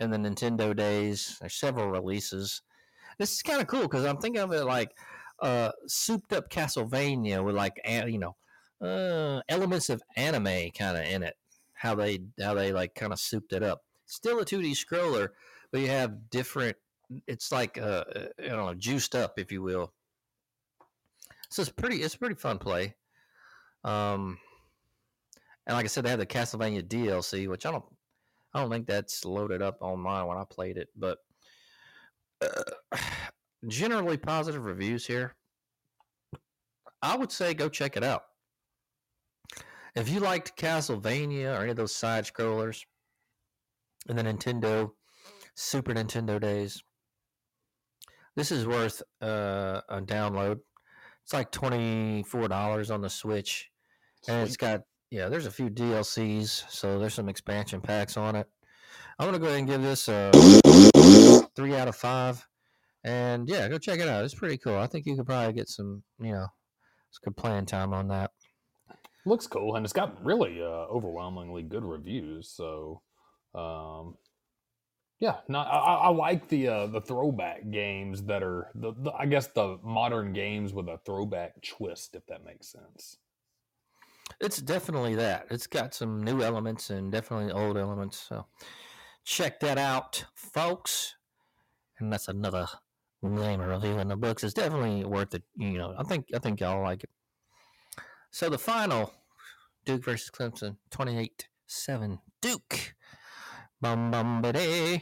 in 0.00 0.10
the 0.10 0.16
Nintendo 0.16 0.74
days. 0.74 1.36
There's 1.40 1.54
several 1.54 1.90
releases. 1.90 2.62
This 3.18 3.32
is 3.32 3.42
kind 3.42 3.60
of 3.60 3.68
cool 3.68 3.82
because 3.82 4.04
I'm 4.04 4.18
thinking 4.18 4.42
of 4.42 4.52
it 4.52 4.64
like 4.64 4.90
uh, 5.40 5.70
souped 5.86 6.32
up 6.32 6.50
Castlevania 6.50 7.44
with 7.44 7.54
like 7.54 7.80
you 7.86 8.18
know 8.18 8.36
uh, 8.80 9.40
elements 9.48 9.88
of 9.88 10.02
anime 10.16 10.70
kind 10.76 10.96
of 10.96 11.04
in 11.04 11.22
it. 11.22 11.36
How 11.72 11.94
they 11.94 12.20
how 12.40 12.54
they 12.54 12.72
like 12.72 12.94
kind 12.94 13.12
of 13.12 13.20
souped 13.20 13.52
it 13.52 13.62
up. 13.62 13.82
Still 14.06 14.40
a 14.40 14.44
2D 14.44 14.72
scroller, 14.72 15.30
but 15.70 15.80
you 15.80 15.88
have 15.88 16.30
different. 16.30 16.76
It's 17.26 17.52
like 17.52 17.78
uh, 17.78 18.04
uh, 18.14 18.26
you 18.42 18.48
know 18.48 18.74
juiced 18.74 19.14
up, 19.14 19.38
if 19.38 19.52
you 19.52 19.62
will. 19.62 19.92
So 21.50 21.62
it's 21.62 21.70
pretty. 21.70 22.02
It's 22.02 22.14
a 22.14 22.18
pretty 22.18 22.34
fun 22.34 22.58
play. 22.58 22.94
Um, 23.84 24.38
and 25.66 25.76
like 25.76 25.84
I 25.84 25.88
said, 25.88 26.04
they 26.04 26.10
have 26.10 26.18
the 26.18 26.26
Castlevania 26.26 26.82
DLC, 26.82 27.48
which 27.48 27.66
I 27.66 27.70
don't. 27.70 27.84
I 28.54 28.60
don't 28.60 28.70
think 28.70 28.86
that's 28.86 29.24
loaded 29.24 29.60
up 29.60 29.82
on 29.82 30.00
mine 30.00 30.26
when 30.26 30.38
I 30.38 30.44
played 30.48 30.78
it, 30.78 30.88
but 30.96 31.18
uh, 32.40 32.96
generally 33.68 34.16
positive 34.16 34.64
reviews 34.64 35.06
here. 35.06 35.34
I 37.02 37.16
would 37.16 37.30
say 37.30 37.52
go 37.52 37.68
check 37.68 37.96
it 37.96 38.04
out. 38.04 38.22
If 39.94 40.08
you 40.08 40.20
liked 40.20 40.58
Castlevania 40.58 41.56
or 41.56 41.62
any 41.62 41.70
of 41.70 41.76
those 41.76 41.94
side 41.94 42.24
scrollers 42.24 42.82
in 44.08 44.16
the 44.16 44.22
Nintendo, 44.22 44.90
Super 45.54 45.94
Nintendo 45.94 46.40
days, 46.40 46.82
this 48.36 48.52
is 48.52 48.66
worth 48.66 49.02
uh, 49.22 49.80
a 49.88 50.00
download. 50.02 50.60
It's 51.26 51.32
like 51.32 51.50
twenty 51.50 52.22
four 52.22 52.46
dollars 52.46 52.88
on 52.92 53.00
the 53.00 53.10
Switch, 53.10 53.68
and 54.28 54.46
it's 54.46 54.56
got 54.56 54.82
yeah. 55.10 55.28
There's 55.28 55.46
a 55.46 55.50
few 55.50 55.68
DLCs, 55.68 56.70
so 56.70 57.00
there's 57.00 57.14
some 57.14 57.28
expansion 57.28 57.80
packs 57.80 58.16
on 58.16 58.36
it. 58.36 58.46
I'm 59.18 59.26
gonna 59.26 59.40
go 59.40 59.46
ahead 59.46 59.58
and 59.58 59.66
give 59.66 59.82
this 59.82 60.06
a 60.06 60.30
three 61.56 61.74
out 61.74 61.88
of 61.88 61.96
five, 61.96 62.46
and 63.02 63.48
yeah, 63.48 63.66
go 63.66 63.76
check 63.76 63.98
it 63.98 64.06
out. 64.06 64.24
It's 64.24 64.36
pretty 64.36 64.56
cool. 64.56 64.76
I 64.78 64.86
think 64.86 65.04
you 65.04 65.16
could 65.16 65.26
probably 65.26 65.52
get 65.52 65.68
some 65.68 66.04
you 66.20 66.30
know 66.30 66.46
some 67.10 67.22
good 67.24 67.36
playing 67.36 67.66
time 67.66 67.92
on 67.92 68.06
that. 68.06 68.30
looks 69.24 69.48
cool, 69.48 69.74
and 69.74 69.84
it's 69.84 69.92
got 69.92 70.24
really 70.24 70.62
uh, 70.62 70.86
overwhelmingly 70.86 71.64
good 71.64 71.82
reviews. 71.82 72.50
So, 72.50 73.02
um, 73.52 74.14
yeah, 75.18 75.36
no, 75.48 75.60
I, 75.60 75.94
I 75.94 76.08
like 76.08 76.48
the 76.48 76.68
uh, 76.68 76.86
the 76.86 77.00
throwback 77.00 77.70
games 77.70 78.22
that 78.24 78.42
are 78.42 78.70
the, 78.74 78.92
the 78.98 79.12
I 79.12 79.26
guess 79.26 79.46
the 79.48 79.78
modern 79.82 80.32
games 80.32 80.72
with 80.72 80.88
a 80.88 80.98
throwback 81.06 81.62
twist, 81.62 82.14
if 82.14 82.26
that 82.26 82.44
makes 82.44 82.68
sense. 82.68 83.16
It's 84.40 84.58
definitely 84.58 85.14
that. 85.14 85.46
It's 85.50 85.66
got 85.66 85.94
some 85.94 86.22
new 86.22 86.42
elements 86.42 86.90
and 86.90 87.10
definitely 87.10 87.52
old 87.52 87.78
elements. 87.78 88.18
So 88.18 88.46
check 89.24 89.60
that 89.60 89.78
out, 89.78 90.24
folks. 90.34 91.14
And 91.98 92.12
that's 92.12 92.28
another 92.28 92.66
game 93.22 93.60
review 93.60 93.98
in 93.98 94.08
the 94.08 94.16
books. 94.16 94.44
It's 94.44 94.52
definitely 94.52 95.04
worth 95.04 95.34
it. 95.34 95.42
You 95.56 95.78
know, 95.78 95.94
I 95.96 96.02
think 96.02 96.26
I 96.34 96.38
think 96.38 96.60
y'all 96.60 96.82
like 96.82 97.04
it. 97.04 97.10
So 98.30 98.50
the 98.50 98.58
final 98.58 99.14
Duke 99.86 100.04
versus 100.04 100.30
Clemson, 100.30 100.76
28-7. 100.90 102.18
Duke. 102.42 102.95
Bum 103.80 104.10
bum 104.10 104.42
ba 104.42 105.00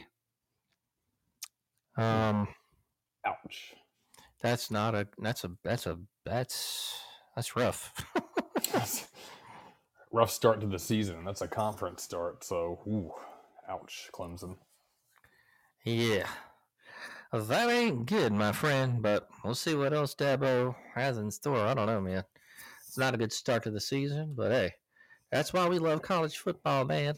Um 1.97 2.47
Ouch. 3.25 3.73
that's 4.41 4.69
not 4.69 4.95
a 4.95 5.07
that's 5.17 5.43
a 5.43 5.51
that's 5.63 5.85
a 5.85 5.97
that's 6.25 6.99
that's 7.35 7.55
rough. 7.55 7.93
Rough 10.11 10.31
start 10.31 10.61
to 10.61 10.67
the 10.67 10.79
season. 10.79 11.25
That's 11.25 11.41
a 11.41 11.47
conference 11.47 12.01
start. 12.03 12.45
So, 12.45 12.79
ooh, 12.87 13.11
ouch, 13.67 14.09
Clemson. 14.13 14.55
Yeah. 15.83 16.27
That 17.33 17.69
ain't 17.69 18.05
good, 18.05 18.31
my 18.31 18.53
friend, 18.53 19.01
but 19.01 19.27
we'll 19.43 19.55
see 19.55 19.75
what 19.75 19.93
else 19.93 20.15
Dabo 20.15 20.73
has 20.93 21.17
in 21.17 21.31
store. 21.31 21.65
I 21.65 21.73
don't 21.73 21.87
know, 21.87 21.99
man. 21.99 22.23
It's 22.87 22.97
not 22.97 23.13
a 23.13 23.17
good 23.17 23.33
start 23.33 23.63
to 23.63 23.71
the 23.71 23.81
season, 23.81 24.35
but 24.37 24.51
hey, 24.53 24.73
that's 25.31 25.53
why 25.53 25.67
we 25.67 25.79
love 25.79 26.01
college 26.01 26.37
football, 26.37 26.85
man. 26.85 27.15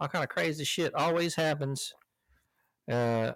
All 0.00 0.08
kind 0.08 0.24
of 0.24 0.30
crazy 0.30 0.64
shit 0.64 0.94
always 0.94 1.34
happens 1.34 1.94
uh, 2.90 3.32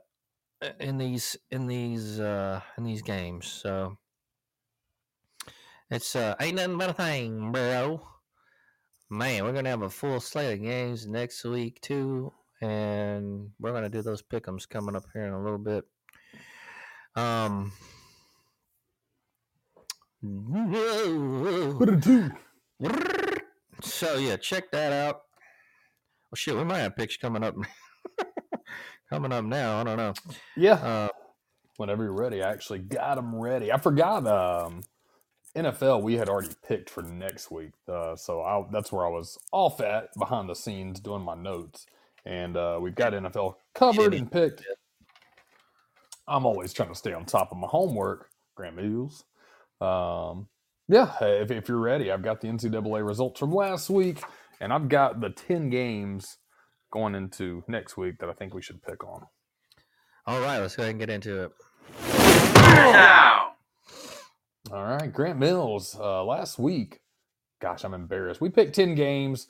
in 0.81 0.99
these 0.99 1.37
in 1.51 1.67
these 1.67 2.21
uh, 2.21 2.61
in 2.79 2.85
these 2.85 3.03
games. 3.03 3.47
So 3.47 3.97
it's 5.91 6.17
uh, 6.17 6.35
ain't 6.41 6.57
nothing 6.57 6.79
but 6.79 6.91
a 6.91 6.95
thing, 6.95 7.53
bro. 7.53 8.01
Man, 9.11 9.45
we're 9.45 9.53
gonna 9.53 9.69
have 9.69 9.83
a 9.83 9.91
full 9.91 10.21
slate 10.21 10.55
of 10.55 10.63
games 10.63 11.07
next 11.07 11.45
week 11.45 11.81
too, 11.83 12.33
and 12.63 13.51
we're 13.61 13.73
gonna 13.73 13.91
do 13.91 14.01
those 14.03 14.23
pickums 14.23 14.69
coming 14.69 14.97
up 14.97 15.05
here 15.13 15.27
in 15.27 15.35
a 15.35 15.43
little 15.43 15.59
bit. 15.59 15.85
Um. 17.15 17.73
What 20.23 21.89
a 21.89 21.97
do? 21.97 22.31
So 23.83 24.17
yeah, 24.17 24.37
check 24.37 24.71
that 24.73 24.93
out. 24.93 25.23
Well, 26.31 26.37
shit, 26.37 26.57
we 26.57 26.65
might 26.65 26.79
have 26.79 26.97
picks 26.97 27.17
coming 27.17 27.43
up. 27.43 27.55
coming 29.11 29.33
up 29.33 29.45
now. 29.45 29.81
I 29.81 29.85
don't 29.85 29.97
know. 29.97 30.15
Yeah. 30.57 30.75
Uh, 30.75 31.09
Whenever 31.79 32.05
you're 32.05 32.13
ready, 32.13 32.43
I 32.43 32.51
actually 32.51 32.79
got 32.81 33.17
them 33.17 33.35
ready. 33.35 33.73
I 33.73 33.79
forgot 33.79 34.27
um, 34.27 34.83
NFL 35.57 36.03
we 36.03 36.15
had 36.17 36.29
already 36.29 36.55
picked 36.67 36.91
for 36.91 37.03
next 37.03 37.51
week. 37.51 37.73
Uh, 37.89 38.15
so 38.15 38.43
I, 38.43 38.65
that's 38.71 38.93
where 38.93 39.07
I 39.07 39.11
was 39.11 39.39
off 39.53 39.81
at 39.81 40.09
behind 40.19 40.49
the 40.49 40.55
scenes 40.55 41.01
doing 41.01 41.23
my 41.23 41.35
notes. 41.35 41.87
And 42.25 42.57
uh, 42.57 42.79
we've 42.81 42.95
got 42.95 43.15
NFL 43.15 43.57
covered 43.75 44.13
Shitty. 44.13 44.19
and 44.19 44.31
picked. 44.31 44.65
I'm 46.29 46.47
always 46.47 46.73
trying 46.73 46.91
to 46.91 46.95
stay 46.95 47.13
on 47.13 47.25
top 47.25 47.51
of 47.51 47.59
my 47.59 47.67
homework, 47.67 48.29
Grant 48.55 48.77
Mules. 48.77 49.25
Um, 49.81 50.47
yeah, 50.93 51.13
if, 51.25 51.51
if 51.51 51.69
you're 51.69 51.79
ready, 51.79 52.13
I've 52.13 52.23
got 52.23 52.43
the 52.43 52.49
NCAA 52.49 53.07
results 53.07 53.41
from 53.41 53.53
last 53.53 53.91
week, 53.91 54.23
and 54.61 54.73
I've 54.73 54.91
got 54.91 55.21
the 55.21 55.31
10 55.31 55.71
games 55.71 56.37
going 56.93 57.15
into 57.15 57.65
next 57.67 57.97
week 57.97 58.19
that 58.19 58.29
I 58.29 58.35
think 58.35 58.55
we 58.55 58.61
should 58.63 58.83
pick 58.83 59.03
on. 59.03 59.23
all 60.27 60.41
right, 60.43 60.59
let's 60.59 60.77
go 60.77 60.83
ahead 60.83 60.91
and 60.91 61.01
get 61.01 61.11
into 61.11 61.45
it. 61.45 61.53
All 64.73 64.85
right, 64.85 65.13
Grant 65.13 65.39
Mills. 65.39 65.97
Uh, 65.99 66.25
last 66.25 66.59
week, 66.59 67.01
gosh, 67.61 67.85
I'm 67.85 67.95
embarrassed. 67.95 68.43
We 68.43 68.51
picked 68.51 68.75
ten 68.75 68.95
games, 68.95 69.49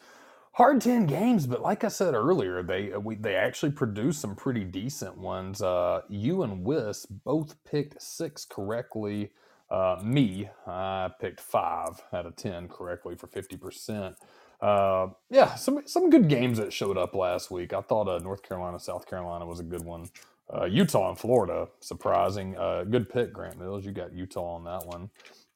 hard 0.53 0.81
ten 0.81 1.07
games, 1.07 1.47
but 1.47 1.61
like 1.63 1.85
I 1.85 1.89
said 1.89 2.15
earlier, 2.15 2.63
they 2.63 2.93
uh, 2.93 3.01
we, 3.01 3.17
they 3.17 3.35
actually 3.35 3.73
produced 3.73 4.21
some 4.21 4.37
pretty 4.37 4.65
decent 4.65 5.19
ones. 5.19 5.61
Uh, 5.61 6.03
you 6.09 6.45
and 6.45 6.65
Whis 6.65 7.07
both 7.07 7.57
picked 7.65 8.01
six 8.01 8.45
correctly. 8.45 9.31
Uh, 9.73 9.99
me, 10.05 10.51
I 10.69 11.11
picked 11.21 11.41
five 11.41 12.03
out 12.13 12.27
of 12.27 12.37
ten 12.37 12.69
correctly 12.69 13.17
for 13.17 13.29
fifty 13.29 13.57
percent. 13.59 14.17
Uh, 14.63 15.09
yeah, 15.31 15.57
some 15.57 15.83
some 15.87 16.11
good 16.11 16.29
games 16.29 16.59
that 16.59 16.73
showed 16.75 16.99
up 16.99 17.17
last 17.17 17.51
week. 17.51 17.75
I 17.75 17.83
thought 17.83 18.09
uh, 18.09 18.21
North 18.21 18.45
Carolina, 18.45 18.81
South 18.81 19.09
Carolina 19.09 19.47
was 19.47 19.61
a 19.61 19.65
good 19.65 19.85
one. 19.85 20.11
Uh, 20.55 20.67
Utah 20.67 21.11
and 21.11 21.19
Florida, 21.19 21.69
surprising. 21.81 22.57
Uh, 22.59 22.85
good 22.85 23.11
pick, 23.11 23.35
Grant 23.35 23.59
Mills. 23.61 23.87
You 23.87 23.93
got 23.93 24.15
Utah 24.15 24.57
on 24.57 24.65
that 24.67 24.87
one. 24.87 25.11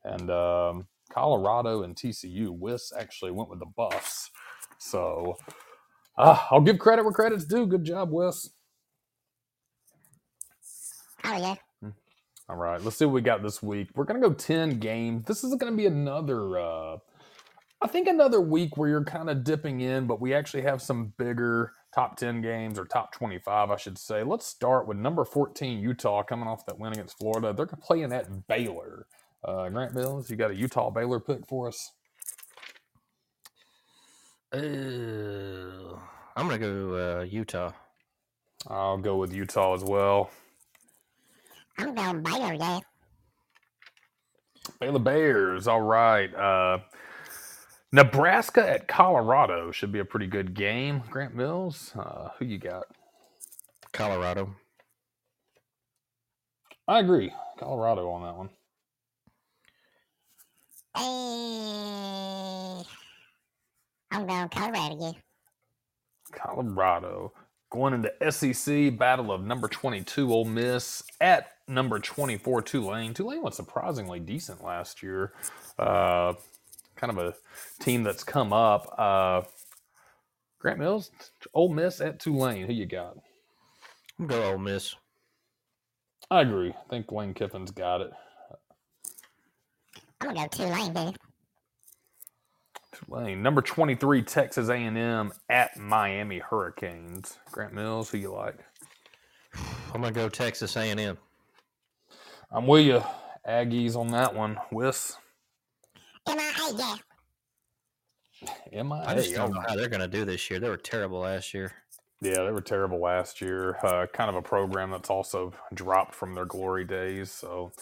And 0.04 0.30
um, 0.30 0.88
Colorado 1.12 1.84
and 1.84 1.96
TCU. 1.96 2.50
Whis 2.58 2.92
actually 2.98 3.32
went 3.32 3.50
with 3.50 3.60
the 3.60 3.66
Buffs. 3.66 4.30
So 4.78 5.36
uh, 6.18 6.38
I'll 6.50 6.62
give 6.62 6.78
credit 6.78 7.04
where 7.04 7.12
credit's 7.14 7.46
due. 7.46 7.66
Good 7.66 7.84
job, 7.84 8.10
Whis. 8.12 8.50
Oh, 11.24 11.36
yeah. 11.38 11.65
All 12.48 12.56
right, 12.56 12.80
let's 12.80 12.96
see 12.96 13.04
what 13.04 13.14
we 13.14 13.22
got 13.22 13.42
this 13.42 13.60
week. 13.60 13.88
We're 13.96 14.04
going 14.04 14.22
to 14.22 14.28
go 14.28 14.34
10 14.34 14.78
games. 14.78 15.24
This 15.26 15.42
is 15.42 15.54
going 15.56 15.72
to 15.72 15.76
be 15.76 15.86
another, 15.86 16.58
uh, 16.58 16.98
I 17.82 17.88
think, 17.88 18.06
another 18.06 18.40
week 18.40 18.76
where 18.76 18.88
you're 18.88 19.04
kind 19.04 19.28
of 19.28 19.42
dipping 19.42 19.80
in, 19.80 20.06
but 20.06 20.20
we 20.20 20.32
actually 20.32 20.62
have 20.62 20.80
some 20.80 21.12
bigger 21.18 21.72
top 21.92 22.16
10 22.16 22.42
games 22.42 22.78
or 22.78 22.84
top 22.84 23.12
25, 23.12 23.72
I 23.72 23.76
should 23.76 23.98
say. 23.98 24.22
Let's 24.22 24.46
start 24.46 24.86
with 24.86 24.96
number 24.96 25.24
14, 25.24 25.80
Utah, 25.80 26.22
coming 26.22 26.46
off 26.46 26.64
that 26.66 26.78
win 26.78 26.92
against 26.92 27.18
Florida. 27.18 27.52
They're 27.52 27.66
playing 27.66 28.12
at 28.12 28.46
Baylor. 28.46 29.06
Uh, 29.44 29.68
Grant 29.68 29.94
Bills, 29.94 30.30
you 30.30 30.36
got 30.36 30.52
a 30.52 30.54
Utah 30.54 30.90
Baylor 30.90 31.18
pick 31.18 31.46
for 31.48 31.66
us? 31.66 31.92
Uh, 34.52 35.98
I'm 36.36 36.46
gonna 36.48 36.58
go 36.58 37.18
uh, 37.20 37.24
Utah. 37.24 37.72
I'll 38.68 38.98
go 38.98 39.16
with 39.16 39.32
Utah 39.32 39.74
as 39.74 39.82
well. 39.82 40.30
I'm 41.78 41.94
going 41.94 42.22
Baylor, 42.22 42.54
yeah. 42.54 42.80
Baylor 44.80 44.98
Bears, 44.98 45.68
all 45.68 45.82
right. 45.82 46.34
Uh, 46.34 46.78
Nebraska 47.92 48.68
at 48.68 48.88
Colorado 48.88 49.70
should 49.70 49.92
be 49.92 50.00
a 50.00 50.04
pretty 50.04 50.26
good 50.26 50.54
game. 50.54 51.02
Grant 51.10 51.34
Mills, 51.34 51.92
uh, 51.98 52.30
who 52.38 52.44
you 52.44 52.58
got? 52.58 52.84
Colorado. 53.92 54.54
I 56.88 57.00
agree. 57.00 57.32
Colorado 57.58 58.10
on 58.10 58.22
that 58.22 58.36
one. 58.36 58.50
Hey. 60.96 62.88
I'm 64.10 64.26
going 64.26 64.48
Colorado, 64.48 64.96
yeah. 65.00 65.12
Colorado 66.32 67.32
going 67.76 67.94
into 67.94 68.32
SEC 68.32 68.96
battle 68.98 69.30
of 69.30 69.44
number 69.44 69.68
22 69.68 70.32
Ole 70.32 70.44
Miss 70.44 71.02
at 71.20 71.52
number 71.68 71.98
24 71.98 72.62
Tulane. 72.62 73.14
Tulane 73.14 73.42
was 73.42 73.56
surprisingly 73.56 74.18
decent 74.18 74.64
last 74.64 75.02
year. 75.02 75.32
Uh, 75.78 76.34
kind 76.96 77.10
of 77.10 77.18
a 77.18 77.34
team 77.80 78.02
that's 78.02 78.24
come 78.24 78.52
up. 78.52 78.92
Uh, 78.98 79.42
Grant 80.58 80.78
Mills, 80.78 81.10
Ole 81.54 81.72
Miss 81.72 82.00
at 82.00 82.18
Tulane. 82.18 82.66
Who 82.66 82.72
you 82.72 82.86
got? 82.86 83.16
I'm 84.18 84.26
gonna 84.26 84.42
go 84.42 84.52
Ole 84.52 84.58
Miss. 84.58 84.94
I 86.30 86.40
agree. 86.40 86.70
I 86.70 86.88
think 86.90 87.12
Lane 87.12 87.34
Kiffin's 87.34 87.70
got 87.70 88.00
it. 88.00 88.10
I'm 90.20 90.34
going 90.34 90.48
to 90.48 90.58
go 90.58 90.64
Tulane, 90.64 90.92
baby. 90.92 91.16
Tulane, 93.04 93.42
number 93.42 93.60
23 93.60 94.22
Texas 94.22 94.68
A&M 94.68 95.32
at 95.50 95.76
Miami 95.76 96.38
Hurricanes. 96.38 97.38
Grant 97.50 97.74
Mills, 97.74 98.10
who 98.10 98.18
you 98.18 98.32
like? 98.32 98.58
I'm 99.92 100.00
gonna 100.00 100.12
go 100.12 100.28
Texas 100.28 100.76
A&M. 100.76 101.18
I'm 102.50 102.66
with 102.66 102.86
you. 102.86 103.02
Aggies 103.46 103.96
on 103.96 104.10
that 104.12 104.34
one. 104.34 104.58
Whis. 104.72 105.16
MIA, 106.28 106.52
yeah. 106.74 106.96
MIA. 108.82 109.04
I 109.06 109.14
just 109.14 109.34
don't 109.34 109.52
know 109.52 109.62
how 109.66 109.76
they're 109.76 109.88
gonna 109.88 110.08
do 110.08 110.24
this 110.24 110.50
year. 110.50 110.58
They 110.58 110.68
were 110.68 110.76
terrible 110.76 111.20
last 111.20 111.54
year. 111.54 111.72
Yeah, 112.22 112.44
they 112.44 112.50
were 112.50 112.62
terrible 112.62 113.00
last 113.00 113.42
year. 113.42 113.76
Uh, 113.82 114.06
kind 114.12 114.30
of 114.30 114.36
a 114.36 114.42
program 114.42 114.90
that's 114.90 115.10
also 115.10 115.52
dropped 115.74 116.14
from 116.14 116.34
their 116.34 116.46
glory 116.46 116.84
days. 116.84 117.30
So, 117.30 117.72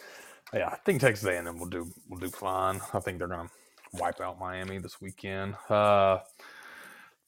yeah, 0.53 0.69
I 0.69 0.77
think 0.85 1.01
Texas 1.01 1.29
A&M 1.29 1.59
will 1.59 1.69
do 1.69 1.91
will 2.09 2.19
do 2.19 2.31
fine. 2.31 2.81
I 2.93 3.01
think 3.01 3.19
they're 3.19 3.29
gonna 3.29 3.51
wipe 3.99 4.21
out 4.21 4.39
Miami 4.39 4.79
this 4.79 5.01
weekend. 5.01 5.55
Uh, 5.69 6.19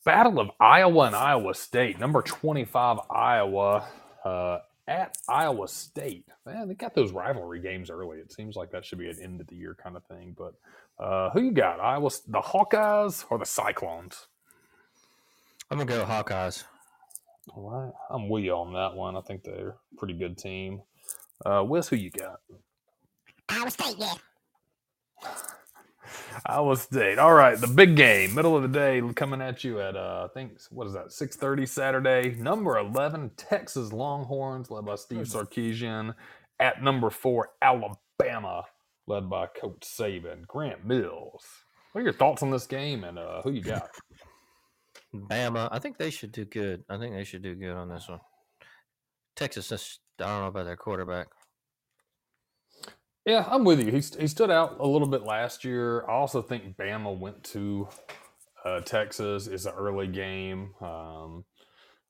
Battle 0.04 0.38
of 0.38 0.50
Iowa 0.60 1.06
and 1.06 1.16
Iowa 1.16 1.54
State. 1.54 1.98
Number 1.98 2.22
twenty 2.22 2.64
five 2.64 2.98
Iowa 3.10 3.88
uh, 4.24 4.58
at 4.86 5.18
Iowa 5.28 5.66
State. 5.66 6.26
Man, 6.44 6.68
they 6.68 6.74
got 6.74 6.94
those 6.94 7.10
rivalry 7.12 7.60
games 7.60 7.90
early. 7.90 8.18
It 8.18 8.32
seems 8.32 8.54
like 8.54 8.70
that 8.70 8.84
should 8.84 8.98
be 8.98 9.10
an 9.10 9.18
end 9.20 9.40
of 9.40 9.48
the 9.48 9.56
year 9.56 9.76
kind 9.82 9.96
of 9.96 10.04
thing. 10.04 10.36
But 10.38 10.54
uh, 11.02 11.30
who 11.30 11.42
you 11.42 11.50
got? 11.50 11.80
Iowa, 11.80 12.10
the 12.28 12.40
Hawkeyes 12.40 13.24
or 13.30 13.38
the 13.38 13.46
Cyclones? 13.46 14.28
I'm 15.70 15.78
gonna 15.78 15.90
go 15.90 16.04
Hawkeyes. 16.04 16.62
All 17.54 17.70
right, 17.70 17.92
I'm 18.10 18.28
with 18.28 18.44
you 18.44 18.52
on 18.52 18.72
that 18.74 18.94
one. 18.94 19.16
I 19.16 19.20
think 19.22 19.42
they're 19.42 19.70
a 19.70 19.96
pretty 19.96 20.14
good 20.14 20.38
team. 20.38 20.82
Uh, 21.44 21.62
Whis, 21.62 21.88
who 21.88 21.96
you 21.96 22.10
got? 22.10 22.40
Iowa 23.48 23.70
State, 23.70 23.96
yeah. 23.98 24.14
Iowa 26.46 26.76
State. 26.76 27.18
All 27.18 27.34
right, 27.34 27.58
the 27.58 27.66
big 27.66 27.96
game, 27.96 28.34
middle 28.34 28.56
of 28.56 28.62
the 28.62 28.68
day, 28.68 29.02
coming 29.14 29.40
at 29.40 29.64
you 29.64 29.80
at 29.80 29.96
uh, 29.96 30.28
I 30.28 30.32
think 30.34 30.58
what 30.70 30.86
is 30.86 30.92
that? 30.94 31.12
Six 31.12 31.36
thirty 31.36 31.66
Saturday. 31.66 32.34
Number 32.38 32.78
eleven, 32.78 33.30
Texas 33.36 33.92
Longhorns, 33.92 34.70
led 34.70 34.84
by 34.84 34.96
Steve 34.96 35.26
Sarkisian. 35.26 36.14
At 36.58 36.82
number 36.82 37.10
four, 37.10 37.50
Alabama, 37.60 38.64
led 39.06 39.28
by 39.28 39.46
Coach 39.46 39.82
Saban. 39.82 40.46
Grant 40.46 40.84
Mills. 40.86 41.44
What 41.92 42.00
are 42.00 42.04
your 42.04 42.12
thoughts 42.12 42.42
on 42.42 42.50
this 42.50 42.66
game, 42.66 43.04
and 43.04 43.18
uh, 43.18 43.42
who 43.42 43.52
you 43.52 43.62
got? 43.62 43.88
Bama. 45.14 45.68
I 45.72 45.78
think 45.78 45.98
they 45.98 46.10
should 46.10 46.32
do 46.32 46.44
good. 46.44 46.84
I 46.88 46.98
think 46.98 47.14
they 47.14 47.24
should 47.24 47.42
do 47.42 47.54
good 47.54 47.74
on 47.74 47.88
this 47.88 48.08
one. 48.08 48.20
Texas, 49.34 50.00
I 50.20 50.24
don't 50.24 50.40
know 50.40 50.46
about 50.46 50.64
their 50.64 50.76
quarterback. 50.76 51.28
Yeah, 53.26 53.44
I'm 53.50 53.64
with 53.64 53.80
you. 53.80 53.90
He, 53.90 53.98
he 54.20 54.28
stood 54.28 54.52
out 54.52 54.76
a 54.78 54.86
little 54.86 55.08
bit 55.08 55.24
last 55.24 55.64
year. 55.64 56.04
I 56.08 56.12
also 56.12 56.40
think 56.40 56.76
Bama 56.76 57.16
went 57.18 57.42
to 57.44 57.88
uh, 58.64 58.80
Texas. 58.82 59.48
It's 59.48 59.66
an 59.66 59.74
early 59.76 60.06
game. 60.06 60.74
Um, 60.80 61.44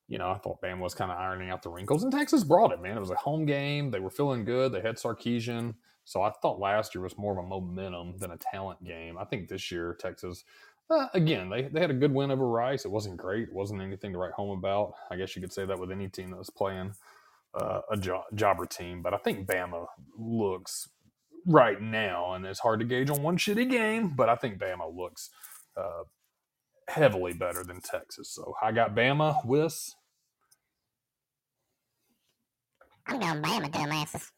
you 0.07 0.19
know, 0.19 0.29
I 0.29 0.37
thought 0.37 0.61
Bama 0.61 0.79
was 0.79 0.93
kind 0.93 1.11
of 1.11 1.17
ironing 1.17 1.49
out 1.49 1.63
the 1.63 1.69
wrinkles, 1.69 2.03
and 2.03 2.11
Texas 2.11 2.43
brought 2.43 2.71
it, 2.71 2.81
man. 2.83 2.95
It 2.95 2.99
was 2.99 3.09
a 3.09 3.15
home 3.15 3.47
game. 3.47 3.89
They 3.89 3.99
were 3.99 4.11
feeling 4.11 4.45
good. 4.45 4.71
They 4.71 4.81
had 4.81 4.97
Sarkisian. 4.97 5.73
So 6.05 6.21
I 6.21 6.31
thought 6.41 6.59
last 6.59 6.93
year 6.93 7.01
was 7.01 7.17
more 7.17 7.37
of 7.37 7.43
a 7.43 7.47
momentum 7.47 8.17
than 8.19 8.31
a 8.31 8.37
talent 8.37 8.83
game. 8.85 9.17
I 9.17 9.25
think 9.25 9.49
this 9.49 9.71
year, 9.71 9.97
Texas, 9.99 10.43
uh, 10.89 11.07
again, 11.15 11.49
they, 11.49 11.63
they 11.63 11.81
had 11.81 11.91
a 11.91 11.95
good 11.95 12.13
win 12.13 12.29
over 12.31 12.47
Rice. 12.47 12.85
It 12.85 12.91
wasn't 12.91 13.17
great. 13.17 13.49
It 13.49 13.53
wasn't 13.53 13.81
anything 13.81 14.13
to 14.13 14.19
write 14.19 14.33
home 14.33 14.57
about. 14.57 14.93
I 15.09 15.15
guess 15.15 15.35
you 15.35 15.41
could 15.41 15.51
say 15.51 15.65
that 15.65 15.79
with 15.79 15.91
any 15.91 16.09
team 16.09 16.29
that 16.29 16.37
was 16.37 16.51
playing 16.51 16.93
uh, 17.55 17.81
a 17.91 17.97
jo- 17.97 18.23
jobber 18.35 18.67
team. 18.67 19.01
But 19.01 19.13
I 19.13 19.17
think 19.17 19.47
Bama 19.47 19.87
looks 20.17 20.87
right 21.47 21.81
now, 21.81 22.33
and 22.35 22.45
it's 22.45 22.61
hard 22.61 22.81
to 22.81 22.87
gauge 22.87 23.11
on 23.11 23.23
one 23.23 23.37
shitty 23.37 23.69
game, 23.71 24.09
but 24.15 24.29
I 24.29 24.35
think 24.35 24.59
Bama 24.59 24.95
looks 24.95 25.31
uh, 25.77 26.03
heavily 26.89 27.33
better 27.33 27.63
than 27.63 27.81
Texas. 27.81 28.29
So 28.31 28.55
I 28.61 28.71
got 28.73 28.95
Bama, 28.95 29.45
Whis. 29.45 29.95
I'm 33.07 33.19
going 33.19 33.41
Bama, 33.43 33.71
dumbasses. 33.71 34.31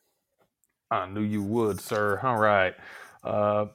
I 0.91 1.07
knew 1.07 1.21
you 1.21 1.43
would, 1.43 1.81
sir. 1.81 2.19
All 2.23 2.37
right. 2.37 2.75
Uh, 3.23 3.67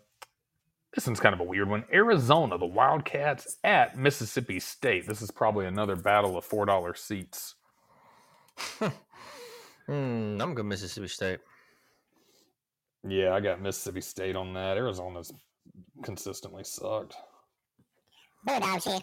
this 0.95 1.07
one's 1.07 1.21
kind 1.21 1.35
of 1.35 1.41
a 1.41 1.45
weird 1.45 1.69
one. 1.71 1.85
Arizona, 1.93 2.59
the 2.59 2.67
Wildcats 2.67 3.59
at 3.65 3.99
Mississippi 3.99 4.61
State. 4.61 5.07
This 5.09 5.23
is 5.23 5.31
probably 5.31 5.67
another 5.67 5.97
battle 5.97 6.37
of 6.37 6.49
$4 6.49 6.97
seats. 6.99 7.57
Hmm, 9.87 10.39
I'm 10.41 10.55
going 10.55 10.69
Mississippi 10.69 11.09
State. 11.09 11.41
Yeah, 13.07 13.35
I 13.35 13.41
got 13.41 13.61
Mississippi 13.61 14.01
State 14.01 14.37
on 14.37 14.55
that. 14.55 14.77
Arizona's 14.77 15.33
consistently 16.03 16.65
sucked. 16.65 17.15
Bulldogs 18.45 18.85
here. 18.85 18.99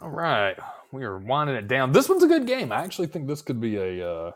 All 0.00 0.10
right, 0.10 0.56
we 0.92 1.04
are 1.04 1.18
winding 1.18 1.56
it 1.56 1.66
down. 1.66 1.92
This 1.92 2.08
one's 2.08 2.22
a 2.22 2.28
good 2.28 2.46
game. 2.46 2.70
I 2.70 2.84
actually 2.84 3.08
think 3.08 3.26
this 3.26 3.42
could 3.42 3.60
be 3.60 3.76
a 3.76 4.08
uh, 4.08 4.32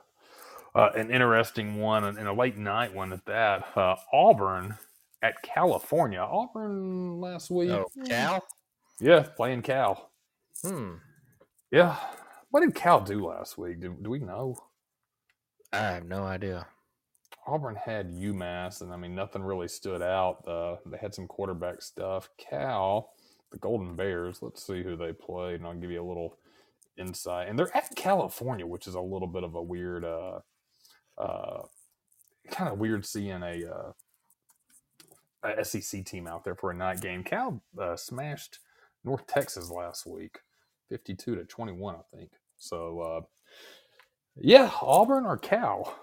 uh, 0.74 0.90
an 0.96 1.10
interesting 1.10 1.78
one 1.78 2.04
and, 2.04 2.18
and 2.18 2.26
a 2.26 2.32
late 2.32 2.56
night 2.56 2.94
one 2.94 3.12
at 3.12 3.24
that. 3.26 3.66
Uh, 3.76 3.96
Auburn 4.12 4.76
at 5.22 5.40
California. 5.42 6.20
Auburn 6.20 7.20
last 7.20 7.50
week. 7.50 7.70
Oh, 7.70 7.86
Cal? 8.06 8.44
Yeah, 9.00 9.20
playing 9.36 9.62
Cal. 9.62 10.10
Hmm. 10.62 10.94
Yeah. 11.70 11.96
What 12.50 12.60
did 12.60 12.74
Cal 12.74 13.00
do 13.00 13.26
last 13.26 13.56
week? 13.56 13.80
Do, 13.80 13.96
do 14.00 14.10
we 14.10 14.18
know? 14.18 14.56
I 15.72 15.78
have 15.78 16.04
no 16.04 16.24
idea. 16.24 16.66
Auburn 17.46 17.76
had 17.76 18.10
UMass, 18.10 18.82
and 18.82 18.92
I 18.92 18.96
mean, 18.96 19.14
nothing 19.14 19.42
really 19.42 19.68
stood 19.68 20.02
out. 20.02 20.46
Uh, 20.46 20.76
they 20.86 20.98
had 20.98 21.14
some 21.14 21.26
quarterback 21.26 21.82
stuff. 21.82 22.28
Cal, 22.38 23.10
the 23.50 23.58
Golden 23.58 23.96
Bears, 23.96 24.42
let's 24.42 24.64
see 24.64 24.82
who 24.82 24.96
they 24.96 25.12
played, 25.12 25.56
and 25.56 25.66
I'll 25.66 25.74
give 25.74 25.90
you 25.90 26.02
a 26.02 26.06
little 26.06 26.38
insight. 26.96 27.48
And 27.48 27.58
they're 27.58 27.76
at 27.76 27.94
California, 27.96 28.66
which 28.66 28.86
is 28.86 28.94
a 28.94 29.00
little 29.00 29.26
bit 29.26 29.42
of 29.42 29.54
a 29.54 29.62
weird, 29.62 30.04
uh, 30.04 30.38
uh, 31.18 31.62
kind 32.50 32.70
of 32.72 32.78
weird 32.78 33.04
seeing 33.04 33.42
a, 33.42 33.64
uh, 33.68 33.92
a 35.42 35.64
SEC 35.64 36.04
team 36.04 36.28
out 36.28 36.44
there 36.44 36.54
for 36.54 36.70
a 36.70 36.74
night 36.74 37.00
game. 37.00 37.24
Cal 37.24 37.60
uh, 37.80 37.96
smashed 37.96 38.60
North 39.04 39.26
Texas 39.26 39.68
last 39.68 40.06
week, 40.06 40.38
52 40.90 41.34
to 41.36 41.44
21, 41.44 41.96
I 41.96 42.16
think. 42.16 42.30
So, 42.56 43.00
uh, 43.00 43.20
yeah, 44.36 44.70
Auburn 44.80 45.26
or 45.26 45.36
Cal? 45.36 45.98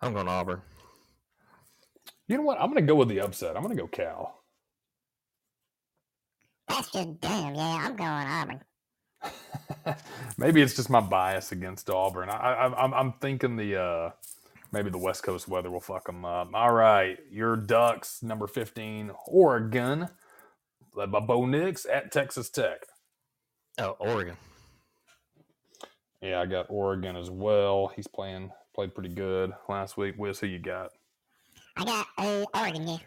I'm 0.00 0.12
going 0.12 0.28
Auburn. 0.28 0.62
You 2.28 2.36
know 2.38 2.42
what? 2.42 2.60
I'm 2.60 2.70
going 2.70 2.82
to 2.82 2.86
go 2.86 2.96
with 2.96 3.08
the 3.08 3.20
upset. 3.20 3.56
I'm 3.56 3.62
going 3.62 3.76
to 3.76 3.82
go 3.82 3.88
Cal. 3.88 4.42
That's 6.68 6.90
just 6.90 7.20
dumb, 7.20 7.54
yeah. 7.54 7.84
I'm 7.84 7.96
going 7.96 8.10
Auburn. 8.10 8.60
maybe 10.38 10.62
it's 10.62 10.74
just 10.76 10.90
my 10.90 11.00
bias 11.00 11.52
against 11.52 11.90
Auburn. 11.90 12.28
I, 12.30 12.36
I, 12.36 12.84
I'm, 12.84 12.94
I'm 12.94 13.12
thinking 13.14 13.56
the 13.56 13.80
uh, 13.80 14.10
maybe 14.72 14.90
the 14.90 14.98
West 14.98 15.22
Coast 15.22 15.48
weather 15.48 15.70
will 15.70 15.80
fuck 15.80 16.06
them 16.06 16.24
up. 16.24 16.50
All 16.54 16.72
right, 16.72 17.18
your 17.30 17.56
Ducks, 17.56 18.22
number 18.22 18.46
15, 18.46 19.12
Oregon, 19.26 20.08
led 20.94 21.12
by 21.12 21.20
Bo 21.20 21.46
Nix 21.46 21.86
at 21.86 22.12
Texas 22.12 22.48
Tech. 22.50 22.86
Oh, 23.78 23.96
Oregon. 24.00 24.36
Yeah, 26.20 26.40
I 26.40 26.46
got 26.46 26.66
Oregon 26.68 27.16
as 27.16 27.30
well. 27.30 27.92
He's 27.94 28.06
playing 28.06 28.50
played 28.74 28.94
pretty 28.94 29.10
good 29.10 29.52
last 29.68 29.96
week. 29.96 30.16
Whis, 30.16 30.40
who 30.40 30.46
you 30.46 30.58
got? 30.58 30.90
I 31.76 31.84
got 31.84 32.06
uh, 32.18 32.44
Oregon, 32.54 32.88
yeah. 32.88 32.98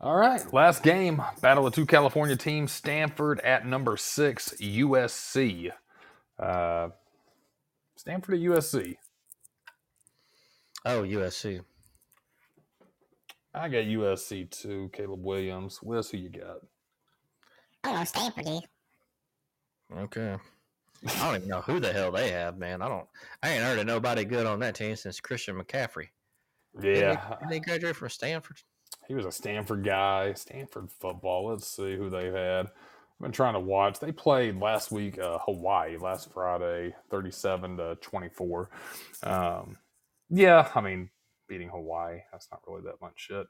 All 0.00 0.16
right, 0.16 0.40
last 0.54 0.82
game. 0.82 1.22
Battle 1.42 1.66
of 1.66 1.74
two 1.74 1.84
California 1.84 2.34
teams. 2.34 2.72
Stanford 2.72 3.38
at 3.40 3.66
number 3.66 3.98
six, 3.98 4.54
USC. 4.58 5.70
Uh, 6.38 6.88
Stanford 7.96 8.36
at 8.36 8.40
USC. 8.40 8.96
Oh, 10.86 11.02
USC. 11.02 11.60
I 13.52 13.68
got 13.68 13.84
USC 13.84 14.48
too. 14.50 14.88
Caleb 14.94 15.22
Williams. 15.22 15.82
Whis, 15.82 16.10
who 16.10 16.16
you 16.16 16.30
got? 16.30 16.60
I'm 17.84 18.06
Stanford. 18.06 18.46
Okay. 19.94 20.36
I 21.06 21.26
don't 21.26 21.36
even 21.36 21.48
know 21.48 21.62
who 21.62 21.80
the 21.80 21.92
hell 21.92 22.12
they 22.12 22.30
have, 22.30 22.58
man. 22.58 22.82
I 22.82 22.88
don't. 22.88 23.06
I 23.42 23.50
ain't 23.50 23.62
heard 23.62 23.78
of 23.78 23.86
nobody 23.86 24.24
good 24.24 24.46
on 24.46 24.60
that 24.60 24.74
team 24.74 24.96
since 24.96 25.20
Christian 25.20 25.58
McCaffrey. 25.58 26.08
Yeah, 26.80 27.36
didn't 27.40 27.52
he 27.52 27.60
graduate 27.60 27.96
from 27.96 28.10
Stanford? 28.10 28.58
he 29.10 29.14
was 29.14 29.26
a 29.26 29.32
Stanford 29.32 29.82
guy. 29.82 30.32
Stanford 30.34 30.88
football. 30.88 31.48
Let's 31.48 31.66
see 31.66 31.96
who 31.96 32.10
they've 32.10 32.32
had. 32.32 32.66
I've 32.66 33.20
been 33.20 33.32
trying 33.32 33.54
to 33.54 33.60
watch. 33.60 33.98
They 33.98 34.12
played 34.12 34.60
last 34.60 34.92
week, 34.92 35.18
uh, 35.18 35.38
Hawaii, 35.38 35.96
last 35.96 36.32
Friday, 36.32 36.94
thirty-seven 37.10 37.76
to 37.78 37.96
twenty-four. 37.96 38.70
Um, 39.24 39.76
yeah, 40.28 40.70
I 40.76 40.80
mean, 40.80 41.10
beating 41.48 41.70
Hawaii, 41.70 42.20
that's 42.30 42.46
not 42.52 42.62
really 42.68 42.82
that 42.82 43.00
much 43.00 43.14
shit. 43.16 43.48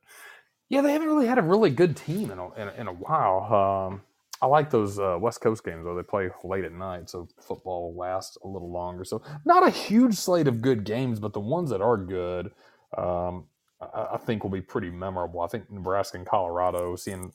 Yeah, 0.70 0.80
they 0.80 0.92
haven't 0.92 1.08
really 1.08 1.26
had 1.26 1.38
a 1.38 1.42
really 1.42 1.68
good 1.68 1.94
team 1.94 2.30
in 2.30 2.38
a, 2.38 2.54
in 2.54 2.68
a, 2.68 2.72
in 2.78 2.88
a 2.88 2.92
while. 2.94 3.90
Um, 3.92 4.02
I 4.42 4.46
like 4.46 4.70
those 4.70 4.98
uh, 4.98 5.18
West 5.20 5.40
Coast 5.40 5.64
games 5.64 5.84
though. 5.84 5.94
They 5.94 6.02
play 6.02 6.30
late 6.44 6.64
at 6.64 6.72
night, 6.72 7.10
so 7.10 7.28
football 7.40 7.94
lasts 7.96 8.38
a 8.42 8.48
little 8.48 8.70
longer. 8.70 9.04
So 9.04 9.22
not 9.44 9.66
a 9.66 9.70
huge 9.70 10.14
slate 10.14 10.48
of 10.48 10.62
good 10.62 10.84
games, 10.84 11.20
but 11.20 11.32
the 11.32 11.40
ones 11.40 11.70
that 11.70 11.82
are 11.82 11.98
good, 11.98 12.50
um, 12.96 13.44
I, 13.80 14.14
I 14.14 14.16
think 14.16 14.42
will 14.42 14.50
be 14.50 14.62
pretty 14.62 14.90
memorable. 14.90 15.40
I 15.42 15.46
think 15.48 15.70
Nebraska 15.70 16.16
and 16.16 16.26
Colorado, 16.26 16.96
seeing 16.96 17.32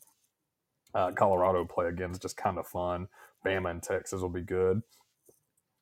uh, 0.95 1.11
Colorado 1.11 1.65
play 1.65 1.87
again 1.87 2.11
is 2.11 2.19
just 2.19 2.37
kind 2.37 2.57
of 2.57 2.65
fun. 2.65 3.07
Bama 3.45 3.69
and 3.69 3.83
Texas 3.83 4.21
will 4.21 4.29
be 4.29 4.41
good. 4.41 4.81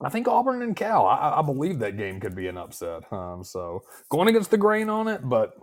I 0.02 0.10
think 0.10 0.28
Auburn 0.28 0.62
and 0.62 0.76
Cal. 0.76 1.06
I, 1.06 1.40
I 1.40 1.42
believe 1.42 1.80
that 1.80 1.96
game 1.96 2.20
could 2.20 2.36
be 2.36 2.48
an 2.48 2.58
upset. 2.58 3.12
Um, 3.14 3.44
so 3.46 3.84
going 4.10 4.28
against 4.28 4.52
the 4.52 4.58
grain 4.58 4.90
on 4.90 5.08
it, 5.08 5.22
but 5.24 5.56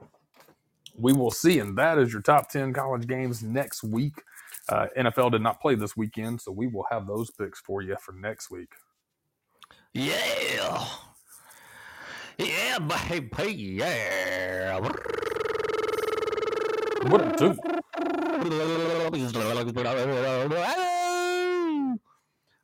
we 0.97 1.13
will 1.13 1.31
see. 1.31 1.59
And 1.59 1.77
that 1.77 1.99
is 1.99 2.13
your 2.13 2.23
top 2.23 2.49
ten 2.49 2.73
college 2.73 3.07
games 3.07 3.43
next 3.43 3.83
week. 3.83 4.23
Uh, 4.71 4.87
NFL 4.97 5.33
did 5.33 5.43
not 5.43 5.61
play 5.61 5.75
this 5.75 5.97
weekend, 5.97 6.41
so 6.41 6.53
we 6.53 6.69
will 6.69 6.87
have 6.91 7.07
those 7.07 7.31
picks 7.31 7.61
for 7.61 7.83
you 7.83 7.97
for 8.01 8.13
next 8.13 8.51
week. 8.51 8.73
Yeah. 9.93 10.87
Yeah, 12.39 12.79
baby. 12.79 13.57
Yeah. 13.57 14.79
What 17.09 17.21
it 17.23 17.37
do? 17.37 17.57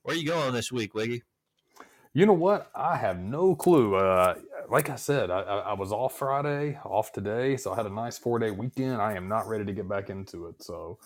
Where 0.02 0.16
you 0.16 0.24
going 0.26 0.54
this 0.54 0.70
week, 0.70 0.94
Wiggy? 0.94 1.22
You 2.14 2.24
know 2.26 2.32
what? 2.32 2.70
I 2.74 2.96
have 2.96 3.18
no 3.18 3.54
clue. 3.54 3.96
Uh, 3.96 4.36
like 4.70 4.88
I 4.88 4.96
said, 4.96 5.30
I, 5.30 5.40
I, 5.40 5.58
I 5.58 5.72
was 5.74 5.92
off 5.92 6.18
Friday, 6.18 6.78
off 6.84 7.12
today, 7.12 7.56
so 7.56 7.72
I 7.72 7.76
had 7.76 7.86
a 7.86 7.90
nice 7.90 8.16
four 8.16 8.38
day 8.38 8.50
weekend. 8.50 9.02
I 9.02 9.14
am 9.14 9.28
not 9.28 9.48
ready 9.48 9.64
to 9.64 9.72
get 9.72 9.88
back 9.88 10.08
into 10.08 10.46
it. 10.46 10.62
So, 10.62 10.98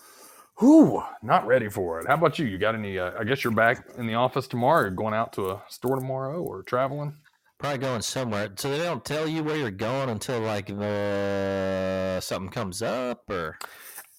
whew, 0.61 1.03
not 1.23 1.47
ready 1.47 1.69
for 1.69 1.99
it. 2.01 2.07
How 2.07 2.15
about 2.15 2.39
you? 2.39 2.47
You 2.47 2.59
got 2.59 2.75
any? 2.75 2.99
Uh, 2.99 3.11
I 3.19 3.25
guess 3.25 3.43
you're 3.43 3.53
back 3.53 3.85
in 3.97 4.07
the 4.07 4.15
office 4.15 4.47
tomorrow. 4.47 4.87
Or 4.87 4.91
going 4.91 5.15
out 5.15 5.33
to 5.33 5.51
a 5.51 5.63
store 5.69 5.97
tomorrow, 5.97 6.41
or 6.43 6.63
traveling? 6.63 7.17
Probably 7.59 7.79
going 7.79 8.01
somewhere. 8.03 8.49
So 8.57 8.71
they 8.71 8.83
don't 8.85 9.05
tell 9.05 9.27
you 9.27 9.43
where 9.43 9.57
you're 9.57 9.71
going 9.71 10.09
until 10.09 10.41
like 10.41 10.69
uh, 10.71 12.19
something 12.21 12.51
comes 12.51 12.81
up, 12.83 13.29
or 13.29 13.57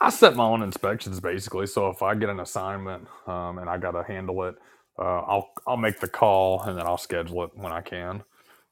I 0.00 0.10
set 0.10 0.36
my 0.36 0.44
own 0.44 0.62
inspections 0.62 1.20
basically. 1.20 1.66
So 1.68 1.88
if 1.88 2.02
I 2.02 2.14
get 2.16 2.30
an 2.30 2.40
assignment 2.40 3.08
um, 3.28 3.58
and 3.58 3.70
I 3.70 3.78
got 3.78 3.92
to 3.92 4.04
handle 4.04 4.44
it, 4.44 4.56
uh, 4.98 5.20
I'll 5.22 5.50
I'll 5.66 5.76
make 5.78 6.00
the 6.00 6.08
call 6.08 6.62
and 6.62 6.78
then 6.78 6.86
I'll 6.86 6.98
schedule 6.98 7.44
it 7.44 7.52
when 7.54 7.72
I 7.72 7.82
can. 7.82 8.24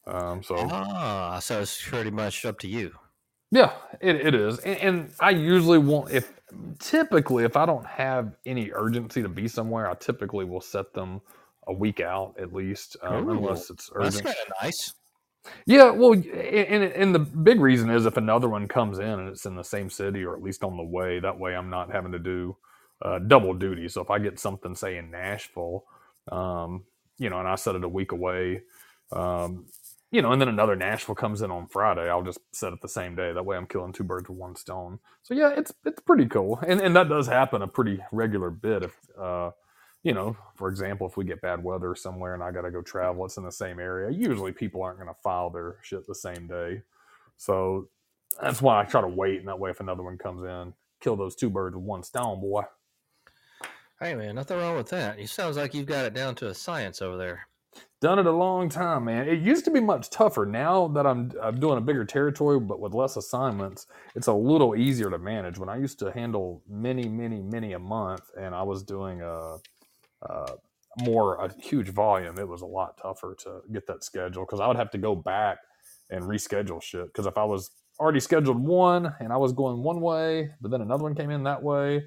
Um, 0.06 0.42
so 0.42 0.56
ah, 0.58 1.38
so 1.40 1.60
it's 1.62 1.82
pretty 1.82 2.10
much 2.10 2.44
up 2.46 2.58
to 2.60 2.68
you. 2.68 2.92
yeah, 3.52 3.72
it, 4.00 4.16
it 4.16 4.34
is. 4.34 4.58
And, 4.60 4.78
and 4.78 5.12
I 5.20 5.30
usually 5.30 5.78
won't 5.78 6.12
if 6.12 6.32
typically 6.78 7.44
if 7.44 7.56
I 7.56 7.66
don't 7.66 7.86
have 7.86 8.36
any 8.46 8.70
urgency 8.72 9.22
to 9.22 9.28
be 9.28 9.48
somewhere, 9.48 9.88
I 9.90 9.94
typically 9.94 10.44
will 10.44 10.60
set 10.60 10.94
them 10.94 11.20
a 11.66 11.72
week 11.72 12.00
out 12.00 12.34
at 12.38 12.52
least, 12.52 12.96
um, 13.02 13.28
Ooh, 13.28 13.30
unless 13.30 13.70
it's 13.70 13.90
That's 13.98 14.16
urgent. 14.16 14.24
kind 14.24 14.36
of 14.46 14.54
nice. 14.62 14.94
Yeah, 15.66 15.90
well, 15.90 16.12
and, 16.12 16.26
and 16.26 16.84
and 16.84 17.14
the 17.14 17.20
big 17.20 17.60
reason 17.60 17.90
is 17.90 18.06
if 18.06 18.16
another 18.16 18.48
one 18.48 18.68
comes 18.68 18.98
in 18.98 19.06
and 19.06 19.28
it's 19.28 19.46
in 19.46 19.56
the 19.56 19.64
same 19.64 19.90
city 19.90 20.24
or 20.24 20.36
at 20.36 20.42
least 20.42 20.64
on 20.64 20.76
the 20.76 20.82
way, 20.84 21.20
that 21.20 21.38
way 21.38 21.56
I'm 21.56 21.70
not 21.70 21.90
having 21.92 22.12
to 22.12 22.18
do 22.18 22.56
uh, 23.02 23.20
double 23.20 23.54
duty. 23.54 23.88
So 23.88 24.02
if 24.02 24.10
I 24.10 24.18
get 24.18 24.38
something, 24.38 24.74
say 24.74 24.98
in 24.98 25.10
Nashville, 25.10 25.84
um, 26.30 26.84
you 27.18 27.30
know, 27.30 27.38
and 27.38 27.48
I 27.48 27.54
set 27.54 27.74
it 27.76 27.84
a 27.84 27.88
week 27.88 28.12
away, 28.12 28.62
um, 29.12 29.66
you 30.10 30.22
know, 30.22 30.32
and 30.32 30.40
then 30.40 30.48
another 30.48 30.76
Nashville 30.76 31.14
comes 31.14 31.42
in 31.42 31.50
on 31.50 31.68
Friday, 31.68 32.08
I'll 32.08 32.22
just 32.22 32.40
set 32.52 32.72
it 32.72 32.80
the 32.80 32.88
same 32.88 33.14
day. 33.14 33.32
That 33.32 33.44
way 33.44 33.56
I'm 33.56 33.66
killing 33.66 33.92
two 33.92 34.04
birds 34.04 34.28
with 34.28 34.38
one 34.38 34.56
stone. 34.56 34.98
So 35.22 35.34
yeah, 35.34 35.52
it's 35.56 35.72
it's 35.84 36.00
pretty 36.00 36.26
cool, 36.26 36.58
and 36.66 36.80
and 36.80 36.94
that 36.96 37.08
does 37.08 37.26
happen 37.26 37.62
a 37.62 37.68
pretty 37.68 38.00
regular 38.12 38.50
bit 38.50 38.82
if. 38.84 38.96
Uh, 39.18 39.50
you 40.02 40.14
know, 40.14 40.34
for 40.56 40.70
example, 40.70 41.06
if 41.06 41.18
we 41.18 41.26
get 41.26 41.42
bad 41.42 41.62
weather 41.62 41.94
somewhere 41.94 42.32
and 42.32 42.42
I 42.42 42.52
got 42.52 42.62
to 42.62 42.70
go 42.70 42.80
travel, 42.80 43.26
it's 43.26 43.36
in 43.36 43.44
the 43.44 43.52
same 43.52 43.78
area. 43.78 44.10
Usually, 44.10 44.50
people 44.50 44.82
aren't 44.82 44.96
going 44.98 45.10
to 45.10 45.20
file 45.22 45.50
their 45.50 45.76
shit 45.82 46.06
the 46.06 46.14
same 46.14 46.46
day, 46.46 46.80
so 47.36 47.90
that's 48.40 48.62
why 48.62 48.80
I 48.80 48.84
try 48.86 49.02
to 49.02 49.08
wait. 49.08 49.40
And 49.40 49.48
that 49.48 49.58
way, 49.58 49.68
if 49.68 49.80
another 49.80 50.02
one 50.02 50.16
comes 50.16 50.42
in, 50.42 50.72
kill 51.02 51.16
those 51.16 51.36
two 51.36 51.50
birds 51.50 51.76
with 51.76 51.84
one 51.84 52.02
stone, 52.02 52.40
boy. 52.40 52.62
Hey 54.00 54.14
man, 54.14 54.34
nothing 54.34 54.56
wrong 54.56 54.78
with 54.78 54.88
that. 54.88 55.18
You 55.18 55.26
sounds 55.26 55.58
like 55.58 55.74
you've 55.74 55.84
got 55.84 56.06
it 56.06 56.14
down 56.14 56.34
to 56.36 56.48
a 56.48 56.54
science 56.54 57.02
over 57.02 57.18
there. 57.18 57.46
Done 58.00 58.18
it 58.18 58.26
a 58.26 58.32
long 58.32 58.70
time, 58.70 59.04
man. 59.04 59.28
It 59.28 59.40
used 59.40 59.66
to 59.66 59.70
be 59.70 59.80
much 59.80 60.08
tougher. 60.08 60.46
Now 60.46 60.88
that 60.88 61.06
I'm 61.06 61.32
I'm 61.42 61.60
doing 61.60 61.76
a 61.76 61.82
bigger 61.82 62.04
territory, 62.04 62.58
but 62.58 62.80
with 62.80 62.94
less 62.94 63.16
assignments, 63.16 63.86
it's 64.14 64.26
a 64.26 64.32
little 64.32 64.74
easier 64.74 65.10
to 65.10 65.18
manage. 65.18 65.58
When 65.58 65.68
I 65.68 65.76
used 65.76 65.98
to 66.00 66.10
handle 66.10 66.62
many, 66.68 67.08
many, 67.08 67.42
many 67.42 67.74
a 67.74 67.78
month, 67.78 68.22
and 68.40 68.54
I 68.54 68.62
was 68.62 68.82
doing 68.82 69.20
a, 69.20 69.56
a 70.22 70.46
more 71.02 71.44
a 71.44 71.52
huge 71.60 71.90
volume, 71.90 72.38
it 72.38 72.48
was 72.48 72.62
a 72.62 72.66
lot 72.66 72.98
tougher 73.00 73.36
to 73.44 73.60
get 73.72 73.86
that 73.88 74.02
schedule 74.02 74.46
because 74.46 74.60
I 74.60 74.66
would 74.66 74.76
have 74.78 74.90
to 74.92 74.98
go 74.98 75.14
back 75.14 75.58
and 76.10 76.24
reschedule 76.24 76.82
shit. 76.82 77.06
Because 77.06 77.26
if 77.26 77.36
I 77.36 77.44
was 77.44 77.70
already 78.00 78.20
scheduled 78.20 78.58
one 78.58 79.14
and 79.20 79.32
I 79.32 79.36
was 79.36 79.52
going 79.52 79.82
one 79.82 80.00
way, 80.00 80.50
but 80.62 80.70
then 80.70 80.80
another 80.80 81.02
one 81.02 81.14
came 81.14 81.30
in 81.30 81.44
that 81.44 81.62
way, 81.62 82.04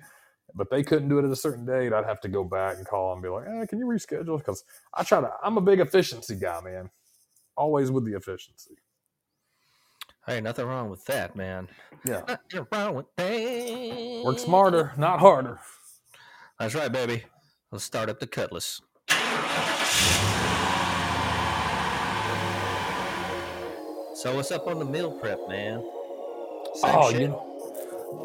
but 0.56 0.70
they 0.70 0.84
couldn't 0.84 1.10
do 1.10 1.20
it 1.20 1.26
at 1.26 1.32
a 1.32 1.36
certain 1.36 1.66
date, 1.66 1.94
I'd 1.94 2.06
have 2.06 2.22
to 2.22 2.28
go 2.28 2.44
back 2.44 2.78
and 2.78 2.86
call 2.86 3.14
and 3.14 3.22
be 3.22 3.30
like, 3.30 3.48
eh, 3.48 3.66
"Can 3.66 3.80
you 3.80 3.86
reschedule?" 3.86 4.38
Because 4.38 4.64
I 4.94 5.04
try 5.04 5.22
to. 5.22 5.32
I'm 5.44 5.58
a 5.58 5.62
big 5.62 5.80
efficiency 5.80 6.36
guy, 6.36 6.62
man. 6.62 6.90
Always 7.56 7.92
with 7.92 8.06
the 8.06 8.16
efficiency. 8.16 8.76
Hey, 10.26 10.40
nothing 10.40 10.66
wrong 10.66 10.90
with 10.90 11.04
that, 11.06 11.36
man. 11.36 11.68
Yeah. 12.06 12.22
Nothing 12.28 12.68
wrong 12.72 12.96
with 12.96 13.06
that. 13.18 14.24
Work 14.26 14.40
smarter, 14.40 14.94
not 14.98 15.20
harder. 15.20 15.60
That's 16.60 16.76
right, 16.76 16.92
baby. 16.92 17.24
Let's 17.72 17.84
start 17.84 18.10
up 18.10 18.20
the 18.20 18.28
cutlass. 18.28 18.82
So 24.16 24.34
what's 24.34 24.52
up 24.52 24.68
on 24.68 24.80
the 24.80 24.86
meal 24.86 25.12
prep, 25.12 25.40
man? 25.50 25.82
Same 26.76 26.96
oh, 26.96 27.12
shit? 27.12 27.22
you 27.22 27.28
know, 27.28 27.53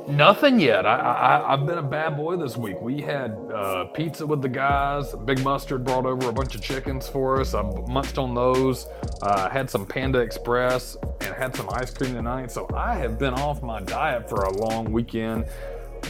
nothing 0.09 0.59
yet. 0.61 0.87
I, 0.87 0.97
I 0.97 1.53
I've 1.53 1.67
been 1.67 1.79
a 1.79 1.83
bad 1.83 2.17
boy 2.17 2.37
this 2.37 2.57
week. 2.57 2.81
We 2.81 3.01
had 3.01 3.33
uh, 3.55 3.85
pizza 3.87 4.27
with 4.27 4.43
the 4.43 4.49
guys. 4.49 5.15
Big 5.25 5.43
Mustard 5.43 5.85
brought 5.85 6.07
over 6.07 6.29
a 6.29 6.33
bunch 6.33 6.55
of 6.55 6.63
chickens 6.63 7.09
for 7.09 7.41
us. 7.41 7.55
I 7.55 7.63
munched 7.89 8.19
on 8.19 8.35
those. 8.35 8.87
Uh, 9.23 9.49
had 9.49 9.69
some 9.69 9.87
Panda 9.87 10.21
Express 10.21 10.97
and 11.21 11.35
had 11.35 11.55
some 11.55 11.69
ice 11.73 11.93
cream 11.93 12.15
tonight. 12.15 12.51
So 12.51 12.69
I 12.75 12.95
have 12.95 13.19
been 13.19 13.35
off 13.35 13.63
my 13.63 13.81
diet 13.81 14.29
for 14.29 14.45
a 14.45 14.53
long 14.53 14.91
weekend. 14.93 15.47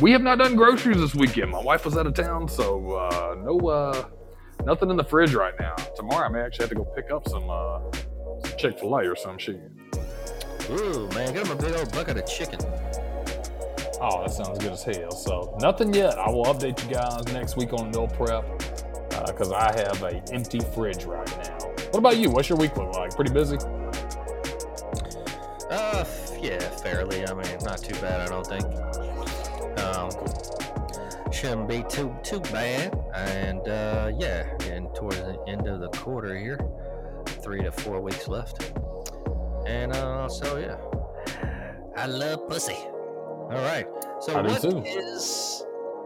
We 0.01 0.13
have 0.13 0.23
not 0.23 0.39
done 0.39 0.55
groceries 0.55 0.99
this 0.99 1.15
weekend. 1.15 1.51
My 1.51 1.63
wife 1.63 1.85
was 1.85 1.97
out 1.97 2.07
of 2.07 2.15
town, 2.15 2.47
so 2.49 2.93
uh, 2.93 3.37
no 3.43 3.59
uh, 3.69 4.05
nothing 4.65 4.91
in 4.91 4.97
the 4.97 5.05
fridge 5.05 5.35
right 5.35 5.55
now. 5.59 5.75
Tomorrow 5.97 6.27
I 6.27 6.29
may 6.29 6.41
actually 6.41 6.65
have 6.65 6.71
to 6.71 6.77
go 6.77 6.85
pick 6.85 7.11
up 7.11 7.29
some 7.29 7.49
uh, 7.51 7.81
Chick 8.57 8.79
Fil 8.79 8.95
A 8.95 9.09
or 9.09 9.17
some 9.17 9.39
shit. 9.39 9.61
Ooh, 10.71 11.09
man, 11.15 11.33
get 11.33 11.47
him 11.47 11.51
a 11.51 11.61
big 11.61 11.75
old 11.75 11.91
bucket 11.93 12.19
of 12.19 12.27
chicken. 12.27 12.61
Oh, 14.01 14.23
that 14.23 14.31
sounds 14.31 14.59
good 14.59 14.73
as 14.73 14.83
hell. 14.85 15.11
So 15.11 15.57
nothing 15.61 15.93
yet. 15.93 16.19
I 16.19 16.31
will 16.31 16.45
update 16.45 16.83
you 16.83 16.95
guys 16.95 17.25
next 17.33 17.57
week 17.57 17.73
on 17.73 17.91
meal 17.91 18.07
prep 18.07 18.45
because 19.27 19.51
I 19.53 19.73
have 19.77 20.03
a 20.03 20.23
empty 20.33 20.61
fridge 20.61 21.05
right 21.05 21.27
now. 21.39 21.59
What 21.91 21.99
about 21.99 22.19
you? 22.19 22.31
What's 22.31 22.49
your 22.49 22.59
week 22.59 22.77
look 22.77 22.95
like? 22.95 23.15
Pretty 23.15 23.33
busy. 23.33 23.59
Uh, 25.71 26.05
yeah, 26.41 26.59
fairly. 26.59 27.27
I 27.27 27.35
mean, 27.35 27.59
not 27.63 27.79
too 27.79 28.01
bad, 28.01 28.21
I 28.21 28.27
don't 28.27 28.47
think. 28.47 28.65
Um, 29.81 31.33
shouldn't 31.33 31.69
be 31.69 31.85
too 31.89 32.15
too 32.23 32.41
bad. 32.53 32.97
And 33.15 33.67
uh, 33.69 34.13
yeah, 34.17 34.55
getting 34.59 34.89
towards 34.95 35.19
the 35.19 35.43
end 35.47 35.67
of 35.67 35.81
the 35.81 35.89
quarter 35.89 36.37
here, 36.37 36.59
three 37.27 37.63
to 37.63 37.73
four 37.73 38.01
weeks 38.01 38.29
left. 38.29 38.73
And 39.67 39.93
uh, 39.93 40.29
so 40.29 40.57
yeah, 40.57 40.79
I 41.97 42.07
love 42.07 42.49
pussy. 42.49 42.77
All 43.51 43.59
right. 43.65 43.87
So 44.21 44.35
I 44.35 44.43
what 44.43 44.65
is- 44.65 45.65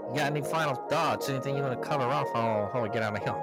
You 0.09 0.16
got 0.19 0.27
any 0.31 0.43
final 0.43 0.74
thoughts? 0.74 1.28
Anything 1.28 1.56
you 1.56 1.62
want 1.62 1.81
to 1.81 1.89
cover 1.89 2.05
off 2.05 2.28
how 2.32 2.81
we 2.82 2.89
get 2.89 3.02
out 3.02 3.16
of 3.16 3.23
here? 3.23 3.35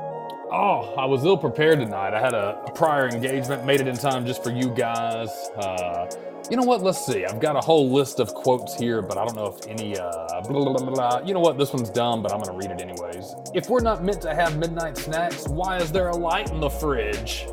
Oh, 0.52 0.96
I 0.98 1.06
was 1.06 1.26
ill 1.26 1.38
prepared 1.38 1.80
tonight. 1.80 2.14
I 2.14 2.20
had 2.20 2.34
a, 2.34 2.60
a 2.66 2.72
prior 2.72 3.08
engagement, 3.08 3.66
made 3.66 3.82
it 3.82 3.88
in 3.88 3.96
time 3.96 4.26
just 4.26 4.44
for 4.44 4.50
you 4.50 4.70
guys. 4.70 5.30
Uh, 5.56 6.10
you 6.50 6.58
know 6.58 6.64
what? 6.64 6.82
Let's 6.82 7.06
see. 7.06 7.24
I've 7.26 7.40
got 7.40 7.56
a 7.56 7.60
whole 7.60 7.92
list 7.92 8.20
of 8.20 8.34
quotes 8.34 8.74
here, 8.76 9.02
but 9.04 9.18
I 9.18 9.26
don't 9.26 9.36
know 9.36 9.46
if 9.56 9.68
any. 9.68 9.96
Uh, 9.98 10.42
blah, 10.48 10.74
blah, 10.74 10.90
blah. 10.90 11.22
You 11.24 11.36
know 11.36 11.40
what? 11.40 11.58
This 11.60 11.72
one's 11.72 11.92
dumb, 11.92 12.24
but 12.24 12.32
I'm 12.34 12.42
going 12.42 12.60
to 12.60 12.68
read 12.68 12.72
it 12.76 12.82
anyways. 12.82 13.36
If 13.54 13.70
we're 13.70 13.82
not 13.82 14.04
meant 14.04 14.22
to 14.24 14.34
have 14.34 14.58
midnight 14.58 14.98
snacks, 14.98 15.48
why 15.48 15.78
is 15.78 15.92
there 15.92 16.08
a 16.10 16.16
light 16.16 16.50
in 16.50 16.60
the 16.60 16.70
fridge? 16.70 17.46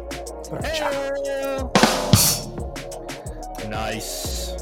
Nice. 3.68 4.55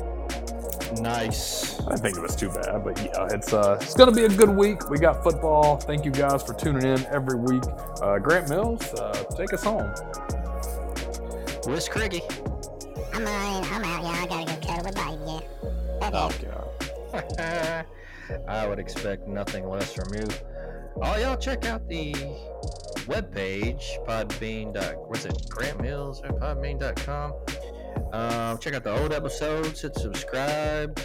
Nice. 1.01 1.81
I 1.81 1.91
didn't 1.91 2.01
think 2.01 2.17
it 2.17 2.23
was 2.23 2.37
too 2.37 2.49
bad, 2.51 2.85
but 2.85 2.99
yeah, 3.05 3.27
it's 3.31 3.53
uh, 3.53 3.79
it's 3.81 3.95
gonna 3.95 4.13
be 4.13 4.25
a 4.25 4.29
good 4.29 4.51
week. 4.51 4.89
We 4.91 4.99
got 4.99 5.23
football. 5.23 5.77
Thank 5.77 6.05
you 6.05 6.11
guys 6.11 6.43
for 6.43 6.55
tuning 6.55 6.83
in 6.87 7.05
every 7.07 7.39
week. 7.39 7.63
Uh, 8.01 8.19
Grant 8.19 8.49
Mills, 8.49 8.83
uh, 8.95 9.13
take 9.37 9.53
us 9.53 9.63
home. 9.65 9.93
Where's 11.65 11.89
Craigie? 11.89 12.23
I'm 13.13 13.27
out. 13.27 13.71
I'm 13.73 13.85
out. 13.85 14.03
Yeah, 14.03 14.23
I 14.23 14.27
gotta 14.27 14.53
go 14.61 14.67
cuddle 14.67 14.85
with 14.85 14.95
Bite. 14.95 15.47
Yeah. 16.03 16.11
That's 16.11 16.17
Oh 16.17 16.33
god. 17.13 17.87
I 18.49 18.67
would 18.67 18.79
expect 18.79 19.29
nothing 19.29 19.69
less 19.69 19.93
from 19.93 20.13
you. 20.15 20.25
Oh, 21.03 21.17
y'all 21.17 21.37
check 21.37 21.67
out 21.67 21.89
the 21.89 22.13
webpage, 23.07 24.05
podbean. 24.07 24.73
dot- 24.75 25.09
What's 25.09 25.25
it? 25.25 25.49
Grant 25.49 25.81
Mills 25.81 26.23
or 26.23 26.31
podbean.com. 26.31 27.33
Um, 28.13 28.59
check 28.59 28.75
out 28.75 28.83
the 28.85 28.97
old 29.01 29.13
episodes. 29.13 29.81
Hit 29.83 29.95
subscribe. 29.97 30.99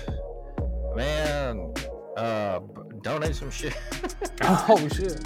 Man, 0.95 1.73
uh, 2.17 2.59
donate 3.01 3.35
some 3.35 3.51
shit. 3.51 3.75
Oh 4.41 4.87
shit. 4.87 5.21